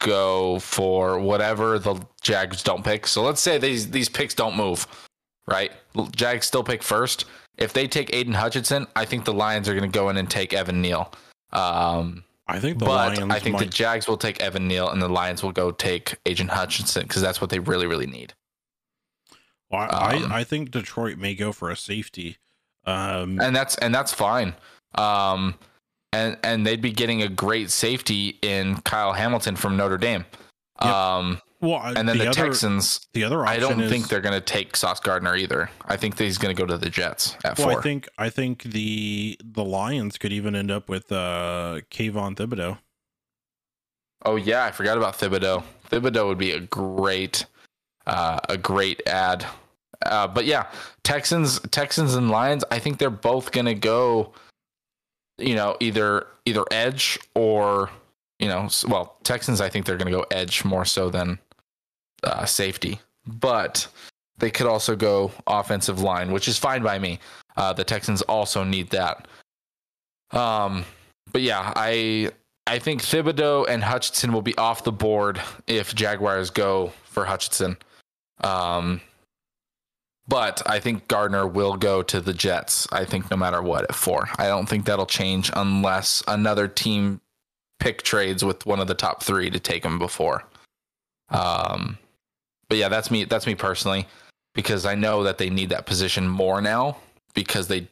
go 0.00 0.58
for 0.60 1.18
whatever 1.18 1.78
the 1.78 2.00
Jags 2.22 2.62
don't 2.62 2.84
pick. 2.84 3.06
So 3.06 3.22
let's 3.22 3.40
say 3.40 3.58
these 3.58 3.90
these 3.90 4.08
picks 4.08 4.34
don't 4.34 4.56
move, 4.56 4.86
right? 5.46 5.72
Jags 6.12 6.46
still 6.46 6.64
pick 6.64 6.82
first. 6.82 7.26
If 7.58 7.72
they 7.72 7.86
take 7.86 8.14
Aidan 8.14 8.34
Hutchinson, 8.34 8.86
I 8.96 9.04
think 9.04 9.24
the 9.24 9.32
Lions 9.34 9.68
are 9.68 9.74
going 9.74 9.90
to 9.90 9.98
go 9.98 10.08
in 10.08 10.16
and 10.16 10.28
take 10.28 10.52
Evan 10.52 10.80
Neal. 10.82 11.12
Um, 11.52 12.24
I 12.48 12.60
think 12.60 12.78
the 12.78 12.86
but 12.86 13.18
Lions 13.18 13.32
I 13.32 13.38
think 13.38 13.58
the 13.58 13.66
Jags 13.66 14.08
will 14.08 14.18
take 14.18 14.40
Evan 14.40 14.66
Neal 14.68 14.90
and 14.90 15.00
the 15.02 15.08
Lions 15.08 15.42
will 15.42 15.52
go 15.52 15.70
take 15.70 16.16
Aidan 16.26 16.48
Hutchinson 16.48 17.02
because 17.02 17.22
that's 17.22 17.40
what 17.40 17.50
they 17.50 17.58
really, 17.58 17.86
really 17.86 18.06
need. 18.06 18.34
Well, 19.70 19.88
I, 19.90 20.16
Um, 20.16 20.32
I 20.32 20.40
I 20.40 20.44
think 20.44 20.70
Detroit 20.70 21.18
may 21.18 21.34
go 21.34 21.52
for 21.52 21.70
a 21.70 21.76
safety. 21.76 22.38
Um, 22.84 23.40
And 23.40 23.54
that's 23.54 23.76
and 23.76 23.94
that's 23.94 24.12
fine. 24.12 24.54
Um, 24.94 25.58
and 26.12 26.36
and 26.42 26.66
they'd 26.66 26.82
be 26.82 26.92
getting 26.92 27.22
a 27.22 27.28
great 27.28 27.70
safety 27.70 28.38
in 28.42 28.76
Kyle 28.82 29.12
Hamilton 29.12 29.56
from 29.56 29.76
Notre 29.76 29.98
Dame. 29.98 30.24
Yep. 30.82 30.92
Um, 30.92 31.40
well, 31.60 31.80
and 31.80 32.06
then 32.08 32.18
the, 32.18 32.28
other 32.28 32.34
Texans, 32.34 33.06
the 33.14 33.24
other 33.24 33.44
I 33.46 33.56
don't 33.56 33.80
is, 33.80 33.90
think 33.90 34.08
they're 34.08 34.20
going 34.20 34.34
to 34.34 34.44
take 34.44 34.76
Sauce 34.76 35.00
Gardner 35.00 35.36
either. 35.36 35.70
I 35.86 35.96
think 35.96 36.16
that 36.16 36.24
he's 36.24 36.36
going 36.36 36.54
to 36.54 36.60
go 36.60 36.66
to 36.66 36.76
the 36.76 36.90
Jets 36.90 37.34
at 37.44 37.58
Well, 37.58 37.70
four. 37.70 37.78
I 37.78 37.82
think 37.82 38.08
I 38.18 38.28
think 38.28 38.62
the 38.62 39.38
the 39.42 39.64
Lions 39.64 40.18
could 40.18 40.32
even 40.32 40.54
end 40.54 40.70
up 40.70 40.88
with 40.88 41.10
uh 41.10 41.80
Kayvon 41.90 42.36
Thibodeaux. 42.36 42.78
Oh 44.24 44.36
yeah, 44.36 44.64
I 44.64 44.70
forgot 44.70 44.98
about 44.98 45.14
Thibodeaux. 45.14 45.62
Thibodeaux 45.90 46.26
would 46.26 46.38
be 46.38 46.52
a 46.52 46.60
great, 46.60 47.46
uh, 48.06 48.40
a 48.48 48.56
great 48.56 49.00
ad. 49.06 49.46
Uh, 50.04 50.26
but 50.26 50.44
yeah, 50.44 50.66
Texans, 51.04 51.60
Texans 51.70 52.14
and 52.16 52.30
Lions. 52.30 52.64
I 52.70 52.78
think 52.78 52.98
they're 52.98 53.08
both 53.08 53.52
gonna 53.52 53.74
go. 53.74 54.32
You 55.38 55.54
know, 55.54 55.76
either 55.80 56.26
either 56.44 56.64
edge 56.70 57.18
or 57.34 57.90
you 58.38 58.48
know, 58.48 58.68
well, 58.88 59.16
Texans. 59.24 59.60
I 59.60 59.68
think 59.68 59.86
they're 59.86 59.96
gonna 59.96 60.10
go 60.10 60.26
edge 60.30 60.64
more 60.64 60.84
so 60.84 61.10
than 61.10 61.38
uh, 62.22 62.44
safety, 62.44 63.00
but 63.26 63.86
they 64.38 64.50
could 64.50 64.66
also 64.66 64.96
go 64.96 65.32
offensive 65.46 66.00
line, 66.00 66.32
which 66.32 66.48
is 66.48 66.58
fine 66.58 66.82
by 66.82 66.98
me. 66.98 67.18
Uh, 67.56 67.72
the 67.72 67.84
Texans 67.84 68.22
also 68.22 68.62
need 68.64 68.90
that. 68.90 69.28
Um, 70.32 70.84
but 71.32 71.42
yeah, 71.42 71.72
I 71.76 72.30
I 72.66 72.78
think 72.78 73.02
Thibodeaux 73.02 73.68
and 73.68 73.82
Hutchinson 73.82 74.32
will 74.32 74.42
be 74.42 74.56
off 74.58 74.84
the 74.84 74.92
board 74.92 75.40
if 75.66 75.94
Jaguars 75.94 76.50
go 76.50 76.92
for 77.04 77.24
Hutchinson. 77.24 77.76
Um, 78.42 79.00
but 80.28 80.62
I 80.66 80.80
think 80.80 81.08
Gardner 81.08 81.46
will 81.46 81.76
go 81.76 82.02
to 82.02 82.20
the 82.20 82.32
Jets. 82.32 82.86
I 82.92 83.04
think 83.04 83.30
no 83.30 83.36
matter 83.36 83.62
what 83.62 83.84
at 83.84 83.94
four. 83.94 84.28
I 84.36 84.46
don't 84.46 84.68
think 84.68 84.84
that'll 84.84 85.06
change 85.06 85.50
unless 85.54 86.22
another 86.26 86.68
team 86.68 87.20
pick 87.78 88.02
trades 88.02 88.44
with 88.44 88.66
one 88.66 88.80
of 88.80 88.88
the 88.88 88.94
top 88.94 89.22
three 89.22 89.50
to 89.50 89.60
take 89.60 89.84
him 89.84 89.98
before. 89.98 90.44
Um, 91.28 91.98
but 92.68 92.78
yeah, 92.78 92.88
that's 92.88 93.10
me. 93.10 93.24
That's 93.24 93.46
me 93.46 93.54
personally 93.54 94.06
because 94.54 94.86
I 94.86 94.94
know 94.94 95.22
that 95.24 95.38
they 95.38 95.50
need 95.50 95.70
that 95.70 95.86
position 95.86 96.26
more 96.28 96.60
now 96.60 96.96
because 97.34 97.68
they 97.68 97.88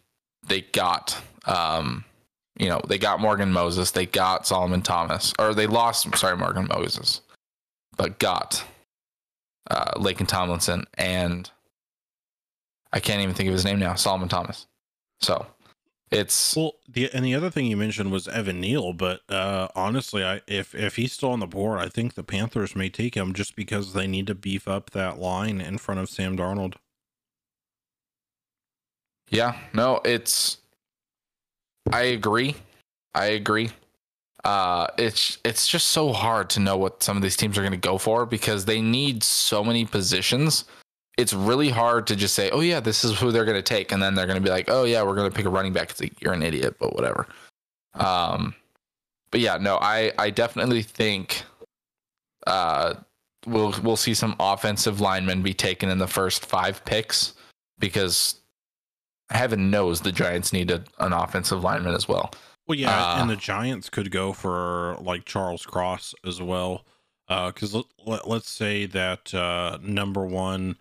they 0.47 0.63
got 0.63 1.21
um, 1.47 2.05
you 2.59 2.69
know, 2.69 2.81
they 2.87 2.99
got 2.99 3.21
Morgan 3.21 3.53
Moses, 3.53 3.91
they 3.91 4.07
got 4.07 4.47
Solomon 4.47 4.83
Thomas, 4.83 5.33
or 5.39 5.55
they 5.55 5.67
lost, 5.67 6.17
sorry, 6.17 6.37
Morgan 6.37 6.69
Moses, 6.69 7.21
but 7.97 8.19
got 8.19 8.65
uh, 9.71 9.93
Laken 9.97 10.27
Tomlinson, 10.27 10.87
and 10.95 11.51
I 12.95 13.01
can't 13.01 13.21
even 13.21 13.35
think 13.35 13.49
of 13.49 13.53
his 13.53 13.65
name 13.65 13.81
now, 13.81 13.95
Solomon 13.95 14.29
Thomas. 14.29 14.67
So 15.21 15.47
it's 16.11 16.57
Well, 16.57 16.75
the 16.89 17.11
and 17.13 17.25
the 17.25 17.35
other 17.35 17.51
thing 17.51 17.67
you 17.67 17.77
mentioned 17.77 18.13
was 18.13 18.29
Evan 18.29 18.61
Neal, 18.61 18.93
but 18.93 19.21
uh 19.29 19.69
honestly, 19.75 20.25
I 20.25 20.41
if 20.47 20.75
if 20.75 20.97
he's 20.97 21.13
still 21.13 21.31
on 21.31 21.41
the 21.41 21.47
board, 21.47 21.81
I 21.81 21.89
think 21.89 22.15
the 22.15 22.23
Panthers 22.23 22.77
may 22.77 22.89
take 22.89 23.17
him 23.17 23.35
just 23.35 23.57
because 23.57 23.93
they 23.93 24.07
need 24.07 24.29
to 24.29 24.35
beef 24.35 24.69
up 24.69 24.91
that 24.91 25.19
line 25.19 25.61
in 25.61 25.77
front 25.79 26.01
of 26.01 26.09
Sam 26.09 26.37
Darnold. 26.37 26.75
Yeah, 29.29 29.57
no, 29.73 30.01
it's. 30.05 30.59
I 31.91 32.03
agree. 32.03 32.55
I 33.15 33.27
agree. 33.27 33.71
Uh, 34.45 34.87
it's 34.99 35.39
it's 35.45 35.67
just 35.67 35.89
so 35.89 36.13
hard 36.13 36.51
to 36.51 36.61
know 36.61 36.77
what 36.77 37.03
some 37.03 37.17
of 37.17 37.23
these 37.23 37.37
teams 37.37 37.59
are 37.59 37.63
going 37.63 37.73
to 37.73 37.79
go 37.79 37.99
for 37.99 38.25
because 38.25 38.67
they 38.67 38.81
need 38.81 39.25
so 39.25 39.65
many 39.65 39.85
positions. 39.85 40.65
It's 41.17 41.33
really 41.33 41.69
hard 41.71 42.07
to 42.09 42.17
just 42.17 42.35
say, 42.35 42.51
"Oh 42.51 42.61
yeah, 42.61 42.81
this 42.81 43.05
is 43.05 43.19
who 43.19 43.31
they're 43.31 43.45
going 43.45 43.57
to 43.57 43.63
take," 43.63 43.93
and 43.93 44.03
then 44.03 44.15
they're 44.15 44.27
going 44.27 44.39
to 44.39 44.43
be 44.43 44.51
like, 44.51 44.69
"Oh 44.69 44.85
yeah, 44.85 45.03
we're 45.03 45.15
going 45.15 45.31
to 45.31 45.37
pick 45.37 45.47
a 45.47 45.51
running 45.51 45.73
back." 45.73 45.91
It's 45.91 46.01
like, 46.01 46.21
you're 46.21 46.33
an 46.33 46.43
idiot, 46.43 46.77
but 46.81 46.95
whatever. 46.95 47.29
Um, 47.95 48.55
but 49.31 49.41
yeah, 49.41 49.57
no, 49.57 49.79
I 49.81 50.13
I 50.19 50.31
definitely 50.31 50.83
think 50.83 51.43
uh 52.47 52.95
we'll 53.47 53.75
we'll 53.83 53.97
see 53.97 54.15
some 54.15 54.35
offensive 54.41 55.01
linemen 55.01 55.43
be 55.43 55.55
taken 55.55 55.89
in 55.89 55.99
the 55.99 56.07
first 56.09 56.45
five 56.47 56.85
picks 56.85 57.35
because 57.79 58.37
heaven 59.31 59.71
knows 59.71 60.01
the 60.01 60.13
Giants 60.13 60.53
need 60.53 60.71
a, 60.71 60.85
an 60.99 61.13
offensive 61.13 61.63
lineman 61.63 61.95
as 61.95 62.09
well. 62.09 62.33
Well, 62.67 62.79
yeah, 62.79 63.15
Uh, 63.15 63.21
and 63.21 63.31
the 63.31 63.37
Giants 63.37 63.89
could 63.91 64.11
go 64.11 64.33
for 64.33 64.97
like 65.01 65.25
Charles 65.25 65.65
Cross 65.67 66.15
as 66.27 66.41
well. 66.41 66.85
Because 67.29 67.75
let, 67.75 67.85
let, 68.07 68.29
let's 68.29 68.51
say 68.51 68.87
that 68.87 69.33
uh, 69.35 69.79
number 69.83 70.27
one, 70.27 70.77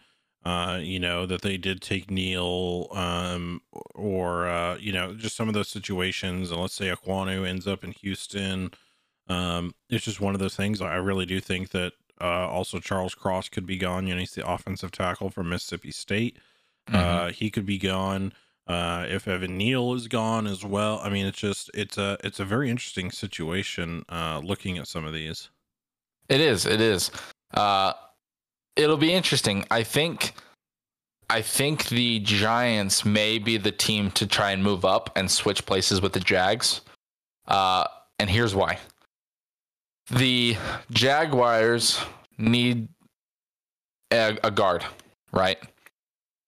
uh, 0.45 0.79
you 0.81 0.99
know, 0.99 1.25
that 1.25 1.41
they 1.41 1.57
did 1.57 1.81
take 1.81 2.11
Neal, 2.11 2.87
um, 2.91 3.61
or 3.95 4.47
uh, 4.47 4.77
you 4.77 4.91
know, 4.91 5.13
just 5.13 5.35
some 5.35 5.47
of 5.47 5.53
those 5.53 5.69
situations. 5.69 6.51
And 6.51 6.61
let's 6.61 6.73
say 6.73 6.93
Ekwonu 6.93 7.47
ends 7.47 7.67
up 7.67 7.83
in 7.83 7.91
Houston. 7.91 8.71
Um, 9.27 9.73
it's 9.89 10.05
just 10.05 10.19
one 10.19 10.33
of 10.33 10.41
those 10.41 10.55
things. 10.55 10.81
I 10.81 10.95
really 10.95 11.25
do 11.25 11.39
think 11.39 11.69
that 11.69 11.93
uh, 12.19 12.47
also 12.49 12.79
Charles 12.79 13.15
Cross 13.15 13.49
could 13.49 13.65
be 13.65 13.77
gone. 13.77 14.05
You 14.05 14.15
know, 14.15 14.19
he's 14.19 14.35
the 14.35 14.47
offensive 14.47 14.91
tackle 14.91 15.29
from 15.29 15.49
Mississippi 15.49 15.91
State. 15.91 16.37
Mm-hmm. 16.89 16.95
Uh, 16.95 17.31
he 17.31 17.49
could 17.49 17.65
be 17.65 17.77
gone. 17.77 18.33
Uh, 18.67 19.05
if 19.09 19.27
Evan 19.27 19.57
Neal 19.57 19.93
is 19.93 20.07
gone 20.07 20.47
as 20.47 20.63
well, 20.63 20.99
I 21.03 21.09
mean, 21.09 21.25
it's 21.25 21.39
just 21.39 21.69
it's 21.73 21.97
a 21.97 22.17
it's 22.23 22.39
a 22.39 22.45
very 22.45 22.69
interesting 22.69 23.11
situation. 23.11 24.03
Uh, 24.09 24.41
looking 24.43 24.77
at 24.77 24.87
some 24.87 25.05
of 25.05 25.13
these. 25.13 25.49
It 26.29 26.39
is. 26.41 26.65
It 26.65 26.79
is. 26.81 27.11
It'll 28.75 28.97
be 28.97 29.13
interesting. 29.13 29.65
I 29.69 29.83
think. 29.83 30.33
I 31.29 31.41
think 31.41 31.87
the 31.87 32.19
Giants 32.19 33.05
may 33.05 33.39
be 33.39 33.57
the 33.57 33.71
team 33.71 34.11
to 34.11 34.27
try 34.27 34.51
and 34.51 34.61
move 34.61 34.85
up 34.85 35.09
and 35.15 35.31
switch 35.31 35.65
places 35.65 36.01
with 36.01 36.13
the 36.13 36.19
Jags. 36.19 36.81
Uh, 37.47 37.85
and 38.19 38.29
here's 38.29 38.53
why. 38.53 38.77
The 40.11 40.57
Jaguars 40.91 41.99
need 42.37 42.89
a, 44.11 44.37
a 44.43 44.51
guard, 44.51 44.85
right? 45.31 45.57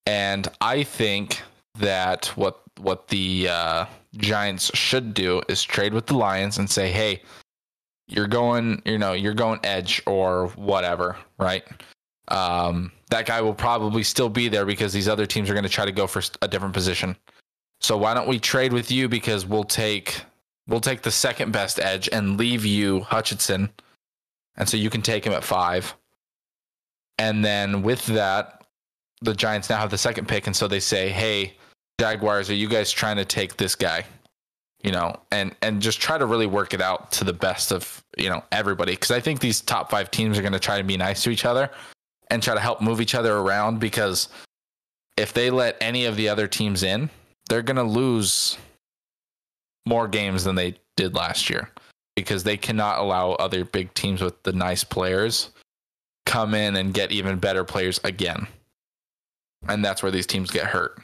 And 0.06 0.48
I 0.62 0.84
think 0.84 1.42
that 1.80 2.28
what 2.36 2.62
what 2.80 3.08
the 3.08 3.48
uh, 3.50 3.86
Giants 4.18 4.72
should 4.76 5.14
do 5.14 5.42
is 5.48 5.64
trade 5.64 5.94
with 5.94 6.06
the 6.08 6.18
Lions 6.18 6.58
and 6.58 6.70
say, 6.70 6.92
"Hey, 6.92 7.22
you're 8.08 8.28
going, 8.28 8.82
you 8.86 8.98
know, 8.98 9.14
you're 9.14 9.34
going 9.34 9.60
edge 9.64 10.02
or 10.06 10.48
whatever, 10.56 11.18
right? 11.40 11.64
Um, 12.28 12.92
that 13.10 13.26
guy 13.26 13.42
will 13.42 13.54
probably 13.54 14.04
still 14.04 14.30
be 14.30 14.48
there 14.48 14.66
because 14.66 14.92
these 14.94 15.08
other 15.08 15.26
teams 15.26 15.50
are 15.50 15.54
going 15.54 15.64
to 15.64 15.70
try 15.70 15.86
to 15.86 15.92
go 15.92 16.08
for 16.08 16.22
a 16.42 16.48
different 16.48 16.74
position. 16.74 17.16
So 17.82 17.98
why 17.98 18.14
don't 18.14 18.28
we 18.28 18.40
trade 18.40 18.74
with 18.74 18.90
you 18.92 19.08
because 19.08 19.46
we'll 19.46 19.64
take 19.64 20.22
we'll 20.68 20.82
take 20.82 21.04
the 21.04 21.12
second 21.12 21.52
best 21.52 21.80
edge 21.80 22.10
and 22.12 22.38
leave 22.38 22.66
you 22.66 23.02
Hutchinson, 23.02 23.70
and 24.58 24.68
so 24.68 24.78
you 24.78 24.90
can 24.90 25.02
take 25.02 25.26
him 25.26 25.34
at 25.34 25.44
five. 25.44 25.94
And 27.18 27.46
then 27.46 27.84
with 27.84 28.06
that, 28.08 28.64
the 29.22 29.36
Giants 29.36 29.70
now 29.70 29.78
have 29.78 29.92
the 29.92 29.98
second 29.98 30.28
pick, 30.28 30.48
and 30.48 30.56
so 30.56 30.68
they 30.68 30.80
say, 30.80 31.10
"Hey, 31.10 31.54
Jaguars, 32.00 32.50
are 32.50 32.56
you 32.56 32.68
guys 32.68 32.92
trying 32.92 33.18
to 33.18 33.26
take 33.26 33.58
this 33.58 33.76
guy?" 33.76 34.06
you 34.84 34.92
know, 34.92 35.16
and 35.32 35.56
and 35.62 35.82
just 35.82 36.00
try 36.00 36.18
to 36.18 36.26
really 36.26 36.46
work 36.46 36.74
it 36.74 36.82
out 36.82 37.12
to 37.12 37.24
the 37.24 37.34
best 37.34 37.72
of 37.72 38.04
you 38.18 38.30
know 38.30 38.44
everybody. 38.52 38.94
Because 38.94 39.12
I 39.12 39.20
think 39.20 39.40
these 39.40 39.62
top 39.62 39.90
five 39.90 40.12
teams 40.12 40.38
are 40.38 40.42
going 40.42 40.54
to 40.54 40.60
try 40.60 40.78
to 40.78 40.84
be 40.84 40.96
nice 40.96 41.24
to 41.24 41.30
each 41.30 41.46
other 41.46 41.70
and 42.30 42.42
try 42.42 42.54
to 42.54 42.60
help 42.60 42.82
move 42.82 43.02
each 43.02 43.16
other 43.16 43.36
around. 43.38 43.80
Because 43.80 44.30
if 45.18 45.34
they 45.34 45.50
let 45.50 45.78
any 45.82 46.06
of 46.06 46.16
the 46.16 46.30
other 46.30 46.48
teams 46.48 46.84
in, 46.84 47.10
they're 47.50 47.62
going 47.62 47.76
to 47.76 47.84
lose 47.84 48.58
more 49.86 50.08
games 50.08 50.44
than 50.44 50.56
they 50.56 50.76
did 50.98 51.16
last 51.16 51.50
year 51.50 51.70
because 52.16 52.44
they 52.44 52.58
cannot 52.58 53.00
allow 53.00 53.32
other 53.34 53.64
big 53.66 53.94
teams 53.94 54.22
with 54.22 54.42
the 54.44 54.54
nice 54.54 54.84
players 54.84 55.50
come 56.26 56.56
in 56.56 56.76
and 56.76 56.94
get 56.94 57.12
even 57.12 57.38
better 57.38 57.64
players 57.64 58.00
again. 58.04 58.48
And 59.68 59.84
that's 59.84 60.02
where 60.02 60.12
these 60.12 60.26
teams 60.26 60.50
get 60.50 60.66
hurt. 60.66 61.00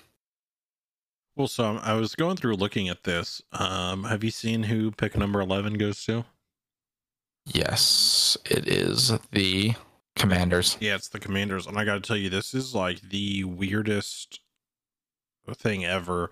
Well, 1.35 1.47
so 1.47 1.63
um, 1.65 1.79
I 1.83 1.93
was 1.93 2.15
going 2.15 2.37
through 2.37 2.55
looking 2.55 2.89
at 2.89 3.03
this. 3.03 3.41
Um, 3.53 4.03
have 4.03 4.23
you 4.23 4.31
seen 4.31 4.63
who 4.63 4.91
pick 4.91 5.17
number 5.17 5.39
eleven 5.41 5.75
goes 5.75 6.03
to? 6.05 6.25
Yes, 7.45 8.37
it 8.45 8.67
is 8.67 9.13
the 9.31 9.73
Commanders. 10.15 10.77
Yeah, 10.79 10.95
it's 10.95 11.09
the 11.09 11.19
Commanders, 11.19 11.65
and 11.67 11.77
I 11.77 11.85
got 11.85 11.95
to 11.95 12.01
tell 12.01 12.17
you, 12.17 12.29
this 12.29 12.53
is 12.53 12.75
like 12.75 13.01
the 13.01 13.43
weirdest 13.43 14.39
thing 15.55 15.85
ever. 15.85 16.31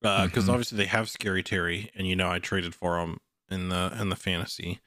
Because 0.00 0.44
Mhm. 0.46 0.50
obviously 0.50 0.78
they 0.78 0.86
have 0.86 1.10
Scary 1.10 1.42
Terry, 1.42 1.90
and 1.94 2.06
you 2.06 2.14
know 2.14 2.30
I 2.30 2.38
traded 2.38 2.72
for 2.74 3.00
him 3.00 3.18
in 3.50 3.68
the 3.68 3.96
in 4.00 4.10
the 4.10 4.16
fantasy, 4.16 4.78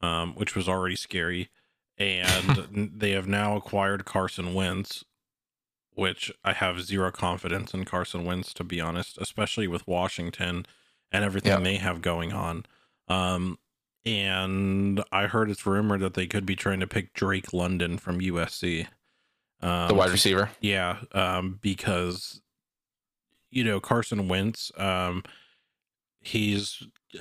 um, 0.00 0.34
which 0.34 0.56
was 0.56 0.68
already 0.68 0.96
scary, 0.96 1.50
and 1.96 2.56
they 2.98 3.12
have 3.12 3.28
now 3.28 3.54
acquired 3.56 4.04
Carson 4.04 4.54
Wentz, 4.54 5.04
which 5.92 6.32
I 6.42 6.52
have 6.52 6.82
zero 6.82 7.12
confidence 7.12 7.74
in 7.74 7.84
Carson 7.84 8.24
Wentz 8.24 8.52
to 8.54 8.64
be 8.64 8.80
honest, 8.80 9.18
especially 9.18 9.68
with 9.68 9.86
Washington 9.86 10.66
and 11.12 11.24
everything 11.24 11.52
Yeah. 11.52 11.60
they 11.60 11.76
have 11.76 12.02
going 12.02 12.32
on. 12.32 12.66
Um, 13.06 13.60
and 14.06 15.02
I 15.10 15.26
heard 15.26 15.50
it's 15.50 15.66
rumored 15.66 16.00
that 16.00 16.14
they 16.14 16.26
could 16.28 16.46
be 16.46 16.54
trying 16.56 16.80
to 16.80 16.86
pick 16.86 17.12
Drake 17.12 17.52
London 17.52 17.98
from 17.98 18.20
USC. 18.20 18.86
Um, 19.60 19.88
The 19.88 19.94
wide 19.94 20.10
receiver. 20.10 20.50
yeah, 20.60 20.98
um, 21.12 21.58
because 21.60 22.40
you 23.50 23.64
know 23.64 23.80
Carson 23.80 24.28
Wentz, 24.28 24.70
um, 24.78 25.24
he's 26.20 26.82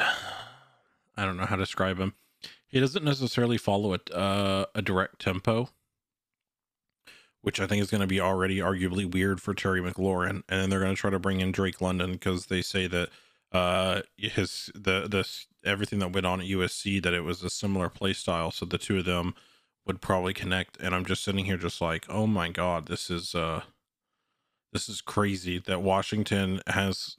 I 1.18 1.26
don't 1.26 1.38
know 1.38 1.46
how 1.46 1.56
to 1.56 1.64
describe 1.64 1.98
him. 1.98 2.14
He 2.68 2.80
doesn't 2.80 3.04
necessarily 3.06 3.58
follow 3.58 3.94
a 3.96 4.14
uh, 4.16 4.66
a 4.76 4.82
direct 4.82 5.20
tempo, 5.20 5.70
which 7.42 7.60
I 7.60 7.68
think 7.68 7.82
is 7.82 7.90
going 7.90 8.02
to 8.02 8.08
be 8.08 8.20
already 8.20 8.58
arguably 8.58 9.10
weird 9.10 9.42
for 9.42 9.54
Terry 9.54 9.82
McLaurin, 9.82 10.44
and 10.50 10.62
then 10.62 10.70
they're 10.70 10.82
going 10.82 10.96
to 10.96 11.00
try 11.00 11.10
to 11.10 11.20
bring 11.20 11.40
in 11.40 11.52
Drake 11.52 11.82
London 11.82 12.12
because 12.12 12.48
they 12.48 12.62
say 12.62 12.86
that 12.88 13.10
uh 13.54 14.02
his 14.18 14.70
the 14.76 15.08
this 15.08 15.48
everything 15.66 16.00
that 16.00 16.12
went 16.14 16.26
on 16.26 16.42
at 16.42 16.48
USC 16.48 17.02
that 17.04 17.14
it 17.14 17.22
was 17.24 17.44
a 17.44 17.50
similar 17.50 17.90
play 17.90 18.14
style, 18.14 18.52
so 18.52 18.66
the 18.66 18.78
two 18.78 19.00
of 19.00 19.06
them 19.06 19.36
would 19.86 20.02
probably 20.02 20.34
connect. 20.34 20.78
And 20.80 20.96
I'm 20.96 21.06
just 21.06 21.24
sitting 21.24 21.46
here 21.46 21.58
just 21.58 21.82
like, 21.82 22.06
oh 22.10 22.28
my 22.28 22.50
god, 22.50 22.88
this 22.88 23.10
is 23.10 23.36
uh 23.36 23.62
this 24.74 24.90
is 24.90 25.02
crazy 25.02 25.60
that 25.60 25.82
Washington 25.82 26.62
has 26.68 27.18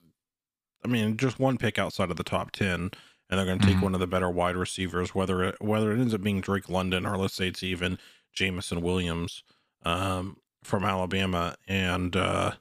I 0.85 0.89
mean, 0.89 1.17
just 1.17 1.39
one 1.41 1.59
pick 1.59 1.79
outside 1.79 2.11
of 2.11 2.17
the 2.17 2.23
top 2.23 2.53
10 2.53 2.91
and 3.29 3.39
they're 3.39 3.45
going 3.47 3.59
to 3.59 3.67
take 3.67 3.79
Mhm. 3.79 3.83
one 3.83 3.95
of 3.95 4.01
the 4.01 4.07
better 4.07 4.31
wide 4.31 4.57
receivers 4.57 5.15
whether 5.15 5.43
it 5.43 5.61
whether 5.61 5.93
it 5.93 5.99
ends 6.01 6.15
up 6.15 6.23
being 6.23 6.41
Drake 6.41 6.69
London 6.69 7.07
or 7.07 7.17
let's 7.17 7.35
say 7.35 7.49
it's 7.49 7.63
even 7.63 7.99
Jameson 8.33 8.83
Williams 8.83 9.43
um 9.85 10.39
from 10.63 10.85
Alabama 10.85 11.57
and 11.67 12.15
uh 12.17 12.53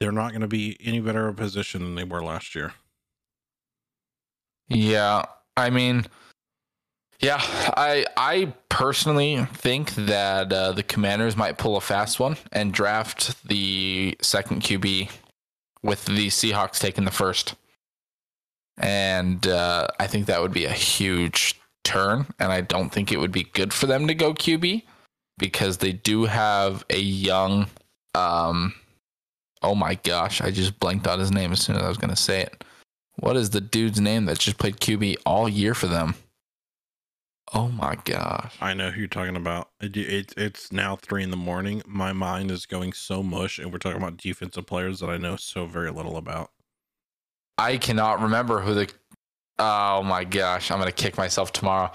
they're 0.00 0.12
not 0.12 0.30
going 0.30 0.40
to 0.40 0.48
be 0.48 0.76
any 0.80 1.00
better 1.00 1.28
a 1.28 1.34
position 1.34 1.82
than 1.82 1.94
they 1.94 2.04
were 2.04 2.22
last 2.24 2.54
year. 2.54 2.72
Yeah, 4.70 5.24
I 5.56 5.68
mean, 5.70 6.06
yeah, 7.20 7.40
I 7.40 8.06
I 8.16 8.54
personally 8.68 9.44
think 9.52 9.94
that 9.96 10.52
uh, 10.52 10.72
the 10.72 10.84
Commanders 10.84 11.36
might 11.36 11.58
pull 11.58 11.76
a 11.76 11.80
fast 11.80 12.20
one 12.20 12.36
and 12.52 12.72
draft 12.72 13.44
the 13.46 14.16
second 14.22 14.62
QB 14.62 15.10
with 15.82 16.04
the 16.06 16.28
Seahawks 16.28 16.78
taking 16.78 17.04
the 17.04 17.10
first, 17.10 17.56
and 18.78 19.44
uh, 19.46 19.88
I 19.98 20.06
think 20.06 20.26
that 20.26 20.40
would 20.40 20.52
be 20.52 20.66
a 20.66 20.72
huge 20.72 21.60
turn, 21.82 22.26
and 22.38 22.52
I 22.52 22.60
don't 22.60 22.90
think 22.90 23.10
it 23.10 23.18
would 23.18 23.32
be 23.32 23.44
good 23.52 23.72
for 23.72 23.86
them 23.86 24.06
to 24.06 24.14
go 24.14 24.32
QB 24.32 24.84
because 25.36 25.78
they 25.78 25.92
do 25.92 26.26
have 26.26 26.84
a 26.90 27.00
young. 27.00 27.66
Um, 28.14 28.74
oh 29.62 29.74
my 29.74 29.96
gosh, 29.96 30.40
I 30.40 30.52
just 30.52 30.78
blanked 30.78 31.08
out 31.08 31.18
his 31.18 31.32
name 31.32 31.50
as 31.50 31.60
soon 31.60 31.74
as 31.74 31.82
I 31.82 31.88
was 31.88 31.98
going 31.98 32.10
to 32.10 32.16
say 32.16 32.42
it. 32.42 32.62
What 33.20 33.36
is 33.36 33.50
the 33.50 33.60
dude's 33.60 34.00
name 34.00 34.24
that 34.24 34.38
just 34.38 34.56
played 34.56 34.76
QB 34.78 35.18
all 35.26 35.46
year 35.46 35.74
for 35.74 35.86
them? 35.86 36.14
Oh 37.52 37.68
my 37.68 37.96
gosh. 38.04 38.54
I 38.62 38.72
know 38.72 38.90
who 38.90 39.00
you're 39.00 39.08
talking 39.08 39.36
about. 39.36 39.68
It, 39.78 39.94
it, 39.94 40.34
it's 40.38 40.72
now 40.72 40.96
three 40.96 41.22
in 41.22 41.30
the 41.30 41.36
morning. 41.36 41.82
My 41.86 42.14
mind 42.14 42.50
is 42.50 42.64
going 42.64 42.94
so 42.94 43.22
mush, 43.22 43.58
and 43.58 43.70
we're 43.70 43.78
talking 43.78 44.00
about 44.00 44.16
defensive 44.16 44.64
players 44.64 45.00
that 45.00 45.10
I 45.10 45.18
know 45.18 45.36
so 45.36 45.66
very 45.66 45.90
little 45.90 46.16
about. 46.16 46.50
I 47.58 47.76
cannot 47.76 48.22
remember 48.22 48.60
who 48.60 48.72
the. 48.72 48.90
Oh 49.58 50.02
my 50.02 50.24
gosh. 50.24 50.70
I'm 50.70 50.78
going 50.78 50.90
to 50.90 50.92
kick 50.92 51.18
myself 51.18 51.52
tomorrow. 51.52 51.92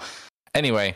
Anyway, 0.54 0.94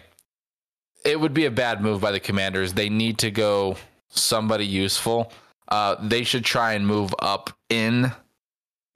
it 1.05 1.19
would 1.19 1.35
be 1.35 1.47
a 1.47 1.51
bad 1.51 1.81
move 1.81 2.01
by 2.01 2.13
the 2.13 2.21
commanders. 2.21 2.73
They 2.73 2.89
need 2.89 3.19
to 3.19 3.33
go 3.33 3.77
somebody 4.11 4.65
useful. 4.65 5.33
Uh, 5.67 5.97
they 6.01 6.23
should 6.23 6.45
try 6.45 6.75
and 6.75 6.87
move 6.87 7.13
up 7.19 7.51
in 7.69 8.13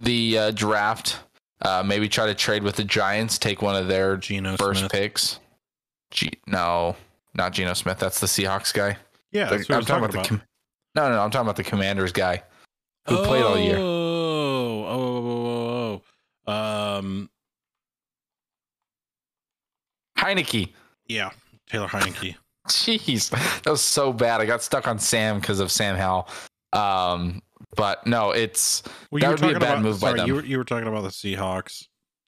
the 0.05 0.39
uh, 0.39 0.51
draft. 0.53 1.19
Uh, 1.63 1.83
maybe 1.85 2.09
try 2.09 2.27
to 2.27 2.35
trade 2.35 2.63
with 2.63 2.77
the 2.77 2.85
Giants, 2.85 3.39
take 3.39 3.63
one 3.63 3.75
of 3.77 3.89
their 3.89 4.17
Geno 4.17 4.57
first 4.57 4.81
Smith. 4.81 4.93
picks. 4.93 5.41
G- 6.11 6.33
no, 6.47 6.95
not 7.35 7.53
Geno 7.53 7.73
Smith. 7.75 7.99
That's 7.99 8.21
the 8.21 8.27
Seahawks 8.27 8.73
guy. 8.75 8.97
Yeah, 9.33 9.49
The- 9.49 9.57
I'm, 9.75 9.83
talking, 9.85 10.05
about. 10.05 10.13
the 10.13 10.29
com- 10.29 10.43
no, 10.95 11.09
no, 11.09 11.17
no. 11.17 11.23
I'm 11.23 11.31
talking 11.31 11.47
about 11.47 11.57
the 11.57 11.65
Commanders 11.65 12.13
guy 12.13 12.43
who 13.09 13.17
played 13.25 13.43
all 13.45 13.59
year. 13.59 13.77
Oh, 13.79 14.85
oh, 14.85 14.93
oh, 15.27 16.03
oh, 16.47 16.53
oh. 16.53 16.99
Um, 16.99 17.31
Heinicke. 20.19 20.73
yeah, 21.07 21.31
Taylor 21.69 21.89
Heinicke. 21.89 22.37
Jeez, 22.69 23.31
that 23.63 23.71
was 23.71 23.83
so 23.83 24.13
bad. 24.13 24.41
I 24.41 24.47
got 24.47 24.63
stuck 24.63 24.87
on 24.89 24.99
Sam 24.99 25.39
because 25.41 25.61
of 25.61 25.71
Sam 25.71 25.97
Howell. 25.97 26.29
Um, 26.73 27.43
but 27.77 28.07
no, 28.07 28.31
it's 28.31 28.83
Well, 29.11 29.21
That 29.21 29.23
you 29.23 29.27
were 29.29 29.33
would 29.33 29.41
be 29.41 29.47
a 29.47 29.53
talking 29.55 29.59
bad 29.61 29.73
about, 29.73 29.83
move 29.83 30.01
by 30.01 30.13
them. 30.15 30.27
You 30.27 30.35
were, 30.35 30.45
you 30.45 30.59
were 30.59 30.65
talking 30.65 30.89
about 30.89 31.03
the 31.03 31.09
Seahawks 31.11 31.87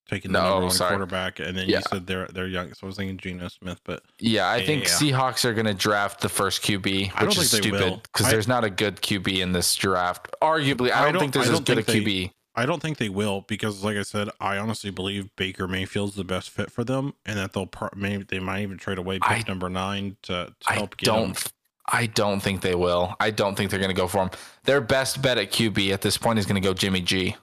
taking 0.08 0.30
the 0.32 0.38
No, 0.40 0.48
number 0.50 0.66
one 0.66 0.70
sorry. 0.74 0.90
quarterback, 0.90 1.40
and 1.40 1.56
then 1.58 1.68
Yeah. 1.68 1.78
you 1.78 1.82
said 1.90 2.06
they're 2.06 2.28
they're 2.28 2.46
young. 2.46 2.72
So 2.74 2.80
I 2.84 2.86
was 2.86 2.96
thinking 2.96 3.18
Geno 3.18 3.48
Smith, 3.48 3.80
but 3.84 4.02
yeah. 4.20 4.46
I 4.46 4.56
Yeah, 4.58 4.66
think 4.66 4.84
yeah. 4.84 4.90
Seahawks 4.90 5.44
are 5.44 5.52
going 5.54 5.66
to 5.66 5.74
draft 5.74 6.20
the 6.20 6.28
first 6.28 6.62
QB, 6.62 7.10
which 7.20 7.36
is 7.38 7.50
think 7.50 7.64
they 7.64 7.70
will. 7.72 7.78
stupid 7.80 8.02
because 8.04 8.30
there's 8.30 8.48
not 8.48 8.62
a 8.64 8.70
good 8.70 8.96
QB 9.02 9.40
in 9.40 9.52
this 9.52 9.74
draft. 9.74 10.28
Arguably, 10.42 10.90
I 10.92 11.00
I 11.00 11.04
don't, 11.04 11.14
don't- 11.14 11.20
think 11.20 11.32
there's 11.32 11.48
I 11.48 11.52
don't 11.52 11.64
good 11.66 11.78
a 11.78 11.82
QB. 11.82 12.30
I 12.58 12.64
don't 12.64 12.80
think 12.80 12.96
they 12.96 13.10
will 13.10 13.42
because, 13.48 13.84
like 13.84 13.98
I 13.98 14.02
said, 14.02 14.30
I 14.40 14.56
honestly 14.56 14.90
believe 14.90 15.28
Baker 15.36 15.68
Mayfield's 15.68 16.14
the 16.14 16.24
best 16.24 16.48
fit 16.48 16.70
for 16.70 16.84
them, 16.84 17.12
and 17.26 17.36
that 17.38 17.52
they'll 17.52 17.66
pro- 17.66 17.90
maybe 17.94 18.24
they 18.24 18.38
might 18.38 18.62
even 18.62 18.78
trade 18.78 18.96
away 18.96 19.18
pick 19.18 19.30
I- 19.30 19.44
number 19.46 19.68
nine 19.68 20.16
to, 20.22 20.54
to 20.60 20.70
I 20.70 20.74
help 20.74 20.96
get 20.96 21.08
him. 21.08 21.14
don't. 21.14 21.52
I 21.88 22.06
don't 22.06 22.40
think 22.40 22.60
they 22.62 22.74
will. 22.74 23.14
I 23.20 23.30
don't 23.30 23.56
think 23.56 23.70
they're 23.70 23.80
going 23.80 23.94
to 23.94 24.00
go 24.00 24.08
for 24.08 24.22
him. 24.22 24.30
Their 24.64 24.80
best 24.80 25.22
bet 25.22 25.38
at 25.38 25.50
QB 25.52 25.92
at 25.92 26.00
this 26.02 26.18
point 26.18 26.38
is 26.38 26.46
going 26.46 26.60
to 26.60 26.66
go 26.66 26.74
Jimmy 26.74 27.00
G. 27.00 27.36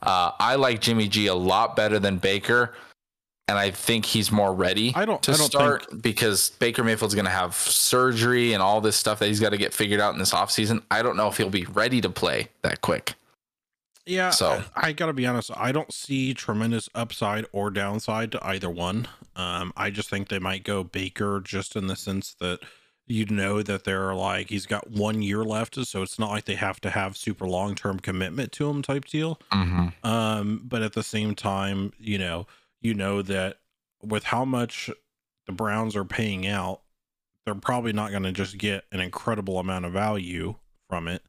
Uh, 0.00 0.30
I 0.38 0.54
like 0.54 0.80
Jimmy 0.80 1.08
G 1.08 1.26
a 1.26 1.34
lot 1.34 1.74
better 1.74 1.98
than 1.98 2.18
Baker, 2.18 2.74
and 3.48 3.58
I 3.58 3.70
think 3.72 4.04
he's 4.06 4.30
more 4.30 4.54
ready 4.54 4.92
I 4.94 5.04
don't- 5.04 5.20
to 5.24 5.32
I 5.32 5.36
don't 5.36 5.46
start 5.46 5.86
because 6.02 6.50
Baker 6.50 6.84
Mayfield's 6.84 7.14
going 7.16 7.24
to 7.24 7.30
have 7.30 7.54
surgery 7.56 8.52
and 8.52 8.62
all 8.62 8.80
this 8.80 8.94
stuff 8.96 9.18
that 9.18 9.26
he's 9.26 9.40
got 9.40 9.50
to 9.50 9.56
get 9.56 9.74
figured 9.74 10.00
out 10.00 10.12
in 10.12 10.20
this 10.20 10.32
offseason. 10.32 10.82
I 10.90 11.02
don't 11.02 11.16
know 11.16 11.26
if 11.28 11.36
he'll 11.36 11.50
be 11.50 11.64
ready 11.64 12.00
to 12.00 12.10
play 12.10 12.48
that 12.62 12.80
quick. 12.80 13.14
Yeah, 14.06 14.30
So- 14.30 14.62
I, 14.74 14.88
I 14.88 14.92
gotta 14.92 15.12
be 15.12 15.26
honest. 15.26 15.50
I 15.54 15.70
don't 15.72 15.92
see 15.92 16.32
tremendous 16.32 16.88
upside 16.94 17.44
or 17.52 17.70
downside 17.70 18.32
to 18.32 18.46
either 18.46 18.70
one. 18.70 19.06
Um, 19.36 19.72
I 19.76 19.90
just 19.90 20.08
think 20.08 20.28
they 20.28 20.38
might 20.38 20.64
go 20.64 20.82
Baker 20.82 21.40
just 21.44 21.76
in 21.76 21.88
the 21.88 21.96
sense 21.96 22.34
that 22.40 22.60
you 23.08 23.26
know 23.26 23.62
that 23.62 23.84
they're 23.84 24.14
like 24.14 24.50
he's 24.50 24.66
got 24.66 24.90
one 24.90 25.22
year 25.22 25.42
left, 25.42 25.74
so 25.86 26.02
it's 26.02 26.18
not 26.18 26.30
like 26.30 26.44
they 26.44 26.54
have 26.54 26.80
to 26.82 26.90
have 26.90 27.16
super 27.16 27.46
long 27.46 27.74
term 27.74 27.98
commitment 27.98 28.52
to 28.52 28.68
him 28.68 28.82
type 28.82 29.06
deal. 29.06 29.40
Mm-hmm. 29.50 30.06
Um, 30.06 30.62
but 30.64 30.82
at 30.82 30.92
the 30.92 31.02
same 31.02 31.34
time, 31.34 31.92
you 31.98 32.18
know, 32.18 32.46
you 32.80 32.94
know 32.94 33.22
that 33.22 33.58
with 34.02 34.24
how 34.24 34.44
much 34.44 34.90
the 35.46 35.52
Browns 35.52 35.96
are 35.96 36.04
paying 36.04 36.46
out, 36.46 36.82
they're 37.44 37.54
probably 37.54 37.92
not 37.92 38.10
going 38.10 38.24
to 38.24 38.32
just 38.32 38.58
get 38.58 38.84
an 38.92 39.00
incredible 39.00 39.58
amount 39.58 39.86
of 39.86 39.92
value 39.92 40.54
from 40.88 41.08
it. 41.08 41.22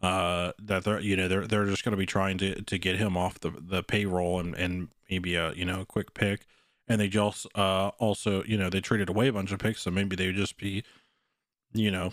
Uh, 0.00 0.52
that 0.62 0.84
they're 0.84 1.00
you 1.00 1.16
know 1.16 1.28
they're 1.28 1.46
they're 1.46 1.66
just 1.66 1.84
going 1.84 1.92
to 1.92 1.96
be 1.96 2.06
trying 2.06 2.38
to 2.38 2.62
to 2.62 2.78
get 2.78 2.96
him 2.96 3.16
off 3.16 3.40
the 3.40 3.50
the 3.50 3.82
payroll 3.82 4.38
and 4.38 4.54
and 4.54 4.88
maybe 5.10 5.34
a 5.34 5.52
you 5.54 5.64
know 5.64 5.80
a 5.80 5.86
quick 5.86 6.14
pick, 6.14 6.46
and 6.86 7.00
they 7.00 7.08
just 7.08 7.46
uh 7.54 7.88
also 7.98 8.44
you 8.44 8.56
know 8.56 8.70
they 8.70 8.80
traded 8.80 9.08
away 9.08 9.28
a 9.28 9.32
bunch 9.32 9.50
of 9.50 9.58
picks, 9.58 9.82
so 9.82 9.90
maybe 9.90 10.14
they 10.14 10.26
would 10.26 10.36
just 10.36 10.58
be, 10.58 10.84
you 11.74 11.90
know. 11.90 12.12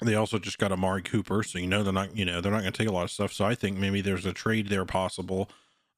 They 0.00 0.14
also 0.14 0.38
just 0.38 0.58
got 0.58 0.72
Amari 0.72 1.02
Cooper, 1.02 1.42
so 1.42 1.58
you 1.58 1.66
know 1.66 1.84
they're 1.84 1.92
not, 1.92 2.16
you 2.16 2.24
know, 2.24 2.40
they're 2.40 2.50
not 2.50 2.62
going 2.62 2.72
to 2.72 2.78
take 2.78 2.88
a 2.88 2.92
lot 2.92 3.04
of 3.04 3.10
stuff. 3.10 3.32
So 3.32 3.44
I 3.44 3.54
think 3.54 3.76
maybe 3.78 4.00
there's 4.00 4.26
a 4.26 4.32
trade 4.32 4.68
there 4.68 4.84
possible. 4.84 5.48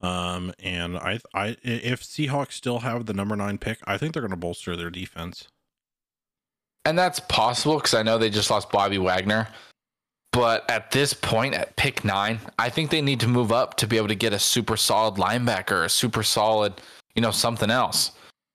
Um, 0.03 0.53
and 0.59 0.99
I, 0.99 1.21
I, 1.33 1.57
if 1.63 2.03
Seahawks 2.03 2.53
still 2.53 2.81
have 2.81 3.07
the 3.07 3.15
number 3.15 3.35
nine 3.35 3.57
pick, 3.57 3.79
I 3.87 3.97
think 3.97 4.13
they're 4.13 4.21
going 4.21 4.31
to 4.31 4.37
bolster 4.37 4.77
their 4.77 4.91
defense. 4.91 5.49
And 6.85 6.99
that's 6.99 7.21
possible 7.21 7.77
because 7.77 7.95
I 7.95 8.03
know 8.03 8.19
they 8.19 8.29
just 8.29 8.51
lost 8.51 8.71
Bobby 8.71 8.99
Wagner. 8.99 9.49
But 10.33 10.69
at 10.69 10.91
this 10.91 11.15
point, 11.15 11.55
at 11.55 11.77
pick 11.77 12.05
nine, 12.05 12.41
I 12.59 12.69
think 12.69 12.91
they 12.91 13.01
need 13.01 13.21
to 13.21 13.29
move 13.29 13.53
up 13.53 13.77
to 13.77 13.87
be 13.87 13.97
able 13.97 14.09
to 14.09 14.17
get 14.17 14.33
a 14.33 14.39
super 14.39 14.77
solid 14.77 15.15
linebacker, 15.15 15.85
a 15.85 15.89
super 15.89 16.23
solid, 16.23 16.75
you 17.15 17.23
know, 17.23 17.31
something 17.31 17.71
else. 17.71 18.11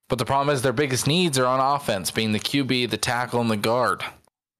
But 0.10 0.18
the 0.18 0.26
problem 0.26 0.54
is 0.54 0.62
their 0.62 0.74
biggest 0.74 1.08
needs 1.08 1.40
are 1.40 1.46
on 1.46 1.60
offense, 1.60 2.12
being 2.12 2.34
the 2.34 2.40
QB, 2.40 2.90
the 2.90 2.98
tackle, 2.98 3.40
and 3.40 3.50
the 3.50 3.58
guard. 3.58 4.04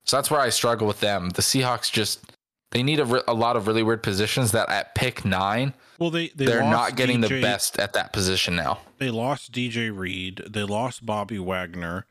So 0.06 0.16
that's 0.18 0.32
where 0.32 0.40
I 0.40 0.50
struggle 0.50 0.88
with 0.88 1.02
them. 1.02 1.30
The 1.32 1.42
Seahawks 1.42 1.92
just 1.92 2.32
they 2.72 2.84
need 2.84 3.00
a, 3.00 3.30
a 3.30 3.34
lot 3.34 3.56
of 3.56 3.68
really 3.68 3.84
weird 3.84 4.04
positions 4.04 4.52
that 4.52 4.70
at 4.70 4.94
pick 4.94 5.26
nine 5.26 5.74
Well, 5.98 6.12
they, 6.12 6.30
they 6.30 6.54
are 6.54 6.62
not 6.62 6.96
getting 6.96 7.22
the 7.22 7.42
best 7.42 7.80
at 7.80 7.94
that 7.94 8.14
position 8.14 8.56
now. 8.56 8.80
They 9.00 9.10
lost 9.10 9.52
DJ 9.52 9.96
Reed. 9.96 10.44
They 10.48 10.64
lost 10.64 11.06
Bobby 11.06 11.40
Wagner. 11.40 12.06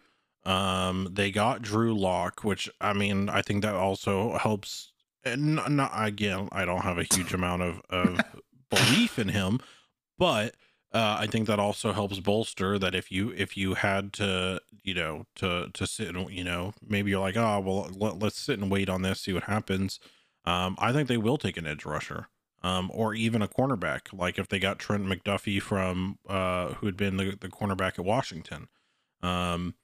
Um, 0.45 1.09
they 1.13 1.31
got 1.31 1.63
Drew 1.63 1.97
Lock, 1.97 2.43
which 2.43 2.69
I 2.81 2.93
mean, 2.93 3.29
I 3.29 3.43
think 3.43 3.63
that 3.63 3.75
also 3.75 4.37
helps. 4.39 4.93
And 5.25 5.57
not, 5.57 5.71
not 5.71 5.93
again, 5.95 6.49
I 6.53 6.65
don't 6.65 6.83
have 6.83 6.99
a 6.99 7.05
huge 7.05 7.35
amount 7.35 7.63
of, 7.63 7.81
of 7.91 8.21
belief 8.71 9.19
in 9.19 9.29
him, 9.29 9.61
but 10.17 10.55
uh, 10.93 11.17
I 11.21 11.27
think 11.27 11.47
that 11.47 11.59
also 11.59 11.93
helps 11.93 12.19
bolster 12.21 12.79
that 12.79 12.95
if 12.95 13.13
you 13.13 13.31
if 13.37 13.57
you 13.57 13.75
had 13.75 14.13
to 14.15 14.61
you 14.83 14.95
know 14.95 15.27
to 15.37 15.69
to 15.75 15.87
sit 15.87 16.15
and 16.15 16.31
you 16.31 16.45
know 16.45 16.73
maybe 16.87 17.11
you're 17.11 17.21
like 17.21 17.37
oh 17.37 17.61
well 17.61 17.91
let, 17.95 18.19
let's 18.19 18.39
sit 18.39 18.59
and 18.59 18.71
wait 18.71 18.89
on 18.89 19.03
this 19.03 19.21
see 19.21 19.33
what 19.33 19.45
happens. 19.45 20.01
Um, 20.45 20.77
I 20.79 20.93
think 20.93 21.09
they 21.09 21.19
will 21.19 21.37
take 21.37 21.59
an 21.59 21.67
edge 21.67 21.85
rusher 21.85 22.29
um, 22.63 22.91
or 22.93 23.15
even 23.15 23.43
a 23.43 23.49
cornerback. 23.49 24.13
Like 24.13 24.39
if 24.39 24.49
they 24.49 24.59
got 24.59 24.79
Trent 24.79 25.05
McDuffie 25.05 25.61
from 25.61 26.19
uh, 26.29 26.75
who 26.75 26.87
had 26.87 26.97
been 26.97 27.17
the, 27.17 27.37
the 27.39 27.49
cornerback 27.49 27.99
at 27.99 28.05
Washington. 28.05 28.69
Um, 29.23 29.75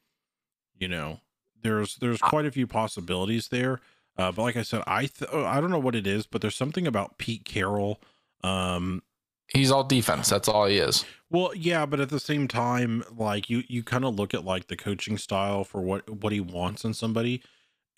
you 0.78 0.88
know, 0.88 1.20
there's 1.62 1.96
there's 1.96 2.20
quite 2.20 2.46
a 2.46 2.50
few 2.50 2.66
possibilities 2.66 3.48
there. 3.48 3.80
Uh, 4.16 4.30
but 4.30 4.42
like 4.42 4.56
I 4.56 4.62
said, 4.62 4.82
I 4.86 5.06
th- 5.06 5.32
I 5.32 5.60
don't 5.60 5.70
know 5.70 5.78
what 5.78 5.96
it 5.96 6.06
is, 6.06 6.26
but 6.26 6.40
there's 6.40 6.56
something 6.56 6.86
about 6.86 7.18
Pete 7.18 7.44
Carroll. 7.44 8.00
Um, 8.42 9.02
He's 9.48 9.70
all 9.70 9.84
defense. 9.84 10.28
That's 10.30 10.48
all 10.48 10.66
he 10.66 10.78
is. 10.78 11.04
well, 11.30 11.54
yeah, 11.54 11.86
but 11.86 12.00
at 12.00 12.08
the 12.08 12.20
same 12.20 12.48
time, 12.48 13.04
like 13.16 13.50
you 13.50 13.62
you 13.68 13.82
kind 13.82 14.04
of 14.04 14.14
look 14.16 14.34
at 14.34 14.44
like 14.44 14.68
the 14.68 14.76
coaching 14.76 15.18
style 15.18 15.64
for 15.64 15.80
what 15.80 16.08
what 16.08 16.32
he 16.32 16.40
wants 16.40 16.84
in 16.84 16.94
somebody, 16.94 17.42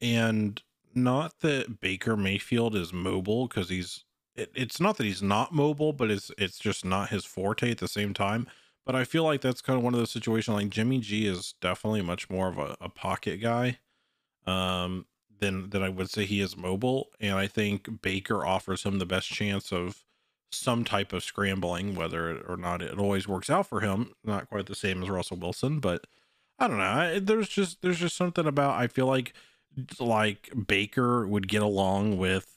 and 0.00 0.62
not 0.94 1.40
that 1.40 1.80
Baker 1.80 2.16
Mayfield 2.16 2.74
is 2.74 2.92
mobile 2.92 3.46
because 3.46 3.68
he's 3.68 4.04
it, 4.34 4.50
it's 4.54 4.80
not 4.80 4.96
that 4.96 5.04
he's 5.04 5.22
not 5.22 5.54
mobile, 5.54 5.92
but 5.92 6.10
it's 6.10 6.30
it's 6.38 6.58
just 6.58 6.84
not 6.84 7.10
his 7.10 7.24
forte 7.24 7.70
at 7.70 7.78
the 7.78 7.88
same 7.88 8.14
time. 8.14 8.46
But 8.84 8.94
I 8.94 9.04
feel 9.04 9.24
like 9.24 9.40
that's 9.40 9.60
kind 9.60 9.76
of 9.76 9.84
one 9.84 9.94
of 9.94 9.98
those 9.98 10.12
situations. 10.12 10.54
Like 10.54 10.68
Jimmy 10.70 10.98
G 11.00 11.26
is 11.26 11.54
definitely 11.60 12.02
much 12.02 12.30
more 12.30 12.48
of 12.48 12.58
a, 12.58 12.76
a 12.80 12.88
pocket 12.88 13.40
guy, 13.40 13.78
um, 14.46 15.06
than 15.40 15.70
than 15.70 15.82
I 15.82 15.88
would 15.88 16.10
say 16.10 16.24
he 16.24 16.40
is 16.40 16.56
mobile, 16.56 17.08
and 17.20 17.34
I 17.34 17.46
think 17.46 18.00
Baker 18.02 18.46
offers 18.46 18.84
him 18.84 18.98
the 18.98 19.06
best 19.06 19.28
chance 19.28 19.72
of 19.72 20.05
some 20.56 20.84
type 20.84 21.12
of 21.12 21.22
scrambling, 21.24 21.94
whether 21.94 22.38
or 22.42 22.56
not 22.56 22.82
it 22.82 22.98
always 22.98 23.28
works 23.28 23.50
out 23.50 23.66
for 23.66 23.80
him. 23.80 24.12
Not 24.24 24.48
quite 24.48 24.66
the 24.66 24.74
same 24.74 25.02
as 25.02 25.08
Russell 25.10 25.36
Wilson, 25.36 25.80
but 25.80 26.06
I 26.58 26.68
don't 26.68 26.78
know. 26.78 26.84
I, 26.84 27.18
there's 27.18 27.48
just 27.48 27.82
there's 27.82 27.98
just 27.98 28.16
something 28.16 28.46
about 28.46 28.78
I 28.80 28.86
feel 28.86 29.06
like 29.06 29.32
like 30.00 30.50
Baker 30.66 31.26
would 31.26 31.48
get 31.48 31.62
along 31.62 32.18
with 32.18 32.56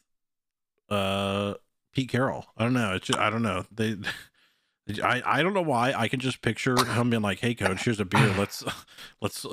uh 0.90 1.56
Pete 1.94 2.10
Carroll. 2.10 2.46
I 2.58 2.64
don't 2.64 2.74
know. 2.74 2.94
It's 2.96 3.08
just, 3.08 3.20
I 3.20 3.30
don't 3.30 3.42
know. 3.42 3.66
They 3.72 3.98
I, 5.04 5.22
I 5.24 5.44
don't 5.44 5.54
know 5.54 5.62
why 5.62 5.94
I 5.94 6.08
can 6.08 6.20
just 6.20 6.42
picture 6.42 6.76
him 6.84 7.12
being 7.12 7.22
like, 7.22 7.40
"Hey, 7.40 7.54
coach, 7.54 7.84
here's 7.84 8.00
a 8.00 8.06
beer. 8.06 8.34
Let's 8.38 8.64
let's 9.22 9.46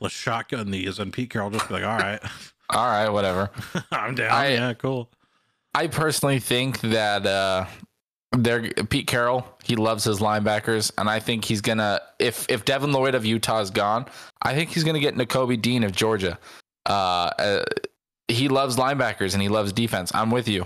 let's 0.00 0.14
shotgun 0.14 0.70
these," 0.72 0.98
and 0.98 1.12
Pete 1.12 1.30
Carroll 1.30 1.50
just 1.50 1.68
be 1.68 1.74
like, 1.74 1.84
"All 1.84 1.96
right, 1.96 2.20
All 2.70 2.86
right, 2.86 3.08
whatever. 3.08 3.50
I'm 3.92 4.14
down. 4.16 4.32
I- 4.32 4.52
yeah, 4.54 4.74
cool." 4.74 5.10
I 5.72 5.86
personally 5.86 6.40
think 6.40 6.80
that 6.80 7.24
uh 7.24 7.66
they're 8.32 8.62
Pete 8.88 9.06
Carroll, 9.06 9.46
he 9.64 9.76
loves 9.76 10.04
his 10.04 10.20
linebackers, 10.20 10.92
and 10.98 11.08
I 11.08 11.18
think 11.20 11.44
he's 11.44 11.60
gonna 11.60 12.00
if 12.18 12.46
if 12.48 12.64
Devin 12.64 12.92
Lloyd 12.92 13.14
of 13.14 13.24
Utah 13.24 13.60
is 13.60 13.70
gone, 13.70 14.06
I 14.42 14.54
think 14.54 14.70
he's 14.70 14.84
gonna 14.84 15.00
get 15.00 15.16
Nakobe 15.16 15.60
Dean 15.60 15.82
of 15.84 15.92
Georgia. 15.92 16.38
Uh, 16.86 16.92
uh 17.38 17.64
he 18.28 18.48
loves 18.48 18.76
linebackers 18.76 19.32
and 19.34 19.42
he 19.42 19.48
loves 19.48 19.72
defense. 19.72 20.12
I'm 20.14 20.30
with 20.30 20.46
you. 20.48 20.64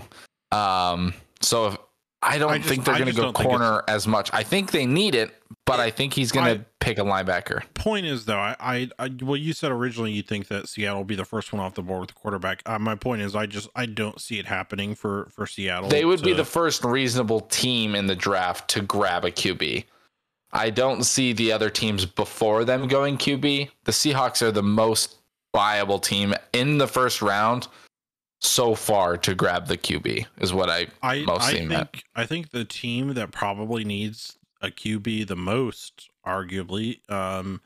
Um 0.51 1.13
so 1.41 1.67
if 1.67 1.77
I 2.21 2.37
don't 2.37 2.51
I 2.51 2.57
just- 2.57 2.69
think 2.69 2.85
they're 2.85 2.99
gonna 2.99 3.11
go 3.13 3.33
corner 3.33 3.83
as 3.87 4.07
much. 4.07 4.29
I 4.33 4.43
think 4.43 4.71
they 4.71 4.85
need 4.85 5.15
it, 5.15 5.33
but 5.65 5.79
I 5.79 5.89
think 5.89 6.13
he's 6.13 6.31
gonna 6.31 6.51
I- 6.51 6.65
pick 6.85 6.97
a 6.99 7.01
linebacker. 7.01 7.63
point 7.73 8.05
is 8.05 8.25
though 8.25 8.37
I, 8.37 8.55
I 8.59 8.89
i 8.99 9.09
well 9.21 9.35
you 9.35 9.53
said 9.53 9.71
originally 9.71 10.11
you 10.11 10.21
think 10.21 10.47
that 10.49 10.69
seattle 10.69 10.99
will 10.99 11.03
be 11.05 11.15
the 11.15 11.25
first 11.25 11.51
one 11.51 11.59
off 11.59 11.73
the 11.73 11.81
board 11.81 12.01
with 12.01 12.09
the 12.09 12.15
quarterback 12.15 12.61
uh, 12.65 12.77
my 12.77 12.95
point 12.95 13.21
is 13.21 13.35
i 13.35 13.45
just 13.45 13.67
i 13.75 13.85
don't 13.85 14.21
see 14.21 14.37
it 14.39 14.45
happening 14.45 14.93
for 14.93 15.27
for 15.31 15.47
seattle 15.47 15.89
They 15.89 16.05
would 16.05 16.21
be 16.21 16.33
the 16.33 16.45
first 16.45 16.83
reasonable 16.83 17.41
team 17.41 17.95
in 17.95 18.05
the 18.07 18.15
draft 18.15 18.69
to 18.71 18.81
grab 18.81 19.25
a 19.25 19.31
QB. 19.31 19.85
I 20.53 20.69
don't 20.69 21.03
see 21.03 21.33
the 21.33 21.51
other 21.51 21.69
teams 21.69 22.05
before 22.05 22.63
them 22.63 22.87
going 22.87 23.17
QB. 23.17 23.69
The 23.83 23.91
Seahawks 23.91 24.41
are 24.41 24.51
the 24.51 24.63
most 24.63 25.17
viable 25.53 25.99
team 25.99 26.33
in 26.53 26.77
the 26.77 26.87
first 26.87 27.21
round. 27.21 27.67
so 28.41 28.75
far 28.75 29.17
to 29.17 29.33
grab 29.33 29.67
the 29.67 29.77
QB 29.77 30.25
is 30.39 30.53
what 30.53 30.69
I, 30.69 30.87
I 31.01 31.23
mostly 31.25 31.65
I 31.65 31.67
think. 31.67 32.03
I 32.15 32.25
think 32.25 32.51
the 32.51 32.63
team 32.65 33.13
that 33.15 33.31
probably 33.31 33.83
needs 33.83 34.37
a 34.61 34.67
QB 34.69 35.27
the 35.27 35.35
most, 35.35 36.09
arguably, 36.25 36.99
um, 37.11 37.61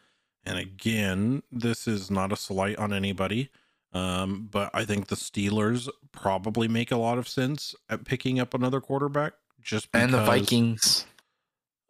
and 0.45 0.57
again, 0.57 1.43
this 1.51 1.87
is 1.87 2.09
not 2.11 2.31
a 2.31 2.35
slight 2.35 2.77
on 2.77 2.93
anybody, 2.93 3.49
um, 3.93 4.47
but 4.51 4.69
I 4.73 4.85
think 4.85 5.07
the 5.07 5.15
Steelers 5.15 5.89
probably 6.11 6.67
make 6.67 6.91
a 6.91 6.97
lot 6.97 7.17
of 7.17 7.27
sense 7.27 7.75
at 7.89 8.05
picking 8.05 8.39
up 8.39 8.53
another 8.53 8.81
quarterback. 8.81 9.33
Just 9.61 9.91
because, 9.91 10.03
And 10.05 10.13
the 10.13 10.23
Vikings. 10.23 11.05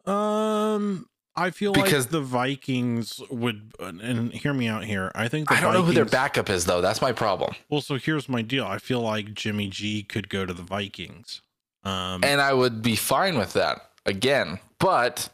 Um, 0.06 1.08
I 1.36 1.50
feel 1.50 1.72
Because- 1.72 2.04
like 2.06 2.10
the 2.10 2.20
Vikings 2.20 3.20
would, 3.30 3.72
and 3.78 4.32
hear 4.32 4.52
me 4.52 4.66
out 4.66 4.84
here. 4.84 5.12
I 5.14 5.28
think 5.28 5.48
the 5.48 5.54
I 5.54 5.60
don't 5.60 5.72
know 5.74 5.82
who 5.82 5.92
their 5.92 6.04
backup 6.04 6.50
is 6.50 6.64
though. 6.64 6.80
That's 6.80 7.00
my 7.00 7.12
problem. 7.12 7.54
Well, 7.68 7.80
so 7.80 7.96
here's 7.96 8.28
my 8.28 8.42
deal. 8.42 8.64
I 8.66 8.78
feel 8.78 9.00
like 9.00 9.34
Jimmy 9.34 9.68
G 9.68 10.02
could 10.02 10.28
go 10.28 10.44
to 10.44 10.52
the 10.52 10.62
Vikings. 10.62 11.42
Um, 11.84 12.22
And 12.24 12.40
I 12.40 12.52
would 12.52 12.82
be 12.82 12.96
fine 12.96 13.38
with 13.38 13.52
that 13.54 13.90
again, 14.04 14.58
but 14.78 15.28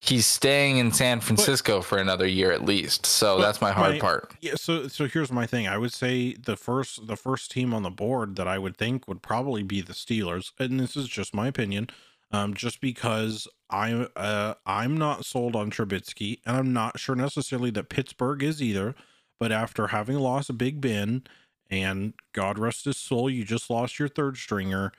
he's 0.00 0.26
staying 0.26 0.78
in 0.78 0.92
San 0.92 1.20
Francisco 1.20 1.80
for 1.82 1.98
another 1.98 2.26
year 2.26 2.52
at 2.52 2.64
least. 2.64 3.06
So 3.06 3.36
But 3.36 3.42
that's 3.42 3.60
my 3.60 3.72
hard 3.72 4.00
part. 4.00 4.34
Yeah, 4.40 4.54
so 4.56 4.88
so 4.88 5.06
here's 5.06 5.32
my 5.32 5.46
thing. 5.46 5.66
I 5.66 5.78
would 5.78 5.92
say 5.92 6.34
the 6.34 6.56
first 6.56 7.06
the 7.06 7.16
first 7.16 7.50
team 7.50 7.74
on 7.74 7.82
the 7.82 7.90
board 7.90 8.36
that 8.36 8.48
I 8.48 8.58
would 8.58 8.76
think 8.76 9.08
would 9.08 9.22
probably 9.22 9.62
be 9.62 9.80
the 9.80 9.92
Steelers, 9.92 10.52
and 10.58 10.78
this 10.78 10.96
is 10.96 11.08
just 11.08 11.34
my 11.34 11.48
opinion. 11.48 11.88
Um, 12.30 12.52
just 12.52 12.80
because 12.80 13.48
I 13.70 13.92
uh 14.16 14.54
I'm 14.66 14.96
not 14.96 15.24
sold 15.24 15.56
on 15.56 15.70
Trubisky, 15.70 16.40
and 16.46 16.56
I'm 16.56 16.72
not 16.72 16.98
sure 16.98 17.16
necessarily 17.16 17.70
that 17.70 17.88
Pittsburgh 17.88 18.42
is 18.42 18.62
either. 18.62 18.94
But 19.40 19.52
after 19.52 19.88
having 19.88 20.18
lost 20.18 20.50
a 20.50 20.52
Big 20.52 20.80
Ben, 20.80 21.22
and 21.70 22.14
God 22.32 22.58
rest 22.58 22.86
his 22.86 22.96
soul, 22.96 23.30
you 23.30 23.44
just 23.44 23.70
lost 23.70 23.98
your 23.98 24.08
third 24.08 24.36
stringer. 24.36 24.92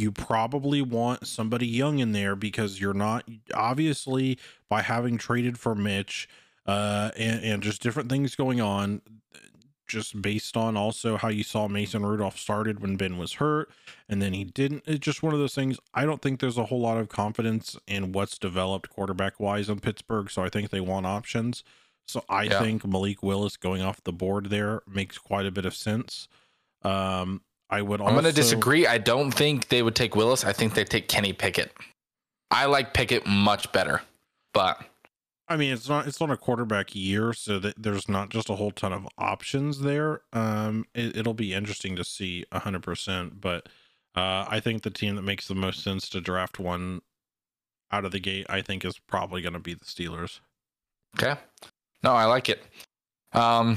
You 0.00 0.10
probably 0.10 0.80
want 0.80 1.26
somebody 1.26 1.66
young 1.66 1.98
in 1.98 2.12
there 2.12 2.34
because 2.34 2.80
you're 2.80 2.94
not 2.94 3.28
obviously 3.52 4.38
by 4.70 4.80
having 4.80 5.18
traded 5.18 5.58
for 5.58 5.74
Mitch 5.74 6.26
uh, 6.64 7.10
and, 7.18 7.44
and 7.44 7.62
just 7.62 7.82
different 7.82 8.08
things 8.08 8.34
going 8.34 8.62
on, 8.62 9.02
just 9.86 10.22
based 10.22 10.56
on 10.56 10.74
also 10.74 11.18
how 11.18 11.28
you 11.28 11.42
saw 11.42 11.68
Mason 11.68 12.06
Rudolph 12.06 12.38
started 12.38 12.80
when 12.80 12.96
Ben 12.96 13.18
was 13.18 13.34
hurt, 13.34 13.70
and 14.08 14.22
then 14.22 14.32
he 14.32 14.42
didn't. 14.44 14.84
It's 14.86 15.00
just 15.04 15.22
one 15.22 15.34
of 15.34 15.38
those 15.38 15.54
things. 15.54 15.78
I 15.92 16.06
don't 16.06 16.22
think 16.22 16.40
there's 16.40 16.56
a 16.56 16.64
whole 16.64 16.80
lot 16.80 16.96
of 16.96 17.10
confidence 17.10 17.76
in 17.86 18.12
what's 18.12 18.38
developed 18.38 18.88
quarterback 18.88 19.38
wise 19.38 19.68
in 19.68 19.80
Pittsburgh, 19.80 20.30
so 20.30 20.42
I 20.42 20.48
think 20.48 20.70
they 20.70 20.80
want 20.80 21.04
options. 21.04 21.62
So 22.06 22.24
I 22.28 22.44
Yeah. 22.44 22.58
think 22.58 22.86
Malik 22.86 23.22
Willis 23.22 23.58
going 23.58 23.82
off 23.82 24.02
the 24.02 24.12
board 24.14 24.46
there 24.46 24.80
makes 24.86 25.18
quite 25.18 25.44
a 25.44 25.50
bit 25.50 25.66
of 25.66 25.74
sense. 25.74 26.26
Um, 26.82 27.42
I 27.70 27.82
would. 27.82 28.00
I'm 28.00 28.12
going 28.12 28.24
to 28.24 28.32
disagree. 28.32 28.86
I 28.86 28.98
don't 28.98 29.30
think 29.30 29.68
they 29.68 29.82
would 29.82 29.94
take 29.94 30.16
Willis. 30.16 30.44
I 30.44 30.52
think 30.52 30.74
they 30.74 30.84
take 30.84 31.08
Kenny 31.08 31.32
Pickett. 31.32 31.72
I 32.50 32.66
like 32.66 32.92
Pickett 32.94 33.26
much 33.26 33.70
better, 33.70 34.02
but 34.52 34.84
I 35.48 35.56
mean, 35.56 35.72
it's 35.72 35.88
not 35.88 36.06
it's 36.06 36.20
not 36.20 36.30
a 36.30 36.36
quarterback 36.36 36.94
year, 36.94 37.32
so 37.32 37.58
that 37.60 37.74
there's 37.80 38.08
not 38.08 38.30
just 38.30 38.50
a 38.50 38.56
whole 38.56 38.72
ton 38.72 38.92
of 38.92 39.06
options 39.18 39.80
there. 39.80 40.22
Um, 40.32 40.84
it, 40.94 41.16
it'll 41.16 41.34
be 41.34 41.54
interesting 41.54 41.96
to 41.96 42.04
see 42.04 42.44
hundred 42.52 42.82
percent, 42.82 43.40
but 43.40 43.68
uh, 44.16 44.46
I 44.48 44.60
think 44.60 44.82
the 44.82 44.90
team 44.90 45.14
that 45.16 45.22
makes 45.22 45.46
the 45.46 45.54
most 45.54 45.82
sense 45.84 46.08
to 46.10 46.20
draft 46.20 46.58
one 46.58 47.02
out 47.92 48.04
of 48.04 48.12
the 48.12 48.20
gate, 48.20 48.46
I 48.48 48.62
think, 48.62 48.84
is 48.84 48.98
probably 48.98 49.42
going 49.42 49.52
to 49.52 49.58
be 49.58 49.74
the 49.74 49.84
Steelers. 49.84 50.40
okay. 51.18 51.38
No, 52.02 52.12
I 52.12 52.24
like 52.24 52.48
it. 52.48 52.62
Um, 53.32 53.76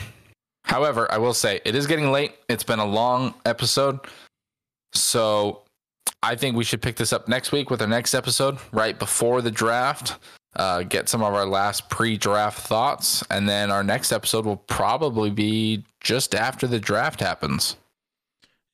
however, 0.66 1.12
I 1.12 1.18
will 1.18 1.34
say 1.34 1.60
it 1.66 1.76
is 1.76 1.88
getting 1.88 2.12
late. 2.12 2.34
It's 2.50 2.64
been 2.64 2.80
a 2.80 2.86
long 2.86 3.34
episode. 3.46 4.00
So 4.94 5.64
I 6.22 6.36
think 6.36 6.56
we 6.56 6.64
should 6.64 6.82
pick 6.82 6.96
this 6.96 7.14
up 7.14 7.28
next 7.28 7.52
week 7.52 7.70
with 7.70 7.82
our 7.82 7.88
next 7.88 8.14
episode, 8.14 8.58
right 8.72 8.98
before 8.98 9.42
the 9.42 9.52
draft. 9.52 10.18
Uh, 10.56 10.84
get 10.84 11.10
some 11.10 11.24
of 11.24 11.34
our 11.34 11.48
last 11.48 11.90
pre-draft 11.90 12.60
thoughts, 12.68 13.24
and 13.32 13.50
then 13.50 13.72
our 13.72 13.84
next 13.84 14.12
episode 14.12 14.46
will 14.46 14.58
probably 14.58 15.32
be 15.32 15.84
just 16.00 16.36
after 16.36 16.68
the 16.68 16.80
draft 16.80 17.20
happens. 17.20 17.76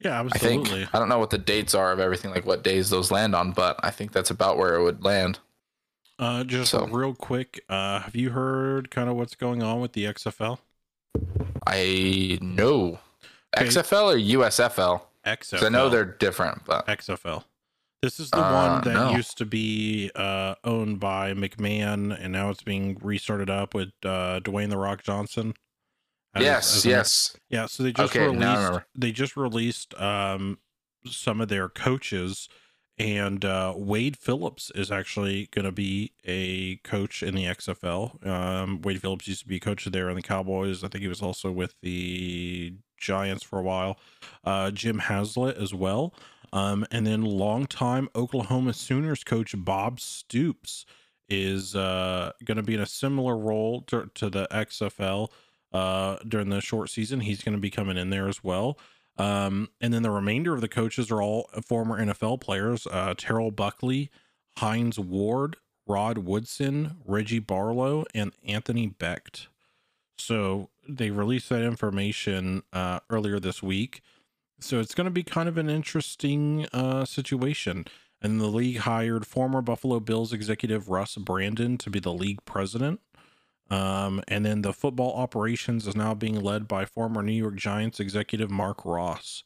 Yeah, 0.02 0.18
I 0.18 0.26
absolutely. 0.26 0.70
think 0.82 0.94
I 0.96 1.00
don't 1.00 1.08
know 1.08 1.20
what 1.20 1.30
the 1.30 1.38
dates 1.38 1.74
are 1.74 1.94
of 1.94 2.00
everything, 2.02 2.32
like 2.32 2.46
what 2.46 2.64
days 2.66 2.90
those 2.90 3.12
land 3.12 3.34
on, 3.34 3.52
but 3.54 3.80
I 3.82 3.92
think 3.92 4.12
that's 4.12 4.30
about 4.30 4.58
where 4.58 4.76
it 4.76 4.84
would 4.84 5.06
land. 5.06 5.40
Uh, 6.18 6.44
just 6.44 6.72
So- 6.72 6.86
real 6.88 7.14
quick, 7.14 7.64
uh, 7.70 8.02
have 8.02 8.16
you 8.16 8.32
heard 8.32 8.92
kind 8.92 9.10
of 9.10 9.16
what's 9.16 9.36
going 9.36 9.64
on 9.64 9.80
with 9.80 9.94
the 9.94 10.06
XFL? 10.06 10.60
I 11.68 12.38
know 12.42 13.00
Okay. 13.58 13.66
XFL 13.68 14.14
or 14.14 14.18
USFL? 14.18 15.02
XFL. 15.26 15.64
I 15.66 15.70
know 15.70 15.90
they're 15.90 16.06
different, 16.06 16.66
but 16.66 16.86
XFL. 16.88 17.44
This 18.02 18.20
is 18.20 18.30
the 18.32 18.38
Uh, 18.38 18.54
one 18.54 18.84
that 18.84 18.94
no. 18.94 19.12
used 19.16 19.38
to 19.40 19.46
be 19.46 20.10
uh, 20.16 20.56
owned 20.64 21.00
by 21.00 21.34
McMahon, 21.34 22.18
and 22.18 22.32
now 22.32 22.50
it's 22.50 22.64
being 22.64 22.98
restarted 23.02 23.50
up 23.50 23.74
with 23.74 23.90
uh, 24.04 24.40
Dwayne 24.42 24.70
the 24.70 24.78
Rock 24.78 25.04
Johnson. 25.04 25.54
as- 26.36 26.44
yes, 26.44 26.76
as 26.78 26.86
yes. 26.86 27.38
yeah. 27.50 27.66
So 27.66 27.84
they 27.84 27.92
just 27.92 28.16
Okay, 28.16 28.26
released. 28.28 28.82
They 28.96 29.12
just 29.12 29.36
released 29.36 29.94
um, 30.00 30.60
some 31.06 31.42
of 31.42 31.50
their 31.50 31.68
coaches, 31.68 32.48
and 33.00 33.46
uh, 33.46 33.74
Wade 33.78 34.18
Phillips 34.18 34.72
is 34.76 34.92
actually 34.92 35.48
going 35.52 35.64
to 35.64 35.72
be 35.72 36.12
a 36.26 36.76
coach 36.78 37.24
in 37.24 37.34
the 37.34 37.46
XFL. 37.46 38.26
Um, 38.28 38.82
Wade 38.82 39.02
Phillips 39.02 39.28
used 39.28 39.42
to 39.42 39.48
be 39.48 39.56
a 39.56 39.62
coach 39.62 39.86
there 39.86 40.10
in 40.10 40.18
the 40.18 40.22
Cowboys. 40.22 40.84
I 40.84 40.90
think 40.90 41.02
he 41.02 41.08
was 41.08 41.22
also 41.22 41.50
with 41.50 41.76
the 41.82 42.74
Giants 42.98 43.44
for 43.44 43.58
a 43.58 43.64
while. 43.64 43.98
Uh, 44.44 44.72
Jim 44.72 45.00
Haslett 45.00 45.56
as 45.58 45.74
well. 45.74 46.14
Um, 46.52 46.86
and 46.92 47.08
then 47.08 47.24
longtime 47.24 48.10
Oklahoma 48.16 48.74
Sooners 48.74 49.24
coach 49.24 49.56
Bob 49.58 50.02
Stoops 50.02 50.86
is 51.30 51.76
uh, 51.76 52.32
going 52.44 52.58
to 52.58 52.64
be 52.64 52.74
in 52.74 52.82
a 52.82 52.86
similar 52.86 53.38
role 53.38 53.82
to, 53.84 54.10
to 54.16 54.30
the 54.30 54.48
XFL 54.52 55.30
uh, 55.72 56.18
during 56.28 56.50
the 56.50 56.60
short 56.60 56.90
season. 56.90 57.22
He's 57.22 57.44
going 57.44 57.56
to 57.56 57.62
be 57.62 57.70
coming 57.70 57.98
in 57.98 58.10
there 58.10 58.28
as 58.28 58.44
well. 58.44 58.78
Um, 59.20 59.70
and 59.82 59.94
then 59.94 60.02
the 60.02 60.12
remainder 60.12 60.54
of 60.54 60.62
the 60.62 60.70
coaches 60.70 61.12
are 61.12 61.22
all 61.22 61.50
former 61.66 62.04
NFL 62.04 62.40
players 62.40 62.88
uh, 62.88 63.14
Terrell 63.18 63.52
Buckley, 63.52 64.10
Hines 64.58 64.98
Ward, 64.98 65.58
Rod 65.86 66.20
Woodson, 66.20 66.96
Reggie 67.06 67.40
Barlow, 67.40 68.06
and 68.16 68.32
Anthony 68.48 68.88
Becht. 68.88 69.48
So 70.18 70.70
they 70.88 71.12
released 71.12 71.50
that 71.50 71.64
information 71.64 72.64
uh, 72.72 73.00
earlier 73.10 73.40
this 73.40 73.62
week. 73.62 74.02
So 74.62 74.80
it's 74.80 74.96
going 74.96 75.06
to 75.06 75.12
be 75.12 75.24
kind 75.24 75.50
of 75.50 75.58
an 75.58 75.70
interesting 75.70 76.68
uh, 76.74 77.06
situation. 77.06 77.86
And 78.22 78.40
the 78.40 78.48
league 78.48 78.80
hired 78.80 79.26
former 79.26 79.62
Buffalo 79.62 80.00
Bills 80.00 80.34
executive 80.34 80.90
Russ 80.90 81.16
Brandon 81.16 81.78
to 81.78 81.90
be 81.90 82.00
the 82.00 82.14
league 82.14 82.44
president. 82.46 83.00
Um, 83.70 84.24
and 84.28 84.46
then 84.46 84.62
the 84.64 84.74
football 84.74 85.14
operations 85.16 85.88
is 85.88 85.96
now 85.96 86.14
being 86.14 86.42
led 86.42 86.68
by 86.68 86.86
former 86.86 87.22
New 87.22 87.34
York 87.34 87.56
Giants 87.56 88.00
executive 88.00 88.50
Marc 88.50 88.84
Ross, 88.84 89.44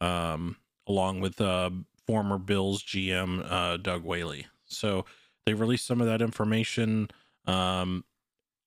um, 0.00 0.56
along 0.86 1.20
with 1.20 1.40
uh, 1.40 1.70
former 2.06 2.38
Bills 2.38 2.82
GM 2.82 3.44
uh, 3.50 3.76
Doug 3.76 4.04
Whaley. 4.04 4.46
So 4.66 5.04
they 5.46 5.54
released 5.54 5.86
some 5.86 6.00
of 6.00 6.06
that 6.06 6.22
information. 6.22 7.08
Um, 7.46 8.04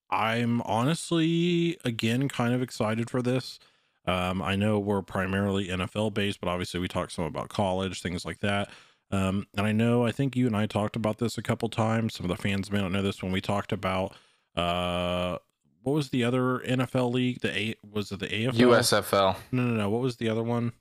I'm 0.10 0.62
honestly, 0.62 1.78
again, 1.86 2.28
kind 2.28 2.54
of 2.54 2.62
excited 2.62 3.10
for 3.10 3.22
this. 3.22 3.60
Um, 4.06 4.42
I 4.42 4.56
know 4.56 4.80
we're 4.80 5.02
primarily 5.02 5.70
NFL 5.70 6.14
based, 6.14 6.42
but 6.42 6.50
obviously 6.50 6.80
we 6.80 6.88
talk 6.88 7.10
some 7.10 7.26
about 7.26 7.50
college, 7.50 8.02
things 8.02 8.26
like 8.26 8.42
that. 8.42 8.70
Um, 9.12 9.48
and 9.56 9.66
I 9.66 9.72
know, 9.72 10.06
I 10.06 10.12
think 10.12 10.36
you 10.36 10.46
and 10.46 10.58
I 10.58 10.66
talked 10.66 10.96
about 10.96 11.20
this 11.20 11.38
a 11.38 11.42
couple 11.42 11.70
times. 11.70 12.16
Some 12.16 12.30
of 12.30 12.36
the 12.36 12.42
fans 12.42 12.72
may 12.72 12.82
not 12.82 12.92
know 12.92 13.02
this 13.02 13.24
when 13.24 13.32
we 13.32 13.42
talked 13.42 13.72
about 13.72 14.16
uh, 14.56 15.38
what 15.82 15.94
was 15.94 16.10
the 16.10 16.24
other 16.24 16.60
NFL 16.60 17.12
league? 17.12 17.42
The 17.42 17.58
A 17.58 17.76
was 17.92 18.12
it 18.12 18.20
the 18.20 18.28
AFL? 18.28 18.54
USFL, 18.54 19.36
No, 19.52 19.64
no, 19.64 19.74
no. 19.76 19.90
What 19.90 20.02
was 20.02 20.18
the 20.18 20.30
other 20.30 20.44
one? 20.44 20.74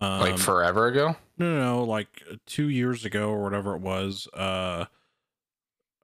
Um, 0.00 0.20
like 0.20 0.38
forever 0.38 0.86
ago. 0.88 1.16
no, 1.38 1.54
no, 1.54 1.60
no, 1.76 1.84
like 1.84 2.22
two 2.46 2.68
years 2.68 3.04
ago 3.04 3.28
or 3.30 3.42
whatever 3.42 3.74
it 3.76 3.80
was. 3.82 4.26
Uh, 4.34 4.86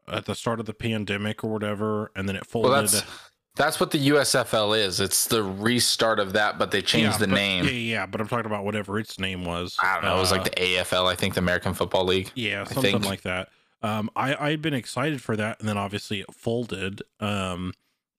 at 0.07 0.25
the 0.25 0.35
start 0.35 0.61
of 0.61 0.67
the 0.67 0.73
pandemic 0.75 1.43
or 1.45 1.51
whatever, 1.51 2.11
and 2.17 2.29
then 2.29 2.37
it 2.37 2.47
folded. 2.47 2.69
Well, 2.71 2.81
that's 2.83 3.03
that's 3.57 3.81
what 3.81 3.91
the 3.91 4.09
USFL 4.11 4.79
is. 4.79 5.01
It's 5.01 5.27
the 5.27 5.43
restart 5.43 6.21
of 6.21 6.33
that, 6.35 6.59
but 6.59 6.71
they 6.71 6.81
changed 6.81 7.15
Yeah, 7.15 7.19
the 7.19 7.27
but- 7.27 7.35
name. 7.35 7.65
Yeah, 7.65 7.71
yeah, 7.73 8.07
but 8.07 8.21
I'm 8.21 8.29
talking 8.29 8.47
about 8.47 8.65
whatever 8.65 8.99
its 9.01 9.19
name 9.19 9.45
was. 9.45 9.77
I 9.83 9.95
don't 9.95 10.05
know. 10.05 10.17
It 10.17 10.21
was 10.21 10.31
like 10.31 10.43
Uh, 10.43 10.45
the 10.45 10.51
AFL, 10.77 11.07
I 11.11 11.15
think, 11.17 11.35
the 11.35 11.41
American 11.41 11.75
Football 11.75 12.05
League. 12.05 12.31
yeah, 12.37 12.61
I 12.63 12.73
something 12.73 12.93
think. 12.93 13.05
like 13.05 13.23
that. 13.23 13.49
Um, 13.83 14.11
I 14.17 14.35
I'd 14.35 14.63
been 14.63 14.75
excited 14.75 15.23
for 15.23 15.37
that, 15.37 15.61
and 15.61 15.69
then 15.69 15.79
obviously 15.79 16.21
it 16.21 16.33
folded. 16.35 17.03
Um, 17.21 17.73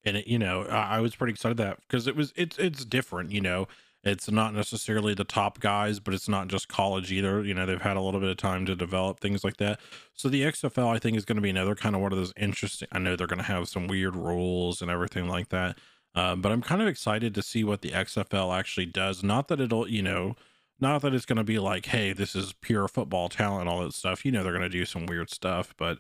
and 0.06 0.18
it, 0.18 0.28
you 0.28 0.40
know, 0.40 0.64
I, 0.64 0.98
I 0.98 1.00
was 1.02 1.16
pretty 1.16 1.34
excited 1.34 1.58
that 1.58 1.80
because 1.82 2.08
it 2.08 2.16
was 2.16 2.34
it's 2.36 2.58
it's 2.58 2.86
different. 2.86 3.32
You 3.32 3.42
know, 3.42 3.68
it's 4.04 4.32
not 4.32 4.54
necessarily 4.54 5.14
the 5.14 5.26
top 5.26 5.60
guys, 5.60 6.00
but 6.00 6.14
it's 6.14 6.30
not 6.30 6.48
just 6.48 6.70
college 6.70 7.12
either. 7.12 7.44
You 7.44 7.54
know, 7.54 7.66
they've 7.66 7.82
had 7.82 7.98
a 7.98 8.02
little 8.02 8.22
bit 8.22 8.30
of 8.30 8.38
time 8.38 8.66
to 8.68 8.76
develop 8.76 9.20
things 9.20 9.44
like 9.44 9.58
that. 9.58 9.80
So 10.14 10.30
the 10.30 10.44
XFL, 10.44 10.88
I 10.88 11.00
think, 11.00 11.18
is 11.18 11.26
going 11.26 11.36
to 11.36 11.42
be 11.42 11.50
another 11.50 11.76
kind 11.76 11.96
of 11.96 12.02
one 12.02 12.14
of 12.14 12.18
those 12.18 12.34
interesting. 12.38 12.88
I 12.92 13.00
know 13.00 13.16
they're 13.16 13.28
going 13.28 13.40
to 13.40 13.44
have 13.44 13.68
some 13.68 13.88
weird 13.88 14.16
rules 14.16 14.82
and 14.82 14.90
everything 14.90 15.28
like 15.28 15.50
that. 15.50 15.78
Uh, 16.16 16.36
but 16.36 16.52
I'm 16.52 16.62
kind 16.62 16.82
of 16.82 16.88
excited 16.88 17.36
to 17.36 17.42
see 17.42 17.64
what 17.64 17.82
the 17.82 17.92
XFL 17.92 18.58
actually 18.58 18.88
does. 18.88 19.22
Not 19.24 19.48
that 19.50 19.60
it'll, 19.60 19.88
you 19.88 20.02
know, 20.02 20.36
not 20.80 21.02
that 21.02 21.14
it's 21.14 21.26
going 21.26 21.38
to 21.38 21.44
be 21.44 21.60
like, 21.60 21.88
hey, 21.88 22.14
this 22.14 22.36
is 22.36 22.54
pure 22.62 22.88
football 22.88 23.30
talent, 23.30 23.68
all 23.68 23.82
that 23.84 23.94
stuff. 23.94 24.26
You 24.26 24.32
know, 24.32 24.44
they're 24.44 24.54
going 24.54 24.62
to 24.62 24.70
do 24.70 24.86
some 24.86 25.06
weird 25.06 25.30
stuff, 25.30 25.74
but 25.78 26.00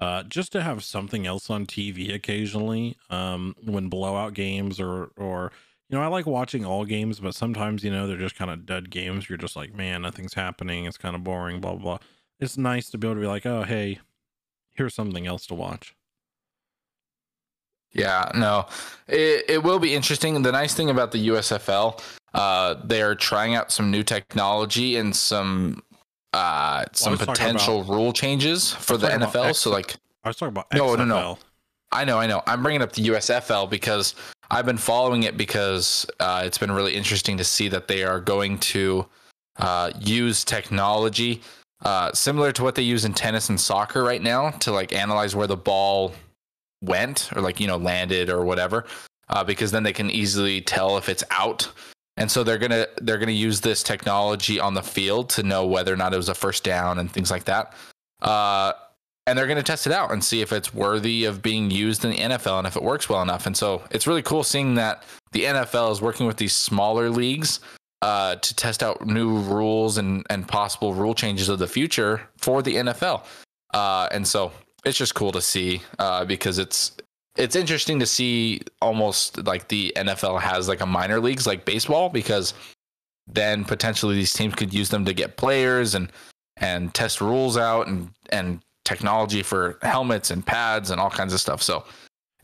uh, 0.00 0.22
just 0.24 0.52
to 0.52 0.62
have 0.62 0.84
something 0.84 1.26
else 1.26 1.50
on 1.50 1.66
TV 1.66 2.14
occasionally 2.14 2.96
um, 3.10 3.54
when 3.64 3.88
blowout 3.88 4.34
games 4.34 4.78
or 4.78 5.10
or 5.16 5.52
you 5.88 5.96
know, 5.96 6.04
I 6.04 6.08
like 6.08 6.26
watching 6.26 6.66
all 6.66 6.84
games, 6.84 7.18
but 7.18 7.34
sometimes 7.34 7.82
you 7.82 7.90
know 7.90 8.06
they're 8.06 8.16
just 8.16 8.36
kind 8.36 8.50
of 8.50 8.66
dead 8.66 8.90
games. 8.90 9.28
You're 9.28 9.38
just 9.38 9.56
like, 9.56 9.74
man, 9.74 10.02
nothing's 10.02 10.34
happening. 10.34 10.84
It's 10.84 10.98
kind 10.98 11.16
of 11.16 11.24
boring. 11.24 11.60
Blah 11.60 11.72
blah. 11.74 11.82
blah. 11.82 11.98
It's 12.40 12.56
nice 12.56 12.90
to 12.90 12.98
be 12.98 13.08
able 13.08 13.16
to 13.16 13.20
be 13.22 13.26
like, 13.26 13.46
oh 13.46 13.62
hey, 13.62 14.00
here's 14.74 14.94
something 14.94 15.26
else 15.26 15.46
to 15.46 15.54
watch. 15.54 15.94
Yeah, 17.92 18.30
no, 18.34 18.66
it, 19.08 19.44
it 19.48 19.62
will 19.62 19.78
be 19.78 19.94
interesting. 19.94 20.40
The 20.42 20.52
nice 20.52 20.74
thing 20.74 20.90
about 20.90 21.10
the 21.12 21.28
USFL, 21.28 22.00
uh, 22.34 22.74
they're 22.84 23.14
trying 23.14 23.54
out 23.54 23.72
some 23.72 23.90
new 23.90 24.02
technology 24.02 24.96
and 24.96 25.14
some 25.16 25.82
uh, 26.34 26.84
some 26.92 27.16
potential 27.16 27.80
about- 27.80 27.92
rule 27.94 28.12
changes 28.12 28.70
for 28.72 28.96
the 28.98 29.08
NFL. 29.08 29.46
X- 29.46 29.58
So 29.60 29.70
like, 29.70 29.94
I 30.24 30.28
was 30.28 30.36
talking 30.36 30.50
about 30.52 30.66
No, 30.74 30.88
XFL. 30.88 30.98
no, 30.98 31.04
no. 31.04 31.38
I 31.90 32.04
know, 32.04 32.18
I 32.18 32.26
know. 32.26 32.42
I'm 32.46 32.62
bringing 32.62 32.82
up 32.82 32.92
the 32.92 33.02
USFL 33.08 33.68
because 33.70 34.14
I've 34.50 34.66
been 34.66 34.76
following 34.76 35.22
it 35.22 35.38
because 35.38 36.04
uh, 36.20 36.42
it's 36.44 36.58
been 36.58 36.70
really 36.70 36.94
interesting 36.94 37.38
to 37.38 37.44
see 37.44 37.68
that 37.68 37.88
they 37.88 38.04
are 38.04 38.20
going 38.20 38.58
to 38.58 39.06
uh, 39.56 39.90
use 39.98 40.44
technology 40.44 41.40
uh, 41.86 42.12
similar 42.12 42.52
to 42.52 42.62
what 42.62 42.74
they 42.74 42.82
use 42.82 43.06
in 43.06 43.14
tennis 43.14 43.48
and 43.48 43.58
soccer 43.58 44.04
right 44.04 44.20
now 44.20 44.50
to 44.50 44.70
like 44.70 44.92
analyze 44.92 45.34
where 45.34 45.46
the 45.46 45.56
ball 45.56 46.12
went 46.82 47.30
or 47.34 47.42
like 47.42 47.60
you 47.60 47.66
know 47.66 47.76
landed 47.76 48.30
or 48.30 48.44
whatever, 48.44 48.84
uh, 49.28 49.44
because 49.44 49.70
then 49.70 49.82
they 49.82 49.92
can 49.92 50.10
easily 50.10 50.60
tell 50.60 50.96
if 50.96 51.08
it's 51.08 51.24
out. 51.30 51.70
And 52.16 52.30
so 52.30 52.42
they're 52.42 52.58
gonna 52.58 52.86
they're 53.02 53.18
gonna 53.18 53.32
use 53.32 53.60
this 53.60 53.82
technology 53.82 54.58
on 54.58 54.74
the 54.74 54.82
field 54.82 55.30
to 55.30 55.42
know 55.42 55.66
whether 55.66 55.92
or 55.92 55.96
not 55.96 56.12
it 56.12 56.16
was 56.16 56.28
a 56.28 56.34
first 56.34 56.64
down 56.64 56.98
and 56.98 57.10
things 57.10 57.30
like 57.30 57.44
that. 57.44 57.74
Uh, 58.22 58.72
and 59.28 59.38
they're 59.38 59.46
to 59.46 59.62
test 59.62 59.86
it 59.86 59.92
out 59.92 60.10
and 60.10 60.24
see 60.24 60.40
if 60.40 60.54
it's 60.54 60.72
worthy 60.72 61.26
of 61.26 61.42
being 61.42 61.70
used 61.70 62.02
in 62.02 62.12
the 62.12 62.16
NFL 62.16 62.58
and 62.58 62.66
if 62.66 62.76
it 62.76 62.82
works 62.82 63.10
well 63.10 63.20
enough. 63.20 63.44
And 63.44 63.54
so 63.54 63.82
it's 63.90 64.06
really 64.06 64.22
cool 64.22 64.42
seeing 64.42 64.74
that 64.76 65.02
the 65.32 65.44
NFL 65.44 65.92
is 65.92 66.00
working 66.00 66.26
with 66.26 66.38
these 66.38 66.56
smaller 66.56 67.10
leagues 67.10 67.60
uh, 68.00 68.36
to 68.36 68.56
test 68.56 68.82
out 68.82 69.06
new 69.06 69.36
rules 69.40 69.98
and, 69.98 70.24
and 70.30 70.48
possible 70.48 70.94
rule 70.94 71.14
changes 71.14 71.50
of 71.50 71.58
the 71.58 71.66
future 71.66 72.22
for 72.38 72.62
the 72.62 72.76
NFL. 72.76 73.24
Uh, 73.74 74.08
and 74.12 74.26
so 74.26 74.50
it's 74.88 74.98
just 74.98 75.14
cool 75.14 75.32
to 75.32 75.42
see 75.42 75.82
uh, 75.98 76.24
because 76.24 76.58
it's 76.58 76.92
it's 77.36 77.54
interesting 77.54 78.00
to 78.00 78.06
see 78.06 78.60
almost 78.82 79.46
like 79.46 79.68
the 79.68 79.92
NFL 79.96 80.40
has 80.40 80.68
like 80.68 80.80
a 80.80 80.86
minor 80.86 81.20
leagues 81.20 81.46
like 81.46 81.64
baseball 81.64 82.08
because 82.08 82.54
then 83.26 83.64
potentially 83.64 84.14
these 84.14 84.32
teams 84.32 84.54
could 84.54 84.72
use 84.74 84.88
them 84.88 85.04
to 85.04 85.12
get 85.12 85.36
players 85.36 85.94
and 85.94 86.10
and 86.56 86.92
test 86.94 87.20
rules 87.20 87.56
out 87.56 87.86
and 87.86 88.10
and 88.30 88.60
technology 88.84 89.42
for 89.42 89.78
helmets 89.82 90.30
and 90.30 90.44
pads 90.46 90.90
and 90.90 91.00
all 91.00 91.10
kinds 91.10 91.32
of 91.32 91.40
stuff. 91.40 91.62
So 91.62 91.84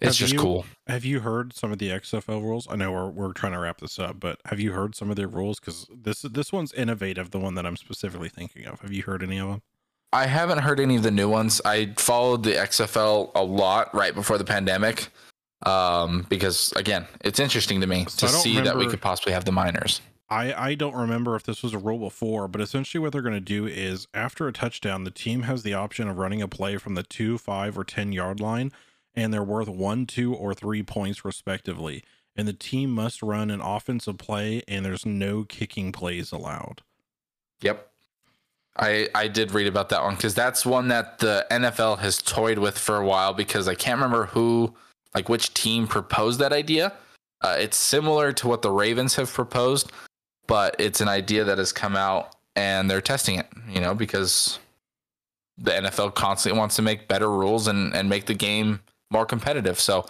it's 0.00 0.18
Have 0.18 0.28
just 0.28 0.32
you- 0.34 0.38
cool. 0.38 0.66
Have 0.86 1.04
you 1.06 1.20
heard 1.20 1.54
some 1.54 1.72
of 1.72 1.78
the 1.78 1.88
XFL 1.88 2.42
rules? 2.42 2.66
I 2.70 2.76
know 2.76 2.92
we're 2.92 3.08
we're 3.08 3.32
trying 3.32 3.52
to 3.52 3.58
wrap 3.58 3.80
this 3.80 3.98
up, 3.98 4.20
but 4.20 4.38
have 4.44 4.60
you 4.60 4.72
heard 4.72 4.94
some 4.94 5.08
of 5.08 5.16
their 5.16 5.28
rules? 5.28 5.58
Because 5.58 5.86
this 5.90 6.20
this 6.22 6.52
one's 6.52 6.72
innovative. 6.74 7.30
The 7.30 7.40
one 7.40 7.54
that 7.54 7.64
I'm 7.64 7.76
specifically 7.78 8.28
thinking 8.28 8.66
of. 8.66 8.80
Have 8.80 8.92
you 8.92 9.02
heard 9.02 9.22
any 9.22 9.38
of 9.38 9.48
them? 9.48 9.62
I 10.14 10.26
haven't 10.26 10.58
heard 10.58 10.78
any 10.78 10.94
of 10.94 11.02
the 11.02 11.10
new 11.10 11.28
ones. 11.28 11.60
I 11.64 11.92
followed 11.96 12.44
the 12.44 12.52
XFL 12.52 13.32
a 13.34 13.42
lot 13.42 13.92
right 13.92 14.14
before 14.14 14.38
the 14.38 14.44
pandemic. 14.44 15.08
Um, 15.66 16.24
because 16.28 16.72
again, 16.76 17.06
it's 17.22 17.40
interesting 17.40 17.80
to 17.80 17.86
me 17.86 18.06
So 18.08 18.28
to 18.28 18.32
see 18.32 18.60
that 18.60 18.76
we 18.76 18.86
could 18.86 19.00
possibly 19.00 19.32
have 19.32 19.44
the 19.44 19.50
minors. 19.50 20.00
I, 20.28 20.52
I 20.52 20.74
don't 20.74 20.94
remember 20.94 21.34
if 21.34 21.42
this 21.42 21.62
was 21.62 21.74
a 21.74 21.78
rule 21.78 21.98
before, 21.98 22.46
but 22.46 22.60
essentially 22.60 23.00
what 23.00 23.12
they're 23.12 23.22
going 23.22 23.34
to 23.34 23.40
do 23.40 23.66
is 23.66 24.06
after 24.14 24.46
a 24.46 24.52
touchdown, 24.52 25.02
the 25.02 25.10
team 25.10 25.42
has 25.42 25.64
the 25.64 25.74
option 25.74 26.08
of 26.08 26.16
running 26.16 26.42
a 26.42 26.48
play 26.48 26.76
from 26.76 26.94
the 26.94 27.02
two, 27.02 27.36
five, 27.36 27.76
or 27.76 27.82
10 27.82 28.12
yard 28.12 28.40
line, 28.40 28.72
and 29.14 29.32
they're 29.32 29.42
worth 29.42 29.68
one, 29.68 30.06
two, 30.06 30.32
or 30.32 30.54
three 30.54 30.82
points 30.82 31.24
respectively. 31.24 32.04
And 32.36 32.46
the 32.46 32.52
team 32.52 32.90
must 32.90 33.20
run 33.20 33.50
an 33.50 33.60
offensive 33.60 34.18
play, 34.18 34.62
and 34.68 34.84
there's 34.84 35.06
no 35.06 35.44
kicking 35.44 35.92
plays 35.92 36.30
allowed. 36.30 36.82
Yep. 37.60 37.90
I 38.76 39.08
I 39.14 39.28
did 39.28 39.52
read 39.52 39.66
about 39.66 39.88
that 39.90 40.02
one 40.02 40.16
because 40.16 40.34
that's 40.34 40.66
one 40.66 40.88
that 40.88 41.18
the 41.18 41.46
NFL 41.50 41.98
has 42.00 42.20
toyed 42.20 42.58
with 42.58 42.78
for 42.78 42.96
a 42.96 43.06
while 43.06 43.32
because 43.32 43.68
I 43.68 43.74
can't 43.74 43.96
remember 43.96 44.26
who 44.26 44.74
like 45.14 45.28
which 45.28 45.54
team 45.54 45.86
proposed 45.86 46.40
that 46.40 46.52
idea. 46.52 46.92
Uh, 47.42 47.56
it's 47.58 47.76
similar 47.76 48.32
to 48.32 48.48
what 48.48 48.62
the 48.62 48.70
Ravens 48.70 49.14
have 49.16 49.32
proposed, 49.32 49.92
but 50.46 50.74
it's 50.78 51.00
an 51.00 51.08
idea 51.08 51.44
that 51.44 51.58
has 51.58 51.72
come 51.72 51.94
out 51.94 52.36
and 52.56 52.90
they're 52.90 53.00
testing 53.00 53.38
it. 53.38 53.46
You 53.68 53.80
know 53.80 53.94
because 53.94 54.58
the 55.56 55.70
NFL 55.70 56.14
constantly 56.14 56.58
wants 56.58 56.74
to 56.76 56.82
make 56.82 57.06
better 57.06 57.30
rules 57.30 57.68
and 57.68 57.94
and 57.94 58.08
make 58.08 58.26
the 58.26 58.34
game 58.34 58.80
more 59.10 59.24
competitive. 59.24 59.78
So 59.78 60.06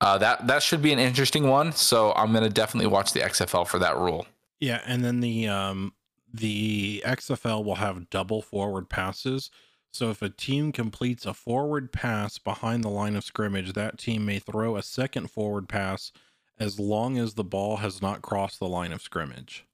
uh, 0.00 0.18
that 0.18 0.46
that 0.46 0.62
should 0.62 0.82
be 0.82 0.92
an 0.92 0.98
interesting 0.98 1.48
one. 1.48 1.72
So 1.72 2.12
I'm 2.14 2.32
gonna 2.32 2.48
definitely 2.48 2.88
watch 2.88 3.12
the 3.12 3.20
XFL 3.20 3.66
for 3.66 3.78
that 3.78 3.96
rule. 3.96 4.26
Yeah, 4.60 4.80
and 4.86 5.04
then 5.04 5.20
the 5.20 5.48
um 5.48 5.92
the 6.32 7.02
XFL 7.06 7.64
will 7.64 7.76
have 7.76 8.10
double 8.10 8.42
forward 8.42 8.88
passes. 8.88 9.50
So 9.92 10.10
if 10.10 10.20
a 10.22 10.28
team 10.28 10.72
completes 10.72 11.24
a 11.24 11.34
forward 11.34 11.92
pass 11.92 12.38
behind 12.38 12.84
the 12.84 12.90
line 12.90 13.16
of 13.16 13.24
scrimmage, 13.24 13.72
that 13.72 13.98
team 13.98 14.26
may 14.26 14.38
throw 14.38 14.76
a 14.76 14.82
second 14.82 15.30
forward 15.30 15.68
pass 15.68 16.12
as 16.58 16.78
long 16.78 17.16
as 17.18 17.34
the 17.34 17.44
ball 17.44 17.78
has 17.78 18.02
not 18.02 18.22
crossed 18.22 18.58
the 18.58 18.68
line 18.68 18.92
of 18.92 19.00
scrimmage. 19.00 19.64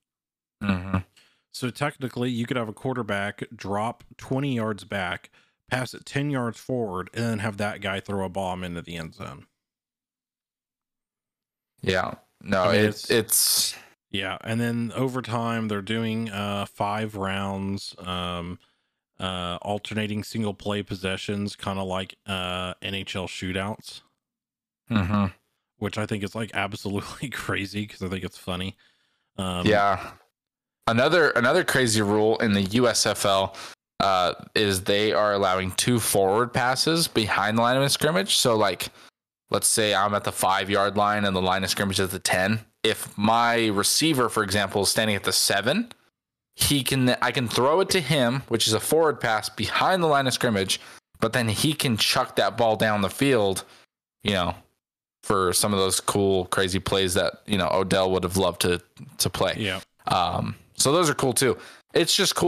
Mm-hmm. 0.63 0.99
So 1.53 1.71
technically, 1.71 2.31
you 2.31 2.47
could 2.47 2.57
have 2.57 2.69
a 2.69 2.73
quarterback 2.73 3.45
drop 3.55 4.05
20 4.17 4.55
yards 4.55 4.85
back, 4.85 5.31
pass 5.71 5.95
it 5.95 6.05
10 6.05 6.31
yards 6.31 6.59
forward, 6.59 7.11
and 7.15 7.25
then 7.25 7.39
have 7.41 7.57
that 7.59 7.81
guy 7.81 8.01
throw 8.01 8.25
a 8.25 8.29
bomb 8.29 8.65
into 8.65 8.83
the 8.83 8.97
end 8.97 9.15
zone. 9.15 9.47
Yeah. 11.81 12.15
No, 12.43 12.65
I 12.65 12.73
mean, 12.73 12.85
it's 12.87 13.11
it's 13.11 13.77
Yeah, 14.15 14.39
and 14.43 14.61
then 14.61 14.93
over 14.95 15.23
time 15.23 15.67
they're 15.67 15.83
doing 15.83 16.31
uh 16.31 16.67
five 16.67 17.17
rounds, 17.17 17.97
um 17.99 18.61
uh 19.19 19.59
alternating 19.61 20.23
single 20.23 20.55
play 20.55 20.85
possessions, 20.85 21.57
kind 21.57 21.81
of 21.81 21.89
like 21.89 22.15
uh 22.25 22.75
NHL 22.75 23.27
shootouts, 23.27 24.03
hmm 24.87 25.27
which 25.79 25.99
I 25.99 26.07
think 26.07 26.23
is 26.23 26.37
like 26.37 26.53
absolutely 26.55 27.29
crazy 27.43 27.89
because 27.89 28.03
I 28.03 28.09
think 28.09 28.23
it's 28.23 28.39
funny. 28.39 28.77
Um 29.37 29.67
yeah. 29.67 30.13
Another 30.87 31.31
another 31.31 31.65
crazy 31.65 32.01
rule 32.01 32.37
in 32.39 32.53
the 32.53 32.63
USFL 32.63 33.57
uh, 33.99 34.35
is 34.55 34.85
they 34.85 35.13
are 35.13 35.33
allowing 35.33 35.73
two 35.73 35.99
forward 35.99 36.53
passes 36.53 37.09
behind 37.09 37.59
the 37.59 37.63
line 37.63 37.83
of 37.83 37.91
scrimmage. 37.91 38.37
So 38.37 38.55
like, 38.55 38.89
let's 39.51 39.67
say 39.67 39.93
I'm 39.93 40.15
at 40.15 40.23
the 40.23 40.31
five 40.31 40.71
yard 40.71 40.97
line 40.97 41.25
and 41.25 41.35
the 41.35 41.43
line 41.43 41.65
of 41.65 41.71
scrimmage 41.71 41.99
is 41.99 42.05
at 42.05 42.11
the 42.13 42.21
ten. 42.21 42.61
If 42.85 43.17
my 43.17 43.67
receiver, 43.69 44.29
for 44.29 44.43
example, 44.43 44.83
is 44.83 44.91
standing 44.91 45.17
at 45.17 45.25
the 45.25 45.33
seven, 45.33 45.91
he 46.55 46.85
can 46.85 47.17
I 47.21 47.33
can 47.33 47.49
throw 47.49 47.81
it 47.81 47.89
to 47.91 48.01
him, 48.01 48.43
which 48.49 48.69
is 48.69 48.75
a 48.75 48.81
forward 48.81 49.21
pass 49.21 49.49
behind 49.49 50.03
the 50.03 50.07
line 50.07 50.27
of 50.27 50.35
scrimmage, 50.35 50.81
but 51.21 51.33
then 51.33 51.49
he 51.49 51.73
can 51.73 51.97
chuck 51.97 52.37
that 52.37 52.57
ball 52.57 52.77
down 52.77 53.01
the 53.01 53.11
field, 53.11 53.65
you 54.23 54.33
know, 54.33 54.55
for 55.25 55.53
some 55.53 55.73
of 55.73 55.79
those 55.79 56.01
cool, 56.01 56.45
crazy 56.47 56.79
plays 56.79 57.15
that 57.15 57.41
you 57.47 57.59
know 57.59 57.69
Odell 57.73 58.11
would 58.13 58.23
have 58.23 58.37
loved 58.37 58.61
to 58.61 58.81
to 59.19 59.31
play. 59.31 59.55
Yeah. 59.57 59.81
Um, 60.07 60.55
so 60.77 60.93
those 60.93 61.09
are 61.09 61.15
cool 61.15 61.33
too. 61.33 61.57
It's 61.95 62.15
just 62.15 62.35
cool 62.35 62.43